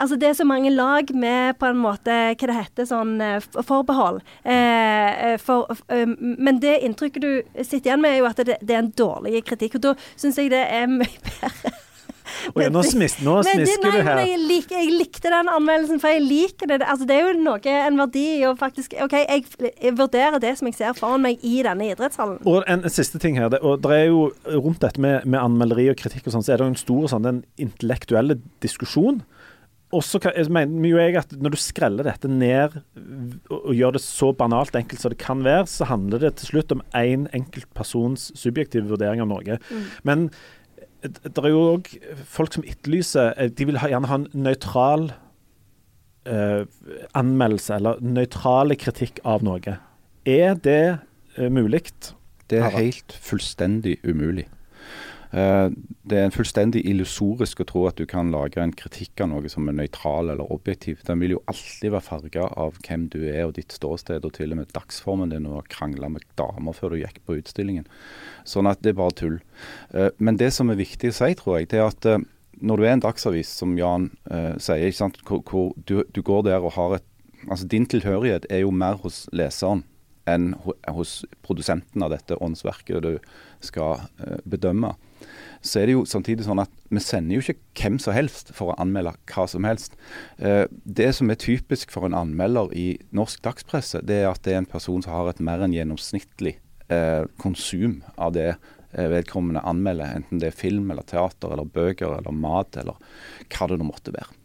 Altså 0.00 0.16
det 0.16 0.28
er 0.28 0.32
så 0.34 0.44
mange 0.48 0.70
lag 0.70 1.10
med 1.14 1.58
på 1.60 1.68
en 1.68 1.78
måte 1.78 2.10
hva 2.10 2.46
det 2.48 2.54
heter, 2.56 2.86
sånn 2.88 3.20
eh, 3.22 3.44
forbehold. 3.62 4.22
Eh, 4.42 5.10
eh 5.28 5.36
for, 5.38 5.68
eh, 5.92 6.08
men 6.18 6.58
det 6.58 6.80
inntrykket 6.82 7.22
du 7.22 7.60
sitter 7.60 7.92
igjen 7.92 8.02
med, 8.02 8.16
er 8.16 8.18
jo 8.18 8.26
at 8.26 8.40
det, 8.40 8.56
det 8.64 8.74
er 8.74 8.80
en 8.82 8.90
dårlig 8.98 9.44
kritikk. 9.46 9.76
Og 9.78 9.84
da 9.84 9.94
syns 10.16 10.40
jeg 10.40 10.50
det 10.50 10.64
er 10.64 10.90
mye 10.90 11.22
bedre 11.28 11.74
og 12.52 12.62
nå, 12.74 12.82
smisker 12.86 13.88
du 13.88 14.00
her. 14.02 14.22
Jeg, 14.24 14.38
lik, 14.48 14.70
jeg, 14.72 14.90
likte 14.94 15.32
den 15.32 15.50
anmeldelsen, 15.52 16.00
for 16.02 16.12
jeg 16.14 16.24
liker 16.24 16.70
det. 16.70 16.80
Altså, 16.86 17.08
det 17.08 17.18
er 17.18 17.28
jo 17.28 17.34
noe, 17.40 17.76
en 17.88 18.00
verdi 18.02 18.24
i 18.38 18.46
å 18.48 18.54
faktisk 18.58 18.96
OK, 19.04 19.16
jeg, 19.20 19.44
jeg, 19.60 19.94
vurderer 19.98 20.38
det 20.42 20.54
som 20.58 20.70
jeg 20.70 20.78
ser 20.78 20.96
foran 20.98 21.24
meg 21.24 21.42
i 21.46 21.60
denne 21.66 21.90
idrettshallen. 21.92 22.40
Og 22.48 22.62
en, 22.66 22.86
en 22.86 22.94
siste 22.94 23.20
ting 23.22 23.38
her. 23.40 23.50
Det, 23.52 23.62
og 23.64 23.82
det 23.84 23.98
er 23.98 24.08
jo 24.10 24.22
Rundt 24.52 24.82
dette 24.82 25.00
med, 25.02 25.26
med 25.28 25.40
anmelderi 25.40 25.88
og 25.90 25.96
kritikk 25.98 26.26
og 26.28 26.34
sånn, 26.34 26.44
så 26.44 26.54
er 26.54 26.60
det 26.60 26.66
jo 26.66 26.72
en 26.72 26.80
stor 26.80 27.06
sånn, 27.10 27.26
den 27.26 27.40
intellektuelle 27.60 28.36
diskusjon. 28.62 29.22
Og 29.92 30.00
så 30.06 30.20
mener 30.48 30.88
jo 30.88 30.96
jeg 30.96 31.18
at 31.20 31.34
når 31.36 31.52
du 31.52 31.60
skreller 31.60 32.06
dette 32.08 32.28
ned 32.30 32.78
og 33.52 33.74
gjør 33.76 33.98
det 33.98 34.00
så 34.04 34.30
banalt 34.36 34.76
enkelt 34.78 35.02
som 35.02 35.12
det 35.12 35.20
kan 35.20 35.42
være, 35.44 35.66
så 35.68 35.88
handler 35.90 36.22
det 36.22 36.36
til 36.40 36.54
slutt 36.54 36.72
om 36.72 36.84
én 36.96 37.26
en 37.26 37.26
enkelt 37.36 37.68
persons 37.76 38.30
subjektive 38.38 38.88
vurdering 38.88 39.20
av 39.20 39.28
Norge. 39.28 39.58
Mm. 39.68 39.84
Men 40.08 40.24
det 41.02 41.38
er 41.38 41.50
jo 41.50 41.62
òg 41.74 41.88
folk 42.30 42.54
som 42.54 42.64
etterlyser 42.66 43.32
eh, 43.36 43.50
De 43.50 43.66
vil 43.66 43.78
gjerne 43.80 44.10
ha 44.10 44.18
en 44.20 44.28
nøytral 44.38 45.08
uh, 46.30 46.62
anmeldelse, 47.18 47.74
eller 47.80 48.02
nøytrale 48.02 48.76
kritikk 48.78 49.18
av 49.26 49.42
noe. 49.42 49.78
Er 50.28 50.54
det 50.54 50.98
uh, 51.38 51.48
mulig? 51.50 51.82
Det 52.50 52.60
er 52.60 52.76
helt 52.76 53.16
fullstendig 53.18 53.96
umulig. 54.06 54.46
Eh, 55.32 55.68
det 56.04 56.18
er 56.18 56.26
en 56.26 56.34
fullstendig 56.34 56.82
illusorisk 56.88 57.62
å 57.62 57.66
tro 57.68 57.84
at 57.88 57.96
du 57.96 58.04
kan 58.08 58.28
lage 58.34 58.60
en 58.60 58.74
kritikk 58.76 59.22
av 59.24 59.30
noe 59.30 59.48
som 59.52 59.68
er 59.70 59.76
nøytral 59.78 60.28
eller 60.34 60.50
objektiv. 60.52 61.00
Den 61.08 61.22
vil 61.22 61.36
jo 61.36 61.42
alltid 61.48 61.94
være 61.94 62.04
farga 62.04 62.48
av 62.60 62.76
hvem 62.84 63.06
du 63.12 63.22
er 63.24 63.46
og 63.46 63.54
ditt 63.56 63.72
ståsted, 63.72 64.26
og 64.28 64.34
til 64.36 64.52
og 64.52 64.60
med 64.60 64.74
dagsformen 64.76 65.32
din 65.32 65.48
og 65.48 65.70
krangla 65.72 66.10
med 66.12 66.26
damer 66.36 66.76
før 66.76 66.92
du 66.92 67.00
gikk 67.00 67.22
på 67.24 67.38
utstillingen. 67.40 67.88
Sånn 68.48 68.68
at 68.68 68.82
det 68.84 68.92
er 68.92 69.00
bare 69.00 69.16
tull. 69.22 69.38
Eh, 69.96 70.10
men 70.20 70.40
det 70.40 70.52
som 70.52 70.72
er 70.72 70.80
viktig 70.80 71.14
å 71.14 71.18
si, 71.22 71.32
tror 71.38 71.60
jeg, 71.60 71.72
det 71.72 71.80
er 71.80 71.88
at 71.88 72.10
eh, 72.10 72.20
når 72.60 72.78
du 72.78 72.84
er 72.84 72.92
en 72.92 73.06
dagsavis, 73.06 73.48
som 73.58 73.72
Jan 73.74 74.04
uh, 74.30 74.52
sier, 74.60 74.92
hvor, 75.26 75.40
hvor 75.48 75.72
du, 75.88 76.04
du, 76.14 76.20
går 76.22 76.44
der 76.46 76.62
og 76.62 76.76
har 76.76 76.98
et 77.00 77.08
Altså 77.50 77.66
Din 77.66 77.88
tilhørighet 77.90 78.44
er 78.54 78.60
jo 78.62 78.70
mer 78.70 79.00
hos 79.02 79.24
leseren 79.34 79.80
enn 80.30 80.52
hos 80.62 81.24
produsenten 81.42 82.04
av 82.06 82.12
dette 82.12 82.36
åndsverket 82.38 83.02
du 83.02 83.16
skal 83.66 84.04
bedømme 84.46 84.92
så 85.62 85.80
er 85.80 85.88
det 85.88 85.94
jo 85.94 86.02
samtidig 86.08 86.44
sånn 86.46 86.60
at 86.62 86.72
vi 86.90 87.00
sender 87.02 87.38
jo 87.38 87.44
ikke 87.44 87.58
hvem 87.78 87.98
som 88.02 88.16
helst 88.16 88.50
for 88.56 88.72
å 88.72 88.76
anmelde 88.82 89.14
hva 89.30 89.46
som 89.50 89.66
helst. 89.66 89.94
Eh, 90.42 90.64
det 90.82 91.12
som 91.16 91.30
er 91.30 91.40
typisk 91.40 91.92
for 91.94 92.08
en 92.08 92.16
anmelder 92.18 92.72
i 92.74 92.86
norsk 93.14 93.42
dagspresse, 93.46 94.02
det 94.06 94.22
er 94.22 94.30
at 94.32 94.42
det 94.46 94.56
er 94.56 94.62
en 94.62 94.70
person 94.70 95.04
som 95.04 95.14
har 95.14 95.30
et 95.30 95.42
mer 95.44 95.62
enn 95.62 95.74
gjennomsnittlig 95.76 96.56
eh, 96.92 97.22
konsum 97.42 98.00
av 98.16 98.34
det 98.34 98.48
eh, 98.50 99.08
vedkommende 99.12 99.62
anmelder, 99.68 100.18
enten 100.18 100.42
det 100.42 100.50
er 100.50 100.58
film 100.64 100.90
eller 100.90 101.06
teater 101.06 101.54
eller 101.54 101.70
bøker 101.70 102.18
eller 102.18 102.34
mat 102.34 102.80
eller 102.82 102.98
hva 103.54 103.70
det 103.70 103.78
nå 103.78 103.88
måtte 103.88 104.14
være. 104.14 104.38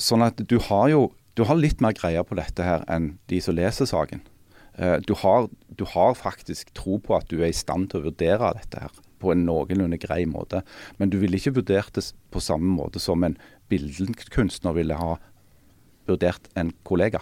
Sånn 0.00 0.22
at 0.24 0.38
du 0.48 0.54
har 0.70 0.86
jo 0.88 1.00
du 1.36 1.42
har 1.46 1.58
litt 1.58 1.82
mer 1.84 1.92
greier 1.94 2.24
på 2.24 2.36
dette 2.38 2.64
her 2.64 2.84
enn 2.90 3.18
de 3.30 3.40
som 3.42 3.54
leser 3.54 3.86
saken. 3.86 4.22
Du 5.04 5.12
har, 5.20 5.48
du 5.50 5.82
har 5.90 6.14
faktisk 6.18 6.70
tro 6.78 6.96
på 7.02 7.16
at 7.18 7.26
du 7.30 7.42
er 7.42 7.50
i 7.50 7.58
stand 7.58 7.90
til 7.90 8.00
å 8.00 8.06
vurdere 8.06 8.54
dette 8.56 8.80
her 8.86 8.94
på 9.18 9.32
en 9.32 9.44
noenlunde 9.46 10.00
grei 10.02 10.24
måte. 10.28 10.62
Men 10.98 11.12
du 11.12 11.18
ville 11.22 11.38
ikke 11.38 11.56
vurdert 11.60 11.94
det 11.98 12.06
på 12.32 12.42
samme 12.42 12.70
måte 12.78 13.02
som 13.02 13.24
en 13.26 13.38
billedkunstner 13.70 14.76
ville 14.76 14.98
ha 14.98 15.16
vurdert 16.08 16.48
en 16.56 16.72
kollega. 16.88 17.20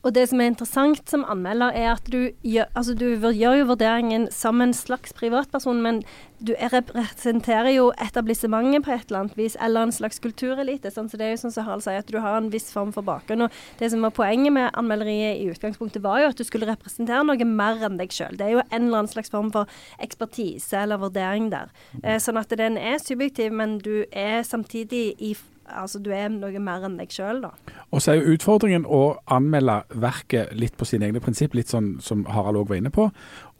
Og 0.00 0.14
det 0.16 0.28
som 0.30 0.40
er 0.40 0.48
interessant 0.48 1.10
som 1.12 1.26
anmelder, 1.28 1.74
er 1.76 1.90
at 1.92 2.06
du 2.08 2.30
gjør, 2.46 2.70
altså 2.78 2.94
du 2.96 3.06
gjør 3.20 3.58
jo 3.60 3.68
vurderingen 3.68 4.28
som 4.32 4.62
en 4.64 4.72
slags 4.76 5.12
privatperson, 5.16 5.82
men 5.84 6.00
du 6.40 6.54
representerer 6.72 7.74
jo 7.74 7.90
etablissementet 8.00 8.86
på 8.86 8.94
et 8.94 9.10
eller 9.10 9.26
annet 9.26 9.36
vis, 9.36 9.58
eller 9.60 9.84
en 9.84 9.92
slags 9.92 10.22
kulturelite. 10.24 10.88
Sånn, 10.94 11.10
så 11.12 11.20
det 11.20 11.26
er 11.26 11.34
jo 11.34 11.42
sånn 11.42 11.52
som 11.52 11.68
Harald 11.68 11.84
sier, 11.84 12.00
at 12.00 12.08
du 12.08 12.16
har 12.16 12.38
en 12.38 12.48
viss 12.52 12.70
form 12.72 12.94
for 12.96 13.04
bakgrunn. 13.04 13.44
Og 13.44 13.60
det 13.82 13.90
som 13.92 14.06
var 14.06 14.16
poenget 14.16 14.56
med 14.56 14.70
anmelderiet 14.72 15.42
i 15.42 15.50
utgangspunktet, 15.52 16.00
var 16.04 16.22
jo 16.22 16.32
at 16.32 16.40
du 16.40 16.46
skulle 16.48 16.70
representere 16.70 17.26
noe 17.28 17.50
mer 17.50 17.84
enn 17.84 18.00
deg 18.00 18.16
sjøl. 18.16 18.40
Det 18.40 18.48
er 18.48 18.56
jo 18.56 18.64
en 18.64 18.86
eller 18.86 19.02
annen 19.02 19.12
slags 19.12 19.32
form 19.32 19.52
for 19.52 19.68
ekspertise 20.00 20.80
eller 20.80 21.02
vurdering 21.02 21.52
der. 21.52 21.68
Eh, 22.00 22.16
sånn 22.22 22.40
at 22.40 22.56
den 22.56 22.80
er 22.80 22.96
subjektiv, 23.04 23.52
men 23.52 23.76
du 23.84 24.06
er 24.08 24.40
samtidig 24.48 25.10
i 25.20 25.36
altså, 25.76 26.00
du 26.02 26.10
er 26.14 26.28
noe 26.32 26.62
mer 26.62 26.86
enn 26.86 26.96
deg 27.00 27.12
sjøl, 27.14 27.42
da. 27.44 27.50
Og 27.90 28.02
så 28.02 28.12
er 28.12 28.20
jo 28.20 28.34
utfordringen 28.34 28.86
å 28.86 29.02
anmelde 29.30 29.80
verket 30.02 30.52
litt 30.56 30.76
på 30.78 30.88
sine 30.88 31.08
egne 31.08 31.22
prinsipp, 31.22 31.54
litt 31.58 31.72
sånn 31.72 31.96
som 32.04 32.26
Harald 32.30 32.60
òg 32.62 32.72
var 32.72 32.80
inne 32.80 32.92
på. 32.94 33.08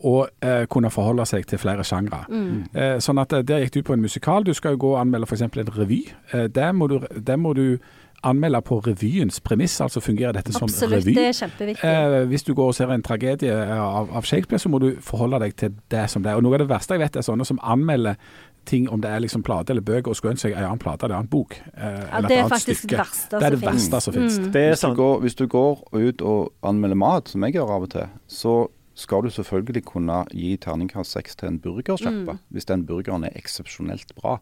Og 0.09 0.29
eh, 0.41 0.65
kunne 0.73 0.91
forholde 0.93 1.27
seg 1.29 1.47
til 1.51 1.61
flere 1.61 1.85
sjangre. 1.85 2.23
Mm. 2.33 2.53
Eh, 2.73 2.99
sånn 3.05 3.21
at 3.21 3.35
eh, 3.37 3.45
Der 3.45 3.65
gikk 3.65 3.75
du 3.75 3.83
på 3.91 3.97
en 3.97 4.05
musikal. 4.05 4.47
Du 4.47 4.55
skal 4.57 4.77
jo 4.77 4.85
gå 4.87 4.93
og 4.95 5.01
anmelde 5.03 5.29
f.eks. 5.29 5.45
en 5.45 5.75
revy. 5.77 6.05
Eh, 6.33 6.47
der, 6.49 6.73
må 6.73 6.89
du, 6.89 7.01
der 7.17 7.37
må 7.37 7.53
du 7.59 7.77
anmelde 8.23 8.61
på 8.61 8.79
revyens 8.85 9.41
premiss, 9.41 9.81
altså 9.81 10.01
fungerer 10.01 10.33
dette 10.33 10.53
som 10.53 10.63
Absolutt, 10.69 10.93
revy. 11.05 11.15
det 11.15 11.27
er 11.29 11.33
kjempeviktig. 11.33 11.89
Eh, 11.89 12.27
hvis 12.29 12.43
du 12.43 12.55
går 12.55 12.73
og 12.73 12.75
ser 12.77 12.93
en 12.93 13.03
tragedie 13.03 13.55
av, 13.77 14.11
av 14.13 14.29
Shakespeare, 14.29 14.61
så 14.61 14.69
må 14.69 14.79
du 14.79 14.91
forholde 15.05 15.41
deg 15.41 15.57
til 15.57 15.77
det 15.91 16.05
som 16.11 16.23
det 16.23 16.33
er. 16.33 16.37
Og 16.41 16.45
Noe 16.45 16.59
av 16.59 16.65
det 16.65 16.69
verste 16.69 16.97
jeg 16.97 17.05
vet, 17.05 17.17
er 17.17 17.25
sånne 17.25 17.47
som 17.49 17.61
anmelder 17.63 18.21
ting, 18.65 18.89
om 18.89 19.01
det 19.01 19.11
er 19.11 19.21
liksom 19.25 19.43
plate 19.43 19.71
eller 19.73 19.83
bøker, 19.83 20.11
og 20.13 20.17
skulle 20.17 20.35
ønske 20.35 20.49
seg 20.49 20.57
en 20.57 20.65
annen 20.69 20.79
plate 20.83 21.07
eller 21.07 21.17
en 21.17 21.23
annen 21.25 21.31
bok. 21.33 21.57
Eh, 21.75 21.85
Ja, 21.85 22.21
det 22.21 22.37
er 22.37 22.43
annet 22.45 22.53
faktisk 22.53 22.83
stykke. 22.85 22.91
det 22.91 22.99
verste 23.05 23.39
Det 23.39 23.47
er 23.47 23.51
det 23.57 23.63
verste 23.63 24.01
som 24.01 24.15
finnes. 24.15 24.39
Mm. 24.39 24.51
Det 24.53 24.61
er 24.65 24.71
Hvis 24.75 24.81
du, 24.81 24.95
går, 24.95 25.21
hvis 25.21 25.35
du 25.35 25.47
går 25.47 25.81
ut 25.93 26.23
og 26.23 26.53
anmelder 26.63 26.97
mat, 26.97 27.29
som 27.29 27.43
jeg 27.43 27.55
gjør 27.55 27.71
av 27.77 27.83
og 27.83 27.91
til, 27.91 28.07
så 28.29 28.69
skal 29.01 29.23
du 29.23 29.31
selvfølgelig 29.31 29.85
kunne 29.87 30.27
gi 30.35 30.57
terningkast 30.61 31.15
seks 31.17 31.37
til 31.37 31.49
en 31.49 31.59
burgerkjøper, 31.59 32.39
hvis 32.53 32.67
den 32.69 32.83
burgeren 32.85 33.25
er 33.25 33.33
eksepsjonelt 33.39 34.15
bra. 34.19 34.39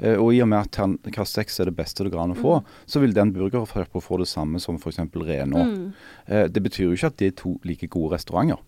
Eh, 0.00 0.16
og 0.18 0.34
i 0.34 0.40
og 0.42 0.48
med 0.48 0.58
at 0.58 0.72
terningkast 0.72 1.32
seks 1.38 1.60
er 1.60 1.70
det 1.70 1.76
beste 1.76 2.02
det 2.02 2.10
går 2.10 2.24
an 2.24 2.34
å 2.34 2.40
få, 2.40 2.56
så 2.86 2.98
vil 3.00 3.14
den 3.14 3.32
burgersjappa 3.32 4.00
få 4.02 4.18
det 4.18 4.26
samme 4.28 4.58
som 4.58 4.76
f.eks. 4.80 4.98
Renå. 4.98 5.92
Eh, 6.26 6.48
det 6.48 6.62
betyr 6.62 6.88
jo 6.88 6.92
ikke 6.96 7.06
at 7.12 7.16
det 7.18 7.26
er 7.26 7.36
to 7.44 7.60
like 7.64 7.86
gode 7.86 8.16
restauranter. 8.16 8.58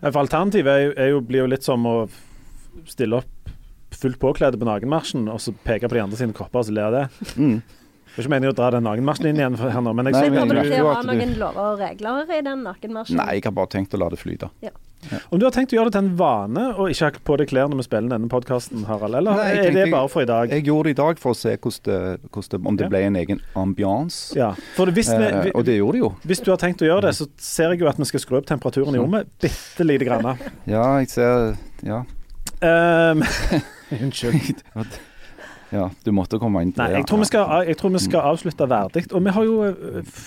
For 0.00 0.20
Alternativet 0.22 0.70
er 0.72 0.80
jo, 0.86 0.92
er 0.96 1.08
jo, 1.10 1.20
blir 1.20 1.40
jo 1.44 1.46
litt 1.50 1.64
som 1.66 1.84
å 1.84 2.08
stille 2.86 3.16
opp 3.20 3.39
fullt 3.96 4.18
påkledd 4.22 4.58
på 4.60 4.66
nakenmarsjen 4.68 5.28
og 5.32 5.40
så 5.40 5.52
peke 5.64 5.88
på 5.90 5.94
de 5.98 6.02
andre 6.04 6.16
sine 6.20 6.32
kropper 6.36 6.62
og 6.62 6.66
så 6.70 6.72
le 6.76 6.82
av 6.86 6.92
det. 6.92 7.04
Mm. 7.36 7.62
Det 8.10 8.18
er 8.18 8.24
ikke 8.26 8.30
meningen 8.32 8.50
å 8.52 8.58
dra 8.58 8.68
den 8.74 8.82
nakenmarsjen 8.82 9.26
inn 9.30 9.38
igjen 9.38 9.54
her 9.60 9.80
nå, 9.86 9.92
men 9.94 10.08
jeg 10.10 10.14
Nei, 10.16 10.30
Burde 10.34 10.64
jeg 10.66 10.82
å 10.82 10.92
ha 10.96 11.02
noen 11.06 11.34
lover 11.38 11.60
og 11.62 11.78
regler 11.78 12.32
i 12.34 12.40
den 12.42 12.64
nakenmarsjen? 12.66 13.16
Nei, 13.20 13.34
jeg 13.38 13.44
har 13.46 13.52
bare 13.54 13.70
tenkt 13.70 13.94
å 13.94 14.00
la 14.02 14.08
det 14.10 14.18
flyte. 14.18 14.48
Om 15.30 15.38
du 15.40 15.46
har 15.46 15.52
tenkt 15.54 15.70
å 15.72 15.76
gjøre 15.78 15.88
det 15.88 15.94
til 15.94 16.02
en 16.10 16.16
vane 16.18 16.64
å 16.74 16.88
ikke 16.90 17.06
ha 17.06 17.22
på 17.24 17.36
deg 17.40 17.48
klær 17.48 17.70
når 17.70 17.78
vi 17.80 17.84
spiller 17.86 18.10
denne 18.12 18.28
podkasten, 18.28 18.82
Harald, 18.84 19.14
eller 19.16 19.38
Nei, 19.38 19.46
er 19.62 19.70
det 19.72 19.86
bare 19.94 20.10
for 20.12 20.26
i 20.26 20.28
dag? 20.28 20.50
Jeg 20.52 20.66
gjorde 20.66 20.90
det 20.90 20.96
i 20.96 20.98
dag 20.98 21.22
for 21.22 21.32
å 21.32 21.38
se 21.38 21.54
hvordan 21.56 21.86
det, 21.86 22.00
hvordan 22.34 22.50
det, 22.50 22.60
om 22.68 22.76
det 22.76 22.84
Ja. 22.84 22.90
ble 22.92 23.00
en 23.06 23.16
egen 23.22 23.40
ambiance. 23.56 24.34
Ja, 24.36 24.50
for 24.76 24.86
hvis, 24.92 25.08
Eh, 25.08 25.44
vi, 25.46 25.52
og 25.54 25.64
det 25.64 25.78
gjorde 25.78 25.92
det 25.92 26.02
jo. 26.02 26.10
hvis 26.26 26.42
du 26.44 26.50
har 26.50 26.58
tenkt 26.58 26.82
å 26.82 26.90
gjøre 26.90 27.02
det, 27.08 27.14
så 27.16 27.28
ser 27.38 27.70
jeg 27.70 27.78
jo 27.80 27.88
at 27.88 27.96
vi 27.96 28.04
skal 28.10 28.20
skru 28.26 28.36
opp 28.42 28.46
temperaturen 28.50 28.90
i 28.92 28.98
Sånn. 28.98 29.06
rommet 29.06 29.30
bitte 29.40 29.86
lite 29.86 30.04
grann. 30.04 30.36
Ja, 30.66 30.98
jeg 30.98 31.08
ser 31.14 31.56
Ja. 31.86 32.02
Um, 32.60 33.22
unnskyld. 34.02 34.62
ja 35.76 35.86
du 36.04 36.10
måtte 36.14 36.40
komme 36.42 36.64
inn 36.64 36.72
til 36.74 36.82
Nei, 36.82 36.90
det. 36.92 37.02
jeg 37.02 37.08
tror, 37.10 37.22
vi 37.22 37.28
skal, 37.30 37.52
jeg 37.68 37.78
tror 37.78 37.94
vi 37.94 38.02
skal 38.06 38.32
avslutte 38.32 38.68
verdig. 38.70 39.04
Og 39.12 39.24
vi 39.26 39.36
har 39.36 39.48
jo 39.48 39.70
eh, 39.70 40.18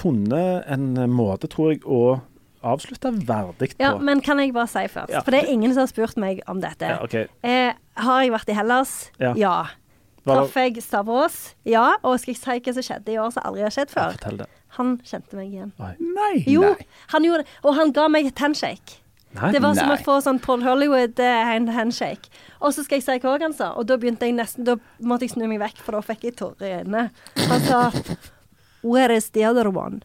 funnet 0.00 0.68
en 0.70 0.90
måte, 1.12 1.50
tror 1.50 1.74
jeg, 1.74 1.84
å 1.84 2.20
avslutte 2.66 3.12
verdig 3.26 3.74
på. 3.74 3.82
Ja, 3.82 3.94
men 3.98 4.20
kan 4.24 4.40
jeg 4.42 4.54
bare 4.56 4.68
si 4.70 4.84
først? 4.92 5.12
Ja. 5.14 5.22
For 5.24 5.34
det 5.34 5.44
er 5.44 5.52
ingen 5.52 5.72
som 5.74 5.84
har 5.84 5.92
spurt 5.92 6.18
meg 6.20 6.42
om 6.50 6.60
dette. 6.62 6.88
Ja, 6.92 7.00
okay. 7.04 7.28
Eh, 7.46 7.72
har 8.00 8.24
jeg 8.24 8.34
vært 8.34 8.52
i 8.52 8.56
Hellas? 8.56 8.94
Ja. 9.22 9.34
ja. 9.38 9.54
Traff 10.26 10.56
jeg 10.56 10.82
Stavros? 10.84 11.38
Ja. 11.68 11.94
Og 12.04 12.18
skal 12.20 12.34
jeg 12.34 12.40
si 12.42 12.56
hva 12.60 12.74
som 12.76 12.86
skjedde 12.86 13.14
i 13.14 13.20
år 13.20 13.30
som 13.34 13.46
aldri 13.48 13.64
har 13.64 13.74
skjedd 13.74 13.92
før? 13.92 14.16
Fortell 14.18 14.42
det. 14.42 14.48
Han 14.76 14.96
kjente 15.02 15.38
meg 15.38 15.54
igjen. 15.54 15.72
Nei! 15.80 16.34
Jo, 16.46 16.62
Nei. 16.62 16.86
han 17.10 17.26
gjorde 17.26 17.46
det. 17.46 17.54
Og 17.64 17.78
han 17.78 17.94
ga 17.96 18.06
meg 18.12 18.28
et 18.30 18.42
handshake. 18.44 18.99
Nei. 19.38 19.52
Det 19.54 19.60
var 19.62 19.76
som 19.78 19.86
Nei. 19.86 19.94
å 19.94 20.02
få 20.02 20.16
sånn 20.24 20.40
Paul 20.42 20.64
Hollywood-handshake. 20.66 22.32
Og 22.58 22.74
så 22.74 22.82
skal 22.82 22.98
jeg 22.98 23.06
si 23.06 23.18
hva 23.22 23.36
han 23.38 23.54
sa, 23.54 23.70
og 23.78 23.86
da 23.86 23.94
begynte 24.00 24.26
jeg 24.26 24.34
nesten 24.34 24.66
Da 24.66 24.74
måtte 24.98 25.28
jeg 25.28 25.36
snu 25.36 25.46
meg 25.46 25.60
vekk, 25.62 25.82
for 25.84 25.94
da 25.94 26.02
fikk 26.02 26.26
jeg 26.26 26.38
tårer 26.40 26.66
i 26.66 26.72
øynene. 26.80 27.10
Han 27.46 27.66
sa 27.68 27.82
Where 28.82 29.14
is 29.14 29.30
the 29.30 29.44
other 29.46 29.70
one? 29.70 30.00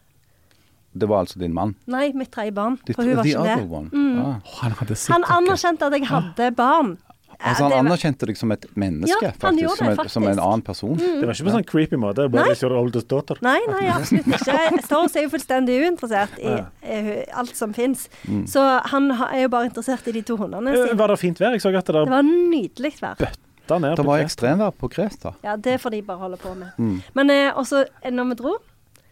Det 0.96 1.08
var 1.08 1.24
altså 1.24 1.38
din 1.38 1.52
mann? 1.52 1.74
Nei, 1.90 2.12
mitt 2.16 2.30
tredje 2.32 2.54
barn. 2.56 2.78
The, 2.86 2.94
For 2.96 3.04
hun 3.04 3.18
var 3.18 3.28
ikke 3.28 3.44
det. 3.44 3.90
Mm. 3.92 4.20
Ah. 4.20 4.28
Oh, 4.28 4.54
han 4.62 4.76
hadde 4.78 4.96
Han 5.12 5.26
anerkjente 5.28 5.88
at 5.90 5.92
jeg 5.98 6.08
hadde 6.08 6.50
barn. 6.56 6.94
Altså, 7.36 7.66
han 7.66 7.74
anerkjente 7.86 8.26
deg 8.28 8.38
som 8.38 8.52
et 8.54 8.64
menneske, 8.78 9.16
Ja, 9.22 9.32
faktisk, 9.36 9.76
som, 9.76 9.86
en, 9.90 9.98
en, 10.00 10.08
som 10.12 10.26
en 10.26 10.40
annen 10.40 10.62
person. 10.64 10.96
Det 10.96 11.26
var 11.26 11.34
ikke 11.34 11.46
på 11.48 11.54
sånn 11.54 11.66
creepy 11.68 11.98
måte. 12.00 12.26
Bare 12.32 12.48
Nei. 12.50 12.56
your 12.62 12.76
oldest 12.78 13.08
daughter? 13.12 13.38
Nei, 13.44 13.58
nei, 13.68 13.82
absolutt 13.92 14.30
ikke. 14.32 14.56
Stavros 14.86 15.16
er 15.18 15.26
jo 15.26 15.32
fullstendig 15.34 15.76
uinteressert 15.84 16.38
i 16.40 16.54
eh, 16.82 17.10
alt 17.36 17.56
som 17.58 17.74
fins. 17.76 18.06
Mm. 18.24 18.46
Så 18.50 18.64
han 18.92 19.10
er 19.28 19.42
jo 19.44 19.50
bare 19.52 19.68
interessert 19.68 20.08
i 20.08 20.14
de 20.16 20.24
to 20.26 20.38
hundene 20.40 20.72
sine. 20.74 20.96
Var 20.98 21.12
det 21.12 21.18
fint 21.20 21.42
vær? 21.42 21.56
Jeg 21.56 21.64
så 21.66 21.74
at 21.76 21.92
det 21.92 21.98
Det 21.98 22.14
var 22.14 22.26
nydelig 22.26 22.94
vær. 23.02 23.20
bøtta 23.20 23.80
ned 23.84 23.96
Det 24.00 24.06
var 24.08 24.24
ekstremvær 24.24 24.76
på 24.80 24.90
Kreta. 24.96 25.34
Ja, 25.44 25.56
det 25.60 25.78
får 25.82 25.96
de 25.96 26.02
bare 26.08 26.22
holde 26.24 26.40
på 26.40 26.54
med. 26.56 26.72
Mm. 26.78 27.00
Men 27.18 27.30
eh, 27.34 27.50
også 27.52 27.84
når 28.10 28.32
vi 28.32 28.38
dro, 28.42 28.56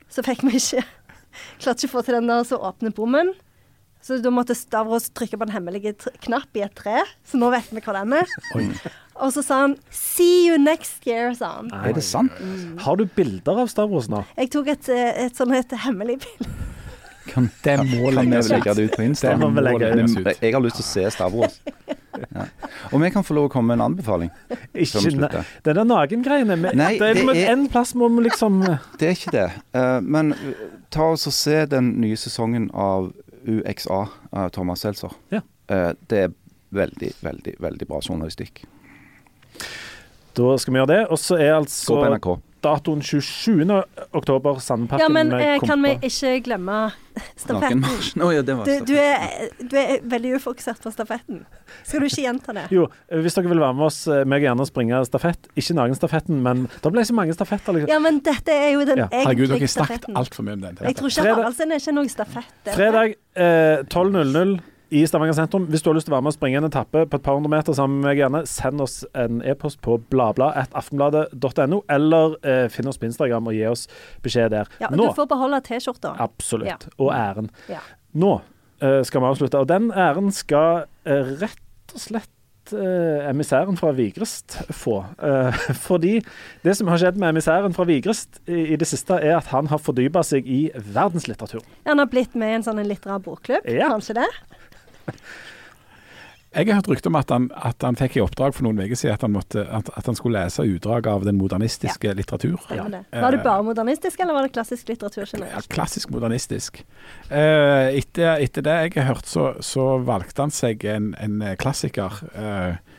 så 0.09 0.25
fikk 0.25 0.47
vi 0.49 0.57
ikke 0.61 0.85
Klarte 1.61 1.85
ikke 1.85 1.91
å 1.91 1.99
få 1.99 2.05
til 2.07 2.14
den 2.20 2.31
der 2.31 2.45
som 2.47 2.62
åpner 2.62 2.95
bommen. 2.95 3.35
Så 4.05 4.19
da 4.21 4.29
måtte 4.35 4.53
Stavros 4.57 5.09
trykke 5.17 5.39
på 5.41 5.47
en 5.47 5.55
hemmelig 5.55 5.95
knapp 6.27 6.59
i 6.59 6.65
et 6.67 6.75
tre, 6.77 7.01
så 7.25 7.41
nå 7.41 7.49
vet 7.55 7.71
vi 7.73 7.81
hva 7.81 7.95
den 8.03 8.19
er. 8.19 8.35
Og 9.15 9.31
så 9.33 9.45
sa 9.47 9.61
han 9.63 9.77
'See 9.91 10.49
you 10.49 10.59
next 10.59 11.07
year', 11.07 11.33
sa 11.35 11.55
han. 11.57 11.71
Er 11.73 11.95
det 11.95 12.05
sant? 12.05 12.33
Har 12.85 12.97
du 12.97 13.07
bilder 13.07 13.63
av 13.63 13.69
Stavros 13.69 14.09
nå? 14.09 14.25
Jeg 14.37 14.51
tok 14.51 14.69
et, 14.69 14.89
eh, 14.89 15.25
et 15.25 15.33
sånn 15.37 15.55
et 15.55 15.71
hemmelig 15.71 16.21
bilde. 16.21 16.53
Kan, 17.27 17.51
Det 17.63 17.79
må 17.79 18.13
kan 18.13 18.31
vi 18.31 18.37
legge 18.37 18.75
det 18.75 18.85
ut 18.85 18.97
på 18.99 19.03
Insta? 19.03 19.31
Det 19.31 19.39
må 19.41 19.49
vi 19.55 19.61
legge 19.61 19.97
det 19.97 20.05
ut. 20.05 20.41
Jeg 20.43 20.53
har 20.53 20.61
lyst 20.61 20.77
til 20.77 20.85
å 20.85 20.91
se 20.93 21.11
Stavros. 21.11 21.61
Ja. 22.15 22.45
Og 22.93 23.01
vi 23.03 23.09
kan 23.11 23.25
få 23.27 23.35
lov 23.35 23.49
å 23.49 23.51
komme 23.51 23.75
med 23.75 23.81
en 23.81 23.91
anbefaling. 23.91 24.29
Ikke, 24.73 25.01
det 25.65 25.75
der 25.75 25.83
Nei, 26.79 26.93
det 26.99 27.09
er, 27.09 27.15
det 27.15 27.37
er- 27.37 27.53
En 27.53 27.67
plass 27.69 27.93
må 27.95 28.09
vi 28.09 28.23
liksom 28.29 28.61
Det 28.99 29.09
er 29.09 29.17
ikke 29.17 29.33
det. 29.33 29.51
Uh, 29.75 30.01
men 30.01 30.33
uh, 30.33 30.53
ta 30.91 31.11
oss 31.11 31.27
og 31.27 31.33
se 31.33 31.67
den 31.67 32.01
nye 32.01 32.15
sesongen 32.15 32.71
av 32.73 33.13
UXA 33.47 34.01
av 34.31 34.49
Thomas 34.55 34.85
Seltzer. 34.85 35.13
Ja. 35.35 35.41
Eh, 35.69 35.91
det 36.11 36.21
er 36.27 36.33
veldig, 36.75 37.13
veldig, 37.25 37.55
veldig 37.63 37.89
bra 37.89 38.01
journalistikk. 38.03 38.65
Da 40.35 40.57
skal 40.59 40.75
vi 40.75 40.81
gjøre 40.81 40.91
det. 40.91 41.03
Og 41.15 41.21
så 41.23 41.39
er 41.39 41.53
Gå 41.53 41.61
altså 41.63 41.99
på 42.01 42.09
NRK. 42.11 42.31
Datoen 42.65 43.03
27. 43.05 43.65
oktober, 44.17 44.59
Sandparken 44.65 45.05
Ja, 45.05 45.09
men 45.12 45.31
med 45.33 45.45
eh, 45.45 45.61
kan 45.62 45.83
vi 45.85 45.93
ikke 46.09 46.33
glemme 46.49 46.79
stafetten? 47.37 47.85
Oh, 48.25 48.31
ja, 48.35 48.43
det 48.43 48.57
var 48.57 48.67
Du, 48.67 48.73
du, 48.89 48.95
er, 48.99 49.49
du 49.61 49.77
er 49.79 50.03
veldig 50.03 50.35
ufokusert 50.39 50.83
på 50.83 50.93
stafetten. 50.95 51.45
Skal 51.85 52.03
du 52.03 52.09
ikke 52.09 52.25
gjenta 52.25 52.55
det? 52.57 52.67
Jo, 52.75 52.89
eh, 53.09 53.23
hvis 53.25 53.37
dere 53.39 53.53
vil 53.53 53.62
være 53.62 53.79
med 53.79 53.87
oss, 53.89 54.01
eh, 54.09 54.25
meg 54.29 54.45
gjerne 54.47 54.67
springe 54.69 55.01
stafett. 55.09 55.49
Ikke 55.61 55.77
nagenstafetten, 55.79 56.43
men 56.45 56.67
det 56.75 56.95
ble 56.95 57.07
så 57.07 57.17
mange 57.17 57.37
stafetter. 57.37 57.79
Liksom. 57.79 57.93
Ja, 57.93 58.03
men 58.03 58.21
dette 58.25 58.55
er 58.55 58.71
jo 58.75 58.85
den 58.89 59.05
Ja, 59.05 59.09
Herregud, 59.12 59.49
dere 59.51 59.61
egentlige 59.61 59.71
har 59.71 59.75
snakket 59.79 60.21
altfor 60.25 60.49
mye 60.49 60.59
om 60.59 60.69
den. 60.69 60.79
Jeg 60.89 61.01
tror 61.01 61.12
ikke 61.12 61.29
Haraldsen 61.31 61.75
er 61.75 61.83
ikke 61.83 61.99
noen 62.01 62.12
stafett. 62.12 62.55
Fredag 62.75 63.19
eh, 63.37 63.83
12.00 63.93 64.57
i 64.95 65.03
Stavanger 65.11 65.35
sentrum. 65.37 65.67
Hvis 65.73 65.83
du 65.83 65.91
har 65.91 65.97
lyst 65.99 66.07
til 66.09 66.15
å 66.15 66.17
være 66.17 66.27
med 66.29 66.33
og 66.35 66.37
springe 66.39 66.61
en 66.63 66.69
etappe 66.69 67.05
på 67.11 67.19
et 67.19 67.25
par 67.27 67.37
hundre 67.39 67.51
meter 67.53 67.75
sammen 67.77 67.99
med 68.01 68.09
meg, 68.13 68.21
gjerne 68.23 68.43
send 68.51 68.81
oss 68.85 69.01
en 69.19 69.41
e-post 69.43 69.81
på 69.85 69.97
bladblad.aftenbladet.no, 70.79 71.81
eller 71.91 72.37
eh, 72.47 72.67
finn 72.73 72.89
oss 72.91 72.99
på 73.01 73.09
Instagram 73.11 73.51
og 73.51 73.57
gi 73.57 73.65
oss 73.71 73.87
beskjed 74.25 74.55
der. 74.55 74.71
Ja, 74.83 74.91
og 74.93 74.99
Nå, 75.01 75.09
du 75.11 75.19
får 75.19 75.31
beholde 75.35 75.61
T-skjorta. 75.67 76.15
absolutt. 76.25 76.69
Ja. 76.71 76.79
Og 76.99 77.11
æren. 77.17 77.51
Ja. 77.71 77.83
Nå 78.15 78.37
eh, 78.81 79.03
skal 79.07 79.25
vi 79.25 79.33
avslutte, 79.33 79.61
og 79.65 79.69
den 79.71 79.91
æren 79.93 80.31
skal 80.35 80.87
eh, 81.05 81.35
rett 81.43 81.95
og 81.95 82.01
slett 82.01 82.73
eh, 82.75 83.29
emissæren 83.31 83.77
fra 83.79 83.91
Vigrest 83.97 84.57
få. 84.75 85.01
Eh, 85.23 85.65
fordi 85.89 86.17
det 86.65 86.77
som 86.79 86.89
har 86.93 87.03
skjedd 87.03 87.19
med 87.21 87.35
emissæren 87.35 87.75
fra 87.77 87.85
Vigrest 87.89 88.41
i, 88.49 88.77
det 88.81 88.89
siste, 88.89 89.19
er 89.21 89.37
at 89.41 89.51
han 89.53 89.69
har 89.73 89.83
fordypa 89.83 90.23
seg 90.27 90.47
i 90.49 90.67
verdenslitteratur. 90.75 91.65
Han 91.89 92.01
har 92.03 92.09
blitt 92.13 92.35
med 92.39 92.55
i 92.55 92.59
en 92.61 92.67
sånn 92.67 92.81
en 92.83 92.89
litterær 92.91 93.21
bokklubb, 93.27 93.67
Ja. 93.71 93.91
kanskje 93.93 94.17
det? 94.23 94.31
Jeg 96.55 96.69
har 96.69 96.79
hørt 96.79 96.89
rykte 96.93 97.11
om 97.11 97.17
at 97.19 97.33
han, 97.35 97.49
at 97.67 97.83
han 97.83 97.97
fikk 97.99 98.15
i 98.15 98.23
oppdrag 98.23 98.55
for 98.55 98.63
noen 98.67 98.79
uker 98.79 98.95
siden 98.95 99.17
at 99.17 99.25
han, 99.27 99.33
måtte, 99.35 99.65
at, 99.75 99.89
at 99.99 100.07
han 100.07 100.15
skulle 100.15 100.39
lese 100.39 100.63
utdrag 100.63 101.09
av 101.11 101.25
den 101.27 101.35
modernistiske 101.35 102.13
litteratur. 102.15 102.61
Ja. 102.71 102.85
Var 102.87 103.35
det 103.35 103.41
bare 103.43 103.65
modernistisk, 103.67 104.23
eller 104.23 104.37
var 104.37 104.47
det 104.47 104.55
klassisk 104.55 104.93
litteratur 104.93 105.27
Ja, 105.43 105.63
klassisk 105.67 106.15
modernistisk. 106.15 106.85
Eh, 107.27 107.99
etter, 107.99 108.39
etter 108.39 108.67
det 108.69 108.77
jeg 108.85 108.95
har 109.01 109.11
hørt, 109.17 109.27
så, 109.27 109.49
så 109.59 109.97
valgte 110.07 110.47
han 110.47 110.55
seg 110.55 110.87
en, 110.87 111.11
en 111.19 111.43
klassiker. 111.59 112.23
Eh, 112.39 112.94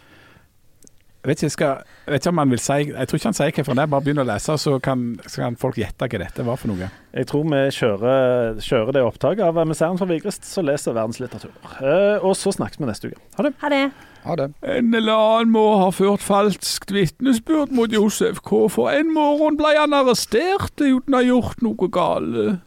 jeg 1.25 1.31
vet 1.31 1.41
ikke, 1.41 1.53
skal, 1.55 1.79
jeg 2.05 2.13
vet 2.13 2.21
ikke 2.21 2.31
om 2.35 2.37
han 2.37 2.51
vil 2.53 2.59
si 2.61 2.75
Jeg 2.85 3.09
tror 3.09 3.17
ikke 3.17 3.29
han 3.31 3.35
sier 3.37 3.53
hvorfor 3.57 3.77
det 3.77 3.81
er, 3.81 3.89
bare 3.89 4.05
begynn 4.05 4.21
å 4.21 4.25
lese, 4.29 4.57
så 4.61 4.73
kan, 4.77 5.05
så 5.25 5.41
kan 5.41 5.55
folk 5.57 5.79
gjette 5.81 6.05
hva 6.05 6.19
dette 6.21 6.45
var 6.45 6.59
for 6.61 6.69
noe. 6.69 6.89
Jeg 7.17 7.29
tror 7.31 7.47
vi 7.49 7.61
kjører, 7.73 8.59
kjører 8.61 8.93
det 8.93 9.01
opptaket 9.07 9.41
av 9.47 9.57
emissæren 9.63 9.97
fra 9.97 10.05
Vigrest, 10.11 10.45
så 10.45 10.61
leser 10.61 10.93
verdenslitteratur. 10.93 11.55
Eh, 11.81 12.21
og 12.21 12.35
så 12.37 12.53
snakkes 12.53 12.77
vi 12.77 12.91
neste 12.91 13.09
uke. 13.09 13.17
Ha 13.39 13.47
det. 13.47 13.53
Ha 13.63 13.73
det. 13.73 13.81
Ha 14.27 14.37
det. 14.37 14.47
En 14.75 14.93
eller 15.01 15.25
annen 15.25 15.55
må 15.55 15.65
ha 15.81 15.89
ført 15.95 16.21
falskt 16.21 16.93
vitnesbyrd 16.93 17.73
mot 17.73 17.97
Josef 17.97 18.43
K. 18.45 18.67
For 18.69 18.93
en 18.93 19.09
morgen 19.15 19.57
ble 19.57 19.73
han 19.79 19.97
arrestert 19.97 20.77
uten 20.77 21.09
å 21.17 21.23
ha 21.23 21.25
gjort 21.25 21.65
noe 21.65 21.89
galt. 21.89 22.61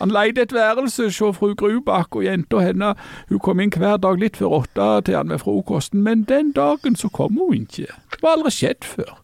Han 0.00 0.12
leide 0.14 0.42
et 0.42 0.52
værelse 0.52 1.04
hos 1.04 1.38
fru 1.38 1.54
Grubakk, 1.54 2.16
og 2.16 2.24
jenta 2.24 2.58
henne 2.64 2.94
hun 3.28 3.38
kom 3.38 3.60
inn 3.60 3.72
hver 3.76 3.96
dag 4.00 4.20
litt 4.20 4.36
før 4.40 4.62
åtte 4.62 4.90
til 5.06 5.16
han 5.16 5.28
med 5.28 5.42
frokosten, 5.42 6.02
men 6.02 6.24
den 6.28 6.52
dagen 6.56 6.96
så 6.96 7.08
kom 7.08 7.36
hun 7.38 7.66
ikke. 7.66 7.90
Det 8.12 8.22
var 8.22 8.38
aldri 8.38 8.54
skjedd 8.56 8.84
før. 8.84 9.18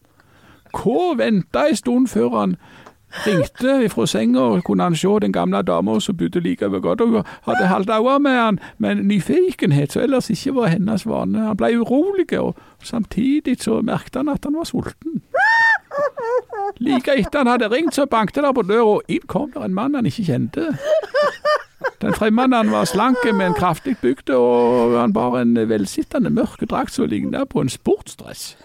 K 0.73 0.97
venta 1.17 1.67
en 1.69 1.75
stund 1.75 2.07
før 2.07 2.35
han 2.39 2.57
ringte 3.25 3.89
fra 3.89 4.05
senga, 4.05 4.39
og 4.39 4.63
kunne 4.63 4.83
han 4.83 4.95
se 4.95 5.07
den 5.21 5.33
gamle 5.33 5.61
dama 5.61 5.99
som 5.99 6.17
bodde 6.17 6.39
like 6.39 6.71
ved 6.71 6.81
gata. 6.81 7.05
Hun 7.05 7.23
hadde 7.47 7.67
holdt 7.67 7.89
øye 7.89 8.19
med 8.19 8.31
han 8.31 8.59
men 8.77 8.97
nyfikenhet 9.07 9.91
som 9.91 10.01
ellers 10.01 10.29
ikke 10.29 10.55
var 10.55 10.67
hennes 10.67 11.07
vane. 11.07 11.39
Han 11.39 11.57
ble 11.57 11.79
urolig, 11.79 12.39
og 12.39 12.55
samtidig 12.83 13.57
så 13.61 13.81
merket 13.81 14.15
han 14.15 14.29
at 14.29 14.43
han 14.43 14.55
var 14.55 14.63
sulten. 14.63 15.21
Like 16.77 17.15
etter 17.17 17.43
han 17.43 17.47
hadde 17.47 17.71
ringt, 17.71 17.95
så 17.95 18.05
banket 18.05 18.43
det 18.43 18.55
på 18.55 18.65
døra, 18.67 18.97
og 18.97 19.11
inn 19.11 19.27
kom 19.27 19.51
der 19.53 19.65
en 19.65 19.77
mann 19.77 19.97
han 19.97 20.05
ikke 20.09 20.27
kjente. 20.27 20.71
Den 22.01 22.13
fremmede 22.13 22.71
var 22.71 22.85
slank 22.85 23.17
med 23.33 23.45
en 23.47 23.53
kraftig 23.57 23.95
bygd, 24.01 24.29
og 24.29 24.99
han 24.99 25.13
bar 25.13 25.39
en 25.39 25.55
velsittende 25.69 26.29
mørk 26.29 26.61
drakt 26.69 26.93
som 26.93 27.09
lignet 27.09 27.49
på 27.49 27.61
en 27.61 27.69
sportsdress. 27.69 28.57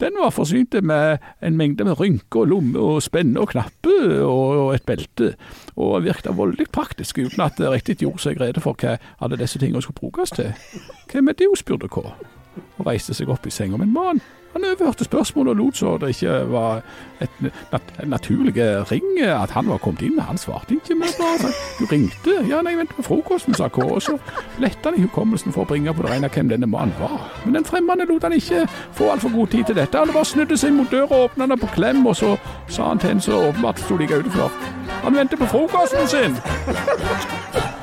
Den 0.00 0.18
var 0.20 0.30
forsynt 0.30 0.76
med 0.82 1.18
en 1.42 1.56
mengde 1.56 1.84
med 1.84 2.00
rynker 2.00 2.40
og 2.40 2.46
lommer 2.52 2.80
og 2.80 3.02
spenne 3.02 3.40
og 3.40 3.48
knapper 3.54 4.20
og 4.28 4.74
et 4.74 4.84
belte, 4.84 5.34
og 5.76 6.04
virket 6.04 6.36
voldelig 6.36 6.68
praktisk 6.72 7.18
uten 7.18 7.40
at 7.40 7.56
det 7.58 7.72
riktig 7.72 7.96
gjorde 8.04 8.26
seg 8.26 8.40
rede 8.40 8.60
for 8.60 8.76
hva 8.76 8.98
alle 9.20 9.40
disse 9.40 9.58
tingene 9.58 9.82
skulle 9.82 10.00
brukes 10.00 10.36
til. 10.36 10.52
Hvem 11.12 11.28
er 11.28 11.40
det, 11.40 11.52
spurte 11.56 11.88
K, 11.88 12.04
og 12.04 12.86
reiste 12.86 13.16
seg 13.16 13.32
opp 13.32 13.46
i 13.46 13.50
senga. 13.50 13.80
en 13.80 13.92
mannen 13.92 14.20
han 14.54 14.64
overhørte 14.64 15.04
spørsmålet 15.04 15.50
og 15.50 15.56
lot 15.56 15.76
så 15.76 15.96
det 15.98 16.14
ikke 16.14 16.34
var 16.50 16.82
et 17.22 17.40
nat 17.72 17.92
naturlig 18.06 18.54
ring 18.90 19.18
at 19.26 19.50
han 19.50 19.68
var 19.68 19.78
kommet 19.82 20.02
inn. 20.06 20.20
Han 20.20 20.38
svarte 20.38 20.76
ikke, 20.76 20.94
men 20.94 21.10
bare 21.18 21.38
sa 21.42 21.50
du 21.80 21.84
ringte. 21.90 22.36
Ja, 22.48 22.62
nei, 22.62 22.76
vent 22.78 22.94
på 22.94 23.02
frokosten, 23.02 23.54
sa 23.54 23.68
K. 23.68 23.82
Så 24.00 24.16
lette 24.62 24.88
han 24.88 24.98
i 24.98 25.04
hukommelsen 25.04 25.54
for 25.54 25.64
å 25.64 25.70
bringe 25.72 25.94
på 25.94 26.06
det 26.06 26.14
rene 26.14 26.30
hvem 26.30 26.52
denne 26.52 26.70
mannen 26.70 26.94
var. 27.00 27.28
Men 27.44 27.58
den 27.58 27.68
fremmede 27.68 28.08
lot 28.10 28.26
han 28.26 28.36
ikke 28.36 28.66
få 28.94 29.10
altfor 29.14 29.34
god 29.34 29.54
tid 29.54 29.70
til 29.70 29.80
dette. 29.80 29.98
Han 29.98 30.14
bare 30.14 30.30
snudde 30.32 30.58
seg 30.60 30.74
mot 30.76 30.90
døra 30.90 31.10
og 31.10 31.30
åpna 31.30 31.50
den 31.50 31.62
på 31.62 31.72
klem, 31.74 32.04
og 32.06 32.16
så 32.16 32.36
sa 32.68 32.90
han 32.92 33.02
til 33.02 33.16
en 33.16 33.24
som 33.24 33.50
åpenbart 33.50 33.82
sto 33.82 33.98
like 33.98 34.22
utenfor. 34.22 34.52
Han 35.04 35.16
venter 35.16 35.40
på 35.40 35.50
frokosten 35.50 36.08
sin. 36.08 37.82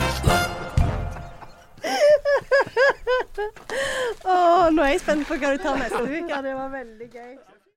Å, 4.26 4.36
nå 4.74 4.84
er 4.86 4.92
jeg 4.94 5.02
spent 5.04 5.28
på 5.28 5.38
hva 5.42 5.50
du 5.56 5.64
tar 5.64 5.80
neste 5.82 6.04
uke. 6.04 6.42
Det 6.46 6.54
var 6.58 6.70
veldig 6.76 7.10
gøy. 7.14 7.34